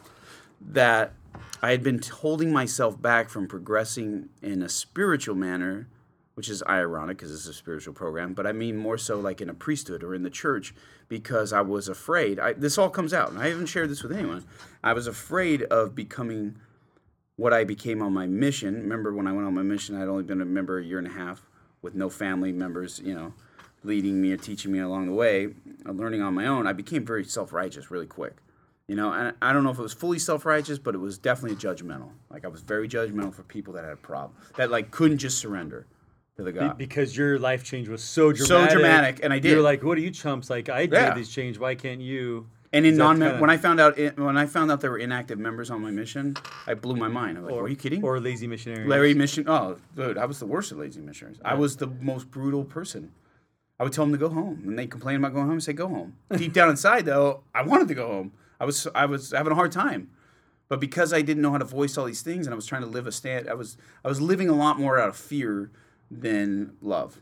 that 0.61 1.13
I 1.61 1.71
had 1.71 1.81
been 1.81 1.99
holding 2.01 2.51
myself 2.51 3.01
back 3.01 3.29
from 3.29 3.47
progressing 3.47 4.29
in 4.41 4.61
a 4.61 4.69
spiritual 4.69 5.35
manner, 5.35 5.87
which 6.35 6.49
is 6.49 6.61
ironic 6.69 7.17
because 7.17 7.33
it's 7.33 7.47
a 7.47 7.53
spiritual 7.53 7.95
program, 7.95 8.33
but 8.33 8.45
I 8.45 8.51
mean 8.51 8.77
more 8.77 8.97
so 8.97 9.19
like 9.19 9.41
in 9.41 9.49
a 9.49 9.55
priesthood 9.55 10.03
or 10.03 10.13
in 10.13 10.21
the 10.21 10.29
church 10.29 10.75
because 11.09 11.51
I 11.53 11.61
was 11.61 11.87
afraid. 11.87 12.39
I, 12.39 12.53
this 12.53 12.77
all 12.77 12.89
comes 12.89 13.11
out, 13.11 13.31
and 13.31 13.39
I 13.39 13.49
haven't 13.49 13.67
shared 13.67 13.89
this 13.89 14.03
with 14.03 14.11
anyone. 14.11 14.45
I 14.83 14.93
was 14.93 15.07
afraid 15.07 15.63
of 15.63 15.95
becoming 15.95 16.57
what 17.37 17.53
I 17.53 17.63
became 17.63 18.03
on 18.03 18.13
my 18.13 18.27
mission. 18.27 18.75
Remember 18.75 19.13
when 19.13 19.25
I 19.25 19.31
went 19.31 19.47
on 19.47 19.55
my 19.55 19.63
mission, 19.63 19.95
I'd 19.95 20.07
only 20.07 20.23
been 20.23 20.41
a 20.41 20.45
member 20.45 20.77
a 20.77 20.83
year 20.83 20.99
and 20.99 21.07
a 21.07 21.11
half 21.11 21.41
with 21.81 21.95
no 21.95 22.09
family 22.09 22.51
members, 22.51 22.99
you 23.03 23.15
know, 23.15 23.33
leading 23.83 24.21
me 24.21 24.31
or 24.31 24.37
teaching 24.37 24.71
me 24.71 24.79
along 24.79 25.07
the 25.07 25.13
way, 25.13 25.53
uh, 25.87 25.91
learning 25.91 26.21
on 26.21 26.35
my 26.35 26.45
own. 26.45 26.67
I 26.67 26.73
became 26.73 27.05
very 27.05 27.23
self 27.23 27.51
righteous 27.51 27.89
really 27.89 28.07
quick. 28.07 28.35
You 28.87 28.95
know, 28.95 29.11
and 29.11 29.35
I 29.41 29.51
don't 29.51 29.63
know 29.65 29.71
if 29.71 29.79
it 29.79 29.81
was 29.81 29.93
fully 29.93 30.17
self 30.19 30.45
righteous, 30.45 30.79
but 30.79 30.95
it 30.95 30.99
was 30.99 31.17
definitely 31.17 31.57
judgmental. 31.57 32.09
Like 32.31 32.45
I 32.45 32.47
was 32.47 32.61
very 32.61 32.87
judgmental 32.87 33.33
for 33.33 33.43
people 33.43 33.73
that 33.73 33.83
had 33.83 33.93
a 33.93 33.97
problem, 33.97 34.31
that 34.55 34.71
like 34.71 34.91
couldn't 34.91 35.17
just 35.17 35.39
surrender 35.39 35.85
to 36.37 36.43
the 36.43 36.53
Be- 36.53 36.59
God. 36.59 36.77
because 36.77 37.17
your 37.17 37.37
life 37.37 37.63
change 37.65 37.89
was 37.89 38.01
so 38.01 38.31
dramatic. 38.31 38.47
So 38.69 38.73
dramatic, 38.79 39.19
and 39.23 39.33
I 39.33 39.39
did. 39.39 39.51
You're 39.51 39.61
like, 39.61 39.83
what 39.83 39.97
are 39.97 40.01
you 40.01 40.11
chumps? 40.11 40.49
Like, 40.49 40.69
I 40.69 40.81
Yeah. 40.81 41.09
did 41.09 41.15
these 41.17 41.29
change. 41.29 41.57
Why 41.59 41.75
can't 41.75 41.99
you? 41.99 42.47
And 42.71 42.85
in 42.85 42.95
non 42.95 43.19
kinda- 43.19 43.39
when 43.39 43.49
I 43.49 43.57
found 43.57 43.81
out 43.81 43.97
it, 43.99 44.17
when 44.17 44.37
I 44.37 44.45
found 44.45 44.71
out 44.71 44.79
there 44.79 44.91
were 44.91 44.97
inactive 44.99 45.37
members 45.39 45.69
on 45.69 45.81
my 45.81 45.91
mission, 45.91 46.35
I 46.65 46.73
blew 46.73 46.95
my 46.95 47.07
mind. 47.09 47.37
I'm 47.37 47.43
like, 47.43 47.53
or, 47.53 47.63
are 47.63 47.67
you 47.67 47.75
kidding? 47.75 48.03
Or 48.05 48.19
lazy 48.21 48.47
missionaries. 48.47 48.87
Larry 48.87 49.13
mission. 49.13 49.49
Oh, 49.49 49.77
dude, 49.97 50.17
I 50.17 50.25
was 50.25 50.39
the 50.39 50.45
worst 50.45 50.71
of 50.71 50.77
lazy 50.77 51.01
missionaries. 51.01 51.39
I 51.43 51.55
was 51.55 51.75
the 51.77 51.87
most 51.87 52.31
brutal 52.31 52.63
person. 52.63 53.11
I 53.79 53.83
would 53.83 53.91
tell 53.93 54.05
them 54.05 54.13
to 54.13 54.17
go 54.17 54.29
home, 54.29 54.63
and 54.65 54.79
they 54.79 54.87
complain 54.87 55.17
about 55.17 55.33
going 55.33 55.45
home. 55.45 55.53
and 55.53 55.63
say 55.63 55.73
go 55.73 55.87
home. 55.89 56.15
Deep 56.35 56.53
down 56.53 56.69
inside, 56.69 57.05
though, 57.05 57.43
I 57.53 57.63
wanted 57.63 57.89
to 57.89 57.95
go 57.95 58.07
home. 58.07 58.31
I 58.59 58.65
was 58.65 58.87
I 58.95 59.05
was 59.05 59.31
having 59.31 59.51
a 59.51 59.55
hard 59.55 59.71
time, 59.71 60.09
but 60.69 60.79
because 60.79 61.13
I 61.13 61.21
didn't 61.21 61.41
know 61.41 61.51
how 61.51 61.57
to 61.59 61.65
voice 61.65 61.97
all 61.97 62.05
these 62.05 62.21
things, 62.21 62.45
and 62.47 62.53
I 62.53 62.55
was 62.55 62.65
trying 62.65 62.81
to 62.81 62.87
live 62.87 63.07
a 63.07 63.11
stand, 63.11 63.49
I 63.49 63.53
was 63.53 63.77
I 64.03 64.07
was 64.07 64.19
living 64.21 64.49
a 64.49 64.55
lot 64.55 64.79
more 64.79 64.99
out 64.99 65.09
of 65.09 65.15
fear 65.15 65.71
than 66.09 66.75
love, 66.81 67.19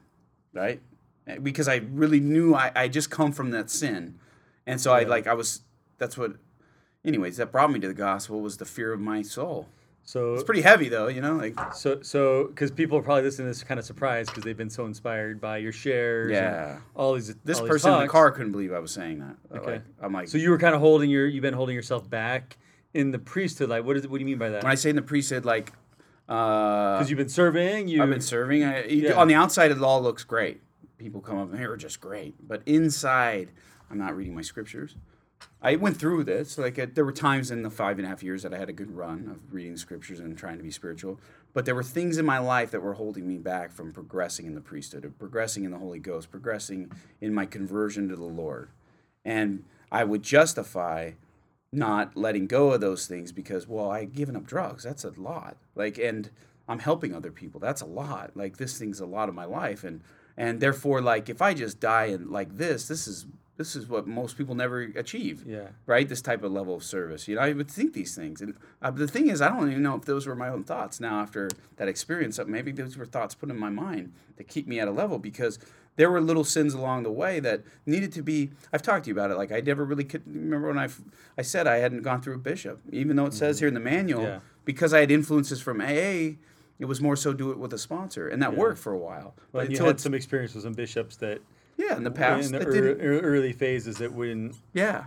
right? 0.53 0.81
Eh, 1.27 1.37
Because 1.39 1.67
I 1.67 1.77
really 1.77 2.19
knew 2.19 2.53
I 2.55 2.71
I 2.75 2.87
just 2.87 3.09
come 3.09 3.31
from 3.31 3.51
that 3.51 3.69
sin, 3.69 4.19
and 4.65 4.79
so 4.79 4.93
I 4.93 5.03
like 5.03 5.27
I 5.27 5.33
was. 5.33 5.61
That's 5.97 6.17
what. 6.17 6.33
Anyways, 7.03 7.37
that 7.37 7.51
brought 7.51 7.71
me 7.71 7.79
to 7.79 7.87
the 7.87 7.93
gospel 7.93 8.41
was 8.41 8.57
the 8.57 8.65
fear 8.65 8.91
of 8.91 8.99
my 8.99 9.21
soul. 9.21 9.67
So 10.07 10.35
It's 10.35 10.43
pretty 10.43 10.61
heavy 10.61 10.87
though, 10.87 11.07
you 11.07 11.19
know, 11.19 11.35
like 11.35 11.55
So, 11.73 12.01
so 12.03 12.45
because 12.47 12.69
people 12.69 12.97
are 12.99 13.01
probably 13.01 13.23
listening 13.23 13.45
to 13.47 13.49
this 13.49 13.63
kind 13.63 13.79
of 13.79 13.85
surprised 13.85 14.29
because 14.29 14.43
they've 14.43 14.55
been 14.55 14.69
so 14.69 14.85
inspired 14.85 15.41
by 15.41 15.57
your 15.57 15.71
shares. 15.71 16.27
and 16.27 16.35
Yeah. 16.35 16.77
all 16.95 17.15
these. 17.15 17.33
This 17.43 17.57
all 17.57 17.63
these 17.65 17.71
person 17.71 17.93
in 17.95 17.99
the 18.01 18.07
car 18.07 18.29
couldn't 18.31 18.51
believe 18.51 18.71
I 18.71 18.77
was 18.79 18.91
saying 18.91 19.19
that. 19.19 19.35
Okay. 19.57 19.71
Like, 19.73 19.81
I'm 20.01 20.13
like, 20.13 20.27
So 20.27 20.37
you 20.37 20.51
were 20.51 20.59
kind 20.59 20.75
of 20.75 20.79
holding 20.81 21.09
your. 21.09 21.25
You've 21.25 21.41
been 21.41 21.55
holding 21.55 21.75
yourself 21.75 22.07
back 22.09 22.57
in 22.93 23.09
the 23.11 23.19
priesthood. 23.19 23.67
Like, 23.69 23.83
what 23.83 23.97
is? 23.97 24.07
What 24.07 24.17
do 24.17 24.21
you 24.21 24.25
mean 24.27 24.37
by 24.37 24.49
that? 24.49 24.63
when 24.63 24.71
I 24.71 24.75
say 24.75 24.91
in 24.91 24.95
the 24.95 25.01
priesthood, 25.01 25.43
like, 25.43 25.73
uh, 26.29 26.97
Because 26.97 27.09
you've 27.09 27.17
been 27.17 27.27
serving. 27.29 27.87
You. 27.87 28.03
I've 28.03 28.09
been 28.09 28.21
serving. 28.21 28.63
I, 28.63 28.85
you- 28.85 29.07
Yeah. 29.07 29.13
On 29.13 29.27
the 29.27 29.33
outside, 29.35 29.71
it 29.71 29.81
all 29.81 30.01
looks 30.03 30.23
great. 30.23 30.61
People 30.99 31.19
come 31.19 31.37
up 31.39 31.49
and 31.49 31.59
they 31.59 31.63
are 31.65 31.75
just 31.77 31.99
great, 31.99 32.35
but 32.47 32.61
inside, 32.67 33.49
I'm 33.91 33.97
not 33.97 34.15
reading 34.15 34.33
my 34.35 34.41
scriptures. 34.43 34.95
I 35.61 35.75
went 35.75 35.97
through 35.97 36.25
this. 36.25 36.57
Like, 36.57 36.93
there 36.93 37.05
were 37.05 37.11
times 37.11 37.51
in 37.51 37.63
the 37.63 37.69
five 37.69 37.97
and 37.97 38.05
a 38.05 38.09
half 38.09 38.23
years 38.23 38.43
that 38.43 38.53
I 38.53 38.57
had 38.57 38.69
a 38.69 38.73
good 38.73 38.91
run 38.91 39.27
of 39.29 39.53
reading 39.53 39.77
scriptures 39.77 40.19
and 40.19 40.37
trying 40.37 40.57
to 40.57 40.63
be 40.63 40.71
spiritual. 40.71 41.19
But 41.53 41.65
there 41.65 41.75
were 41.75 41.83
things 41.83 42.17
in 42.17 42.25
my 42.25 42.37
life 42.37 42.71
that 42.71 42.81
were 42.81 42.93
holding 42.93 43.27
me 43.27 43.37
back 43.37 43.71
from 43.71 43.93
progressing 43.93 44.45
in 44.45 44.55
the 44.55 44.61
priesthood, 44.61 45.11
progressing 45.17 45.63
in 45.63 45.71
the 45.71 45.77
Holy 45.77 45.99
Ghost, 45.99 46.29
progressing 46.29 46.91
in 47.21 47.33
my 47.33 47.45
conversion 47.45 48.09
to 48.09 48.15
the 48.15 48.23
Lord. 48.23 48.69
And 49.23 49.63
I 49.91 50.03
would 50.03 50.21
justify 50.21 51.11
not 51.75 52.15
letting 52.15 52.47
go 52.47 52.71
of 52.71 52.81
those 52.81 53.05
things 53.05 53.31
because 53.31 53.67
well 53.67 53.91
I've 53.91 54.13
given 54.13 54.35
up 54.35 54.45
drugs 54.45 54.83
that's 54.83 55.03
a 55.03 55.09
lot 55.17 55.57
like 55.75 55.97
and 55.97 56.29
i'm 56.67 56.79
helping 56.79 57.13
other 57.13 57.31
people 57.31 57.59
that's 57.59 57.81
a 57.81 57.85
lot 57.85 58.31
like 58.35 58.57
this 58.57 58.77
thing's 58.77 58.99
a 58.99 59.05
lot 59.05 59.29
of 59.29 59.35
my 59.35 59.45
life 59.45 59.83
and 59.83 60.01
and 60.37 60.59
therefore 60.59 61.01
like 61.01 61.29
if 61.29 61.41
i 61.41 61.53
just 61.53 61.79
die 61.79 62.05
and 62.05 62.29
like 62.31 62.57
this 62.57 62.87
this 62.87 63.07
is 63.07 63.25
this 63.57 63.75
is 63.75 63.87
what 63.87 64.05
most 64.05 64.37
people 64.37 64.53
never 64.55 64.81
achieve 64.81 65.43
Yeah. 65.45 65.67
right? 65.85 66.07
This 66.09 66.21
type 66.21 66.43
of 66.43 66.51
level 66.51 66.75
of 66.75 66.83
service. 66.83 67.27
You 67.27 67.35
know 67.35 67.41
i 67.41 67.53
would 67.53 67.69
think 67.71 67.93
these 67.93 68.15
things. 68.15 68.41
And 68.41 68.55
uh, 68.81 68.91
the 68.91 69.07
thing 69.07 69.29
is 69.29 69.41
i 69.41 69.49
don't 69.49 69.69
even 69.71 69.83
know 69.83 69.95
if 69.95 70.05
those 70.05 70.27
were 70.27 70.35
my 70.35 70.49
own 70.49 70.63
thoughts 70.63 70.99
now 70.99 71.19
after 71.21 71.49
that 71.77 71.87
experience. 71.87 72.37
Uh, 72.39 72.45
maybe 72.45 72.71
those 72.71 72.97
were 72.97 73.05
thoughts 73.05 73.35
put 73.35 73.49
in 73.49 73.57
my 73.57 73.69
mind 73.69 74.13
to 74.37 74.43
keep 74.43 74.67
me 74.67 74.79
at 74.79 74.87
a 74.87 74.91
level 74.91 75.19
because 75.19 75.57
there 75.97 76.11
were 76.11 76.19
little 76.19 76.43
sins 76.43 76.73
along 76.73 77.03
the 77.03 77.11
way 77.11 77.39
that 77.39 77.61
needed 77.85 78.11
to 78.11 78.21
be 78.21 78.51
i've 78.73 78.81
talked 78.81 79.05
to 79.05 79.09
you 79.09 79.15
about 79.15 79.31
it. 79.31 79.37
Like 79.37 79.51
i 79.51 79.61
never 79.61 79.85
really 79.85 80.03
could 80.03 80.23
remember 80.27 80.67
when 80.67 80.77
I, 80.77 80.89
I 81.37 81.41
said 81.41 81.67
i 81.67 81.77
hadn't 81.77 82.01
gone 82.01 82.21
through 82.21 82.35
a 82.35 82.43
bishop 82.51 82.81
even 82.91 83.15
though 83.15 83.25
it 83.25 83.33
says 83.33 83.59
here 83.59 83.67
in 83.69 83.73
the 83.73 83.79
manual 83.79 84.23
Yeah. 84.23 84.39
because 84.65 84.93
i 84.93 84.99
had 84.99 85.11
influences 85.11 85.61
from 85.61 85.79
aa 85.81 86.35
it 86.77 86.85
was 86.85 86.99
more 86.99 87.15
so 87.15 87.31
do 87.31 87.51
it 87.51 87.57
with 87.57 87.71
a 87.71 87.77
sponsor. 87.77 88.27
And 88.27 88.41
that 88.43 88.53
worked 88.57 88.79
for 88.79 88.91
a 88.91 88.97
while. 88.97 89.33
Well, 89.53 89.63
But 89.65 89.71
you 89.71 89.81
had 89.81 90.01
some 90.01 90.13
experience 90.13 90.53
with 90.55 90.63
some 90.65 90.73
bishops 90.73 91.15
that 91.15 91.39
yeah 91.77 91.95
in 91.97 92.03
the 92.03 92.11
past 92.11 92.51
in 92.53 92.59
the 92.59 92.65
didn't- 92.65 93.01
early 93.01 93.53
phases 93.53 93.97
that 93.97 94.13
wouldn't. 94.13 94.55
yeah. 94.73 95.05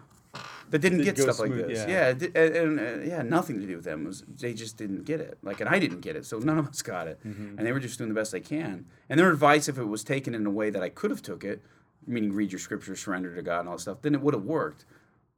That 0.70 0.80
didn't 0.82 0.98
Didn't 0.98 1.16
get 1.16 1.22
stuff 1.22 1.38
like 1.40 1.52
this. 1.56 1.78
yeah. 1.88 2.12
Yeah, 2.20 2.28
and, 2.42 2.56
and, 2.56 2.78
uh, 2.80 3.02
yeah, 3.02 3.22
nothing 3.22 3.58
to 3.58 3.66
do 3.66 3.76
with 3.76 3.86
them. 3.86 4.02
It 4.04 4.08
was 4.08 4.22
they 4.28 4.52
just 4.52 4.76
didn't 4.76 5.04
get 5.06 5.18
it. 5.18 5.38
Like, 5.42 5.60
and 5.60 5.68
I 5.70 5.78
didn't 5.78 6.00
get 6.02 6.14
it, 6.14 6.26
so 6.26 6.38
none 6.40 6.58
of 6.58 6.68
us 6.68 6.82
got 6.82 7.08
it. 7.08 7.18
Mm-hmm. 7.26 7.56
And 7.56 7.66
they 7.66 7.72
were 7.72 7.80
just 7.80 7.96
doing 7.96 8.10
the 8.10 8.14
best 8.14 8.32
they 8.32 8.40
can. 8.40 8.84
And 9.08 9.18
their 9.18 9.30
advice, 9.32 9.66
if 9.70 9.78
it 9.78 9.84
was 9.84 10.04
taken 10.04 10.34
in 10.34 10.44
a 10.44 10.50
way 10.50 10.68
that 10.68 10.82
I 10.82 10.90
could 10.90 11.10
have 11.10 11.22
took 11.22 11.42
it, 11.42 11.62
meaning 12.06 12.34
read 12.34 12.52
your 12.52 12.58
scripture, 12.58 12.94
surrender 12.96 13.34
to 13.34 13.40
God, 13.40 13.60
and 13.60 13.68
all 13.70 13.76
that 13.76 13.80
stuff, 13.80 14.02
then 14.02 14.14
it 14.14 14.20
would 14.20 14.34
have 14.34 14.44
worked. 14.44 14.84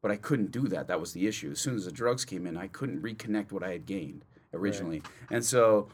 But 0.03 0.11
I 0.11 0.17
couldn't 0.17 0.51
do 0.51 0.67
that. 0.67 0.89
That 0.89 0.99
was 0.99 1.13
the 1.13 1.29
issue. 1.29 1.53
As 1.53 1.61
soon 1.61 1.77
as 1.77 1.85
the 1.85 1.93
drugs 1.93 2.25
came 2.25 2.45
in, 2.45 2.57
I 2.57 2.67
couldn't 2.67 3.01
reconnect 3.01 3.53
what 3.53 3.63
I 3.63 3.71
had 3.71 3.87
gained 3.87 4.25
originally. 4.53 5.01
And 5.31 5.45
so 5.45 5.87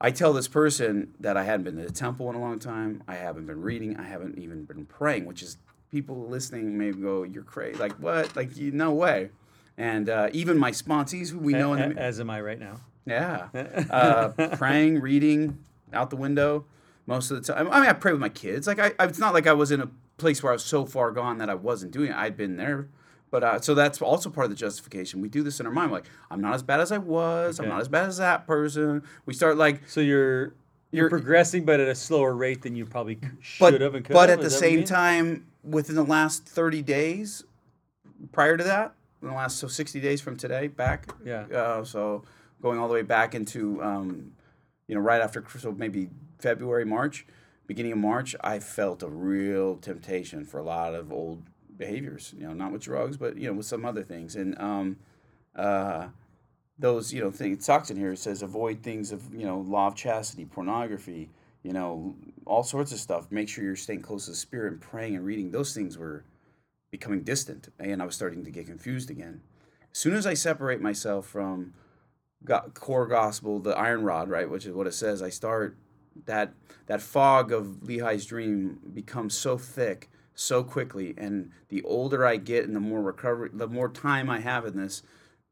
I 0.00 0.10
tell 0.12 0.32
this 0.32 0.48
person 0.48 1.14
that 1.20 1.36
I 1.36 1.44
hadn't 1.44 1.64
been 1.64 1.76
to 1.76 1.82
the 1.82 1.92
temple 1.92 2.30
in 2.30 2.36
a 2.36 2.40
long 2.40 2.58
time. 2.58 3.02
I 3.08 3.16
haven't 3.16 3.46
been 3.46 3.60
reading. 3.60 3.96
I 3.96 4.04
haven't 4.04 4.38
even 4.38 4.64
been 4.64 4.86
praying, 4.86 5.26
which 5.26 5.42
is 5.42 5.56
people 5.90 6.28
listening 6.28 6.78
may 6.78 6.92
go, 6.92 7.24
"You're 7.24 7.42
crazy!" 7.42 7.78
Like 7.78 7.92
what? 7.94 8.36
Like 8.36 8.56
you? 8.56 8.70
No 8.70 8.92
way. 8.92 9.30
And 9.76 10.08
uh, 10.08 10.28
even 10.32 10.58
my 10.58 10.70
sponsees, 10.72 11.30
who 11.30 11.38
we 11.38 11.52
know, 11.52 11.72
in 11.72 11.94
the, 11.94 12.00
as 12.00 12.20
am 12.20 12.30
I 12.30 12.40
right 12.40 12.58
now. 12.58 12.76
yeah, 13.06 13.48
uh, 13.90 14.28
praying, 14.56 15.00
reading, 15.00 15.58
out 15.92 16.10
the 16.10 16.16
window. 16.16 16.64
most 17.06 17.30
of 17.30 17.44
the 17.44 17.52
time. 17.52 17.68
I 17.70 17.80
mean, 17.80 17.88
I 17.88 17.92
pray 17.92 18.12
with 18.12 18.20
my 18.20 18.28
kids. 18.28 18.66
Like 18.66 18.78
I, 18.78 18.92
I 18.98 19.06
it's 19.06 19.18
not 19.18 19.34
like 19.34 19.46
I 19.46 19.52
was 19.52 19.70
in 19.70 19.80
a 19.80 19.88
place 20.16 20.42
where 20.42 20.52
I 20.52 20.54
was 20.54 20.64
so 20.64 20.84
far 20.84 21.10
gone 21.10 21.38
that 21.38 21.48
I 21.48 21.54
wasn't 21.54 21.92
doing 21.92 22.10
it. 22.10 22.16
I'd 22.16 22.36
been 22.36 22.56
there. 22.56 22.88
But 23.30 23.44
uh, 23.44 23.60
so 23.60 23.74
that's 23.74 24.00
also 24.00 24.30
part 24.30 24.46
of 24.46 24.50
the 24.50 24.56
justification. 24.56 25.20
We 25.20 25.28
do 25.28 25.42
this 25.42 25.60
in 25.60 25.66
our 25.66 25.72
mind, 25.72 25.92
like 25.92 26.06
I'm 26.30 26.40
not 26.40 26.54
as 26.54 26.62
bad 26.62 26.80
as 26.80 26.92
I 26.92 26.98
was. 26.98 27.60
I'm 27.60 27.68
not 27.68 27.80
as 27.80 27.88
bad 27.88 28.06
as 28.08 28.16
that 28.18 28.46
person. 28.46 29.02
We 29.26 29.34
start 29.34 29.56
like 29.56 29.88
So 29.88 30.00
you're 30.00 30.54
you're, 30.90 31.02
You're- 31.04 31.10
progressing, 31.10 31.66
but 31.66 31.80
at 31.80 31.88
a 31.88 31.94
slower 31.94 32.34
rate 32.34 32.62
than 32.62 32.74
you 32.74 32.86
probably 32.86 33.16
c- 33.16 33.28
but, 33.60 33.72
should 33.72 33.80
have 33.82 33.94
and 33.94 34.02
could 34.04 34.14
but 34.14 34.30
have. 34.30 34.38
at 34.38 34.40
the 34.40 34.46
Is 34.46 34.54
you 34.54 34.58
same 34.58 34.84
time, 34.84 35.46
within 35.62 35.96
the 35.96 36.02
last 36.04 36.46
30 36.46 36.80
days, 36.80 37.44
prior 38.32 38.56
to 38.56 38.64
that, 38.64 38.94
in 39.20 39.28
the 39.28 39.34
last 39.34 39.58
so 39.58 39.68
60 39.68 40.00
days 40.00 40.22
from 40.22 40.38
today, 40.38 40.68
back. 40.68 41.12
Yeah. 41.22 41.42
Uh, 41.52 41.84
so 41.84 42.22
going 42.62 42.78
all 42.78 42.88
the 42.88 42.94
way 42.94 43.02
back 43.02 43.34
into, 43.34 43.82
um, 43.82 44.32
you 44.86 44.94
know, 44.94 45.02
right 45.02 45.20
after 45.20 45.44
so 45.58 45.72
maybe 45.72 46.08
February, 46.38 46.86
March, 46.86 47.26
beginning 47.66 47.92
of 47.92 47.98
March, 47.98 48.34
I 48.40 48.58
felt 48.58 49.02
a 49.02 49.08
real 49.08 49.76
temptation 49.76 50.46
for 50.46 50.58
a 50.58 50.62
lot 50.64 50.94
of 50.94 51.12
old 51.12 51.42
behaviors. 51.78 52.34
You 52.36 52.46
know, 52.46 52.52
not 52.52 52.72
with 52.72 52.82
drugs, 52.82 53.16
but 53.16 53.36
you 53.36 53.48
know, 53.48 53.54
with 53.54 53.66
some 53.66 53.84
other 53.84 54.02
things, 54.02 54.36
and 54.36 54.58
um, 54.60 54.96
uh, 55.56 56.08
those 56.78 57.12
you 57.12 57.20
know 57.20 57.30
things. 57.30 57.58
It 57.58 57.66
talks 57.66 57.90
in 57.90 57.96
here. 57.96 58.12
It 58.12 58.18
says 58.18 58.42
avoid 58.42 58.82
things 58.82 59.12
of 59.12 59.34
you 59.34 59.46
know 59.46 59.60
law 59.60 59.86
of 59.88 59.94
chastity, 59.94 60.44
pornography, 60.44 61.30
you 61.62 61.72
know, 61.72 62.14
all 62.46 62.62
sorts 62.62 62.92
of 62.92 62.98
stuff. 62.98 63.30
Make 63.30 63.48
sure 63.48 63.64
you're 63.64 63.76
staying 63.76 64.02
close 64.02 64.26
to 64.26 64.32
the 64.32 64.36
spirit 64.36 64.72
and 64.72 64.80
praying 64.80 65.16
and 65.16 65.24
reading. 65.24 65.50
Those 65.50 65.74
things 65.74 65.96
were 65.96 66.24
becoming 66.90 67.22
distant, 67.22 67.68
and 67.78 68.02
I 68.02 68.06
was 68.06 68.14
starting 68.14 68.44
to 68.44 68.50
get 68.50 68.66
confused 68.66 69.10
again. 69.10 69.40
As 69.90 69.98
soon 69.98 70.14
as 70.14 70.26
I 70.26 70.34
separate 70.34 70.80
myself 70.80 71.26
from 71.26 71.74
go- 72.44 72.70
core 72.74 73.06
gospel, 73.06 73.58
the 73.58 73.76
iron 73.76 74.02
rod, 74.04 74.28
right, 74.28 74.48
which 74.48 74.66
is 74.66 74.72
what 74.72 74.86
it 74.86 74.94
says, 74.94 75.22
I 75.22 75.30
start 75.30 75.76
that 76.26 76.52
that 76.86 77.00
fog 77.00 77.52
of 77.52 77.80
Lehi's 77.82 78.26
dream 78.26 78.80
becomes 78.94 79.36
so 79.36 79.58
thick 79.58 80.10
so 80.38 80.62
quickly, 80.62 81.14
and 81.18 81.50
the 81.68 81.82
older 81.82 82.24
I 82.24 82.36
get, 82.36 82.64
and 82.64 82.74
the 82.76 82.80
more 82.80 83.02
recovery, 83.02 83.50
the 83.52 83.66
more 83.66 83.88
time 83.88 84.30
I 84.30 84.38
have 84.38 84.64
in 84.64 84.76
this, 84.76 85.02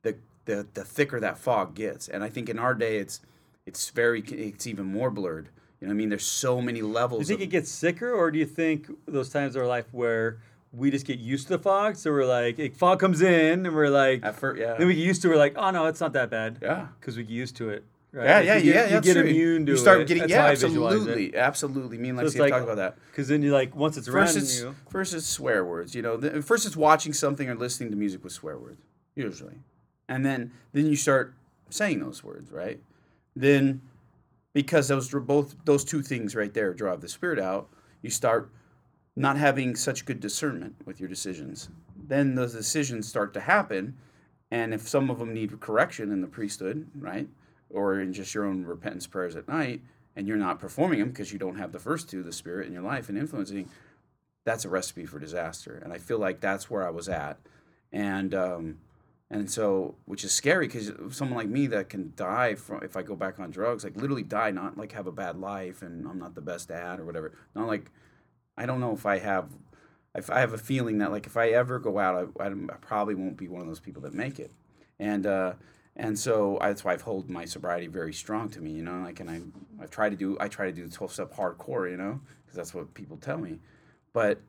the 0.02 0.16
the 0.44 0.66
the 0.74 0.84
thicker 0.84 1.18
that 1.18 1.38
fog 1.38 1.74
gets. 1.74 2.06
And 2.08 2.22
I 2.22 2.28
think 2.28 2.48
in 2.48 2.58
our 2.58 2.72
day, 2.74 2.98
it's 2.98 3.20
it's 3.66 3.90
very 3.90 4.20
it's 4.20 4.66
even 4.66 4.86
more 4.86 5.10
blurred. 5.10 5.48
You 5.80 5.88
know, 5.88 5.92
I 5.92 5.96
mean, 5.96 6.08
there's 6.08 6.24
so 6.24 6.62
many 6.62 6.82
levels. 6.82 7.26
Do 7.26 7.32
you 7.32 7.38
think 7.38 7.48
of- 7.48 7.54
it 7.54 7.58
gets 7.58 7.70
sicker, 7.70 8.12
or 8.12 8.30
do 8.30 8.38
you 8.38 8.46
think 8.46 8.88
those 9.06 9.28
times 9.28 9.56
in 9.56 9.60
our 9.62 9.66
life 9.66 9.86
where 9.92 10.38
we 10.72 10.90
just 10.92 11.04
get 11.04 11.18
used 11.18 11.48
to 11.48 11.56
the 11.56 11.62
fog? 11.62 11.96
So 11.96 12.12
we're 12.12 12.24
like, 12.24 12.58
it, 12.58 12.76
fog 12.76 13.00
comes 13.00 13.20
in, 13.22 13.66
and 13.66 13.74
we're 13.74 13.88
like, 13.90 14.22
first, 14.36 14.60
yeah, 14.60 14.74
then 14.74 14.86
we 14.86 14.94
get 14.94 15.04
used 15.04 15.20
to. 15.22 15.28
it, 15.28 15.32
We're 15.32 15.36
like, 15.38 15.54
oh 15.56 15.70
no, 15.72 15.86
it's 15.86 16.00
not 16.00 16.12
that 16.12 16.30
bad. 16.30 16.58
yeah. 16.62 16.86
because 17.00 17.16
we 17.16 17.24
get 17.24 17.32
used 17.32 17.56
to 17.56 17.70
it. 17.70 17.84
Right? 18.16 18.24
Yeah, 18.24 18.36
Like, 18.36 18.46
yeah, 18.46 18.56
you 18.56 18.72
get, 18.72 18.90
yeah. 18.90 18.94
You 18.96 19.00
get 19.02 19.12
true. 19.12 19.22
immune 19.24 19.66
to 19.66 19.72
You 19.72 19.76
start 19.78 20.00
it. 20.00 20.08
getting 20.08 20.20
That's 20.22 20.30
yeah, 20.30 20.40
how 20.42 20.46
I 20.46 20.54
visualize 20.54 20.94
it. 20.94 20.98
absolutely, 21.00 21.36
absolutely. 21.36 21.98
Me 21.98 22.08
and 22.08 22.18
So 22.18 22.24
Lexi 22.24 22.38
like- 22.40 22.50
talk 22.50 22.62
about 22.62 22.76
that. 22.76 22.96
Because 23.10 23.28
then 23.28 23.42
you 23.42 23.52
like 23.52 23.76
once 23.76 23.98
it's 23.98 24.08
First, 24.08 24.36
it's 24.38 24.60
you. 24.60 24.74
first 24.88 25.12
it's 25.12 25.26
swear 25.26 25.64
words. 25.66 25.94
You 25.94 26.00
know, 26.00 26.16
the, 26.16 26.40
first 26.40 26.64
it's 26.64 26.76
watching 26.76 27.12
something 27.12 27.46
or 27.50 27.54
listening 27.54 27.90
to 27.90 27.96
music 27.96 28.24
with 28.24 28.32
swear 28.32 28.56
words, 28.58 28.80
usually, 29.14 29.56
and 30.08 30.24
then 30.24 30.50
then 30.72 30.86
you 30.86 30.96
start 30.96 31.34
saying 31.68 32.00
those 32.00 32.24
words, 32.24 32.50
right? 32.50 32.80
Then, 33.34 33.82
because 34.54 34.88
those 34.88 35.10
both 35.10 35.54
those 35.66 35.84
two 35.84 36.00
things 36.02 36.34
right 36.34 36.54
there 36.54 36.72
drive 36.72 37.02
the 37.02 37.08
spirit 37.08 37.38
out, 37.38 37.68
you 38.00 38.08
start 38.08 38.50
not 39.14 39.36
having 39.36 39.76
such 39.76 40.06
good 40.06 40.20
discernment 40.20 40.74
with 40.86 41.00
your 41.00 41.08
decisions. 41.10 41.68
Then 42.08 42.34
those 42.34 42.54
decisions 42.54 43.06
start 43.08 43.34
to 43.34 43.40
happen, 43.40 43.96
and 44.50 44.72
if 44.72 44.88
some 44.88 45.10
of 45.10 45.18
them 45.18 45.34
need 45.34 45.60
correction 45.60 46.10
in 46.12 46.20
the 46.22 46.26
priesthood, 46.26 46.86
right, 46.98 47.28
or 47.70 48.00
in 48.00 48.12
just 48.12 48.34
your 48.34 48.44
own 48.44 48.64
repentance 48.64 49.06
prayers 49.06 49.36
at 49.36 49.48
night, 49.48 49.82
and 50.14 50.26
you're 50.26 50.36
not 50.36 50.58
performing 50.58 50.98
them 50.98 51.08
because 51.08 51.32
you 51.32 51.38
don't 51.38 51.56
have 51.56 51.72
the 51.72 51.78
first 51.78 52.08
two, 52.08 52.22
the 52.22 52.32
spirit 52.32 52.66
in 52.66 52.72
your 52.72 52.82
life 52.82 53.08
and 53.08 53.18
influencing, 53.18 53.68
that's 54.44 54.64
a 54.64 54.68
recipe 54.68 55.04
for 55.04 55.18
disaster. 55.18 55.80
And 55.82 55.92
I 55.92 55.98
feel 55.98 56.18
like 56.18 56.40
that's 56.40 56.70
where 56.70 56.86
I 56.86 56.90
was 56.90 57.08
at, 57.08 57.38
and 57.92 58.34
um, 58.34 58.78
and 59.30 59.50
so 59.50 59.96
which 60.04 60.24
is 60.24 60.32
scary 60.32 60.68
because 60.68 60.92
someone 61.10 61.36
like 61.36 61.48
me 61.48 61.66
that 61.66 61.88
can 61.88 62.12
die 62.16 62.54
from 62.54 62.82
if 62.82 62.96
I 62.96 63.02
go 63.02 63.16
back 63.16 63.40
on 63.40 63.50
drugs, 63.50 63.84
like 63.84 63.96
literally 63.96 64.22
die, 64.22 64.50
not 64.52 64.78
like 64.78 64.92
have 64.92 65.06
a 65.06 65.12
bad 65.12 65.36
life 65.38 65.82
and 65.82 66.06
I'm 66.06 66.18
not 66.18 66.34
the 66.34 66.40
best 66.40 66.68
dad 66.68 67.00
or 67.00 67.04
whatever. 67.04 67.32
Not 67.54 67.66
like 67.66 67.90
I 68.56 68.66
don't 68.66 68.80
know 68.80 68.92
if 68.92 69.04
I 69.04 69.18
have. 69.18 69.50
If 70.14 70.30
I 70.30 70.40
have 70.40 70.54
a 70.54 70.58
feeling 70.58 70.98
that 70.98 71.10
like 71.10 71.26
if 71.26 71.36
I 71.36 71.50
ever 71.50 71.78
go 71.78 71.98
out, 71.98 72.32
I, 72.40 72.44
I, 72.44 72.46
I 72.48 72.76
probably 72.80 73.14
won't 73.14 73.36
be 73.36 73.48
one 73.48 73.60
of 73.60 73.66
those 73.66 73.80
people 73.80 74.00
that 74.02 74.14
make 74.14 74.38
it, 74.38 74.50
and 74.98 75.26
uh, 75.26 75.52
and 75.96 76.18
so 76.18 76.58
that's 76.60 76.84
why 76.84 76.92
I've 76.92 77.02
hold 77.02 77.30
my 77.30 77.44
sobriety 77.44 77.86
very 77.86 78.12
strong 78.12 78.48
to 78.50 78.60
me, 78.60 78.70
you 78.70 78.82
know. 78.82 79.00
Like, 79.02 79.20
and 79.20 79.30
I 79.30 79.40
I 79.82 79.86
try 79.86 80.08
to 80.10 80.16
do 80.16 80.36
I 80.38 80.48
try 80.48 80.66
to 80.66 80.72
do 80.72 80.86
the 80.86 80.94
twelve 80.94 81.12
step 81.12 81.34
hardcore, 81.34 81.90
you 81.90 81.96
know, 81.96 82.20
because 82.44 82.56
that's 82.56 82.74
what 82.74 82.92
people 82.94 83.16
tell 83.16 83.38
me, 83.38 83.58
but 84.12 84.40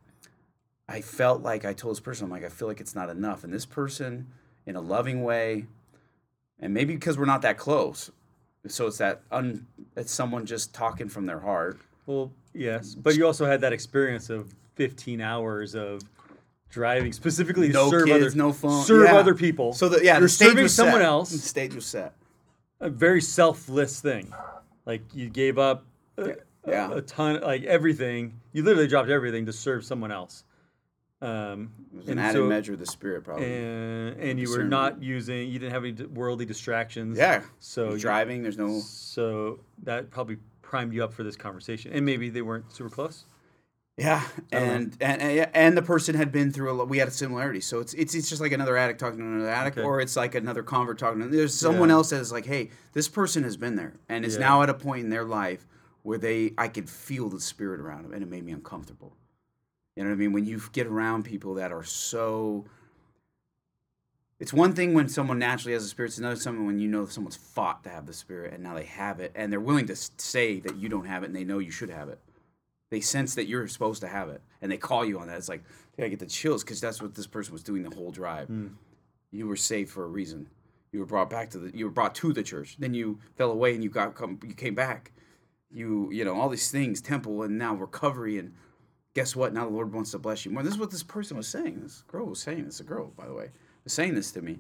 I 0.89 1.01
felt 1.01 1.41
like 1.41 1.65
I 1.65 1.73
told 1.73 1.95
this 1.95 1.99
person, 1.99 2.25
I'm 2.25 2.31
like, 2.31 2.45
I 2.45 2.49
feel 2.49 2.67
like 2.67 2.79
it's 2.79 2.95
not 2.95 3.09
enough, 3.09 3.43
and 3.43 3.53
this 3.53 3.65
person, 3.65 4.27
in 4.65 4.75
a 4.75 4.81
loving 4.81 5.23
way, 5.23 5.65
and 6.59 6.73
maybe 6.73 6.93
because 6.93 7.17
we're 7.17 7.25
not 7.25 7.41
that 7.41 7.57
close, 7.57 8.11
so 8.67 8.87
it's 8.87 8.97
that 8.97 9.21
un, 9.31 9.67
it's 9.95 10.11
someone 10.11 10.45
just 10.45 10.73
talking 10.73 11.09
from 11.09 11.25
their 11.25 11.39
heart. 11.39 11.79
Well, 12.05 12.31
yes, 12.53 12.93
but 12.95 13.15
you 13.15 13.25
also 13.25 13.45
had 13.45 13.61
that 13.61 13.73
experience 13.73 14.29
of 14.29 14.53
15 14.75 15.21
hours 15.21 15.75
of 15.75 16.01
driving 16.69 17.13
specifically 17.13 17.69
No 17.69 17.89
serve 17.89 18.07
kids, 18.07 18.25
other 18.27 18.35
no 18.35 18.53
phone, 18.53 18.83
serve 18.83 19.05
yeah. 19.05 19.15
other 19.15 19.33
people. 19.35 19.73
So 19.73 19.89
the, 19.89 20.03
yeah, 20.03 20.13
you're 20.13 20.21
the 20.21 20.29
stage 20.29 20.49
serving 20.49 20.63
was 20.63 20.73
someone 20.75 20.95
set. 21.01 21.05
else. 21.05 21.31
The 21.31 21.37
stage 21.39 21.73
was 21.75 21.85
set. 21.85 22.13
a 22.79 22.89
very 22.89 23.21
selfless 23.21 23.99
thing. 24.01 24.31
Like 24.85 25.01
you 25.13 25.29
gave 25.29 25.57
up 25.57 25.85
a, 26.17 26.35
Yeah. 26.67 26.91
a, 26.91 26.97
a 26.97 27.01
ton, 27.01 27.41
like 27.41 27.63
everything. 27.63 28.39
You 28.53 28.63
literally 28.63 28.87
dropped 28.87 29.09
everything 29.09 29.45
to 29.47 29.53
serve 29.53 29.85
someone 29.85 30.11
else. 30.11 30.43
Um, 31.19 31.73
It 31.93 31.97
was 31.97 32.05
an 32.05 32.11
and 32.11 32.19
added 32.19 32.37
so- 32.39 32.45
measure 32.47 32.73
of 32.73 32.79
the 32.79 32.85
spirit, 32.85 33.23
probably. 33.23 33.45
and, 33.51 34.19
and 34.19 34.39
you 34.39 34.49
were 34.51 34.63
not 34.63 35.01
using. 35.01 35.49
You 35.49 35.57
didn't 35.57 35.71
have 35.73 35.83
any 35.83 35.93
worldly 36.05 36.45
distractions. 36.45 37.17
yeah. 37.17 37.41
So 37.59 37.93
you- 37.93 37.99
driving. 37.99 38.43
There's 38.43 38.57
no. 38.57 38.79
So 38.81 39.59
that 39.83 40.11
probably 40.11 40.37
primed 40.61 40.93
you 40.93 41.03
up 41.03 41.13
for 41.13 41.23
this 41.23 41.35
conversation. 41.35 41.91
And 41.93 42.05
maybe 42.05 42.29
they 42.29 42.41
weren't 42.43 42.71
super 42.71 42.89
close. 42.89 43.25
Yeah, 43.97 44.23
and, 44.51 44.95
and 45.01 45.21
and 45.23 45.49
and 45.55 45.75
the 45.75 45.81
person 45.81 46.13
had 46.13 46.31
been 46.31 46.51
through 46.51 46.71
a 46.71 46.73
lot. 46.73 46.87
We 46.87 46.99
had 46.99 47.07
a 47.07 47.11
similarity, 47.11 47.61
so 47.61 47.79
it's 47.79 47.95
it's 47.95 48.13
it's 48.13 48.29
just 48.29 48.39
like 48.39 48.51
another 48.51 48.77
addict 48.77 48.99
talking 48.99 49.17
to 49.17 49.25
another 49.25 49.49
addict, 49.49 49.79
Okay. 49.79 49.85
or 49.87 49.99
it's 49.99 50.15
like 50.15 50.35
another 50.35 50.61
convert 50.61 50.99
talking. 50.99 51.19
to 51.19 51.27
There's 51.27 51.55
someone 51.55 51.89
Yeah. 51.89 51.95
else 51.95 52.11
that 52.11 52.21
is 52.21 52.31
like, 52.31 52.45
hey, 52.45 52.69
this 52.93 53.07
person 53.09 53.43
has 53.43 53.57
been 53.57 53.75
there 53.75 53.93
and 54.07 54.23
is 54.23 54.35
Yeah. 54.35 54.41
now 54.41 54.61
at 54.61 54.69
a 54.69 54.75
point 54.75 55.03
in 55.05 55.09
their 55.09 55.23
life 55.25 55.65
where 56.03 56.19
they 56.19 56.53
I 56.59 56.67
could 56.67 56.87
feel 56.87 57.27
the 57.27 57.41
spirit 57.41 57.79
around 57.79 58.03
them, 58.03 58.13
and 58.13 58.21
it 58.21 58.29
made 58.29 58.45
me 58.45 58.51
uncomfortable. 58.51 59.17
You 59.95 60.03
know 60.03 60.09
what 60.11 60.15
I 60.15 60.19
mean? 60.19 60.31
When 60.31 60.45
you 60.45 60.61
get 60.73 60.85
around 60.85 61.23
people 61.23 61.55
that 61.55 61.71
are 61.71 61.83
so. 61.83 62.65
It's 64.39 64.53
one 64.53 64.73
thing 64.73 64.93
when 64.93 65.09
someone 65.09 65.39
naturally 65.39 65.73
has 65.73 65.83
a 65.83 65.87
spirit. 65.87 66.09
It's 66.09 66.19
another 66.19 66.35
something 66.35 66.67
when 66.67 66.77
you 66.77 66.87
know 66.87 67.07
someone's 67.07 67.35
fought 67.35 67.83
to 67.85 67.89
have 67.89 68.05
the 68.05 68.13
spirit 68.13 68.53
and 68.53 68.61
now 68.61 68.75
they 68.75 68.83
have 68.85 69.19
it, 69.19 69.31
and 69.33 69.51
they're 69.51 69.59
willing 69.59 69.87
to 69.87 69.95
say 69.95 70.59
that 70.59 70.75
you 70.75 70.87
don't 70.87 71.05
have 71.07 71.23
it, 71.23 71.25
and 71.27 71.35
they 71.35 71.43
know 71.43 71.57
you 71.57 71.71
should 71.71 71.89
have 71.89 72.09
it 72.09 72.19
they 72.89 72.99
sense 73.01 73.35
that 73.35 73.47
you're 73.47 73.67
supposed 73.67 74.01
to 74.01 74.07
have 74.07 74.29
it 74.29 74.41
and 74.61 74.71
they 74.71 74.77
call 74.77 75.05
you 75.05 75.19
on 75.19 75.27
that. 75.27 75.37
It's 75.37 75.49
like 75.49 75.63
i 75.99 76.07
get 76.07 76.19
the 76.19 76.25
chills 76.27 76.63
because 76.63 76.79
that's 76.79 77.01
what 77.01 77.15
this 77.15 77.27
person 77.27 77.53
was 77.53 77.63
doing 77.63 77.83
the 77.83 77.95
whole 77.95 78.11
drive. 78.11 78.47
Hmm. 78.47 78.67
You 79.31 79.47
were 79.47 79.55
saved 79.55 79.89
for 79.89 80.03
a 80.03 80.07
reason. 80.07 80.47
You 80.91 80.99
were 80.99 81.05
brought 81.05 81.29
back 81.29 81.49
to 81.51 81.57
the 81.57 81.77
you 81.77 81.85
were 81.85 81.91
brought 81.91 82.15
to 82.15 82.33
the 82.33 82.43
church. 82.43 82.77
Then 82.79 82.93
you 82.93 83.19
fell 83.35 83.51
away 83.51 83.73
and 83.73 83.83
you 83.83 83.89
got 83.89 84.15
come 84.15 84.39
you 84.45 84.53
came 84.53 84.75
back. 84.75 85.11
You 85.71 86.09
you 86.11 86.23
know 86.23 86.39
all 86.39 86.49
these 86.49 86.71
things 86.71 87.01
temple 87.01 87.43
and 87.43 87.57
now 87.57 87.75
recovery 87.75 88.37
and 88.37 88.53
guess 89.13 89.35
what? 89.35 89.53
Now 89.53 89.65
the 89.65 89.71
lord 89.71 89.93
wants 89.93 90.11
to 90.11 90.19
bless 90.19 90.45
you 90.45 90.51
more. 90.51 90.63
This 90.63 90.73
is 90.73 90.79
what 90.79 90.91
this 90.91 91.03
person 91.03 91.35
was 91.35 91.47
saying. 91.47 91.81
This 91.81 92.03
girl 92.07 92.25
was 92.25 92.39
saying 92.39 92.65
this 92.65 92.79
a 92.79 92.83
girl 92.83 93.11
by 93.17 93.25
the 93.25 93.33
way 93.33 93.49
was 93.87 93.93
saying 93.93 94.15
this 94.15 94.31
to 94.33 94.41
me 94.41 94.59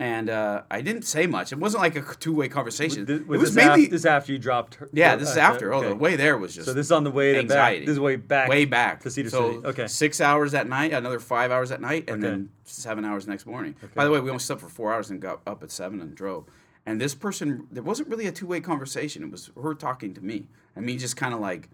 and 0.00 0.30
uh, 0.30 0.62
I 0.70 0.80
didn't 0.80 1.02
say 1.02 1.26
much. 1.26 1.52
It 1.52 1.58
wasn't 1.58 1.82
like 1.82 1.94
a 1.94 2.00
two-way 2.18 2.48
conversation. 2.48 3.04
Th- 3.06 3.20
it 3.20 3.26
Was, 3.28 3.54
mainly, 3.54 3.84
af- 3.84 3.90
this 3.90 4.06
after 4.06 4.32
you 4.32 4.38
dropped 4.38 4.76
her? 4.76 4.88
yeah. 4.94 5.12
uh, 5.12 5.16
This 5.16 5.30
is 5.30 5.36
uh, 5.36 5.40
after. 5.40 5.74
Oh, 5.74 5.82
the 5.90 5.94
way 5.94 6.16
there 6.16 6.38
was 6.38 6.54
just 6.54 6.66
So 6.66 6.72
this 6.72 6.86
is 6.86 6.92
on 6.92 7.04
the 7.04 7.10
way 7.10 7.34
to 7.34 7.38
anxiety. 7.40 7.80
back. 7.80 7.86
This 7.86 7.92
is 7.92 8.00
way 8.00 8.16
back. 8.16 8.48
way 8.48 8.64
back 8.64 9.02
to 9.02 9.10
Cedar 9.10 9.28
so 9.30 9.52
City. 9.52 9.66
Okay. 9.66 9.86
six 9.86 10.20
hours 10.22 10.54
at 10.54 10.66
night, 10.68 10.92
another 10.94 11.20
five 11.20 11.50
hours 11.50 11.70
at 11.70 11.80
night, 11.82 12.08
and 12.08 12.24
Okay. 12.24 12.30
then 12.32 12.48
seven 12.64 13.04
hours 13.04 13.28
next 13.28 13.44
morning. 13.46 13.76
By 13.94 14.04
the 14.06 14.10
way, 14.10 14.20
we 14.20 14.30
only 14.30 14.40
slept 14.40 14.62
for 14.62 14.68
four 14.70 14.92
hours 14.92 15.10
and 15.10 15.20
got 15.20 15.42
up 15.46 15.62
at 15.62 15.70
seven 15.70 16.00
and 16.00 16.14
drove. 16.14 16.46
And 16.86 16.98
this 16.98 17.14
person, 17.14 17.66
there 17.70 17.82
wasn't 17.82 18.08
really 18.08 18.26
a 18.26 18.32
two 18.32 18.46
way 18.46 18.60
conversation. 18.60 19.22
It 19.22 19.30
was 19.30 19.50
her 19.62 19.74
talking 19.74 20.14
to 20.14 20.22
me, 20.24 20.46
and 20.74 20.86
me 20.86 20.96
just 20.96 21.14
kind 21.14 21.34
of 21.34 21.40
like 21.40 21.68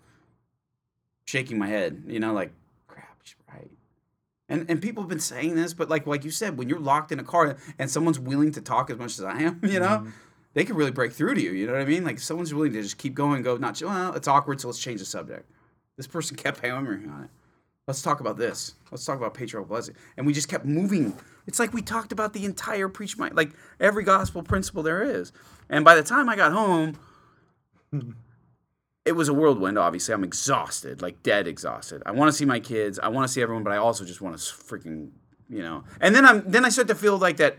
shaking 1.27 1.59
my 1.59 1.69
head, 1.69 2.03
you 2.09 2.19
know, 2.19 2.33
like 2.33 2.51
crap, 2.89 3.19
she's 3.23 3.37
right. 3.55 3.71
And 4.49 4.71
and 4.71 4.81
people 4.81 5.03
have 5.03 5.09
been 5.09 5.21
saying 5.21 5.57
this, 5.57 5.75
but 5.75 5.89
like 5.89 6.07
like 6.07 6.25
you 6.25 6.31
said, 6.31 6.57
when 6.57 6.69
you're 6.69 6.81
locked 6.81 7.13
in 7.13 7.19
a 7.19 7.25
car 7.25 7.57
and 7.79 7.91
someone's 7.91 8.19
willing 8.19 8.53
to 8.53 8.61
talk 8.61 8.91
as 8.91 8.99
much 8.99 9.19
as 9.19 9.25
I 9.25 9.41
am, 9.43 9.61
you 9.65 9.81
know. 9.81 9.99
Mm-hmm. 9.99 10.11
They 10.55 10.65
can 10.65 10.75
really 10.75 10.91
break 10.91 11.13
through 11.13 11.35
to 11.35 11.43
you. 11.43 11.51
You 11.51 11.67
know 11.67 11.75
what 11.75 11.83
I 11.83 11.85
mean? 11.85 12.03
Like 12.03 12.19
someone's 12.19 12.55
willing 12.55 12.73
to 12.73 12.81
just 12.81 12.97
keep 12.97 13.13
going, 13.13 13.43
go 13.43 13.59
not. 13.59 13.79
Well, 13.83 14.15
it's 14.15 14.27
awkward, 14.27 14.59
so 14.59 14.69
let's 14.69 14.79
change 14.79 15.01
the 15.01 15.05
subject. 15.05 15.51
This 15.99 16.07
person 16.07 16.35
kept 16.39 16.61
hammering 16.61 17.11
on 17.11 17.25
it. 17.25 17.31
Let's 17.87 18.03
talk 18.03 18.21
about 18.21 18.37
this. 18.37 18.75
Let's 18.91 19.05
talk 19.05 19.17
about 19.19 19.35
patriarchal 19.35 19.69
blessing. 19.69 19.95
And 20.17 20.27
we 20.27 20.33
just 20.33 20.49
kept 20.49 20.65
moving. 20.65 21.15
It's 21.47 21.59
like 21.59 21.73
we 21.73 21.83
talked 21.83 22.11
about 22.11 22.33
the 22.33 22.45
entire 22.45 22.89
preach 22.89 23.17
my 23.17 23.29
like 23.29 23.51
every 23.79 24.03
gospel 24.03 24.43
principle 24.43 24.83
there 24.83 25.03
is. 25.03 25.31
And 25.69 25.85
by 25.85 25.95
the 25.95 26.03
time 26.03 26.29
I 26.29 26.37
got 26.37 26.53
home, 26.53 26.99
it 29.07 29.13
was 29.13 29.29
a 29.29 29.35
whirlwind. 29.35 29.79
Obviously, 29.79 30.13
I'm 30.13 30.25
exhausted, 30.25 31.01
like 31.01 31.23
dead 31.23 31.47
exhausted. 31.47 32.03
I 32.05 32.11
want 32.11 32.29
to 32.31 32.37
see 32.37 32.45
my 32.45 32.61
kids. 32.61 32.99
I 32.99 33.09
want 33.09 33.27
to 33.27 33.33
see 33.33 33.41
everyone, 33.41 33.63
but 33.63 33.73
I 33.73 33.77
also 33.77 34.05
just 34.05 34.21
want 34.21 34.37
to 34.37 34.43
freaking, 34.43 35.11
you 35.49 35.63
know. 35.63 35.85
And 36.01 36.15
then 36.15 36.27
I'm 36.27 36.43
then 36.51 36.65
I 36.65 36.69
start 36.69 36.89
to 36.89 36.95
feel 36.95 37.17
like 37.17 37.39
that. 37.39 37.57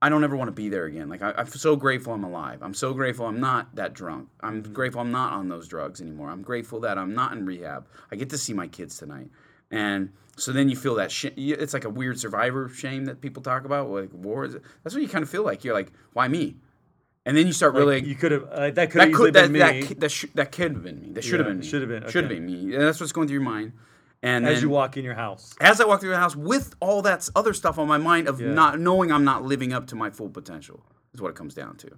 I 0.00 0.08
don't 0.08 0.24
ever 0.24 0.34
want 0.34 0.48
to 0.48 0.52
be 0.52 0.68
there 0.68 0.86
again. 0.86 1.08
Like 1.08 1.22
I, 1.22 1.32
I'm 1.36 1.46
so 1.46 1.76
grateful 1.76 2.12
I'm 2.12 2.24
alive. 2.24 2.60
I'm 2.62 2.74
so 2.74 2.92
grateful 2.92 3.26
I'm 3.26 3.38
not 3.38 3.76
that 3.76 3.92
drunk. 3.92 4.30
I'm 4.40 4.62
mm-hmm. 4.62 4.72
grateful 4.72 5.00
I'm 5.00 5.12
not 5.12 5.32
on 5.34 5.48
those 5.48 5.68
drugs 5.68 6.00
anymore. 6.00 6.28
I'm 6.30 6.42
grateful 6.42 6.80
that 6.80 6.98
I'm 6.98 7.14
not 7.14 7.32
in 7.32 7.46
rehab. 7.46 7.86
I 8.10 8.16
get 8.16 8.30
to 8.30 8.38
see 8.38 8.52
my 8.52 8.66
kids 8.66 8.96
tonight, 8.96 9.28
and 9.70 10.10
so 10.36 10.52
then 10.52 10.68
you 10.68 10.76
feel 10.76 10.94
that 10.94 11.12
sh- 11.12 11.26
It's 11.36 11.74
like 11.74 11.84
a 11.84 11.90
weird 11.90 12.18
survivor 12.18 12.68
shame 12.70 13.04
that 13.04 13.20
people 13.20 13.42
talk 13.42 13.64
about, 13.66 13.90
like 13.90 14.10
war. 14.12 14.44
is- 14.44 14.56
That's 14.82 14.94
what 14.94 15.02
you 15.02 15.08
kind 15.08 15.22
of 15.22 15.28
feel 15.28 15.44
like. 15.44 15.64
You're 15.64 15.74
like, 15.74 15.92
why 16.14 16.28
me? 16.28 16.56
And 17.24 17.36
then 17.36 17.46
you 17.46 17.52
start 17.52 17.74
really 17.74 18.02
you 18.04 18.14
could 18.16 18.32
have 18.32 18.44
uh, 18.50 18.70
that 18.70 18.90
could 18.90 19.00
have 19.00 19.10
that 19.10 19.10
easily 19.10 19.30
that 19.30 19.42
been 19.44 19.52
me. 19.52 19.58
that, 19.82 20.00
that, 20.00 20.10
sh- 20.10 20.24
that 20.34 20.50
could 20.52 20.72
have 20.72 20.82
been 20.82 21.00
me. 21.00 21.12
That 21.12 21.22
should 21.22 21.38
have 21.38 21.46
Yeah, 21.46 21.52
been 21.52 21.60
me. 21.60 21.66
should 21.66 21.80
have 21.82 21.88
been, 21.90 22.10
Should 22.10 22.24
have 22.24 22.28
been 22.30 22.46
me. 22.46 22.74
And 22.74 22.82
that's 22.82 22.98
what's 23.00 23.12
going 23.12 23.28
through 23.28 23.34
your 23.40 23.42
mind. 23.42 23.72
And 24.24 24.46
as 24.46 24.56
then, 24.56 24.62
you 24.64 24.70
walk 24.70 24.96
in 24.96 25.04
your 25.04 25.14
house. 25.14 25.52
as 25.60 25.80
I 25.80 25.84
walk 25.84 26.00
through 26.00 26.10
the 26.10 26.16
house 26.16 26.34
with 26.36 26.74
all 26.80 27.02
that 27.02 27.28
other 27.36 27.52
stuff 27.52 27.78
on 27.78 27.86
my 27.88 27.98
mind 27.98 28.28
of 28.28 28.40
Yeah. 28.40 28.52
not 28.52 28.78
knowing 28.80 29.10
I'm 29.12 29.24
not 29.24 29.44
living 29.44 29.72
up 29.72 29.86
to 29.88 29.96
my 29.96 30.10
full 30.10 30.28
potential 30.28 30.84
is 31.14 31.20
what 31.20 31.28
it 31.28 31.34
comes 31.36 31.54
down 31.54 31.76
to. 31.78 31.90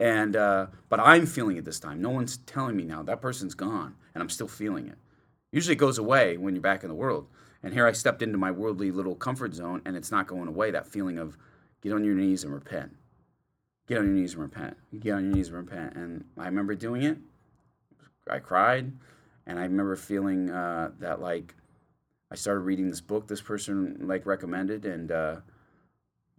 And 0.00 0.36
uh, 0.36 0.66
but 0.88 1.00
I'm 1.00 1.26
feeling 1.26 1.56
it 1.58 1.64
this 1.64 1.78
time. 1.78 2.00
No 2.00 2.10
one's 2.10 2.38
telling 2.38 2.76
me 2.76 2.84
now 2.84 3.02
that 3.04 3.20
person's 3.20 3.54
gone, 3.54 3.94
and 4.14 4.22
I'm 4.22 4.28
still 4.30 4.48
feeling 4.48 4.86
it. 4.88 4.98
Usually 5.52 5.74
it 5.74 5.78
goes 5.78 5.98
away 5.98 6.36
when 6.38 6.54
you're 6.54 6.62
back 6.62 6.82
in 6.82 6.88
the 6.88 6.94
world. 6.94 7.26
And 7.62 7.72
here 7.72 7.86
I 7.86 7.92
stepped 7.92 8.22
into 8.22 8.38
my 8.38 8.50
worldly 8.50 8.90
little 8.90 9.14
comfort 9.14 9.54
zone, 9.54 9.82
and 9.84 9.96
it's 9.96 10.10
not 10.10 10.26
going 10.26 10.48
away. 10.48 10.70
That 10.72 10.86
feeling 10.88 11.18
of 11.18 11.36
get 11.82 11.92
on 11.92 12.04
your 12.04 12.14
knees 12.14 12.42
and 12.42 12.52
repent. 12.52 12.96
Get 13.92 13.98
on 13.98 14.06
your 14.06 14.14
knees 14.14 14.32
and 14.32 14.42
repent. 14.42 14.76
Get 15.00 15.12
on 15.12 15.24
your 15.24 15.34
knees 15.34 15.48
and 15.48 15.56
repent. 15.58 15.96
And 15.96 16.24
I 16.38 16.46
remember 16.46 16.74
doing 16.74 17.02
it. 17.02 17.18
I 18.26 18.38
cried, 18.38 18.90
and 19.46 19.58
I 19.58 19.64
remember 19.64 19.96
feeling 19.96 20.48
uh, 20.48 20.92
that 21.00 21.20
like 21.20 21.54
I 22.30 22.36
started 22.36 22.60
reading 22.60 22.88
this 22.88 23.02
book 23.02 23.28
this 23.28 23.42
person 23.42 23.98
like 24.00 24.24
recommended, 24.24 24.86
and 24.86 25.12
uh, 25.12 25.36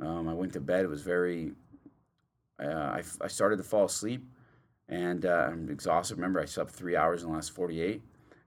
um, 0.02 0.28
I 0.28 0.34
went 0.34 0.54
to 0.54 0.62
bed. 0.62 0.84
It 0.84 0.88
was 0.88 1.04
very. 1.04 1.52
Uh, 2.60 2.70
I, 2.70 3.04
I 3.22 3.28
started 3.28 3.58
to 3.58 3.64
fall 3.64 3.86
asleep, 3.86 4.26
and 4.90 5.24
uh, 5.24 5.50
I'm 5.52 5.70
exhausted. 5.70 6.16
Remember, 6.16 6.42
I 6.42 6.46
slept 6.46 6.72
three 6.72 6.96
hours 6.96 7.22
in 7.22 7.30
the 7.30 7.36
last 7.36 7.52
48, 7.52 8.02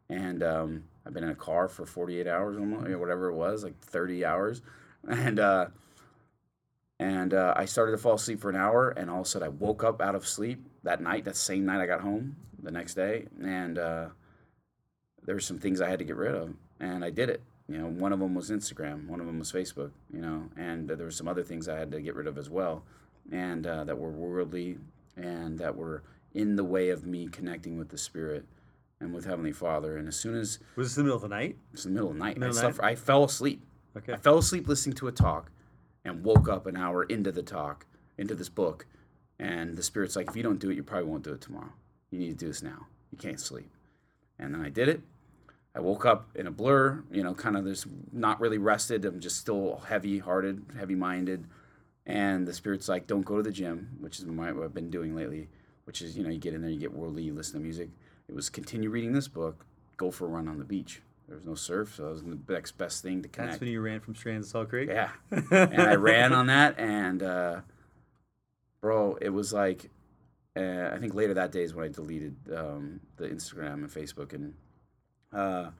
and 0.08 0.42
um, 0.42 0.82
I've 1.06 1.14
been 1.14 1.22
in 1.22 1.30
a 1.30 1.36
car 1.36 1.68
for 1.68 1.86
48 1.86 2.26
hours, 2.26 2.56
almost, 2.56 2.88
or 2.88 2.98
whatever 2.98 3.28
it 3.28 3.36
was, 3.36 3.62
like 3.62 3.78
30 3.78 4.24
hours, 4.24 4.62
and 5.08 5.38
uh, 5.38 5.66
and 6.98 7.34
uh, 7.34 7.52
I 7.56 7.66
started 7.66 7.92
to 7.92 7.98
fall 7.98 8.14
asleep 8.14 8.40
for 8.40 8.50
an 8.50 8.56
hour, 8.56 8.90
and 8.90 9.10
all 9.10 9.20
of 9.20 9.26
a 9.26 9.28
sudden 9.28 9.46
I 9.46 9.50
woke 9.50 9.84
up 9.84 10.00
out 10.00 10.14
of 10.14 10.26
sleep 10.26 10.66
that 10.82 11.00
night. 11.00 11.24
That 11.24 11.36
same 11.36 11.66
night 11.66 11.80
I 11.80 11.86
got 11.86 12.00
home 12.00 12.36
the 12.62 12.70
next 12.70 12.94
day, 12.94 13.26
and 13.42 13.78
uh, 13.78 14.06
there 15.24 15.34
were 15.34 15.40
some 15.40 15.58
things 15.58 15.80
I 15.80 15.88
had 15.88 15.98
to 15.98 16.04
get 16.04 16.16
rid 16.16 16.34
of, 16.34 16.54
and 16.80 17.04
I 17.04 17.10
did 17.10 17.28
it. 17.28 17.42
You 17.68 17.78
know, 17.78 17.86
one 17.86 18.12
of 18.12 18.20
them 18.20 18.34
was 18.34 18.50
Instagram, 18.50 19.08
one 19.08 19.20
of 19.20 19.26
them 19.26 19.38
was 19.38 19.52
Facebook. 19.52 19.90
You 20.12 20.20
know, 20.20 20.44
and 20.56 20.88
there 20.88 20.98
were 20.98 21.10
some 21.10 21.28
other 21.28 21.42
things 21.42 21.68
I 21.68 21.78
had 21.78 21.90
to 21.92 22.00
get 22.00 22.14
rid 22.14 22.26
of 22.26 22.38
as 22.38 22.48
well, 22.48 22.84
and 23.30 23.66
uh, 23.66 23.84
that 23.84 23.98
were 23.98 24.10
worldly 24.10 24.78
and 25.16 25.58
that 25.58 25.76
were 25.76 26.02
in 26.34 26.56
the 26.56 26.64
way 26.64 26.90
of 26.90 27.06
me 27.06 27.26
connecting 27.26 27.78
with 27.78 27.88
the 27.88 27.98
Spirit 27.98 28.44
and 29.00 29.14
with 29.14 29.24
Heavenly 29.24 29.52
Father. 29.52 29.96
And 29.96 30.08
as 30.08 30.16
soon 30.16 30.36
as 30.36 30.58
Was 30.76 30.88
this 30.88 30.94
the 30.96 31.02
middle 31.02 31.16
of 31.16 31.22
the 31.22 31.28
night? 31.28 31.56
it's 31.72 31.84
the 31.84 31.90
middle 31.90 32.10
of 32.10 32.14
the 32.14 32.20
night, 32.20 32.38
Middle 32.38 32.54
the 32.54 32.60
slept, 32.60 32.80
I 32.82 32.94
fell 32.94 33.24
asleep. 33.24 33.62
Okay. 33.96 34.12
I 34.12 34.16
fell 34.16 34.38
asleep 34.38 34.68
listening 34.68 34.94
to 34.96 35.08
a 35.08 35.12
talk 35.12 35.50
and 36.06 36.24
woke 36.24 36.48
up 36.48 36.66
an 36.66 36.76
hour 36.76 37.02
into 37.02 37.32
the 37.32 37.42
talk, 37.42 37.84
into 38.16 38.34
this 38.34 38.48
book. 38.48 38.86
And 39.38 39.76
the 39.76 39.82
Spirit's 39.82 40.16
like, 40.16 40.28
if 40.28 40.36
you 40.36 40.42
don't 40.42 40.60
do 40.60 40.70
it, 40.70 40.76
you 40.76 40.82
probably 40.82 41.10
won't 41.10 41.24
do 41.24 41.32
it 41.32 41.40
tomorrow. 41.40 41.72
You 42.10 42.18
need 42.18 42.38
to 42.38 42.44
do 42.44 42.46
this 42.46 42.62
now. 42.62 42.86
You 43.10 43.18
can't 43.18 43.40
sleep. 43.40 43.68
And 44.38 44.54
then 44.54 44.62
I 44.62 44.70
did 44.70 44.88
it. 44.88 45.00
I 45.74 45.80
woke 45.80 46.06
up 46.06 46.30
in 46.34 46.46
a 46.46 46.50
blur, 46.50 47.02
you 47.10 47.22
know, 47.22 47.34
kind 47.34 47.56
of 47.56 47.64
this 47.64 47.86
not 48.12 48.40
really 48.40 48.56
rested. 48.56 49.04
I'm 49.04 49.20
just 49.20 49.36
still 49.36 49.82
heavy 49.88 50.18
hearted, 50.18 50.64
heavy 50.78 50.94
minded. 50.94 51.44
And 52.06 52.46
the 52.46 52.54
Spirit's 52.54 52.88
like, 52.88 53.06
don't 53.06 53.24
go 53.26 53.36
to 53.36 53.42
the 53.42 53.50
gym, 53.50 53.96
which 54.00 54.18
is 54.18 54.24
what 54.24 54.48
I've 54.48 54.72
been 54.72 54.90
doing 54.90 55.14
lately, 55.14 55.48
which 55.84 56.00
is, 56.00 56.16
you 56.16 56.22
know, 56.22 56.30
you 56.30 56.38
get 56.38 56.54
in 56.54 56.62
there, 56.62 56.70
you 56.70 56.78
get 56.78 56.94
worldly, 56.94 57.24
you 57.24 57.34
listen 57.34 57.54
to 57.54 57.60
music. 57.60 57.90
It 58.28 58.34
was 58.34 58.48
continue 58.48 58.88
reading 58.90 59.12
this 59.12 59.28
book, 59.28 59.66
go 59.96 60.10
for 60.10 60.26
a 60.26 60.28
run 60.28 60.48
on 60.48 60.58
the 60.58 60.64
beach. 60.64 61.02
There 61.26 61.36
was 61.36 61.44
no 61.44 61.54
surf, 61.56 61.94
so 61.96 62.06
it 62.06 62.10
was 62.10 62.22
the 62.22 62.38
next 62.48 62.78
best 62.78 63.02
thing 63.02 63.22
to 63.22 63.28
connect. 63.28 63.52
That's 63.52 63.60
when 63.60 63.70
you 63.70 63.80
ran 63.80 64.00
from 64.00 64.14
Strands 64.14 64.46
to 64.46 64.50
Salt 64.52 64.68
Creek. 64.68 64.88
Yeah. 64.88 65.10
and 65.30 65.82
I 65.82 65.94
ran 65.94 66.32
on 66.32 66.46
that, 66.46 66.78
and 66.78 67.22
uh, 67.22 67.60
bro, 68.80 69.18
it 69.20 69.30
was 69.30 69.52
like, 69.52 69.90
uh, 70.56 70.90
I 70.92 70.98
think 70.98 71.14
later 71.14 71.34
that 71.34 71.50
day 71.50 71.62
is 71.62 71.74
when 71.74 71.84
I 71.84 71.88
deleted 71.88 72.36
um, 72.54 73.00
the 73.16 73.28
Instagram 73.28 73.74
and 73.74 73.90
Facebook, 73.90 74.34
and 74.34 74.54
uh, 75.32 75.70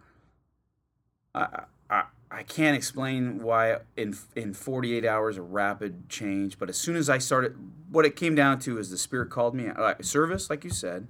I, 1.32 1.62
I 1.88 2.02
I 2.28 2.42
can't 2.42 2.76
explain 2.76 3.40
why 3.40 3.78
in 3.96 4.16
in 4.34 4.52
48 4.52 5.04
hours 5.04 5.36
a 5.36 5.42
rapid 5.42 6.08
change, 6.08 6.58
but 6.58 6.68
as 6.68 6.76
soon 6.76 6.96
as 6.96 7.08
I 7.08 7.18
started, 7.18 7.54
what 7.88 8.04
it 8.04 8.16
came 8.16 8.34
down 8.34 8.58
to 8.60 8.78
is 8.78 8.90
the 8.90 8.98
Spirit 8.98 9.30
called 9.30 9.54
me 9.54 9.68
uh, 9.68 9.94
service, 10.00 10.50
like 10.50 10.64
you 10.64 10.70
said, 10.70 11.06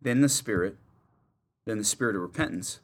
then 0.00 0.20
the 0.20 0.28
Spirit, 0.28 0.76
then 1.64 1.78
the 1.78 1.84
Spirit 1.84 2.14
of 2.14 2.22
repentance 2.22 2.78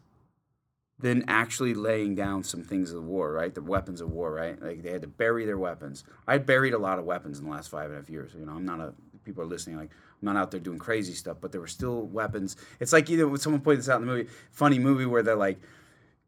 than 1.02 1.24
actually 1.28 1.74
laying 1.74 2.14
down 2.14 2.42
some 2.44 2.62
things 2.62 2.90
of 2.90 2.96
the 2.96 3.02
war, 3.02 3.32
right? 3.32 3.54
The 3.54 3.60
weapons 3.62 4.00
of 4.00 4.10
war, 4.10 4.32
right? 4.32 4.60
Like 4.62 4.82
they 4.82 4.90
had 4.90 5.02
to 5.02 5.08
bury 5.08 5.44
their 5.44 5.58
weapons. 5.58 6.04
I 6.26 6.38
buried 6.38 6.72
a 6.72 6.78
lot 6.78 6.98
of 6.98 7.04
weapons 7.04 7.38
in 7.38 7.44
the 7.44 7.50
last 7.50 7.68
five 7.68 7.86
and 7.86 7.94
a 7.94 7.96
half 7.98 8.08
years. 8.08 8.32
You 8.38 8.46
know, 8.46 8.52
I'm 8.52 8.64
not 8.64 8.80
a 8.80 8.94
people 9.24 9.42
are 9.42 9.46
listening 9.46 9.76
like 9.76 9.90
I'm 9.90 10.26
not 10.26 10.36
out 10.36 10.50
there 10.50 10.60
doing 10.60 10.78
crazy 10.78 11.12
stuff, 11.12 11.36
but 11.40 11.52
there 11.52 11.60
were 11.60 11.66
still 11.66 12.02
weapons. 12.06 12.56
It's 12.80 12.92
like 12.92 13.08
you 13.10 13.18
know 13.18 13.36
someone 13.36 13.60
pointed 13.60 13.80
this 13.80 13.88
out 13.88 14.00
in 14.00 14.06
the 14.06 14.12
movie, 14.12 14.28
funny 14.50 14.78
movie 14.78 15.04
where 15.06 15.22
they're 15.22 15.36
like. 15.36 15.60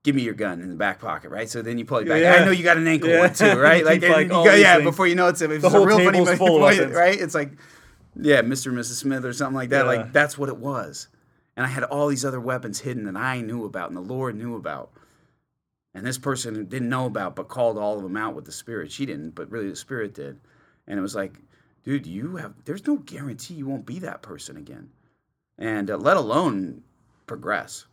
Give 0.03 0.15
me 0.15 0.21
your 0.21 0.35
gun 0.35 0.61
in 0.61 0.69
the 0.69 0.75
back 0.75 1.01
pocket, 1.01 1.31
right? 1.31 1.49
So 1.49 1.63
then 1.63 1.79
you 1.79 1.87
pull 1.87 1.97
it 1.97 2.07
back. 2.07 2.21
Yeah. 2.21 2.35
I 2.35 2.45
know 2.45 2.51
you 2.51 2.63
got 2.63 2.77
an 2.77 2.87
ankle 2.87 3.09
Yeah. 3.09 3.21
one 3.21 3.33
too, 3.33 3.59
right? 3.59 3.83
Like, 3.83 4.03
like, 4.03 4.29
go- 4.29 4.45
yeah. 4.55 4.75
things. 4.75 4.85
Before 4.85 5.07
you 5.07 5.15
know 5.15 5.29
it's, 5.29 5.41
it's 5.41 5.65
a 5.65 5.81
real 5.81 5.99
funny 5.99 6.19
movie, 6.19 6.37
full 6.37 6.57
of 6.57 6.61
weapons. 6.63 6.95
right? 6.95 7.19
It's 7.19 7.35
like, 7.35 7.53
yeah, 8.15 8.43
Mr. 8.43 8.67
and 8.67 8.77
Mrs. 8.77 8.97
Smith 8.97 9.25
or 9.25 9.33
something 9.33 9.55
like 9.55 9.71
that. 9.71 9.87
Yeah. 9.87 9.91
Like 10.03 10.13
that's 10.13 10.37
what 10.37 10.51
it 10.51 10.59
was. 10.59 11.09
And 11.57 11.65
I 11.65 11.69
had 11.69 11.85
all 11.85 12.09
these 12.09 12.25
other 12.25 12.41
weapons 12.41 12.81
hidden 12.81 13.05
that 13.05 13.17
I 13.17 13.41
knew 13.41 13.65
about 13.65 13.89
and 13.89 13.97
the 13.97 14.01
Lord 14.01 14.37
knew 14.37 14.57
about. 14.57 14.93
And 15.95 16.05
this 16.05 16.19
person 16.19 16.67
didn't 16.67 16.89
know 16.89 17.07
about, 17.07 17.37
but 17.37 17.49
called 17.49 17.79
all 17.79 17.97
of 17.97 18.03
them 18.03 18.17
out 18.17 18.35
with 18.35 18.45
the 18.45 18.53
Spirit. 18.53 18.91
She 18.91 19.07
didn't, 19.07 19.31
but 19.31 19.51
really 19.51 19.71
the 19.71 19.77
Spirit 19.77 20.13
did. 20.13 20.41
And 20.87 20.99
it 20.99 21.03
was 21.03 21.15
like, 21.15 21.35
dude, 21.85 22.07
you 22.07 22.37
have, 22.37 22.55
there's 22.65 22.87
no 22.87 22.97
guarantee 22.97 23.55
you 23.55 23.67
won't 23.67 23.87
be 23.87 24.01
that 24.01 24.23
person 24.23 24.57
again. 24.57 24.91
And 25.57 25.91
uh, 25.91 25.97
let 25.97 26.17
alone 26.17 26.83
progress. 27.27 27.87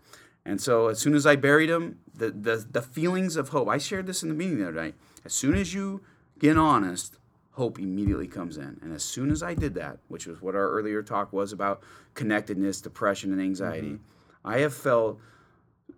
And 0.43 0.59
so 0.59 0.88
as 0.88 0.97
soon 0.97 1.14
as 1.14 1.28
I 1.28 1.36
buried 1.36 1.70
him, 1.70 1.99
the, 2.14 2.32
the, 2.32 2.66
the 2.70 2.82
feelings 2.82 3.36
of 3.36 3.49
hope, 3.49 3.70
I 3.70 3.78
shared 3.78 4.07
this 4.07 4.24
in 4.24 4.30
the 4.30 4.36
meeting 4.36 4.57
the 4.57 4.70
other 4.70 4.82
night. 4.82 4.95
As 5.24 5.34
soon 5.34 5.53
as 5.53 5.74
you 5.74 6.01
get 6.39 6.57
honest, 6.57 7.18
hope 7.52 7.80
immediately 7.80 8.28
comes 8.28 8.58
in. 8.58 8.80
And 8.82 8.93
as 8.93 9.04
soon 9.04 9.30
as 9.30 9.43
I 9.43 9.54
did 9.54 9.74
that, 9.76 9.97
which 10.08 10.26
was 10.26 10.41
what 10.41 10.56
our 10.56 10.70
earlier 10.70 11.04
talk 11.04 11.34
was 11.34 11.52
about 11.52 11.84
connectedness, 12.14 12.82
depression, 12.82 13.32
and 13.32 13.41
anxiety, 13.41 13.91
mm-hmm. 13.91 14.47
I 14.47 14.60
have 14.60 14.74
felt 14.74 15.20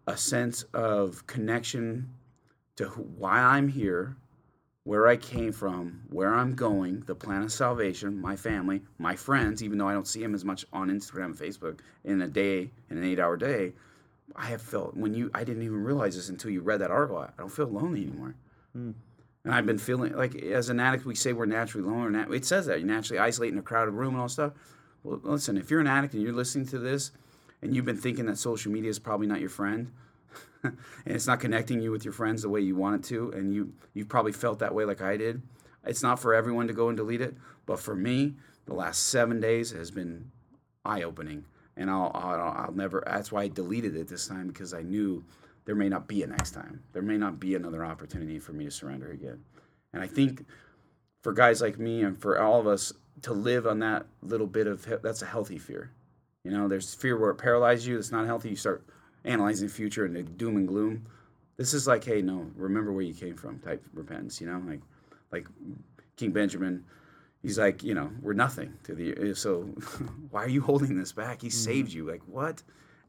a 0.07 0.17
sense 0.17 0.63
of 0.73 1.25
connection 1.27 2.09
to 2.75 2.85
who, 2.85 3.03
why 3.03 3.39
I'm 3.39 3.67
here, 3.67 4.17
where 4.83 5.07
I 5.07 5.15
came 5.15 5.53
from, 5.53 6.01
where 6.09 6.33
I'm 6.33 6.55
going, 6.55 7.01
the 7.01 7.15
plan 7.15 7.43
of 7.43 7.51
salvation, 7.51 8.19
my 8.19 8.35
family, 8.35 8.81
my 8.97 9.15
friends, 9.15 9.63
even 9.63 9.77
though 9.77 9.87
I 9.87 9.93
don't 9.93 10.07
see 10.07 10.21
them 10.21 10.33
as 10.35 10.43
much 10.43 10.65
on 10.73 10.89
Instagram 10.89 11.25
and 11.25 11.37
Facebook 11.37 11.79
in 12.03 12.21
a 12.21 12.27
day, 12.27 12.71
in 12.89 12.97
an 12.97 13.03
eight 13.03 13.19
hour 13.19 13.37
day, 13.37 13.73
I 14.35 14.47
have 14.47 14.61
felt 14.61 14.97
when 14.97 15.13
you, 15.13 15.29
I 15.33 15.43
didn't 15.43 15.63
even 15.63 15.83
realize 15.83 16.15
this 16.15 16.29
until 16.29 16.51
you 16.51 16.61
read 16.61 16.81
that 16.81 16.91
article. 16.91 17.19
I 17.19 17.29
don't 17.37 17.49
feel 17.49 17.67
lonely 17.67 18.01
anymore. 18.01 18.35
Hmm. 18.73 18.91
And 19.43 19.53
I've 19.53 19.65
been 19.65 19.77
feeling 19.77 20.15
like 20.15 20.35
as 20.35 20.69
an 20.69 20.79
addict, 20.79 21.05
we 21.05 21.15
say 21.15 21.33
we're 21.33 21.45
naturally 21.45 21.87
lonely. 21.87 22.11
Nat- 22.11 22.31
it 22.31 22.45
says 22.45 22.65
that 22.67 22.79
you 22.79 22.85
naturally 22.85 23.19
isolate 23.19 23.51
in 23.51 23.59
a 23.59 23.63
crowded 23.63 23.91
room 23.91 24.13
and 24.13 24.21
all 24.21 24.29
stuff. 24.29 24.53
Well, 25.03 25.19
listen, 25.23 25.57
if 25.57 25.69
you're 25.69 25.81
an 25.81 25.87
addict 25.87 26.13
and 26.13 26.23
you're 26.23 26.33
listening 26.33 26.65
to 26.67 26.79
this 26.79 27.11
and 27.61 27.75
you've 27.75 27.85
been 27.85 27.97
thinking 27.97 28.25
that 28.27 28.37
social 28.37 28.71
media 28.71 28.89
is 28.89 28.99
probably 28.99 29.27
not 29.27 29.41
your 29.41 29.49
friend, 29.49 29.91
and 30.63 30.77
it's 31.05 31.27
not 31.27 31.41
connecting 31.41 31.81
you 31.81 31.91
with 31.91 32.05
your 32.05 32.13
friends 32.13 32.41
the 32.41 32.49
way 32.49 32.61
you 32.61 32.75
want 32.75 32.95
it 32.95 33.07
to, 33.09 33.31
and 33.31 33.53
you 33.53 33.73
you've 33.93 34.07
probably 34.09 34.31
felt 34.31 34.59
that 34.59 34.73
way 34.73 34.85
like 34.85 35.01
I 35.01 35.17
did. 35.17 35.41
It's 35.85 36.01
not 36.01 36.19
for 36.19 36.33
everyone 36.33 36.67
to 36.67 36.73
go 36.73 36.87
and 36.87 36.95
delete 36.95 37.19
it, 37.19 37.35
but 37.65 37.79
for 37.79 37.95
me, 37.95 38.35
the 38.65 38.73
last 38.73 39.07
seven 39.07 39.41
days 39.41 39.71
has 39.71 39.91
been 39.91 40.31
eye 40.85 41.03
opening, 41.03 41.43
and 41.75 41.89
I'll, 41.89 42.11
I'll 42.13 42.65
I'll 42.65 42.73
never. 42.73 43.03
That's 43.05 43.31
why 43.31 43.43
I 43.43 43.47
deleted 43.49 43.97
it 43.97 44.07
this 44.07 44.27
time 44.27 44.47
because 44.47 44.73
I 44.73 44.83
knew 44.83 45.23
there 45.65 45.75
may 45.75 45.89
not 45.89 46.07
be 46.07 46.23
a 46.23 46.27
next 46.27 46.51
time. 46.51 46.83
There 46.93 47.01
may 47.01 47.17
not 47.17 47.39
be 47.39 47.55
another 47.55 47.85
opportunity 47.85 48.39
for 48.39 48.53
me 48.53 48.65
to 48.65 48.71
surrender 48.71 49.11
again, 49.11 49.43
and 49.93 50.01
I 50.01 50.07
think 50.07 50.45
for 51.21 51.33
guys 51.33 51.61
like 51.61 51.79
me 51.79 52.03
and 52.03 52.17
for 52.19 52.39
all 52.39 52.59
of 52.59 52.67
us 52.67 52.93
to 53.21 53.33
live 53.33 53.65
on 53.65 53.79
that 53.79 54.05
little 54.21 54.47
bit 54.47 54.67
of 54.67 54.85
that's 55.01 55.21
a 55.21 55.25
healthy 55.25 55.57
fear. 55.57 55.91
You 56.43 56.51
know, 56.51 56.67
there's 56.67 56.93
fear 56.93 57.17
where 57.17 57.31
it 57.31 57.37
paralyzes 57.37 57.87
you. 57.87 57.97
It's 57.97 58.11
not 58.11 58.25
healthy. 58.25 58.49
You 58.49 58.55
start 58.55 58.83
analyzing 59.23 59.67
the 59.67 59.73
future 59.73 60.05
and 60.05 60.15
the 60.15 60.23
doom 60.23 60.57
and 60.57 60.67
gloom. 60.67 61.05
This 61.55 61.73
is 61.73 61.87
like, 61.87 62.03
hey, 62.03 62.21
no, 62.21 62.47
remember 62.55 62.91
where 62.91 63.03
you 63.03 63.13
came 63.13 63.35
from 63.35 63.59
type 63.59 63.83
repentance. 63.93 64.41
You 64.41 64.47
know, 64.47 64.61
like 64.67 64.81
like 65.31 65.47
King 66.17 66.31
Benjamin. 66.31 66.83
he's 67.41 67.57
like, 67.57 67.83
you 67.83 67.93
know, 67.93 68.11
we're 68.21 68.33
nothing 68.33 68.73
to 68.83 68.93
the. 68.93 69.33
So 69.35 69.61
why 70.31 70.43
are 70.43 70.49
you 70.49 70.61
holding 70.61 70.97
this 70.97 71.13
back? 71.13 71.41
He 71.41 71.49
saved 71.49 71.93
you. 71.93 72.09
Like 72.09 72.21
what? 72.27 72.61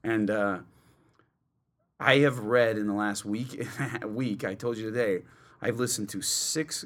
And 0.04 0.30
uh, 0.30 0.58
I 2.00 2.18
have 2.18 2.38
read 2.40 2.76
in 2.76 2.86
the 2.86 2.92
last 2.94 3.24
week. 3.24 3.66
week, 4.06 4.44
I 4.44 4.54
told 4.54 4.76
you 4.76 4.90
today, 4.90 5.22
I've 5.62 5.78
listened 5.78 6.08
to 6.10 6.22
six 6.22 6.84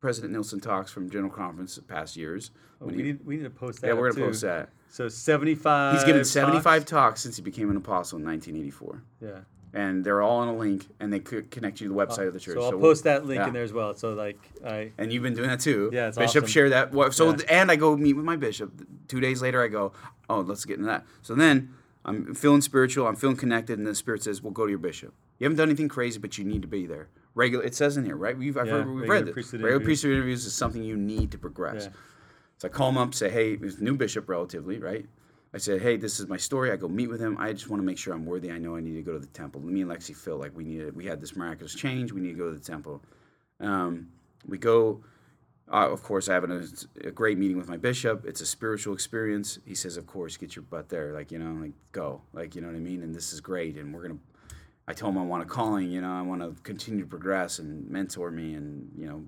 President 0.00 0.32
Nelson 0.32 0.60
talks 0.60 0.90
from 0.92 1.10
General 1.10 1.32
Conference 1.32 1.78
past 1.88 2.16
years. 2.16 2.50
Oh, 2.80 2.86
we 2.86 2.94
he- 2.96 3.02
need 3.02 3.24
we 3.24 3.36
need 3.36 3.44
to 3.44 3.50
post 3.50 3.80
that. 3.80 3.88
yeah, 3.88 3.92
we're 3.94 4.10
gonna 4.10 4.20
too. 4.20 4.28
post 4.28 4.42
that. 4.42 4.68
So 4.88 5.08
seventy 5.08 5.54
five. 5.54 5.94
He's 5.94 6.04
given 6.04 6.24
75 6.24 6.84
talks 6.84 7.20
since 7.22 7.36
he 7.36 7.42
became 7.42 7.70
an 7.70 7.76
apostle 7.76 8.18
in 8.18 8.24
1984. 8.24 9.02
Yeah. 9.20 9.40
And 9.72 10.04
they're 10.04 10.22
all 10.22 10.38
on 10.38 10.48
a 10.48 10.56
link, 10.56 10.86
and 11.00 11.12
they 11.12 11.18
could 11.18 11.50
connect 11.50 11.80
you 11.80 11.88
to 11.88 11.92
the 11.94 11.98
website 12.00 12.26
of 12.28 12.32
the 12.32 12.40
church. 12.40 12.54
So 12.54 12.62
I'll 12.62 12.70
we'll- 12.72 12.80
post 12.80 13.04
that 13.04 13.26
link 13.26 13.40
yeah. 13.40 13.48
in 13.48 13.52
there 13.52 13.64
as 13.64 13.72
well. 13.72 13.94
So 13.94 14.14
like 14.14 14.38
I 14.64 14.92
And 14.98 15.12
you've 15.12 15.22
been 15.22 15.34
doing 15.34 15.48
that 15.48 15.60
too. 15.60 15.90
Yeah, 15.92 16.08
it's 16.08 16.18
Bishop 16.18 16.44
awesome. 16.44 16.52
shared 16.52 16.72
that. 16.72 16.92
So 17.14 17.30
Yeah. 17.30 17.42
and 17.48 17.70
I 17.70 17.76
go 17.76 17.96
meet 17.96 18.14
with 18.14 18.24
my 18.24 18.36
bishop. 18.36 18.70
Two 19.08 19.20
days 19.20 19.42
later, 19.42 19.62
I 19.62 19.68
go, 19.68 19.92
oh, 20.28 20.40
let's 20.40 20.64
get 20.64 20.74
into 20.74 20.86
that. 20.86 21.04
So 21.22 21.34
then 21.34 21.74
I'm 22.06 22.34
feeling 22.34 22.60
spiritual. 22.62 23.06
I'm 23.08 23.16
feeling 23.16 23.36
connected, 23.36 23.78
and 23.78 23.86
the 23.86 23.94
Spirit 23.94 24.22
says, 24.22 24.40
well, 24.40 24.52
go 24.52 24.64
to 24.64 24.70
your 24.70 24.78
bishop. 24.78 25.12
You 25.38 25.44
haven't 25.44 25.58
done 25.58 25.68
anything 25.68 25.88
crazy, 25.88 26.18
but 26.18 26.38
you 26.38 26.44
need 26.44 26.62
to 26.62 26.68
be 26.68 26.86
there. 26.86 27.08
Regular. 27.34 27.64
It 27.64 27.74
says 27.74 27.96
in 27.98 28.04
here, 28.06 28.16
right? 28.16 28.38
We've 28.38 28.56
I've 28.56 28.66
Yeah, 28.68 28.72
heard, 28.74 28.88
we've 28.88 29.08
read 29.08 29.26
this. 29.26 29.32
priesthood 29.34 29.60
Regular 29.60 29.76
interviews. 29.76 29.86
priesthood 29.86 30.12
interviews 30.12 30.46
is 30.46 30.54
something 30.54 30.82
you 30.82 30.96
need 30.96 31.32
to 31.32 31.38
progress. 31.38 31.84
Yeah. 31.84 31.90
So 32.58 32.68
I 32.68 32.70
call 32.70 32.88
him 32.88 32.96
up, 32.96 33.12
say, 33.12 33.28
hey, 33.28 33.56
he's 33.58 33.80
new 33.82 33.96
bishop 33.96 34.28
relatively, 34.28 34.78
right? 34.78 35.04
I 35.52 35.58
said, 35.58 35.82
hey, 35.82 35.96
this 35.96 36.20
is 36.20 36.28
my 36.28 36.36
story. 36.36 36.70
I 36.70 36.76
go 36.76 36.88
meet 36.88 37.08
with 37.08 37.20
him. 37.20 37.36
I 37.38 37.52
just 37.52 37.68
want 37.68 37.82
to 37.82 37.84
make 37.86 37.98
sure 37.98 38.14
I'm 38.14 38.24
worthy. 38.24 38.50
I 38.50 38.58
know 38.58 38.76
I 38.76 38.80
need 38.80 38.94
to 38.94 39.02
go 39.02 39.12
to 39.12 39.18
the 39.18 39.26
temple. 39.26 39.60
Me 39.60 39.82
and 39.82 39.90
Lexi 39.90 40.14
feel 40.14 40.36
like 40.38 40.56
we 40.56 40.64
needed, 40.64 40.94
we 40.96 41.04
had 41.04 41.20
this 41.20 41.34
miraculous 41.36 41.74
change. 41.74 42.12
We 42.12 42.20
need 42.20 42.32
to 42.32 42.38
go 42.38 42.50
to 42.50 42.56
the 42.58 42.64
temple. 42.64 43.02
Um, 43.60 44.08
we 44.46 44.58
go. 44.58 45.02
Uh, 45.70 45.90
of 45.90 46.02
course, 46.02 46.28
I 46.28 46.34
have 46.34 46.44
an, 46.44 46.68
a 47.02 47.10
great 47.10 47.38
meeting 47.38 47.56
with 47.56 47.68
my 47.68 47.76
bishop. 47.76 48.24
It's 48.24 48.40
a 48.40 48.46
spiritual 48.46 48.94
experience. 48.94 49.58
He 49.64 49.74
says, 49.74 49.96
"Of 49.96 50.06
course, 50.06 50.36
get 50.36 50.54
your 50.54 50.62
butt 50.62 50.88
there. 50.88 51.12
Like 51.12 51.32
you 51.32 51.38
know, 51.38 51.60
like 51.60 51.72
go. 51.92 52.22
Like 52.32 52.54
you 52.54 52.60
know 52.60 52.68
what 52.68 52.76
I 52.76 52.80
mean. 52.80 53.02
And 53.02 53.14
this 53.14 53.32
is 53.32 53.40
great. 53.40 53.76
And 53.76 53.92
we're 53.92 54.02
gonna." 54.02 54.18
I 54.88 54.92
told 54.92 55.14
him 55.14 55.20
I 55.20 55.24
want 55.24 55.42
a 55.42 55.46
calling. 55.46 55.90
You 55.90 56.00
know, 56.00 56.12
I 56.12 56.22
want 56.22 56.42
to 56.42 56.54
continue 56.62 57.02
to 57.02 57.08
progress 57.08 57.58
and 57.58 57.88
mentor 57.90 58.30
me, 58.30 58.54
and 58.54 58.90
you 58.96 59.06
know, 59.08 59.24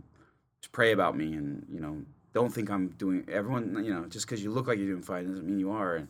just 0.61 0.71
pray 0.71 0.93
about 0.93 1.17
me, 1.17 1.35
and 1.35 1.67
you 1.69 1.81
know, 1.81 2.03
don't 2.33 2.53
think 2.55 2.71
I'm 2.71 2.89
doing. 2.91 3.25
Everyone, 3.29 3.85
you 3.85 3.93
know, 3.93 4.07
just 4.07 4.27
because 4.27 4.43
you 4.43 4.53
look 4.53 4.69
like 4.69 4.79
you're 4.79 4.87
doing 4.87 5.03
fine 5.03 5.27
doesn't 5.27 5.47
mean 5.47 5.59
you 5.59 5.73
are. 5.73 5.97
And 5.97 6.09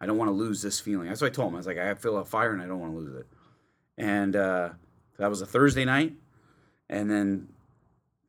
I 0.00 0.06
don't 0.06 0.18
want 0.18 0.28
to 0.28 0.32
lose 0.32 0.60
this 0.60 0.78
feeling. 0.78 1.08
That's 1.08 1.22
what 1.22 1.28
I 1.28 1.34
told 1.34 1.48
him. 1.48 1.54
I 1.54 1.58
was 1.58 1.66
like, 1.66 1.78
I 1.78 1.94
feel 1.94 2.18
a 2.18 2.24
fire, 2.24 2.52
and 2.52 2.60
I 2.60 2.66
don't 2.66 2.80
want 2.80 2.92
to 2.92 2.98
lose 2.98 3.14
it. 3.14 3.26
And 3.96 4.36
uh, 4.36 4.70
that 5.18 5.30
was 5.30 5.40
a 5.40 5.46
Thursday 5.46 5.86
night, 5.86 6.12
and 6.90 7.10
then 7.10 7.48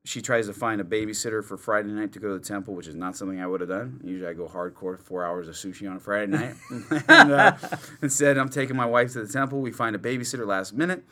she 0.03 0.22
tries 0.22 0.48
to 0.48 0.53
find 0.53 0.82
a 0.82 0.84
babysitter 0.84 1.44
for 1.44 1.57
Friday 1.57 1.90
night 1.90 2.11
to 2.14 2.19
go 2.19 2.30
to 2.30 2.40
the 2.40 2.45
temple, 2.45 2.73
which 2.73 2.88
is 2.88 2.95
not 2.95 3.15
something 3.15 3.40
I 3.40 3.45
would 3.45 3.61
have 3.61 3.69
done. 3.69 4.02
Usually 4.03 4.28
I 4.28 4.34
go 4.34 4.48
hardcore, 4.48 4.99
four 4.99 5.23
hours 5.23 5.48
of 5.48 5.53
sushi 5.53 5.90
on 5.90 5.98
a 5.98 5.99
Friday 5.99 6.32
night. 6.32 6.56
and, 7.07 7.32
uh, 7.32 7.56
instead, 8.02 8.38
I'm 8.38 8.49
taking 8.49 8.76
my 8.76 8.86
wife 8.86 9.14
to 9.14 9.23
the 9.23 9.32
temple. 9.32 9.61
We 9.61 9.72
find 9.72 9.95
a 9.95 9.99
babysitter 9.99 10.45
last 10.48 10.73
minute. 10.73 11.03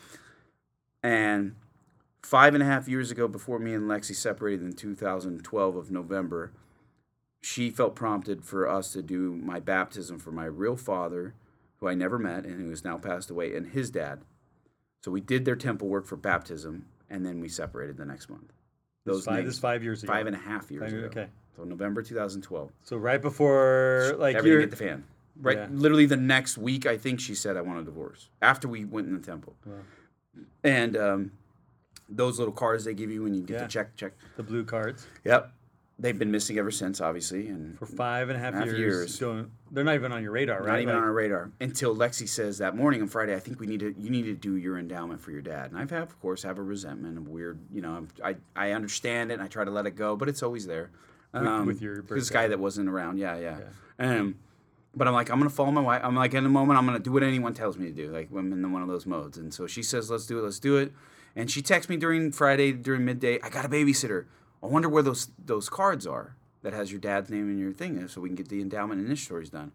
And 1.04 1.56
five 2.24 2.56
and 2.56 2.64
a 2.64 2.66
half 2.66 2.88
years 2.88 3.12
ago, 3.12 3.28
before 3.28 3.60
me 3.60 3.74
and 3.76 3.88
Lexi 3.88 4.16
separated 4.16 4.66
in 4.66 4.74
2012 4.74 5.76
of 5.76 5.92
November, 5.92 6.52
she 7.42 7.70
felt 7.70 7.96
prompted 7.96 8.44
for 8.44 8.68
us 8.68 8.92
to 8.94 9.04
do 9.04 9.36
my 9.36 9.60
baptism 9.60 10.18
for 10.18 10.32
my 10.32 10.46
real 10.46 10.76
father, 10.76 11.36
who 11.78 11.88
I 11.88 11.94
never 11.94 12.18
met 12.18 12.44
and 12.44 12.60
who 12.60 12.72
has 12.72 12.84
now 12.84 12.98
passed 12.98 13.30
away, 13.30 13.56
and 13.56 13.68
his 13.68 13.92
dad. 13.92 14.22
So 15.04 15.12
we 15.12 15.22
did 15.22 15.46
their 15.46 15.56
temple 15.56 15.88
work 15.88 16.08
for 16.08 16.18
baptism, 16.18 16.88
and 17.08 17.24
then 17.24 17.40
we 17.40 17.48
separated 17.48 17.96
the 17.96 18.06
next 18.06 18.30
month. 18.30 18.52
Those 19.14 19.26
five 19.26 19.46
this 19.46 19.60
five 19.60 19.84
years 19.84 20.04
ago. 20.04 20.12
five 20.14 20.28
and 20.28 20.36
a 20.36 20.40
half 20.40 20.70
years 20.72 20.84
Five- 20.92 20.94
ago. 20.94 21.08
okay. 21.08 21.28
So 21.56 21.64
November 21.64 22.02
2012. 22.02 22.72
So 22.84 22.98
right 22.98 23.22
before 23.22 24.16
like 24.18 24.36
everything 24.36 24.62
hit 24.62 24.70
the 24.72 24.76
fan. 24.78 25.04
Right, 25.42 25.58
Yeah. 25.58 25.68
literally 25.72 26.06
the 26.06 26.18
next 26.18 26.58
week, 26.58 26.86
I 26.86 26.98
think 26.98 27.20
she 27.22 27.34
said 27.34 27.56
I 27.58 27.62
want 27.62 27.80
a 27.80 27.84
divorce 27.84 28.30
after 28.42 28.68
we 28.68 28.84
went 28.86 29.08
in 29.08 29.14
the 29.14 29.22
temple. 29.26 29.56
Wow. 29.66 29.76
And 30.64 30.98
um, 30.98 31.32
those 32.10 32.40
little 32.40 32.54
cards 32.54 32.84
they 32.86 32.94
give 32.94 33.10
you 33.10 33.24
when 33.24 33.34
you 33.34 33.42
get 33.42 33.54
Yeah. 33.54 33.62
the 33.64 33.68
check, 33.70 33.96
check. 33.96 34.14
the 34.38 34.44
blue 34.44 34.64
cards 34.66 35.06
Yep, 35.24 35.52
they've 36.00 36.18
been 36.18 36.32
missing 36.32 36.58
ever 36.58 36.72
since, 36.72 37.02
obviously, 37.02 37.48
and 37.50 37.78
for 37.78 37.86
five 37.86 38.30
and 38.30 38.38
a 38.38 38.40
half, 38.40 38.54
Half 38.54 38.68
years. 38.68 39.20
years. 39.20 39.20
They're 39.72 39.84
not 39.84 39.96
even 39.96 40.12
on 40.12 40.24
your 40.24 40.32
radar, 40.32 40.60
right? 40.60 40.68
not 40.68 40.80
even 40.82 40.94
Like, 40.96 41.02
on 41.02 41.08
our 41.08 41.14
radar 41.14 41.52
until 41.60 41.96
Lexi 41.96 42.28
says 42.28 42.58
that 42.60 42.76
morning 42.76 43.02
on 43.02 43.08
Friday, 43.08 43.36
I 43.36 43.40
think 43.40 43.60
we 43.60 43.68
need 43.68 43.82
to 43.82 43.94
you 43.98 44.10
need 44.10 44.24
to 44.24 44.34
do 44.34 44.56
your 44.56 44.78
endowment 44.80 45.22
for 45.22 45.32
your 45.32 45.42
dad. 45.42 45.72
And 45.72 45.80
I've 45.80 45.90
had, 45.90 46.02
of 46.04 46.20
course, 46.22 46.44
have 46.44 46.58
a 46.58 46.64
resentment, 46.64 47.18
a 47.18 47.22
weird, 47.22 47.60
you 47.72 47.82
know, 47.82 48.08
I 48.24 48.38
I 48.56 48.72
understand 48.72 49.32
it, 49.32 49.36
and 49.36 49.44
I 49.44 49.48
try 49.48 49.66
to 49.66 49.72
let 49.72 49.86
it 49.86 49.96
go, 49.96 50.16
but 50.16 50.30
it's 50.30 50.42
always 50.42 50.66
there. 50.66 50.92
Um, 51.34 51.68
with 51.68 51.82
your 51.82 52.02
this 52.02 52.30
guy 52.32 52.48
that 52.48 52.60
wasn't 52.60 52.90
around, 52.90 53.20
yeah, 53.20 53.38
yeah. 53.38 53.58
Um, 54.00 54.36
but 54.96 55.08
I'm 55.08 55.14
like, 55.14 55.30
I'm 55.30 55.38
gonna 55.38 55.52
follow 55.52 55.72
my 55.72 55.82
wife. 55.82 56.02
I'm 56.04 56.16
like, 56.16 56.34
in 56.34 56.46
a 56.46 56.50
moment, 56.50 56.80
I'm 56.80 56.86
gonna 56.86 56.98
do 57.00 57.12
what 57.12 57.22
anyone 57.22 57.54
tells 57.54 57.78
me 57.78 57.86
to 57.88 57.94
do. 57.94 58.10
Like, 58.10 58.30
I'm 58.36 58.52
in 58.52 58.72
one 58.72 58.82
of 58.82 58.88
those 58.88 59.06
modes. 59.06 59.38
And 59.38 59.54
so 59.54 59.68
she 59.68 59.84
says, 59.84 60.10
let's 60.10 60.26
do 60.26 60.40
it, 60.40 60.44
let's 60.44 60.58
do 60.60 60.78
it. 60.78 60.92
And 61.36 61.52
she 61.52 61.62
texts 61.62 61.90
me 61.90 61.98
during 61.98 62.32
Friday, 62.32 62.72
during 62.72 63.06
midday, 63.06 63.40
I 63.44 63.50
got 63.50 63.64
a 63.64 63.70
babysitter. 63.70 64.26
I 64.62 64.68
wonder 64.68 64.90
where 64.90 65.04
those 65.04 65.30
those 65.44 65.70
cards 65.70 66.06
are 66.06 66.36
that 66.62 66.74
has 66.74 66.92
your 66.92 67.00
dad's 67.00 67.30
name 67.30 67.50
and 67.50 67.60
your 67.60 67.72
thing, 67.72 68.08
so 68.08 68.22
we 68.22 68.30
can 68.30 68.36
get 68.36 68.50
the 68.50 68.62
endowment 68.62 69.00
and 69.00 69.10
initiatories 69.10 69.52
done. 69.52 69.72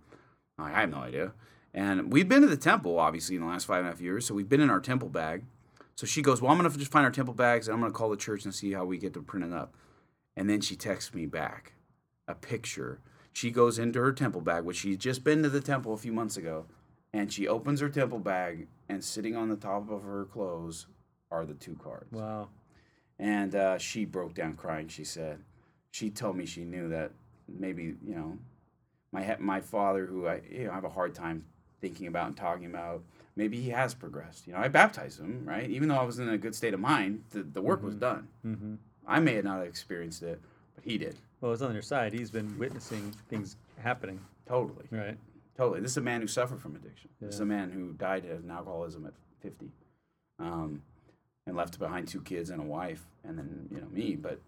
Like, 0.59 0.75
I 0.75 0.81
have 0.81 0.91
no 0.91 0.99
idea. 0.99 1.33
And 1.73 2.13
we've 2.13 2.29
been 2.29 2.43
to 2.43 2.47
the 2.47 2.57
temple, 2.57 2.99
obviously, 2.99 3.35
in 3.35 3.43
the 3.43 3.49
last 3.49 3.67
five 3.67 3.79
and 3.79 3.89
a 3.89 3.91
half 3.91 4.01
years. 4.01 4.27
So 4.27 4.35
we've 4.35 4.49
been 4.49 4.61
in 4.61 4.71
our 4.71 4.81
temple 4.81 5.09
bag. 5.09 5.45
So 5.97 6.07
she 6.07 6.23
goes, 6.23 6.41
Well, 6.41 6.53
I'm 6.53 6.59
going 6.59 6.71
to 6.71 6.79
just 6.79 6.91
find 6.91 7.05
our 7.05 7.11
temple 7.11 7.35
bags 7.35 7.67
and 7.67 7.75
I'm 7.75 7.81
going 7.81 7.93
to 7.93 7.97
call 7.97 8.11
the 8.11 8.17
church 8.17 8.45
and 8.45 8.55
see 8.55 8.73
how 8.73 8.85
we 8.85 8.99
get 8.99 9.15
to 9.15 9.23
print 9.23 9.45
it 9.45 9.53
up. 9.53 9.75
And 10.37 10.49
then 10.49 10.61
she 10.61 10.77
texts 10.77 11.15
me 11.15 11.27
back 11.27 11.73
a 12.27 12.35
picture. 12.35 13.01
She 13.33 13.51
goes 13.51 13.79
into 13.79 14.01
her 14.01 14.13
temple 14.13 14.41
bag, 14.41 14.65
which 14.65 14.79
she's 14.79 14.97
just 14.97 15.25
been 15.25 15.43
to 15.43 15.49
the 15.49 15.61
temple 15.61 15.93
a 15.93 15.99
few 15.99 16.13
months 16.13 16.37
ago, 16.37 16.67
and 17.13 17.33
she 17.33 17.49
opens 17.49 17.81
her 17.81 17.89
temple 17.89 18.21
bag, 18.21 18.69
and 18.89 19.03
sitting 19.03 19.37
on 19.37 19.49
the 19.49 19.57
top 19.57 19.91
of 19.91 20.03
her 20.05 20.25
clothes 20.25 20.87
are 21.31 21.45
the 21.45 21.55
two 21.55 21.77
cards. 21.83 22.13
Wow. 22.13 22.49
And 23.19 23.55
uh, 23.55 23.79
she 23.79 24.05
broke 24.05 24.35
down 24.35 24.55
crying. 24.55 24.89
She 24.89 25.05
said, 25.05 25.39
she 25.91 26.11
told 26.11 26.37
me 26.37 26.47
she 26.47 26.65
knew 26.65 26.89
that 26.89 27.13
maybe 27.49 27.95
you 28.05 28.15
know, 28.15 28.39
my 29.13 29.37
my 29.39 29.61
father, 29.61 30.07
who 30.07 30.27
I 30.27 30.41
you 30.51 30.65
know 30.65 30.73
have 30.73 30.85
a 30.85 30.89
hard 30.91 31.15
time 31.15 31.45
thinking 31.81 32.07
about 32.07 32.27
and 32.29 32.37
talking 32.37 32.67
about, 32.67 33.03
maybe 33.37 33.61
he 33.61 33.71
has 33.71 33.95
progressed. 33.95 34.47
You 34.47 34.55
know, 34.55 34.59
I 34.59 34.69
baptized 34.69 35.21
him, 35.21 35.43
right? 35.45 35.69
Even 35.69 35.89
though 35.89 35.97
I 35.97 36.03
was 36.05 36.19
in 36.19 36.29
a 36.29 36.39
good 36.39 36.55
state 36.55 36.73
of 36.75 36.81
mind, 36.81 37.25
the, 37.31 37.43
the 37.43 37.61
work 37.61 37.83
was 37.83 37.95
done. 37.95 38.27
Mm-hmm. 38.45 38.75
I 39.07 39.21
may 39.21 39.33
not 39.33 39.37
have 39.37 39.45
not 39.45 39.67
experienced 39.67 40.23
it, 40.23 40.41
but 40.75 40.85
he 40.85 40.97
did. 40.97 41.17
Well, 41.41 41.53
it's 41.53 41.61
on 41.61 41.75
your 41.75 41.83
side. 41.83 42.15
He's 42.15 42.31
been 42.31 42.59
witnessing 42.59 43.15
things 43.29 43.57
happening, 43.79 44.19
Totally, 44.49 44.87
right? 44.91 45.19
totally. 45.59 45.81
This 45.81 45.91
is 45.91 45.97
a 45.99 46.01
man 46.01 46.23
who 46.23 46.27
suffered 46.27 46.61
from 46.61 46.75
addiction. 46.75 47.11
This 47.21 47.35
is 47.35 47.41
a 47.41 47.45
man 47.47 47.71
who 47.71 47.93
died 47.93 48.25
of 48.25 48.43
an 48.45 48.51
alcoholism 48.51 49.05
at 49.07 49.13
fifty, 49.43 49.71
um, 50.39 50.81
and 51.47 51.57
left 51.57 51.79
behind 51.79 52.09
two 52.09 52.21
kids 52.23 52.51
and 52.51 52.61
a 52.61 52.65
wife, 52.65 53.05
and 53.25 53.39
then 53.39 53.69
you 53.71 53.79
know 53.81 53.89
me, 53.91 54.17
but. 54.17 54.41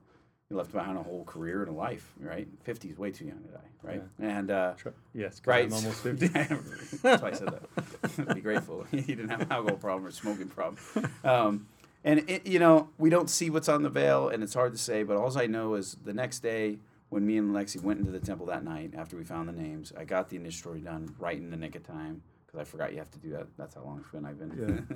He 0.49 0.55
left 0.55 0.71
behind 0.71 0.97
a 0.97 1.03
whole 1.03 1.25
career 1.25 1.63
and 1.65 1.71
a 1.71 1.75
life, 1.77 2.13
right? 2.21 2.47
50 2.63 2.91
is 2.91 2.97
way 2.97 3.11
too 3.11 3.25
young 3.25 3.41
to 3.41 3.49
die, 3.49 3.69
right? 3.83 4.03
And 4.21 4.49
uh, 4.53 4.75
Tr- 4.77 4.91
Yes, 5.13 5.43
Right. 5.45 5.65
I'm 5.67 5.73
almost 5.73 6.01
fifty. 6.05 6.29
That's 6.29 7.21
why 7.21 7.31
I 7.31 7.33
said 7.33 7.49
that. 7.49 8.29
Be 8.37 8.41
grateful. 8.43 8.85
he 8.93 9.01
didn't 9.01 9.31
have 9.31 9.41
an 9.41 9.51
alcohol 9.51 9.77
problem 9.77 10.07
or 10.07 10.13
smoking 10.13 10.47
problem. 10.47 10.77
Um, 11.25 11.67
and 12.05 12.31
it, 12.31 12.47
you 12.47 12.61
know, 12.61 12.91
we 12.97 13.11
don't 13.11 13.29
see 13.29 13.51
what's 13.51 13.69
on 13.69 13.83
the 13.83 13.89
veil, 13.91 14.29
and 14.29 14.45
it's 14.45 14.55
hard 14.55 14.71
to 14.71 14.79
say. 14.79 15.03
But 15.03 15.17
all 15.17 15.37
I 15.37 15.49
know 15.49 15.75
is 15.75 15.97
the 16.05 16.15
next 16.15 16.45
day, 16.45 16.79
when 17.09 17.27
me 17.27 17.39
and 17.39 17.53
Lexi 17.53 17.83
went 17.83 17.99
into 17.99 18.13
the 18.13 18.21
temple 18.21 18.47
that 18.47 18.63
night 18.63 18.93
after 18.97 19.17
we 19.17 19.25
found 19.25 19.49
the 19.49 19.53
names, 19.53 19.93
I 19.99 20.05
got 20.05 20.29
the 20.29 20.37
initiatory 20.37 20.79
done 20.81 21.13
right 21.19 21.37
in 21.37 21.51
the 21.51 21.57
nick 21.57 21.75
of 21.75 21.85
time 21.85 22.23
because 22.47 22.61
I 22.61 22.63
forgot 22.63 22.93
you 22.93 22.99
have 22.99 23.11
to 23.11 23.19
do 23.19 23.31
that. 23.33 23.49
That's 23.59 23.75
how 23.75 23.81
long 23.83 23.99
it's 23.99 24.11
been 24.11 24.25
I've 24.25 24.39
been. 24.39 24.87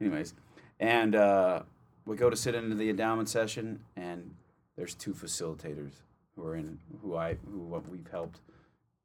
Yeah. 0.00 0.06
Anyways, 0.06 0.34
and 0.80 1.14
uh, 1.14 1.62
we 2.04 2.16
go 2.16 2.30
to 2.30 2.36
sit 2.36 2.54
into 2.54 2.74
the 2.74 2.90
endowment 2.90 3.28
session, 3.28 3.80
and 3.96 4.34
there's 4.76 4.94
two 4.94 5.12
facilitators 5.12 5.92
who 6.34 6.44
are 6.46 6.56
in 6.56 6.78
who 7.02 7.16
I 7.16 7.36
who 7.50 7.82
we've 7.90 8.08
helped 8.10 8.40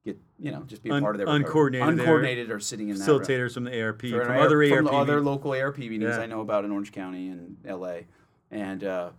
get 0.04 0.18
you 0.40 0.52
know 0.52 0.64
just 0.64 0.84
be 0.84 0.90
a 0.90 0.94
Un- 0.94 1.02
part 1.02 1.16
of 1.16 1.20
their 1.20 1.28
uncoordinated 1.28 2.00
uncoordinated 2.00 2.52
are 2.52 2.60
sitting 2.60 2.90
in 2.90 2.98
that. 2.98 3.08
Facilitators 3.08 3.54
from 3.54 3.66
the 3.66 3.82
ARP, 3.82 4.02
For 4.02 4.26
from 4.26 4.38
other 4.40 4.64
ARP 4.64 4.76
from 4.76 4.86
the 4.86 4.92
other 4.92 5.22
local 5.22 5.52
ARP 5.54 5.78
meetings 5.78 6.16
Yeah. 6.16 6.20
I 6.20 6.26
know 6.26 6.42
about 6.42 6.66
in 6.66 6.72
Orange 6.72 6.92
County 6.92 7.30
and 7.30 7.58
LA, 7.66 8.02
and 8.50 8.84
uh, 8.84 9.10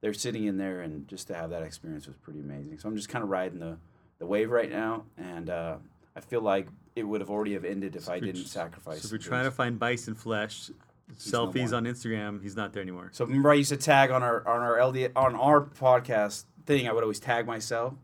they're 0.00 0.14
sitting 0.14 0.44
in 0.44 0.56
there, 0.56 0.80
and 0.80 1.06
just 1.08 1.26
to 1.28 1.34
have 1.34 1.50
that 1.50 1.62
experience 1.62 2.06
was 2.06 2.16
pretty 2.16 2.40
amazing. 2.40 2.78
So 2.78 2.88
I'm 2.88 2.96
just 2.96 3.08
kind 3.08 3.22
of 3.22 3.30
riding 3.30 3.58
the 3.58 3.76
the 4.18 4.26
wave 4.26 4.50
right 4.50 4.70
now, 4.70 5.04
and 5.16 5.48
uh, 5.50 5.76
I 6.14 6.20
feel 6.20 6.42
like 6.42 6.68
it 6.96 7.04
would 7.04 7.20
have 7.20 7.30
already 7.30 7.54
have 7.54 7.64
ended 7.64 7.96
if 7.96 8.08
I 8.08 8.20
didn't 8.20 8.46
sacrifice. 8.46 9.02
So 9.02 9.06
if 9.06 9.12
you're 9.12 9.18
trying 9.18 9.44
to 9.44 9.50
find 9.50 9.78
bison 9.78 10.14
flesh, 10.14 10.70
selfies 11.18 11.70
more. 11.70 11.76
on 11.76 11.84
Instagram, 11.84 12.42
he's 12.42 12.56
not 12.56 12.72
there 12.72 12.82
anymore. 12.82 13.10
So 13.12 13.24
remember, 13.24 13.50
I 13.50 13.54
used 13.54 13.70
to 13.70 13.76
tag 13.76 14.10
on 14.10 14.22
our 14.22 14.46
on 14.46 14.60
our 14.60 14.80
LD 14.84 15.10
on 15.16 15.34
our 15.36 15.60
podcast 15.62 16.44
thing. 16.66 16.88
I 16.88 16.92
would 16.92 17.02
always 17.02 17.20
tag 17.20 17.46
myself, 17.46 17.94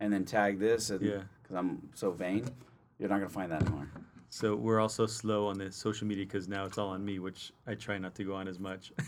and 0.00 0.12
then 0.12 0.24
tag 0.24 0.58
this, 0.58 0.90
and 0.90 1.00
Yeah. 1.00 1.22
because 1.42 1.56
I'm 1.56 1.88
so 1.94 2.10
vain, 2.10 2.48
you're 2.98 3.08
not 3.08 3.16
gonna 3.18 3.28
find 3.28 3.50
that 3.52 3.62
anymore. 3.62 3.88
So 4.32 4.54
we're 4.54 4.78
also 4.80 5.06
slow 5.06 5.48
on 5.48 5.58
the 5.58 5.72
social 5.72 6.06
media 6.06 6.24
because 6.24 6.46
now 6.48 6.64
it's 6.64 6.78
all 6.78 6.90
on 6.90 7.04
me, 7.04 7.18
which 7.18 7.52
I 7.66 7.74
try 7.74 7.98
not 7.98 8.14
to 8.16 8.24
go 8.24 8.34
on 8.34 8.46
as 8.48 8.58
much. 8.58 8.92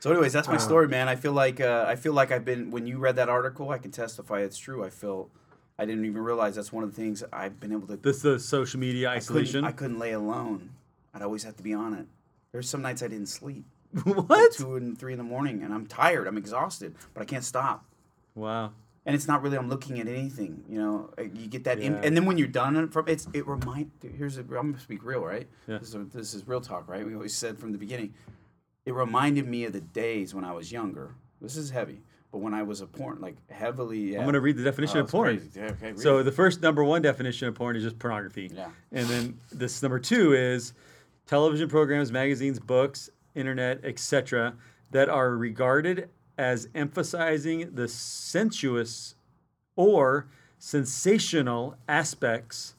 So, 0.00 0.10
anyways, 0.10 0.34
that's 0.34 0.48
my 0.48 0.58
story, 0.58 0.86
man. 0.86 1.08
I 1.08 1.16
feel 1.16 1.32
like 1.32 1.62
uh, 1.62 1.86
I 1.88 1.96
feel 1.96 2.12
like 2.12 2.30
I've 2.30 2.44
been. 2.44 2.70
When 2.70 2.86
you 2.86 2.98
read 2.98 3.16
that 3.16 3.30
article, 3.30 3.70
I 3.70 3.78
can 3.78 3.90
testify 3.90 4.40
it's 4.40 4.58
true. 4.58 4.84
I 4.84 4.90
feel. 4.90 5.30
I 5.78 5.86
didn't 5.86 6.04
even 6.04 6.20
realize 6.20 6.56
that's 6.56 6.70
one 6.74 6.84
of 6.84 6.90
the 6.94 6.96
things 7.00 7.24
I've 7.32 7.58
been 7.58 7.72
able 7.72 7.86
to. 7.86 7.96
This 7.96 8.16
is 8.16 8.22
the 8.22 8.38
social 8.38 8.78
media 8.78 9.08
I 9.10 9.14
isolation. 9.14 9.62
couldn't, 9.62 9.64
I 9.64 9.72
couldn't 9.72 9.98
lay 9.98 10.12
alone. 10.12 10.68
I'd 11.14 11.22
always 11.22 11.44
have 11.44 11.56
to 11.56 11.62
be 11.62 11.72
on 11.74 11.94
it. 11.94 12.06
There's 12.52 12.68
some 12.68 12.82
nights 12.82 13.02
I 13.02 13.08
didn't 13.08 13.28
sleep. 13.28 13.64
what? 14.04 14.52
Two 14.54 14.76
and 14.76 14.98
three 14.98 15.12
in 15.12 15.18
the 15.18 15.24
morning, 15.24 15.62
and 15.62 15.72
I'm 15.72 15.86
tired. 15.86 16.26
I'm 16.26 16.36
exhausted, 16.36 16.94
but 17.14 17.22
I 17.22 17.24
can't 17.24 17.44
stop. 17.44 17.84
Wow. 18.34 18.72
and 19.06 19.14
it's 19.14 19.28
not 19.28 19.42
really 19.42 19.56
I'm 19.56 19.68
looking 19.68 20.00
at 20.00 20.08
anything. 20.08 20.64
You 20.68 20.78
know, 20.78 21.10
you 21.18 21.46
get 21.46 21.62
that, 21.64 21.80
Yeah. 21.80 22.00
and 22.02 22.16
then 22.16 22.24
when 22.24 22.36
you're 22.36 22.48
done 22.48 22.88
from 22.88 23.06
it's 23.06 23.28
it 23.32 23.46
remind. 23.46 23.90
Here's 24.16 24.38
a, 24.38 24.40
I'm 24.40 24.46
gonna 24.72 24.80
speak 24.80 25.04
real, 25.04 25.20
right? 25.24 25.46
Yeah. 25.68 25.78
This 25.78 25.94
is, 25.94 26.08
this 26.12 26.34
is 26.34 26.48
real 26.48 26.60
talk, 26.60 26.88
right? 26.88 27.06
We 27.06 27.14
always 27.14 27.36
said 27.36 27.58
from 27.58 27.70
the 27.70 27.78
beginning. 27.78 28.12
It 28.86 28.92
reminded 28.94 29.46
me 29.46 29.64
of 29.64 29.72
the 29.72 29.80
days 29.80 30.34
when 30.34 30.44
I 30.44 30.52
was 30.52 30.72
younger. 30.72 31.14
This 31.40 31.56
is 31.56 31.70
heavy, 31.70 32.00
but 32.32 32.38
when 32.38 32.52
I 32.54 32.62
was 32.64 32.80
a 32.80 32.86
porn, 32.86 33.20
like 33.20 33.36
heavily. 33.50 34.12
Yeah. 34.14 34.18
I'm 34.20 34.24
gonna 34.26 34.40
read 34.40 34.56
the 34.56 34.62
oh, 34.62 34.64
definition 34.64 34.98
Oh, 34.98 35.02
of 35.02 35.10
porn. 35.10 35.50
Yeah, 35.54 35.70
okay, 35.80 35.92
So 35.96 36.18
it. 36.18 36.24
the 36.24 36.32
first 36.32 36.60
number 36.60 36.82
one 36.82 37.00
definition 37.02 37.46
of 37.46 37.54
porn 37.54 37.76
is 37.76 37.84
just 37.84 37.98
pornography. 38.00 38.50
Yeah. 38.52 38.70
And 38.90 39.06
then 39.06 39.38
this 39.52 39.80
number 39.82 40.00
two 40.00 40.32
is 40.32 40.72
television 41.26 41.68
programs, 41.68 42.12
magazines, 42.12 42.58
books, 42.58 43.10
internet, 43.34 43.84
etc., 43.84 44.54
that 44.90 45.08
are 45.08 45.30
regarded 45.30 46.08
as 46.38 46.68
emphasizing 46.74 47.74
the 47.74 47.88
sensuous 47.88 49.14
or 49.76 50.28
sensational 50.58 51.76
aspects 51.88 52.74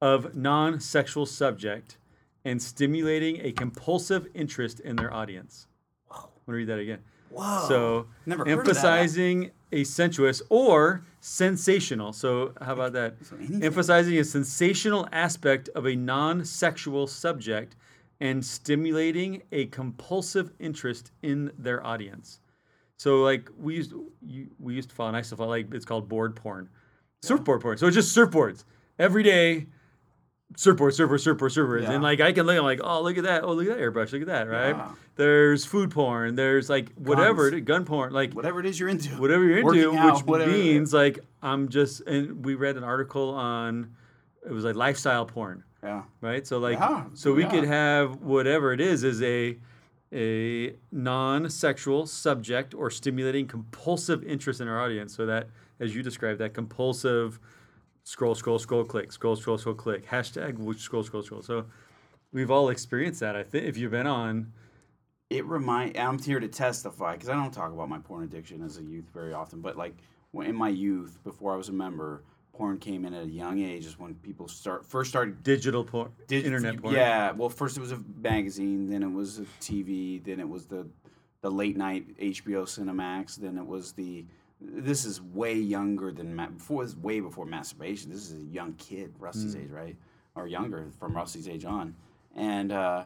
of 0.00 0.34
non-sexual 0.34 1.26
subject 1.26 1.98
and 2.44 2.60
stimulating 2.60 3.38
a 3.44 3.52
compulsive 3.52 4.26
interest 4.34 4.80
in 4.80 4.96
their 4.96 5.12
audience. 5.12 5.66
I'm 6.10 6.18
gonna 6.46 6.56
read 6.56 6.68
that 6.68 6.78
again. 6.78 7.00
Whoa. 7.30 7.64
So 7.68 8.06
Never 8.26 8.44
heard 8.44 8.52
of 8.52 8.58
that. 8.58 8.68
emphasizing 8.68 9.50
a 9.72 9.84
sensuous 9.84 10.42
or 10.50 11.04
sensational. 11.20 12.12
So 12.12 12.52
how 12.60 12.72
about 12.72 12.92
that? 12.94 13.14
anything. 13.38 13.62
Emphasizing 13.62 14.18
a 14.18 14.24
sensational 14.24 15.08
aspect 15.12 15.68
of 15.74 15.86
a 15.86 15.94
non-sexual 15.94 17.06
subject 17.06 17.76
and 18.20 18.44
stimulating 18.44 19.42
a 19.52 19.66
compulsive 19.66 20.50
interest 20.58 21.12
in 21.22 21.50
their 21.58 21.84
audience. 21.86 22.40
So 22.98 23.22
like 23.22 23.48
we 23.58 23.76
used 23.76 23.94
you, 24.20 24.48
we 24.58 24.74
used 24.74 24.90
to 24.90 24.94
follow, 24.94 25.08
and 25.08 25.16
I 25.16 25.22
still 25.22 25.38
follow 25.38 25.50
like 25.50 25.72
it's 25.72 25.86
called 25.86 26.08
board 26.08 26.36
porn, 26.36 26.68
surfboard 27.22 27.62
porn. 27.62 27.78
So 27.78 27.86
it's 27.86 27.94
just 27.96 28.14
surfboards 28.14 28.64
every 28.98 29.22
day. 29.22 29.66
Surfboard, 30.56 30.92
surfboard, 30.94 31.20
surfboard, 31.20 31.52
surfboards, 31.52 31.82
Yeah. 31.82 31.92
and 31.92 32.02
like 32.02 32.20
I 32.20 32.32
can 32.32 32.44
look, 32.44 32.58
I'm 32.58 32.64
like, 32.64 32.80
oh 32.82 33.02
look 33.02 33.16
at 33.16 33.24
that, 33.24 33.44
oh 33.44 33.52
look 33.52 33.66
at 33.68 33.76
that 33.76 33.82
airbrush, 33.82 34.12
look 34.12 34.22
at 34.22 34.26
that, 34.28 34.48
right? 34.48 34.76
Yeah. 34.76 34.88
There's 35.16 35.64
food 35.64 35.90
porn, 35.90 36.34
there's 36.34 36.68
like 36.68 36.92
whatever, 36.96 37.50
Guns. 37.50 37.64
gun 37.64 37.84
porn, 37.84 38.12
like 38.12 38.32
whatever 38.34 38.58
it 38.60 38.66
is 38.66 38.78
you're 38.78 38.88
into. 38.88 39.10
whatever 39.20 39.44
you're 39.44 39.58
into, 39.58 39.96
out, 39.96 40.14
which 40.16 40.24
whatever. 40.24 40.50
means 40.50 40.92
like 40.92 41.20
I'm 41.42 41.68
just. 41.68 42.00
And 42.02 42.44
we 42.44 42.56
read 42.56 42.76
an 42.76 42.84
article 42.84 43.30
on, 43.30 43.94
it 44.44 44.50
was 44.52 44.64
like 44.64 44.74
lifestyle 44.74 45.24
porn, 45.24 45.62
Yeah. 45.84 46.02
right? 46.20 46.44
So 46.46 46.58
like, 46.58 46.78
Yeah, 46.78 47.04
so 47.14 47.32
we 47.32 47.44
could 47.44 47.64
have 47.64 48.20
whatever 48.20 48.72
it 48.72 48.80
is 48.80 49.04
is 49.04 49.22
a 49.22 49.56
a 50.12 50.74
non-sexual 50.90 52.06
subject 52.06 52.74
or 52.74 52.90
stimulating 52.90 53.46
compulsive 53.46 54.24
interest 54.24 54.60
in 54.60 54.66
our 54.66 54.80
audience. 54.82 55.14
So 55.14 55.24
that, 55.26 55.48
as 55.78 55.94
you 55.94 56.02
described, 56.02 56.40
that 56.40 56.52
compulsive 56.54 57.38
scroll, 58.04 58.34
scroll, 58.34 58.58
scroll, 58.58 58.84
click, 58.84 59.12
scroll, 59.12 59.36
scroll, 59.36 59.58
scroll, 59.58 59.74
click, 59.74 60.08
hashtag 60.08 60.58
which 60.58 60.78
scroll, 60.78 61.02
scroll, 61.02 61.22
scroll. 61.22 61.42
So 61.42 61.66
we've 62.32 62.50
all 62.50 62.68
experienced 62.68 63.20
that. 63.20 63.36
I 63.36 63.42
think 63.42 63.66
if 63.66 63.76
you've 63.76 63.90
been 63.90 64.06
on, 64.06 64.52
it 65.28 65.44
remind 65.46 65.96
I'm 65.96 66.18
here 66.18 66.40
to 66.40 66.48
testify 66.48 67.14
because 67.14 67.28
I 67.28 67.34
don't 67.34 67.52
talk 67.52 67.72
about 67.72 67.88
my 67.88 67.98
porn 67.98 68.24
addiction 68.24 68.62
as 68.62 68.78
a 68.78 68.82
youth 68.82 69.08
very 69.12 69.32
often, 69.32 69.60
but 69.60 69.76
like 69.76 69.94
in 70.34 70.56
my 70.56 70.68
youth, 70.68 71.18
before 71.24 71.52
I 71.52 71.56
was 71.56 71.68
a 71.68 71.72
member, 71.72 72.22
porn 72.52 72.78
came 72.78 73.04
in 73.04 73.14
at 73.14 73.24
a 73.24 73.28
young 73.28 73.60
age. 73.60 73.86
Is 73.86 73.98
when 73.98 74.14
people 74.16 74.48
start 74.48 74.84
first 74.84 75.10
started. 75.10 75.42
digital 75.42 75.84
porn, 75.84 76.10
Did, 76.26 76.44
internet 76.44 76.80
porn. 76.82 76.94
Yeah, 76.94 77.32
well, 77.32 77.48
first 77.48 77.76
it 77.76 77.80
was 77.80 77.92
a 77.92 78.00
magazine, 78.16 78.88
then 78.90 79.02
it 79.02 79.10
was 79.10 79.38
a 79.38 79.44
TV, 79.60 80.22
then 80.22 80.40
it 80.40 80.48
was 80.48 80.66
the 80.66 80.86
the 81.42 81.50
late 81.50 81.76
night 81.76 82.18
HBO 82.18 82.64
Cinemax, 82.64 83.36
then 83.36 83.56
it 83.56 83.66
was 83.66 83.92
the. 83.92 84.26
This 84.60 85.04
is 85.04 85.20
way 85.22 85.54
younger 85.54 86.12
than 86.12 86.34
ma- 86.34 86.48
before. 86.48 86.82
This 86.84 86.92
is 86.92 86.98
way 86.98 87.20
before 87.20 87.46
masturbation. 87.46 88.10
This 88.10 88.30
is 88.30 88.42
a 88.42 88.44
young 88.46 88.74
kid, 88.74 89.14
Rusty's 89.18 89.56
age, 89.56 89.70
right, 89.70 89.96
or 90.34 90.46
younger 90.46 90.86
from 90.98 91.16
Rusty's 91.16 91.48
age 91.48 91.64
on, 91.64 91.94
and 92.36 92.70
uh, 92.70 93.04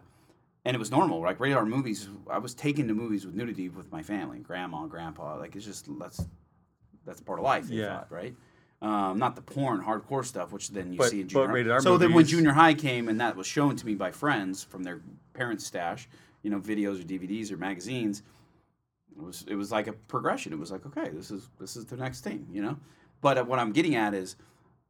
and 0.65 0.75
it 0.75 0.79
was 0.79 0.91
normal. 0.91 1.21
Like 1.21 1.39
radar 1.39 1.65
movies, 1.65 2.09
I 2.29 2.39
was 2.39 2.55
taken 2.55 2.89
to 2.89 2.95
movies 2.95 3.25
with 3.25 3.35
nudity 3.37 3.69
with 3.69 3.93
my 3.93 4.03
family, 4.03 4.41
grandma, 4.41 4.87
grandpa. 4.87 5.37
Like 5.39 5.55
it's 5.55 5.65
just 5.65 5.89
that's 5.99 6.25
that's 7.07 7.21
part 7.21 7.39
of 7.39 7.45
life. 7.45 7.69
Yeah. 7.71 7.99
thought, 7.99 8.11
right? 8.11 8.35
Um, 8.83 9.19
not 9.19 9.35
the 9.37 9.41
porn, 9.43 9.81
hardcore 9.83 10.25
stuff, 10.25 10.53
which 10.53 10.71
then 10.71 10.93
you 10.93 10.99
But- 10.99 11.11
see 11.11 11.21
in 11.21 11.29
junior. 11.29 11.73
high. 11.75 11.79
so 11.79 11.97
then 11.97 12.13
when 12.13 12.27
junior 12.27 12.53
high 12.53 12.75
came 12.75 13.09
and 13.09 13.19
that 13.21 13.35
was 13.37 13.47
shown 13.47 13.77
to 13.77 13.87
me 13.87 13.95
by 13.95 14.11
friends 14.11 14.63
from 14.65 14.83
their 14.83 15.01
parents' 15.33 15.65
stash, 15.65 16.07
you 16.43 16.51
know, 16.51 16.61
videos 16.61 17.01
or 17.01 17.05
DVDs 17.05 17.51
or 17.53 17.57
magazines, 17.57 18.23
it 19.17 19.23
was 19.23 19.45
it 19.49 19.55
was 19.55 19.71
like 19.73 19.87
a 19.87 19.93
progression. 19.93 20.53
It 20.53 20.59
was 20.59 20.71
like, 20.71 20.85
okay, 20.87 21.11
this 21.11 21.31
is 21.31 21.49
this 21.61 21.77
is 21.77 21.85
the 21.87 21.97
next 21.97 22.21
thing, 22.23 22.47
you 22.53 22.63
know. 22.63 22.77
But 23.21 23.39
uh, 23.39 23.45
what 23.45 23.59
I'm 23.59 23.73
getting 23.73 23.95
at 23.95 24.15
is, 24.15 24.37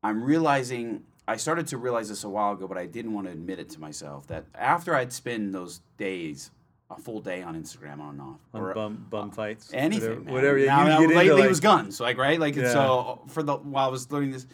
I'm 0.02 0.22
realizing 0.22 1.04
I 1.28 1.36
started 1.36 1.66
to 1.68 1.78
realize 1.78 2.08
this 2.08 2.24
a 2.24 2.28
while 2.28 2.52
ago, 2.52 2.66
but 2.68 2.76
I 2.78 2.86
didn't 2.86 3.12
want 3.14 3.26
to 3.26 3.32
admit 3.32 3.58
it 3.58 3.70
to 3.70 3.80
myself 3.80 4.26
that 4.28 4.44
after 4.54 4.94
I'd 4.94 5.12
spend 5.12 5.54
those 5.54 5.80
days, 5.98 6.50
a 6.90 6.96
full 6.98 7.20
day 7.20 7.42
on 7.42 7.54
Instagram 7.54 8.00
on 8.00 8.10
and 8.10 8.20
off, 8.20 8.40
on 8.52 8.60
or 8.60 8.74
bum 8.74 9.06
bum 9.10 9.30
fights, 9.30 9.70
anything, 9.72 10.24
whatever. 10.26 10.32
whatever 10.32 10.58
Now, 10.66 10.82
you 10.82 10.88
now, 10.88 10.96
get 10.98 11.04
into, 11.04 11.16
lately 11.16 11.32
like- 11.36 11.44
it 11.44 11.48
was 11.48 11.60
guns, 11.60 12.00
like 12.00 12.18
right, 12.18 12.38
like 12.40 12.56
Yeah. 12.56 12.72
so 12.72 13.22
for 13.28 13.42
the 13.42 13.56
while 13.56 13.86
I 13.88 13.90
was 13.90 14.10
learning 14.10 14.32
this, 14.32 14.46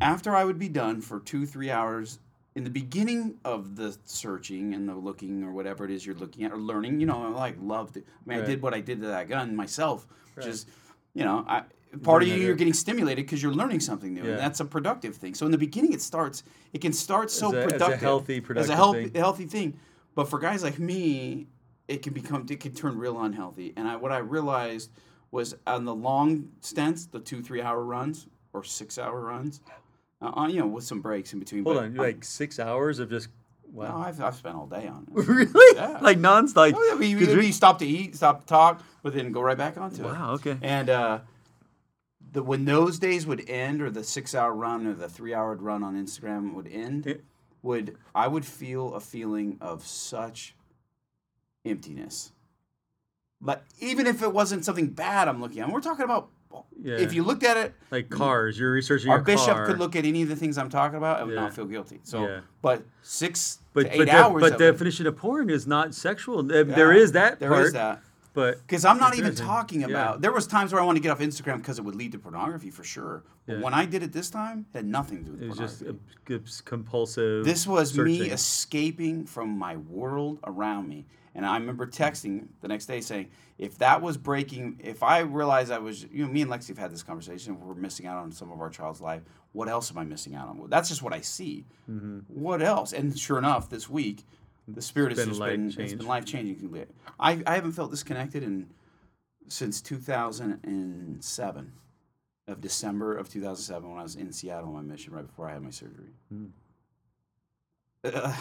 after 0.00 0.34
I 0.34 0.44
would 0.44 0.58
be 0.58 0.68
done 0.68 1.00
for 1.00 1.20
two 1.20 1.46
three 1.46 1.70
hours 1.70 2.18
in 2.56 2.64
the 2.64 2.70
beginning 2.70 3.34
of 3.44 3.76
the 3.76 3.96
searching 4.06 4.72
and 4.74 4.88
the 4.88 4.94
looking 4.94 5.44
or 5.44 5.52
whatever 5.52 5.84
it 5.84 5.90
is 5.90 6.04
you're 6.06 6.14
looking 6.16 6.42
at 6.44 6.50
or 6.52 6.56
learning, 6.56 6.98
you 7.00 7.06
know, 7.06 7.22
I 7.22 7.28
like 7.28 7.56
loved 7.60 7.98
it. 7.98 8.06
I 8.08 8.28
mean, 8.28 8.42
I 8.42 8.46
did 8.46 8.62
what 8.62 8.72
I 8.74 8.80
did 8.80 9.00
to 9.02 9.08
that 9.08 9.28
gun 9.28 9.54
myself, 9.54 10.06
which 10.34 10.46
is, 10.46 10.66
you 11.14 11.24
know, 11.24 11.44
I. 11.46 11.62
Part 12.02 12.22
of 12.22 12.28
you, 12.28 12.34
you're 12.34 12.56
getting 12.56 12.74
stimulated 12.74 13.24
because 13.24 13.42
you're 13.42 13.54
learning 13.54 13.80
something 13.80 14.12
new, 14.12 14.22
Yeah. 14.24 14.30
and 14.32 14.38
that's 14.38 14.60
a 14.60 14.64
productive 14.66 15.14
thing. 15.16 15.34
So 15.34 15.46
in 15.46 15.52
the 15.52 15.56
beginning, 15.58 15.92
it 15.94 16.02
starts. 16.02 16.42
It 16.74 16.80
can 16.82 16.92
start 16.92 17.30
so 17.30 17.48
As 17.48 17.52
a- 17.54 17.56
as 17.58 17.64
a 17.64 17.68
productive, 17.68 18.00
healthy, 18.00 18.36
as 18.36 18.42
productive 18.42 18.70
a 18.70 18.76
health, 18.76 18.96
thing. 18.96 19.14
healthy 19.14 19.44
thing. 19.46 19.78
But 20.14 20.28
for 20.28 20.38
guys 20.38 20.62
like 20.62 20.78
me, 20.78 21.46
it 21.88 22.02
can 22.02 22.12
become 22.12 22.44
it 22.50 22.60
can 22.60 22.72
turn 22.74 22.98
real 22.98 23.18
unhealthy. 23.22 23.72
And 23.76 23.86
I, 23.88 23.96
what 23.96 24.12
I 24.12 24.18
realized 24.18 24.90
was 25.30 25.54
on 25.66 25.84
the 25.84 25.94
long 25.94 26.48
stints, 26.60 27.06
the 27.06 27.20
two 27.20 27.40
three 27.42 27.62
hour 27.62 27.82
runs 27.84 28.26
or 28.52 28.62
six 28.64 28.98
hour 28.98 29.20
runs, 29.20 29.60
uh, 30.20 30.48
you 30.50 30.60
know 30.60 30.66
with 30.66 30.84
some 30.84 31.00
breaks 31.00 31.32
in 31.32 31.38
between. 31.38 31.64
Hold 31.64 31.76
but 31.76 31.84
on, 31.84 31.94
you're 31.94 32.04
like 32.04 32.24
six 32.24 32.58
hours 32.58 32.98
of 32.98 33.10
just 33.10 33.28
no. 33.72 33.96
I've, 33.96 34.20
I've 34.20 34.34
spent 34.34 34.56
all 34.56 34.66
day 34.66 34.86
on 34.86 35.06
it. 35.16 35.26
really? 35.26 35.76
Yeah. 35.76 35.98
Like 36.00 36.18
non 36.18 36.46
like 36.54 36.74
Oh, 36.76 36.82
yeah, 36.88 36.94
we, 36.94 37.14
we, 37.14 37.52
stop 37.52 37.78
to 37.80 37.86
eat, 37.86 38.16
stop 38.16 38.40
to 38.42 38.46
talk, 38.46 38.82
but 39.02 39.14
then 39.14 39.32
go 39.32 39.40
right 39.40 39.56
back 39.56 39.76
onto 39.76 40.02
it. 40.02 40.06
Wow, 40.06 40.32
okay. 40.34 40.56
And 40.62 40.88
uh, 40.88 41.20
the 42.32 42.42
when 42.42 42.64
those 42.64 42.98
days 42.98 43.26
would 43.26 43.48
end, 43.48 43.82
or 43.82 43.90
the 43.90 44.04
six 44.04 44.34
hour 44.34 44.54
run, 44.54 44.86
or 44.86 44.94
the 44.94 45.08
three 45.08 45.34
hour 45.34 45.54
run 45.54 45.82
on 45.82 45.94
Instagram 45.94 46.54
would 46.54 46.68
end, 46.68 47.20
would 47.62 47.96
I 48.14 48.28
would 48.28 48.44
feel 48.44 48.94
a 48.94 49.00
feeling 49.00 49.58
of 49.60 49.86
such 49.86 50.54
emptiness. 51.64 52.32
But 53.40 53.64
even 53.80 54.06
if 54.06 54.22
it 54.22 54.32
wasn't 54.32 54.64
something 54.64 54.88
bad 54.88 55.28
I'm 55.28 55.40
looking 55.40 55.60
at, 55.60 55.70
we're 55.70 55.80
talking 55.80 56.04
about. 56.04 56.30
Yeah. 56.82 56.96
If 56.96 57.12
you 57.14 57.22
looked 57.22 57.42
at 57.44 57.56
it, 57.56 57.74
like 57.90 58.10
cars, 58.10 58.58
you're 58.58 58.70
researching 58.72 59.10
our 59.10 59.16
your 59.18 59.24
bishop 59.24 59.54
car. 59.54 59.66
could 59.66 59.78
look 59.78 59.96
at 59.96 60.04
any 60.04 60.22
of 60.22 60.28
the 60.28 60.36
things 60.36 60.58
I'm 60.58 60.68
talking 60.68 60.96
about 60.98 61.18
and 61.18 61.26
would 61.28 61.34
Yeah. 61.34 61.40
not 61.42 61.54
feel 61.54 61.64
guilty. 61.66 62.00
So, 62.04 62.26
Yeah. 62.26 62.40
but 62.62 62.82
six 63.02 63.58
but 63.72 63.84
to 63.84 63.92
eight 63.94 63.98
but, 63.98 64.08
hours. 64.10 64.40
but 64.40 64.52
it- 64.54 64.58
definition 64.58 65.06
of 65.06 65.16
porn 65.16 65.50
is 65.50 65.66
not 65.66 65.94
sexual. 65.94 66.42
There- 66.42 66.92
is 66.92 67.12
that 67.12 67.40
There 67.40 67.50
part, 67.50 67.66
is 67.66 67.72
that. 67.72 68.02
but 68.34 68.58
Because 68.66 68.84
I'm 68.84 68.98
not 68.98 69.16
even 69.16 69.34
talking 69.34 69.84
about. 69.84 70.20
There 70.20 70.32
was 70.32 70.46
times 70.46 70.72
where 70.72 70.80
I 70.82 70.84
wanted 70.84 71.00
to 71.00 71.02
get 71.02 71.12
off 71.12 71.20
Instagram 71.20 71.58
because 71.58 71.78
it 71.78 71.84
would 71.84 71.94
lead 71.96 72.12
to 72.12 72.18
pornography 72.18 72.70
for 72.70 72.84
sure. 72.84 73.22
But 73.46 73.60
when 73.60 73.74
I 73.74 73.84
did 73.86 74.02
it 74.02 74.12
this 74.12 74.28
time, 74.28 74.66
it 74.74 74.78
had 74.78 74.86
nothing 74.86 75.18
to 75.18 75.24
do 75.24 75.32
with 75.32 75.42
it 75.42 75.48
was 75.48 75.58
just 75.58 75.78
pornography. 75.80 76.34
a, 76.34 76.36
it's 76.36 76.60
compulsive. 76.60 77.44
this 77.44 77.66
was 77.66 77.96
me 77.96 78.30
escaping 78.30 79.24
from 79.24 79.50
my 79.56 79.76
world 79.76 80.38
around 80.44 80.88
me. 80.88 81.06
And 81.36 81.44
I 81.44 81.58
remember 81.58 81.86
texting 81.86 82.46
the 82.62 82.68
next 82.68 82.86
day 82.86 83.02
saying, 83.02 83.28
if 83.58 83.76
that 83.78 84.00
was 84.00 84.16
breaking, 84.16 84.80
if 84.82 85.02
I 85.02 85.18
realized 85.18 85.70
I 85.70 85.78
was, 85.78 86.04
you 86.04 86.24
know, 86.24 86.32
me 86.32 86.40
and 86.40 86.50
Lexi 86.50 86.68
have 86.68 86.78
had 86.78 86.90
this 86.90 87.02
conversation, 87.02 87.60
we're 87.60 87.74
missing 87.74 88.06
out 88.06 88.16
on 88.16 88.32
some 88.32 88.50
of 88.50 88.58
our 88.58 88.70
child's 88.70 89.02
life. 89.02 89.20
What 89.52 89.68
else 89.68 89.90
am 89.90 89.98
I 89.98 90.04
missing 90.04 90.34
out 90.34 90.48
on? 90.48 90.66
That's 90.70 90.88
just 90.88 91.02
what 91.02 91.12
I 91.12 91.20
see. 91.20 91.66
Mm-hmm. 91.90 92.20
What 92.28 92.62
else? 92.62 92.94
And 92.94 93.16
sure 93.18 93.36
enough, 93.36 93.68
this 93.68 93.88
week, 93.88 94.24
the 94.66 94.80
spirit 94.80 95.10
has 95.10 95.18
been 95.18 95.28
just 95.28 95.40
life 95.40 95.50
been, 95.50 95.66
it's 95.78 95.92
been 95.92 96.06
life 96.06 96.24
changing. 96.24 96.86
I, 97.20 97.42
I 97.46 97.54
haven't 97.54 97.72
felt 97.72 97.90
disconnected 97.90 98.42
in 98.42 98.68
since 99.46 99.82
2007 99.82 101.72
of 102.48 102.60
December 102.62 103.16
of 103.16 103.28
2007 103.28 103.88
when 103.88 103.98
I 103.98 104.02
was 104.02 104.16
in 104.16 104.32
Seattle 104.32 104.68
on 104.70 104.74
my 104.74 104.80
mission 104.80 105.12
right 105.12 105.26
before 105.26 105.50
I 105.50 105.52
had 105.52 105.62
my 105.62 105.70
surgery. 105.70 106.14
That's 108.02 108.16
hmm. 108.16 108.22
gnarly. 108.22 108.34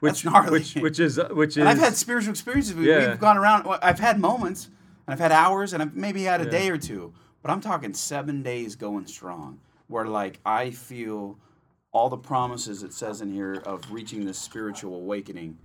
Which 0.00 0.74
which 0.74 0.98
is 1.00 1.18
uh, 1.18 1.28
which 1.32 1.50
is 1.50 1.56
and 1.58 1.68
I've 1.68 1.78
had 1.78 1.94
spiritual 1.96 2.30
experiences. 2.30 2.74
We, 2.74 2.88
Yeah. 2.88 3.10
We've 3.10 3.20
gone 3.20 3.36
around. 3.38 3.66
I've 3.82 3.98
had 4.00 4.18
moments, 4.18 4.66
and 5.06 5.12
I've 5.12 5.18
had 5.18 5.32
hours, 5.32 5.72
and 5.72 5.82
I've 5.82 5.94
maybe 5.94 6.22
had 6.24 6.40
a 6.40 6.44
Yeah. 6.44 6.50
day 6.50 6.70
or 6.70 6.78
two. 6.78 7.12
But 7.42 7.50
I'm 7.50 7.60
talking 7.60 7.94
seven 7.94 8.42
days 8.42 8.76
going 8.76 9.06
strong, 9.06 9.60
where 9.88 10.06
like 10.06 10.40
I 10.44 10.70
feel 10.70 11.38
all 11.92 12.08
the 12.08 12.16
promises 12.18 12.82
it 12.82 12.92
says 12.92 13.20
in 13.20 13.32
here 13.32 13.54
of 13.66 13.90
reaching 13.90 14.24
this 14.24 14.38
spiritual 14.38 14.94
awakening 14.94 15.58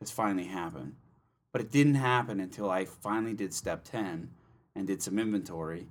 has 0.00 0.10
finally 0.10 0.44
happened. 0.46 0.94
But 1.52 1.62
it 1.62 1.70
didn't 1.72 1.94
happen 1.94 2.38
until 2.40 2.70
I 2.70 2.84
finally 2.84 3.34
did 3.34 3.52
step 3.54 3.82
ten 3.84 4.30
and 4.76 4.86
did 4.86 5.02
some 5.02 5.18
inventory, 5.18 5.88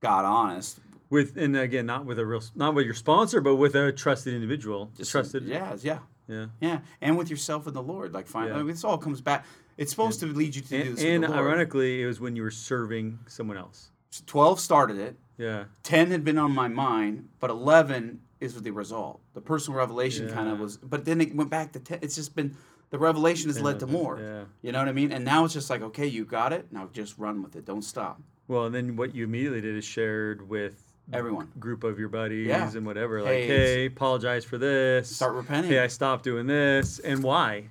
got 0.00 0.24
honest. 0.24 0.80
with 1.10 1.36
and 1.38 1.56
again 1.56 1.86
not 1.86 2.04
with 2.04 2.18
a 2.18 2.26
real 2.26 2.42
not 2.54 2.74
with 2.74 2.84
your 2.84 2.94
sponsor, 2.94 3.40
but 3.40 3.56
with 3.56 3.74
a 3.74 3.90
trusted 3.92 4.34
individual, 4.34 4.90
Just 4.96 5.10
trusted. 5.10 5.44
Yeah, 5.44 5.76
yeah, 5.80 6.00
yeah. 6.28 6.46
yeah, 6.60 6.78
and 7.00 7.16
with 7.18 7.30
yourself 7.30 7.66
and 7.66 7.74
the 7.74 7.82
Lord. 7.82 8.12
Like 8.12 8.26
finally, 8.26 8.52
Yeah. 8.52 8.58
I 8.60 8.62
mean, 8.62 8.72
this 8.74 8.84
all 8.84 8.98
comes 8.98 9.20
back. 9.20 9.44
It's 9.76 9.90
supposed 9.90 10.20
to 10.20 10.26
lead 10.26 10.54
you 10.56 10.62
to 10.62 10.68
do 10.68 10.76
And, 10.76 10.84
this. 10.96 11.04
with 11.04 11.04
and 11.04 11.24
ironically, 11.26 12.02
it 12.02 12.06
was 12.06 12.20
when 12.20 12.36
you 12.36 12.42
were 12.42 12.50
serving 12.50 13.18
someone 13.26 13.56
else. 13.56 13.90
12 14.26 14.58
started 14.60 14.98
it. 14.98 15.16
Yeah. 15.36 15.64
10 15.84 16.10
had 16.10 16.24
been 16.24 16.38
on 16.38 16.52
my 16.52 16.66
mind, 16.68 17.28
but 17.40 17.50
11 17.50 18.20
is 18.40 18.60
the 18.60 18.70
result. 18.72 19.20
The 19.34 19.40
personal 19.40 19.78
revelation 19.78 20.28
kind 20.28 20.48
of 20.48 20.58
was, 20.58 20.76
but 20.78 21.04
then 21.04 21.20
it 21.20 21.34
went 21.34 21.50
back 21.50 21.72
to 21.72 21.80
10. 21.80 22.00
It's 22.02 22.14
just 22.16 22.34
been, 22.34 22.56
the 22.90 22.98
revelation 22.98 23.48
has 23.50 23.60
led 23.60 23.78
to 23.80 23.86
more. 23.86 24.18
Yeah. 24.20 24.44
You 24.62 24.72
know 24.72 24.78
what 24.80 24.88
I 24.88 24.92
mean? 24.92 25.12
And 25.12 25.24
now 25.24 25.44
it's 25.44 25.54
just 25.54 25.70
like, 25.70 25.82
okay, 25.82 26.06
you 26.06 26.24
got 26.24 26.52
it. 26.52 26.72
Now 26.72 26.88
just 26.92 27.16
run 27.18 27.42
with 27.42 27.54
it. 27.54 27.64
Don't 27.64 27.82
stop. 27.82 28.20
Well, 28.48 28.64
and 28.64 28.74
then 28.74 28.96
what 28.96 29.14
you 29.14 29.24
immediately 29.24 29.60
did 29.60 29.76
is 29.76 29.84
shared 29.84 30.48
with 30.48 30.87
Everyone. 31.12 31.50
group 31.58 31.84
of 31.84 31.98
your 31.98 32.08
buddies 32.08 32.46
Yeah. 32.48 32.70
and 32.76 32.84
whatever. 32.84 33.20
Like, 33.22 33.30
Hey, 33.32 33.46
hey, 33.46 33.86
apologize 33.86 34.44
for 34.44 34.58
this. 34.58 35.14
Start 35.14 35.34
repenting. 35.34 35.70
Hey, 35.70 35.78
I 35.80 35.86
stopped 35.86 36.24
doing 36.24 36.46
this, 36.46 36.98
and 36.98 37.22
why? 37.22 37.70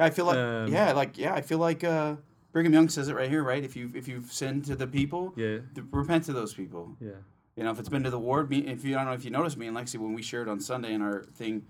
I 0.00 0.10
feel 0.10 0.24
like, 0.26 0.36
Um, 0.36 0.68
yeah, 0.72 0.92
like, 0.92 1.16
yeah, 1.16 1.32
I 1.34 1.40
feel 1.42 1.58
like 1.58 1.84
uh, 1.84 2.16
Brigham 2.52 2.72
Young 2.72 2.88
says 2.88 3.08
it 3.08 3.14
right 3.14 3.30
here, 3.30 3.42
right? 3.44 3.62
If 3.62 3.76
you 3.76 3.90
if 3.94 4.08
you've 4.08 4.32
sinned 4.32 4.64
to 4.66 4.76
the 4.76 4.86
people, 4.86 5.32
Yeah. 5.36 5.58
th- 5.74 5.86
repent 5.90 6.24
to 6.24 6.32
those 6.32 6.54
people. 6.54 6.96
Yeah. 7.00 7.10
You 7.56 7.64
know, 7.64 7.70
if 7.70 7.78
it's 7.78 7.88
been 7.88 8.02
to 8.02 8.10
the 8.10 8.18
ward, 8.18 8.50
me, 8.50 8.58
if 8.66 8.84
you 8.84 8.94
I 8.96 8.98
don't 8.98 9.06
know 9.06 9.12
if 9.14 9.24
you 9.24 9.30
noticed 9.30 9.56
me 9.56 9.66
and 9.66 9.76
Lexi 9.76 9.96
when 9.98 10.12
we 10.12 10.20
shared 10.22 10.48
on 10.48 10.60
Sunday 10.60 10.92
in 10.92 11.00
our 11.02 11.22
thing, 11.22 11.64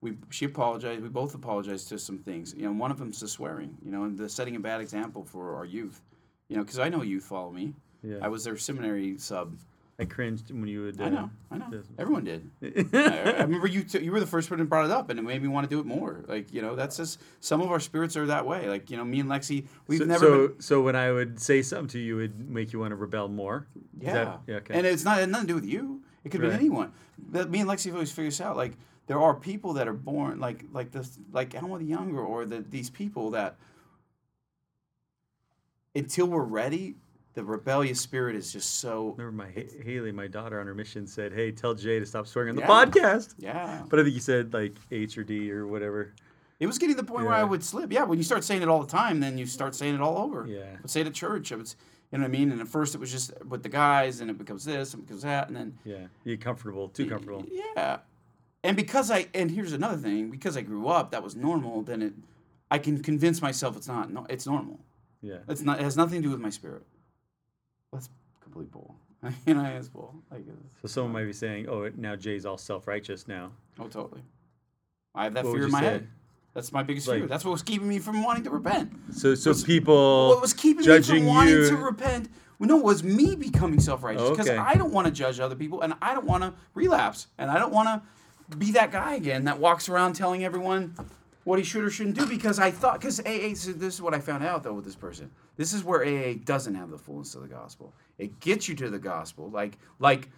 we 0.00 0.16
she 0.30 0.44
apologized. 0.46 1.02
We 1.02 1.08
both 1.08 1.34
apologized 1.34 1.88
to 1.88 1.98
some 1.98 2.18
things. 2.18 2.54
You 2.56 2.62
know, 2.66 2.72
one 2.72 2.90
of 2.90 2.98
them's 2.98 3.20
the 3.20 3.28
swearing. 3.28 3.76
You 3.84 3.90
know, 3.90 4.04
and 4.04 4.16
the 4.16 4.28
setting 4.28 4.56
a 4.56 4.60
bad 4.60 4.80
example 4.80 5.24
for 5.24 5.54
our 5.56 5.64
youth. 5.66 6.00
You 6.48 6.56
know, 6.56 6.62
because 6.62 6.78
I 6.78 6.88
know 6.88 7.02
youth 7.02 7.24
follow 7.24 7.50
me. 7.50 7.74
Yeah. 8.02 8.18
I 8.22 8.28
was 8.28 8.44
their 8.44 8.56
seminary 8.56 9.18
sub. 9.18 9.58
I 9.98 10.04
cringed 10.04 10.50
when 10.50 10.66
you 10.68 10.82
would. 10.82 11.00
Uh, 11.00 11.04
I 11.04 11.08
know, 11.08 11.30
I 11.50 11.56
know. 11.58 11.82
Everyone 11.98 12.22
did. 12.24 12.50
I, 12.92 13.32
I 13.38 13.42
remember 13.44 13.66
you. 13.66 13.82
T- 13.82 14.00
you 14.04 14.12
were 14.12 14.20
the 14.20 14.26
first 14.26 14.50
one 14.50 14.58
that 14.58 14.66
brought 14.66 14.84
it 14.84 14.90
up, 14.90 15.08
and 15.08 15.18
it 15.18 15.22
made 15.22 15.40
me 15.40 15.48
want 15.48 15.68
to 15.68 15.74
do 15.74 15.80
it 15.80 15.86
more. 15.86 16.22
Like 16.28 16.52
you 16.52 16.60
know, 16.60 16.76
that's 16.76 16.98
just 16.98 17.18
some 17.40 17.62
of 17.62 17.70
our 17.70 17.80
spirits 17.80 18.14
are 18.16 18.26
that 18.26 18.44
way. 18.46 18.68
Like 18.68 18.90
you 18.90 18.98
know, 18.98 19.04
me 19.04 19.20
and 19.20 19.28
Lexi, 19.30 19.66
we've 19.86 20.00
so, 20.00 20.04
never. 20.04 20.20
so, 20.26 20.48
been, 20.48 20.60
so 20.60 20.80
when 20.82 20.96
I 20.96 21.12
would 21.12 21.40
say 21.40 21.62
something 21.62 21.88
to 21.88 21.98
you, 21.98 22.18
it 22.18 22.22
would 22.36 22.50
make 22.50 22.74
you 22.74 22.78
want 22.78 22.90
to 22.90 22.96
rebel 22.96 23.28
more. 23.28 23.66
Yeah. 23.98 24.12
that- 24.12 24.40
yeah. 24.46 24.54
Okay. 24.56 24.74
And 24.74 24.86
it's 24.86 25.04
not 25.04 25.16
it 25.16 25.20
had 25.22 25.30
nothing 25.30 25.46
to 25.46 25.52
do 25.52 25.60
with 25.60 25.66
you. 25.66 26.02
It 26.24 26.28
could 26.30 26.42
Right. 26.42 26.50
be 26.50 26.54
anyone. 26.56 26.92
But 27.18 27.48
me 27.50 27.60
and 27.60 27.68
Lexi 27.70 27.86
have 27.86 27.94
always 27.94 28.12
figured 28.12 28.32
this 28.32 28.40
out. 28.42 28.56
Like 28.56 28.72
there 29.06 29.18
are 29.18 29.32
people 29.34 29.72
that 29.74 29.88
are 29.88 29.94
born 29.94 30.40
like 30.40 30.64
like 30.72 30.90
this 30.90 31.18
like 31.32 31.54
Alma 31.54 31.78
the 31.78 31.84
Younger 31.86 32.20
or 32.20 32.44
the, 32.44 32.60
these 32.68 32.90
people 32.90 33.30
that 33.30 33.56
until 35.94 36.26
we're 36.26 36.42
ready, 36.44 36.96
the 37.36 37.44
rebellious 37.44 38.00
spirit 38.00 38.34
is 38.34 38.52
just 38.52 38.80
so 38.80 39.14
Remember, 39.16 39.30
my 39.44 39.50
Ha- 39.50 39.82
Haley, 39.84 40.10
my 40.10 40.26
daughter, 40.26 40.58
on 40.58 40.66
her 40.66 40.74
mission 40.74 41.06
said, 41.06 41.32
"Hey, 41.32 41.52
tell 41.52 41.74
Jay 41.74 41.98
to 42.00 42.06
stop 42.06 42.26
swearing 42.26 42.50
on 42.50 42.56
the 42.56 42.62
Yeah. 42.62 42.66
podcast." 42.66 43.34
yeah. 43.38 43.84
But 43.88 44.00
I 44.00 44.02
think 44.02 44.14
you 44.14 44.20
said 44.20 44.52
like 44.52 44.76
H 44.90 45.16
or 45.16 45.22
D 45.22 45.52
or 45.52 45.66
whatever. 45.66 46.12
It 46.58 46.66
was 46.66 46.78
getting 46.78 46.96
to 46.96 47.02
the 47.02 47.06
point 47.06 47.26
where 47.26 47.34
I 47.34 47.44
would 47.44 47.62
slip. 47.62 47.92
Yeah, 47.92 48.04
when 48.04 48.16
you 48.18 48.24
start 48.24 48.42
saying 48.42 48.62
it 48.62 48.68
all 48.68 48.80
the 48.82 48.90
time, 48.90 49.20
then 49.20 49.36
you 49.38 49.44
start 49.46 49.74
saying 49.74 49.94
it 49.94 50.00
all 50.00 50.16
over. 50.18 50.46
Yeah. 50.48 50.60
I 50.76 50.80
would 50.80 50.90
say 50.90 51.02
it 51.02 51.06
at 51.06 51.12
church. 51.14 51.52
I 51.52 51.56
was, 51.56 51.76
you 52.10 52.16
know 52.18 52.24
what 52.24 52.28
I 52.28 52.32
mean? 52.32 52.50
And 52.50 52.60
at 52.62 52.66
first 52.68 52.94
it 52.94 52.98
was 52.98 53.12
just 53.12 53.30
with 53.44 53.62
the 53.62 53.68
guys, 53.68 54.20
and 54.22 54.30
it 54.30 54.38
becomes 54.38 54.64
this, 54.64 54.94
and 54.94 55.02
it 55.02 55.06
becomes 55.06 55.22
that, 55.22 55.48
and 55.48 55.56
then 55.56 55.78
Yeah. 55.84 56.06
You 56.24 56.36
get 56.36 56.40
comfortable, 56.44 56.88
too 56.88 57.06
comfortable. 57.06 57.44
Yeah. 57.50 57.98
And 58.64 58.74
because 58.76 59.10
I 59.10 59.28
and 59.34 59.50
here's 59.50 59.74
another 59.74 59.98
thing, 59.98 60.30
because 60.30 60.56
I 60.56 60.62
grew 60.62 60.88
up, 60.88 61.10
that 61.10 61.22
was 61.22 61.36
normal, 61.36 61.82
then 61.82 62.00
it 62.00 62.14
I 62.70 62.78
can 62.78 63.02
convince 63.02 63.42
myself 63.42 63.76
it's 63.76 63.86
not 63.88 64.10
no 64.10 64.26
it's 64.30 64.46
normal. 64.46 64.80
Yeah. 65.20 65.40
It's 65.48 65.60
not 65.60 65.78
it 65.80 65.82
has 65.84 65.96
nothing 65.98 66.22
to 66.22 66.28
do 66.28 66.30
with 66.30 66.40
my 66.40 66.50
spirit. 66.50 66.82
That's 67.96 68.10
complete 68.42 68.70
bull. 68.70 68.94
you 69.46 69.54
know, 69.54 69.64
it's 69.64 69.88
bull. 69.88 70.14
Like 70.30 70.40
it's, 70.46 70.82
So 70.82 70.88
someone 70.88 71.12
might 71.12 71.24
be 71.24 71.32
saying, 71.32 71.68
"Oh, 71.68 71.90
now 71.96 72.14
Jay's 72.16 72.44
all 72.46 72.58
self-righteous 72.58 73.26
now." 73.26 73.50
oh 73.80 73.88
totally. 73.88 74.22
I 75.14 75.24
have 75.24 75.34
that 75.34 75.44
What 75.44 75.54
fear 75.54 75.64
in 75.64 75.70
my 75.70 75.80
say? 75.80 75.86
head. 75.86 76.08
That's 76.52 76.72
my 76.72 76.82
biggest 76.82 77.08
Like- 77.08 77.20
fear. 77.20 77.26
That's 77.26 77.44
what 77.44 77.52
was 77.52 77.62
keeping 77.62 77.88
me 77.88 77.98
from 77.98 78.22
wanting 78.22 78.44
to 78.44 78.50
repent. 78.50 78.92
So, 79.12 79.34
so 79.34 79.50
What's- 79.50 79.62
people 79.64 80.28
what 80.28 80.40
was 80.42 80.52
keeping 80.52 80.86
me 80.86 81.00
from 81.02 81.24
wanting 81.26 81.54
you. 81.54 81.68
to 81.70 81.76
repent? 81.76 82.28
Well, 82.58 82.68
no, 82.68 82.78
it 82.78 82.84
was 82.84 83.02
me 83.02 83.34
becoming 83.36 83.80
self-righteous 83.80 84.30
because 84.30 84.48
Okay. 84.48 84.56
I 84.58 84.74
don't 84.74 84.92
want 84.92 85.06
to 85.06 85.12
judge 85.12 85.40
other 85.40 85.54
people, 85.56 85.80
and 85.82 85.94
I 86.00 86.14
don't 86.14 86.26
want 86.26 86.42
to 86.42 86.54
relapse, 86.74 87.26
and 87.38 87.50
I 87.50 87.58
don't 87.58 87.72
want 87.72 88.02
to 88.50 88.56
be 88.56 88.72
that 88.72 88.90
guy 88.92 89.14
again 89.14 89.44
that 89.44 89.58
walks 89.58 89.88
around 89.88 90.14
telling 90.14 90.44
everyone 90.44 90.94
what 91.46 91.60
he 91.60 91.64
should 91.64 91.84
or 91.84 91.90
shouldn't 91.90 92.16
do 92.18 92.26
because 92.26 92.58
I 92.58 92.72
thought 92.72 93.00
because 93.00 93.20
AA. 93.20 93.54
So 93.54 93.70
this 93.72 93.94
is 93.94 94.02
what 94.02 94.12
I 94.14 94.18
found 94.18 94.42
out 94.42 94.64
though 94.64 94.72
with 94.72 94.84
this 94.84 94.96
person. 94.96 95.30
This 95.56 95.72
is 95.72 95.84
where 95.84 96.02
AA 96.04 96.34
doesn't 96.44 96.74
have 96.74 96.90
the 96.90 96.98
fullness 96.98 97.36
of 97.36 97.42
the 97.42 97.48
gospel. 97.48 97.94
It 98.18 98.40
gets 98.40 98.68
you 98.68 98.74
to 98.74 98.90
the 98.90 98.98
gospel, 98.98 99.48
like 99.50 99.78
like 100.00 100.28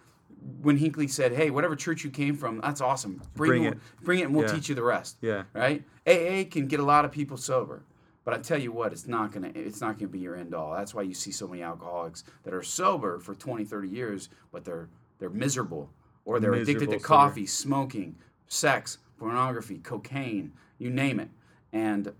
when 0.61 0.77
Hinckley 0.77 1.07
said, 1.07 1.33
"Hey, 1.33 1.49
whatever 1.49 1.75
church 1.75 2.03
you 2.03 2.11
came 2.11 2.35
from, 2.35 2.61
that's 2.61 2.79
awesome. 2.79 3.23
Bring, 3.33 3.49
Bring 3.49 3.63
it, 3.63 3.77
bring 4.03 4.19
it, 4.19 4.25
and 4.25 4.35
we'll 4.35 4.45
Yeah. 4.45 4.53
teach 4.53 4.69
you 4.69 4.75
the 4.75 4.83
rest." 4.83 5.17
Yeah. 5.21 5.43
right? 5.53 5.83
AA 6.05 6.43
can 6.45 6.67
get 6.67 6.79
a 6.79 6.83
lot 6.85 7.05
of 7.05 7.11
people 7.11 7.37
sober, 7.37 7.81
but 8.23 8.35
I 8.35 8.37
tell 8.37 8.59
you 8.59 8.71
what, 8.71 8.91
it's 8.93 9.07
not 9.07 9.31
gonna 9.31 9.51
it's 9.55 9.81
not 9.81 9.97
gonna 9.97 10.09
be 10.09 10.19
your 10.19 10.35
end 10.35 10.53
all. 10.53 10.73
That's 10.75 10.93
why 10.93 11.01
you 11.01 11.15
see 11.15 11.31
so 11.31 11.47
many 11.47 11.63
alcoholics 11.63 12.23
that 12.43 12.53
are 12.53 12.61
sober 12.61 13.17
for 13.19 13.33
20, 13.33 13.65
30 13.65 13.89
years, 13.89 14.29
but 14.51 14.63
they're 14.63 14.87
they're 15.17 15.31
miserable 15.31 15.89
or 16.23 16.39
they're 16.39 16.53
addicted 16.53 16.73
to 16.73 16.79
Miserable 16.91 16.99
sober. 16.99 17.07
coffee, 17.07 17.45
smoking, 17.47 18.15
sex, 18.47 18.99
pornography, 19.17 19.79
cocaine, 19.79 20.53
you 20.79 20.89
name 20.89 21.19
it, 21.19 21.29
and 21.71 22.11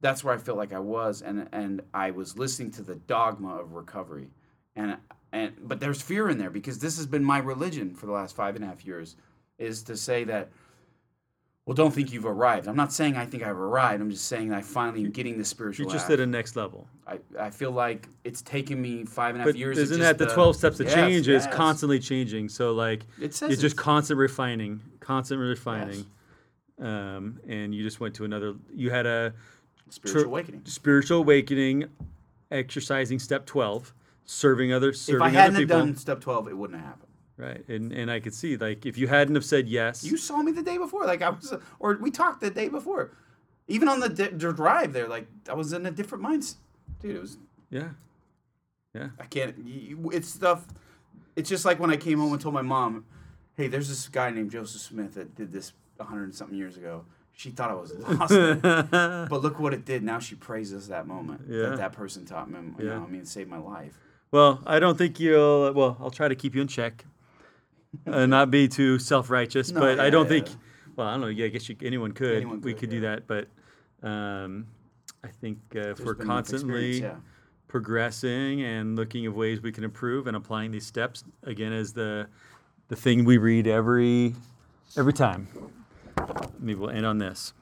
that's 0.00 0.24
where 0.24 0.32
I 0.34 0.38
felt 0.38 0.56
like 0.56 0.72
I 0.72 0.78
was, 0.78 1.20
and 1.20 1.48
and 1.52 1.82
I 1.92 2.10
was 2.12 2.38
listening 2.38 2.70
to 2.72 2.82
the 2.82 2.94
dogma 2.94 3.56
of 3.56 3.74
recovery, 3.74 4.30
and 4.74 4.96
and 5.32 5.52
but 5.62 5.80
there's 5.80 6.00
fear 6.00 6.30
in 6.30 6.38
there 6.38 6.50
because 6.50 6.78
this 6.78 6.96
has 6.96 7.06
been 7.06 7.24
my 7.24 7.38
religion 7.38 7.94
for 7.94 8.06
the 8.06 8.12
last 8.12 8.34
five 8.34 8.56
and 8.56 8.64
a 8.64 8.68
half 8.68 8.86
years, 8.86 9.16
is 9.58 9.82
to 9.82 9.96
say 9.96 10.24
that 10.24 10.48
well, 11.68 11.74
don't 11.74 11.92
think 11.92 12.14
you've 12.14 12.24
arrived. 12.24 12.66
I'm 12.66 12.76
not 12.76 12.94
saying 12.94 13.18
I 13.18 13.26
think 13.26 13.42
I've 13.42 13.58
arrived. 13.58 14.00
I'm 14.00 14.10
just 14.10 14.24
saying 14.24 14.54
I 14.54 14.62
finally 14.62 15.04
am 15.04 15.10
getting 15.10 15.36
the 15.36 15.44
spiritual. 15.44 15.84
You're 15.84 15.92
just 15.92 16.04
act. 16.04 16.12
did 16.12 16.20
a 16.20 16.26
next 16.26 16.56
level. 16.56 16.88
I, 17.06 17.18
I 17.38 17.50
feel 17.50 17.72
like 17.72 18.08
it's 18.24 18.40
taken 18.40 18.80
me 18.80 19.04
five 19.04 19.34
and 19.34 19.42
a 19.42 19.44
half 19.44 19.52
But 19.52 19.58
years. 19.58 19.76
isn't 19.76 20.00
that 20.00 20.16
the 20.16 20.30
uh, 20.30 20.34
12 20.34 20.56
steps 20.56 20.78
to 20.78 20.84
Yes, 20.84 20.94
change? 20.94 21.28
Is 21.28 21.46
constantly 21.48 21.98
changing. 21.98 22.48
So 22.48 22.72
like 22.72 23.02
It 23.20 23.34
says 23.34 23.52
it's 23.52 23.60
just 23.60 23.76
constant 23.76 24.18
refining, 24.18 24.80
constant 25.00 25.42
refining. 25.42 26.06
Um, 26.80 27.40
and 27.48 27.74
you 27.74 27.82
just 27.82 28.00
went 28.00 28.14
to 28.16 28.24
another. 28.24 28.54
You 28.74 28.90
had 28.90 29.06
a 29.06 29.34
spiritual 29.90 30.22
tr- 30.22 30.28
awakening. 30.28 30.62
spiritual 30.64 31.18
awakening, 31.18 31.86
exercising 32.50 33.18
step 33.18 33.46
12, 33.46 33.92
serving 34.24 34.72
other 34.72 34.90
If 34.90 35.08
I 35.20 35.28
hadn't 35.28 35.54
have 35.56 35.62
people. 35.62 35.78
done 35.78 35.96
step 35.96 36.20
12, 36.20 36.48
it 36.48 36.56
wouldn't 36.56 36.78
have 36.78 36.86
happened. 36.88 37.04
Right, 37.36 37.68
and 37.68 37.92
and 37.92 38.10
I 38.10 38.18
could 38.18 38.34
see 38.34 38.56
like 38.56 38.84
if 38.84 38.98
you 38.98 39.06
hadn't 39.06 39.36
have 39.36 39.44
said 39.44 39.68
yes, 39.68 40.02
You 40.02 40.16
saw 40.16 40.42
me 40.42 40.50
the 40.50 40.62
day 40.62 40.76
before, 40.76 41.06
like 41.06 41.22
I 41.22 41.30
was, 41.30 41.54
or 41.78 41.96
we 42.00 42.10
talked 42.10 42.40
the 42.40 42.50
day 42.50 42.68
before. 42.68 43.12
Even 43.68 43.86
on 43.88 44.00
the, 44.00 44.08
the 44.08 44.52
drive 44.52 44.92
there, 44.92 45.06
like 45.06 45.28
I 45.48 45.54
was 45.54 45.72
in 45.72 45.86
a 45.86 45.90
different 45.92 46.24
mindset. 46.24 46.56
Dude, 47.00 47.14
it 47.14 47.20
was 47.20 47.38
yeah, 47.70 47.90
yeah, 48.92 49.10
I 49.20 49.26
can't. 49.26 49.54
You, 49.64 50.10
it's 50.12 50.26
stuff. 50.28 50.66
It's 51.36 51.48
just 51.48 51.64
like 51.64 51.78
when 51.78 51.90
I 51.90 51.96
came 51.96 52.18
home 52.18 52.32
and 52.32 52.40
told 52.40 52.54
my 52.54 52.62
mom, 52.62 53.04
"Hey, 53.56 53.68
there's 53.68 53.88
this 53.88 54.08
guy 54.08 54.30
named 54.30 54.50
Joseph 54.50 54.80
Smith 54.80 55.14
that 55.14 55.36
did 55.36 55.52
this 55.52 55.72
hundred 56.06 56.24
and 56.24 56.34
something 56.34 56.56
years 56.56 56.76
ago." 56.76 57.04
She 57.32 57.50
thought 57.50 57.70
I 57.70 57.74
was 57.74 57.94
lost, 57.94 58.32
but 59.30 59.42
look 59.42 59.60
what 59.60 59.72
it 59.72 59.84
did. 59.84 60.02
Now 60.02 60.18
she 60.18 60.34
praises 60.34 60.88
that 60.88 61.06
moment 61.06 61.42
Yeah. 61.48 61.68
that 61.68 61.76
that 61.76 61.92
person 61.92 62.24
taught 62.24 62.50
me. 62.50 62.58
You 62.78 62.86
Yeah. 62.86 62.94
know, 62.96 63.04
I 63.04 63.10
mean, 63.10 63.24
saved 63.24 63.48
my 63.48 63.58
life. 63.58 63.96
Well, 64.32 64.60
I 64.66 64.80
don't 64.80 64.98
think 64.98 65.20
you'll. 65.20 65.72
Well, 65.72 65.96
I'll 66.00 66.10
try 66.10 66.26
to 66.28 66.34
keep 66.34 66.54
you 66.56 66.62
in 66.62 66.68
check, 66.68 67.04
uh, 68.06 68.26
not 68.26 68.50
be 68.50 68.66
too 68.68 68.98
self-righteous. 68.98 69.70
No, 69.70 69.80
but 69.80 70.00
I 70.00 70.10
don't 70.10 70.24
yeah. 70.24 70.40
think. 70.42 70.48
Well, 70.96 71.06
I 71.06 71.12
don't 71.12 71.20
know. 71.20 71.26
Yeah, 71.28 71.46
I 71.46 71.48
guess 71.48 71.68
you, 71.68 71.76
anyone 71.82 72.10
could. 72.12 72.36
Anyone 72.36 72.60
we 72.60 72.72
could, 72.72 72.80
could 72.80 72.90
do 72.90 73.00
that, 73.02 73.28
but 73.28 73.46
um, 74.02 74.66
I 75.22 75.28
think 75.28 75.58
uh, 75.76 75.90
if 75.90 76.00
we're 76.00 76.14
constantly 76.16 77.04
progressing 77.68 78.62
and 78.62 78.96
looking 78.96 79.26
of 79.26 79.34
ways 79.36 79.60
we 79.60 79.70
can 79.70 79.84
improve 79.84 80.26
and 80.26 80.36
applying 80.36 80.70
these 80.72 80.86
steps 80.86 81.22
again 81.44 81.72
as 81.72 81.92
the 81.92 82.26
the 82.88 82.96
thing 82.96 83.24
we 83.24 83.38
read 83.38 83.66
every 83.66 84.34
every 84.96 85.12
time. 85.12 85.46
Maybe 86.58 86.78
we'll 86.78 86.90
end 86.90 87.06
on 87.06 87.18
this. 87.18 87.52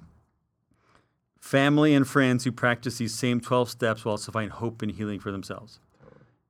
Family 1.40 1.94
and 1.94 2.06
friends 2.06 2.44
who 2.44 2.50
practice 2.52 2.98
these 2.98 3.14
same 3.14 3.40
12 3.40 3.70
steps 3.70 4.04
will 4.04 4.12
also 4.12 4.32
find 4.32 4.50
hope 4.50 4.82
and 4.82 4.90
healing 4.90 5.20
for 5.20 5.30
themselves. 5.30 5.78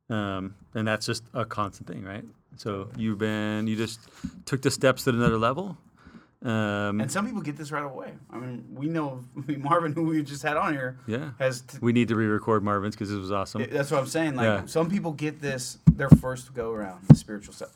Um, 0.09 0.55
and 0.75 0.87
that's 0.89 1.05
just 1.05 1.25
a 1.35 1.45
constant 1.45 1.89
thing, 1.89 2.03
right? 2.05 2.25
So 2.57 2.89
you've 2.97 3.19
been, 3.19 3.67
you 3.67 3.77
just 3.77 4.01
took 4.47 4.63
the 4.63 4.71
steps 4.71 5.05
to 5.05 5.11
another 5.11 5.37
level. 5.37 5.77
Um, 6.43 7.01
And 7.01 7.11
some 7.11 7.27
people 7.27 7.43
get 7.43 7.57
this 7.57 7.73
right 7.73 7.83
away. 7.85 8.13
I 8.31 8.39
mean, 8.39 8.65
we 8.73 8.87
know 8.87 9.25
I 9.37 9.41
mean, 9.53 9.63
Marvin, 9.63 9.93
who 9.93 10.05
we 10.05 10.23
just 10.23 10.43
had 10.43 10.57
on 10.57 10.73
here, 10.73 10.99
yeah. 11.07 11.31
has. 11.39 11.63
T- 11.63 11.79
We 11.83 11.93
need 11.93 12.09
to 12.09 12.17
re-record 12.17 12.63
Marvin's 12.63 12.95
because 12.95 13.11
this 13.11 13.19
was 13.19 13.33
awesome. 13.33 13.67
that's 13.71 13.91
what 13.91 14.01
I'm 14.01 14.07
saying. 14.07 14.37
Like 14.37 14.45
Yeah. 14.45 14.67
some 14.67 14.89
people 14.89 15.13
get 15.13 15.41
this 15.43 15.79
their 15.93 16.09
first 16.11 16.55
go 16.55 16.73
around 16.73 17.07
the 17.09 17.15
spiritual 17.17 17.53
stuff. 17.53 17.75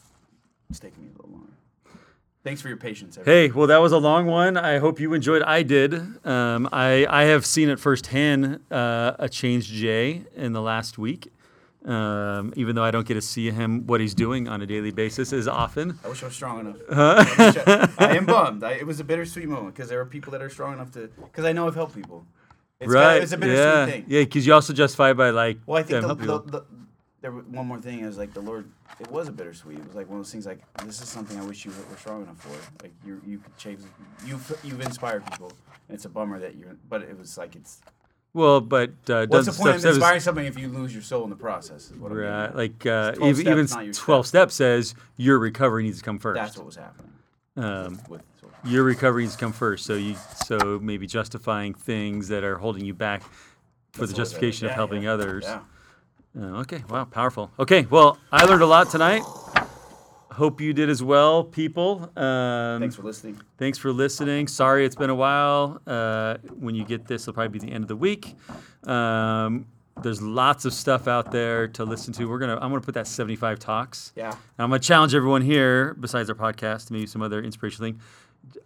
It's 0.71 0.79
taking 0.79 1.03
me 1.03 1.09
a 1.09 1.17
little 1.23 1.33
longer. 1.33 1.53
Thanks 2.43 2.63
for 2.63 2.69
your 2.69 2.79
patience. 2.79 3.19
everyone. 3.19 3.37
Hey, 3.37 3.51
well, 3.51 3.67
that 3.67 3.79
was 3.79 3.93
a 3.93 3.99
long 3.99 4.27
one. 4.27 4.57
I 4.57 4.79
hope 4.79 4.99
you 4.99 5.13
enjoyed. 5.13 5.43
I 5.43 5.63
did. 5.63 5.95
Um, 6.27 6.69
I 6.73 7.07
I 7.09 7.25
have 7.25 7.45
seen 7.45 7.69
it 7.69 7.79
firsthand. 7.79 8.61
Uh, 8.71 9.13
a 9.19 9.29
changed 9.29 9.71
Jay 9.73 10.23
in 10.35 10.53
the 10.53 10.63
last 10.63 10.97
week. 10.97 11.31
Um, 11.85 12.53
even 12.57 12.77
though 12.77 12.85
I 12.85 12.91
don't 12.91 13.07
get 13.07 13.15
to 13.15 13.23
see 13.23 13.51
him 13.51 13.87
what 13.87 14.01
he's 14.01 14.15
doing 14.15 14.49
on 14.49 14.61
a 14.61 14.67
daily 14.67 14.91
basis 14.91 15.33
as 15.33 15.49
often. 15.49 15.99
I 16.05 16.09
wish 16.09 16.23
I 16.23 16.27
was 16.27 16.35
strong 16.35 16.61
enough. 16.61 16.77
I, 16.91 17.89
I, 17.99 18.07
I, 18.07 18.17
am 18.17 18.27
bummed. 18.27 18.63
I, 18.63 18.73
it 18.73 18.87
was 18.87 19.01
a 19.01 19.05
bittersweet 19.05 19.49
moment 19.49 19.75
because 19.75 19.89
there 19.89 19.99
are 19.99 20.05
people 20.05 20.33
that 20.33 20.43
are 20.43 20.51
strong 20.51 20.75
enough 20.75 20.93
to. 20.93 21.09
Because 21.09 21.47
I 21.47 21.53
know 21.53 21.67
I've 21.67 21.75
helped 21.75 21.95
people. 21.95 22.27
It's 22.81 22.93
right? 22.93 23.15
Got, 23.15 23.23
it's 23.23 23.33
a 23.33 23.39
bittersweet 23.39 23.65
yeah. 23.65 23.87
thing. 23.87 24.05
Yeah, 24.09 24.21
because 24.21 24.47
you 24.47 24.53
also 24.53 24.75
justify 24.75 25.15
by 25.15 25.31
like. 25.31 25.59
Well, 25.65 25.79
I 25.79 25.83
think 25.83 26.03
the, 26.03 26.15
the, 26.15 26.39
the, 26.43 26.65
there 27.21 27.33
was 27.33 27.45
one 27.47 27.67
more 27.67 27.79
thing 27.79 28.01
is 28.01 28.17
like 28.17 28.33
the 28.33 28.41
Lord. 28.41 28.71
It 28.99 29.11
was 29.11 29.29
a 29.29 29.33
bittersweet. 29.33 29.79
It 29.79 29.87
was 29.87 29.95
like 29.95 30.09
one 30.09 30.19
of 30.19 30.25
those 30.25 30.33
things. 30.33 30.47
Like 30.47 30.61
this 30.85 31.01
is 31.03 31.09
something 31.09 31.39
I 31.39 31.45
wish 31.45 31.65
you 31.65 31.71
were 31.71 31.97
strong 31.97 32.23
enough 32.23 32.41
for. 32.41 32.83
Like 32.83 32.93
you, 33.05 33.21
you 33.27 33.39
could 33.39 33.57
change. 33.57 33.81
You, 34.27 34.41
you've 34.65 34.81
inspired 34.81 35.27
people. 35.27 35.53
And 35.89 35.95
it's 35.95 36.05
a 36.05 36.09
bummer 36.09 36.39
that 36.39 36.57
you're. 36.57 36.77
But 36.89 37.03
it 37.03 37.19
was 37.19 37.37
like 37.37 37.57
it's. 37.57 37.81
well, 38.33 38.61
but 38.61 38.91
uh, 39.09 39.27
What's 39.27 39.47
the 39.47 39.53
point 39.53 39.77
of 39.77 39.85
inspiring 39.85 40.21
something 40.21 40.47
if 40.47 40.59
you 40.59 40.69
lose 40.69 40.95
your 40.95 41.03
soul 41.03 41.25
in 41.25 41.31
the 41.31 41.37
process? 41.37 41.91
Is 41.91 41.99
what 41.99 42.11
I'm 42.11 42.19
getting 42.19 42.31
Right, 42.33 42.57
like 42.57 42.87
uh, 42.87 43.13
12 43.13 43.41
even, 43.41 43.53
even 43.53 43.69
steps, 43.69 43.85
your 43.85 43.95
12 43.95 44.27
steps 44.27 44.55
says 44.55 44.95
your 45.17 45.39
recovery 45.39 45.83
needs 45.83 45.99
to 45.99 46.05
come 46.05 46.19
first. 46.19 46.41
That's 46.41 46.57
what 46.57 46.67
was 46.67 46.77
happening. 46.77 47.13
um, 47.57 48.01
With, 48.09 48.23
so, 48.41 48.49
your 48.65 48.85
recovery 48.85 49.25
needs 49.25 49.35
to 49.35 49.41
come 49.41 49.53
first. 49.53 49.85
So 49.85 49.95
you 49.95 50.17
so 50.47 50.79
maybe 50.83 51.07
justifying 51.07 51.75
things 51.75 52.29
that 52.29 52.45
are 52.45 52.57
holding 52.57 52.87
you 52.87 52.95
back 52.95 53.23
for 53.23 53.29
the 53.29 53.33
That's 53.93 54.01
was 54.01 54.13
justification 54.15 54.67
of 54.67 54.71
yeah, 54.71 54.77
helping 54.77 55.03
yeah, 55.03 55.13
others. 55.13 55.45
Yeah. 55.47 55.61
Uh, 56.39 56.61
okay, 56.61 56.83
wow, 56.89 57.05
powerful. 57.05 57.51
Okay, 57.59 57.87
well, 57.91 58.19
I 58.31 58.45
learned 58.45 58.63
a 58.63 58.67
lot 58.67 58.91
tonight. 58.91 59.23
Hope 60.33 60.61
you 60.61 60.73
did 60.73 60.89
as 60.89 61.03
well, 61.03 61.43
people. 61.43 62.11
Um, 62.17 62.81
Thanks 62.81 62.95
for 62.95 63.03
listening. 63.03 63.41
Thanks 63.59 63.79
for 63.79 63.93
listening. 63.93 64.47
Sorry 64.47 64.87
it's 64.87 64.95
been 64.95 65.11
a 65.11 65.15
while. 65.15 65.83
Uh, 65.87 66.39
when 66.59 66.75
you 66.75 66.85
get 66.85 67.07
this, 67.07 67.23
it'll 67.23 67.35
probably 67.35 67.59
be 67.59 67.67
the 67.67 67.73
end 67.73 67.83
of 67.85 67.89
the 67.89 67.97
week. 67.97 68.37
Um, 68.85 69.67
there's 70.03 70.23
lots 70.23 70.65
of 70.65 70.73
stuff 70.73 71.09
out 71.09 71.31
there 71.31 71.69
to 71.69 71.85
listen 71.85 72.13
to. 72.15 72.27
We're 72.27 72.39
gonna. 72.39 72.55
I'm 72.55 72.71
gonna 72.71 72.81
put 72.81 72.95
that 72.95 73.07
75 73.07 73.59
talks. 73.59 74.13
Yeah. 74.17 74.31
And 74.31 74.39
I'm 74.59 74.71
gonna 74.71 74.79
challenge 74.79 75.15
everyone 75.15 75.43
here, 75.43 75.95
besides 75.95 76.31
our 76.31 76.37
podcast, 76.37 76.91
maybe 76.91 77.07
some 77.07 77.23
other 77.23 77.43
inspirational 77.43 77.91
thing. 77.91 78.01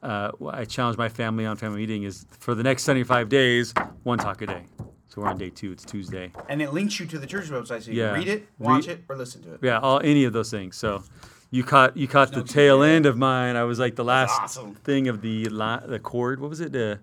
Uh, 0.03 0.31
I 0.51 0.65
challenge 0.67 0.97
my 0.97 1.09
family 1.09 1.47
on 1.47 1.57
family 1.57 1.79
meeting 1.79 2.05
is 2.05 2.27
for 2.31 2.55
the 2.55 2.63
next 2.63 2.85
75 2.85 3.29
days, 3.29 3.75
one 4.05 4.19
talk 4.19 4.43
a 4.43 4.47
day. 4.47 4.67
So 5.15 5.21
we're 5.23 5.29
on 5.29 5.39
day 5.39 5.51
two. 5.51 5.71
It's 5.71 5.85
Tuesday. 5.85 6.33
And 6.49 6.61
it 6.61 6.73
links 6.73 6.99
you 6.99 7.07
to 7.07 7.19
the 7.21 7.27
church 7.27 7.47
website 7.49 7.83
so 7.85 7.93
you 7.93 8.01
Yeah. 8.03 8.11
can 8.11 8.19
read 8.19 8.29
it, 8.29 8.49
watch 8.59 8.89
it, 8.89 9.05
or 9.09 9.17
listen 9.17 9.43
to 9.45 9.55
it. 9.55 9.61
Yeah, 9.63 9.79
all 9.79 10.01
any 10.03 10.25
of 10.25 10.33
those 10.33 10.51
things. 10.51 10.75
So 10.75 11.05
you 11.53 11.63
caught 11.63 11.97
you 11.97 12.09
caught 12.09 12.33
the 12.33 12.43
tail 12.43 12.83
end 12.83 13.07
of 13.07 13.17
mine. 13.17 13.55
I 13.55 13.63
was 13.63 13.79
like 13.79 13.95
the 13.95 14.03
last 14.05 14.33
awesome. 14.41 14.75
thing 14.75 15.07
of 15.07 15.21
the 15.23 15.45
the 15.45 16.01
chord. 16.03 16.41
What 16.41 16.51
was 16.51 16.61
it? 16.61 16.75
Uh, 16.75 16.97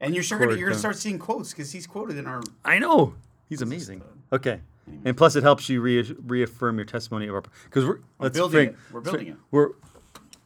And 0.00 0.14
you're 0.14 0.22
sure 0.22 0.38
gonna, 0.38 0.50
Corey 0.50 0.60
you're 0.60 0.68
gonna 0.68 0.78
start 0.78 0.96
seeing 0.96 1.18
quotes 1.18 1.50
because 1.50 1.72
he's 1.72 1.88
quoted 1.88 2.18
in 2.18 2.26
our. 2.26 2.40
I 2.64 2.78
know. 2.78 3.14
He's 3.48 3.62
amazing. 3.62 4.02
Okay. 4.32 4.60
And 5.04 5.16
plus, 5.16 5.34
it 5.34 5.42
helps 5.42 5.68
you 5.68 5.80
re- 5.80 6.14
reaffirm 6.24 6.76
your 6.76 6.84
testimony 6.84 7.26
of 7.26 7.34
our 7.34 7.42
because 7.64 7.84
we're 7.84 7.98
let's 8.20 8.36
building 8.38 8.66
frank- 8.66 8.70
it. 8.72 8.94
We're 8.94 9.00
building 9.00 9.26
it. 9.28 9.36
We're 9.50 9.68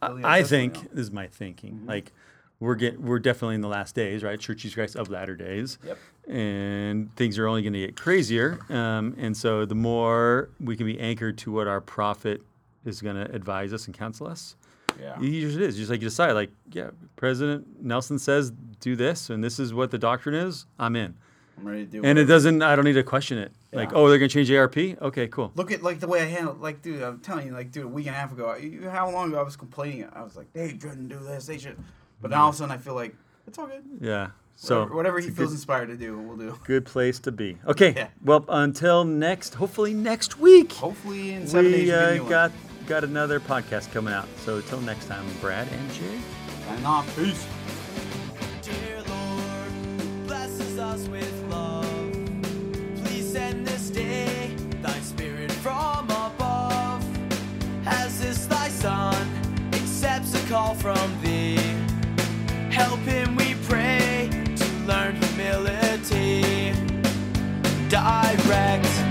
building 0.01 0.25
our 0.25 0.31
I 0.31 0.39
testimony 0.39 0.69
think 0.69 0.91
this 0.91 1.01
is 1.01 1.11
my 1.11 1.27
thinking. 1.27 1.73
Mm-hmm. 1.75 1.87
Like 1.89 2.13
we're 2.59 2.75
get 2.75 2.99
we're 2.99 3.19
definitely 3.19 3.55
in 3.55 3.61
the 3.61 3.67
last 3.67 3.95
days, 3.95 4.23
right? 4.23 4.39
Church 4.39 4.59
Jesus 4.59 4.75
Christ 4.75 4.95
of 4.95 5.09
latter 5.09 5.35
days. 5.35 5.77
Yep. 5.85 5.97
And 6.29 7.13
things 7.15 7.39
are 7.39 7.47
only 7.47 7.61
going 7.63 7.73
to 7.73 7.79
get 7.79 7.95
crazier. 7.95 8.59
Um, 8.69 9.15
and 9.17 9.35
so 9.35 9.65
the 9.65 9.75
more 9.75 10.49
we 10.59 10.77
can 10.77 10.85
be 10.85 10.99
anchored 10.99 11.37
to 11.39 11.51
what 11.51 11.67
our 11.67 11.81
prophet 11.81 12.41
is 12.85 13.01
going 13.01 13.15
to 13.15 13.31
advise 13.33 13.73
us 13.73 13.87
and 13.87 13.97
counsel 13.97 14.27
us, 14.27 14.55
Yeah. 15.01 15.19
usually 15.19 15.65
it 15.65 15.69
is. 15.69 15.77
Just 15.77 15.89
like 15.89 16.01
you 16.01 16.07
decide, 16.07 16.33
like, 16.33 16.51
yeah, 16.71 16.91
President 17.15 17.83
Nelson 17.83 18.19
says 18.19 18.51
do 18.79 18.95
this, 18.95 19.29
and 19.31 19.43
this 19.43 19.59
is 19.59 19.73
what 19.73 19.89
the 19.91 19.97
doctrine 19.97 20.35
is. 20.35 20.65
I'm 20.77 20.95
in. 20.95 21.15
I'm 21.57 21.67
ready 21.67 21.85
to 21.85 21.91
do. 21.91 22.03
And 22.05 22.17
it 22.19 22.25
doesn't. 22.25 22.61
I 22.61 22.75
don't 22.75 22.85
need 22.85 22.93
to 22.93 23.03
question 23.03 23.37
it. 23.39 23.51
Like, 23.73 23.91
oh, 23.93 24.07
they're 24.07 24.17
gonna 24.17 24.29
change 24.29 24.49
ARP. 24.51 24.77
Okay, 24.77 25.27
cool. 25.27 25.51
Look 25.55 25.71
at 25.71 25.83
like 25.83 25.99
the 25.99 26.07
way 26.07 26.21
I 26.21 26.25
handle. 26.25 26.53
Like, 26.55 26.81
dude, 26.81 27.01
I'm 27.03 27.19
telling 27.19 27.47
you, 27.47 27.53
like, 27.53 27.71
dude, 27.71 27.83
a 27.83 27.87
week 27.87 28.07
and 28.07 28.15
a 28.15 28.19
half 28.19 28.31
ago, 28.31 28.55
how 28.89 29.09
long 29.09 29.29
ago 29.29 29.39
I 29.39 29.43
was 29.43 29.55
complaining? 29.57 30.07
I 30.13 30.23
was 30.23 30.35
like, 30.37 30.51
they 30.53 30.69
shouldn't 30.69 31.09
do 31.09 31.19
this. 31.19 31.45
They 31.47 31.57
should. 31.57 31.77
But 32.21 32.31
now 32.31 32.43
all 32.43 32.49
of 32.49 32.55
a 32.55 32.57
sudden, 32.59 32.71
I 32.73 32.77
feel 32.77 32.95
like 32.95 33.13
it's 33.45 33.57
all 33.57 33.67
good. 33.67 33.83
Yeah. 33.99 34.29
So 34.61 34.79
whatever, 34.81 34.95
whatever 34.95 35.19
he 35.21 35.29
feels 35.29 35.49
good, 35.49 35.55
inspired 35.55 35.87
to 35.87 35.95
do, 35.95 36.17
we'll 36.19 36.35
do. 36.35 36.59
good 36.65 36.85
place 36.85 37.17
to 37.19 37.31
be. 37.31 37.57
Okay. 37.65 37.93
Yeah. 37.95 38.07
Well, 38.21 38.43
until 38.49 39.05
next, 39.05 39.53
hopefully 39.55 39.93
next 39.93 40.37
week, 40.37 40.73
Hopefully, 40.73 41.31
in 41.31 41.47
seven 41.47 41.71
days, 41.71 41.85
we 41.87 41.91
uh, 41.93 41.99
get 41.99 42.09
a 42.09 42.13
new 42.15 42.21
one. 42.23 42.29
got 42.29 42.51
got 42.87 43.03
another 43.05 43.39
podcast 43.39 43.89
coming 43.93 44.13
out. 44.13 44.27
So 44.43 44.57
until 44.57 44.81
next 44.81 45.05
time, 45.05 45.25
Brad 45.39 45.65
and 45.71 45.93
Jay. 45.93 46.19
Signing 46.65 46.85
off. 46.85 47.15
Peace. 47.15 47.47
Dear 48.61 49.01
Lord, 49.07 50.27
blesses 50.27 50.77
us 50.77 51.07
with 51.07 51.43
love. 51.49 52.11
Please 53.05 53.31
send 53.31 53.65
this 53.65 53.89
day 53.89 54.53
thy 54.81 54.99
spirit 54.99 55.51
from 55.53 56.03
above. 56.09 57.01
As 57.87 58.19
this 58.21 58.45
thy 58.45 58.67
son 58.67 59.15
accepts 59.73 60.33
a 60.35 60.47
call 60.49 60.75
from 60.75 61.21
thee, 61.21 61.55
help 62.71 62.99
him, 63.01 63.35
we 63.37 63.37
pray, 63.37 63.37
to 63.37 63.38
learn 64.89 65.15
humility. 65.21 66.73
Direct 67.89 69.08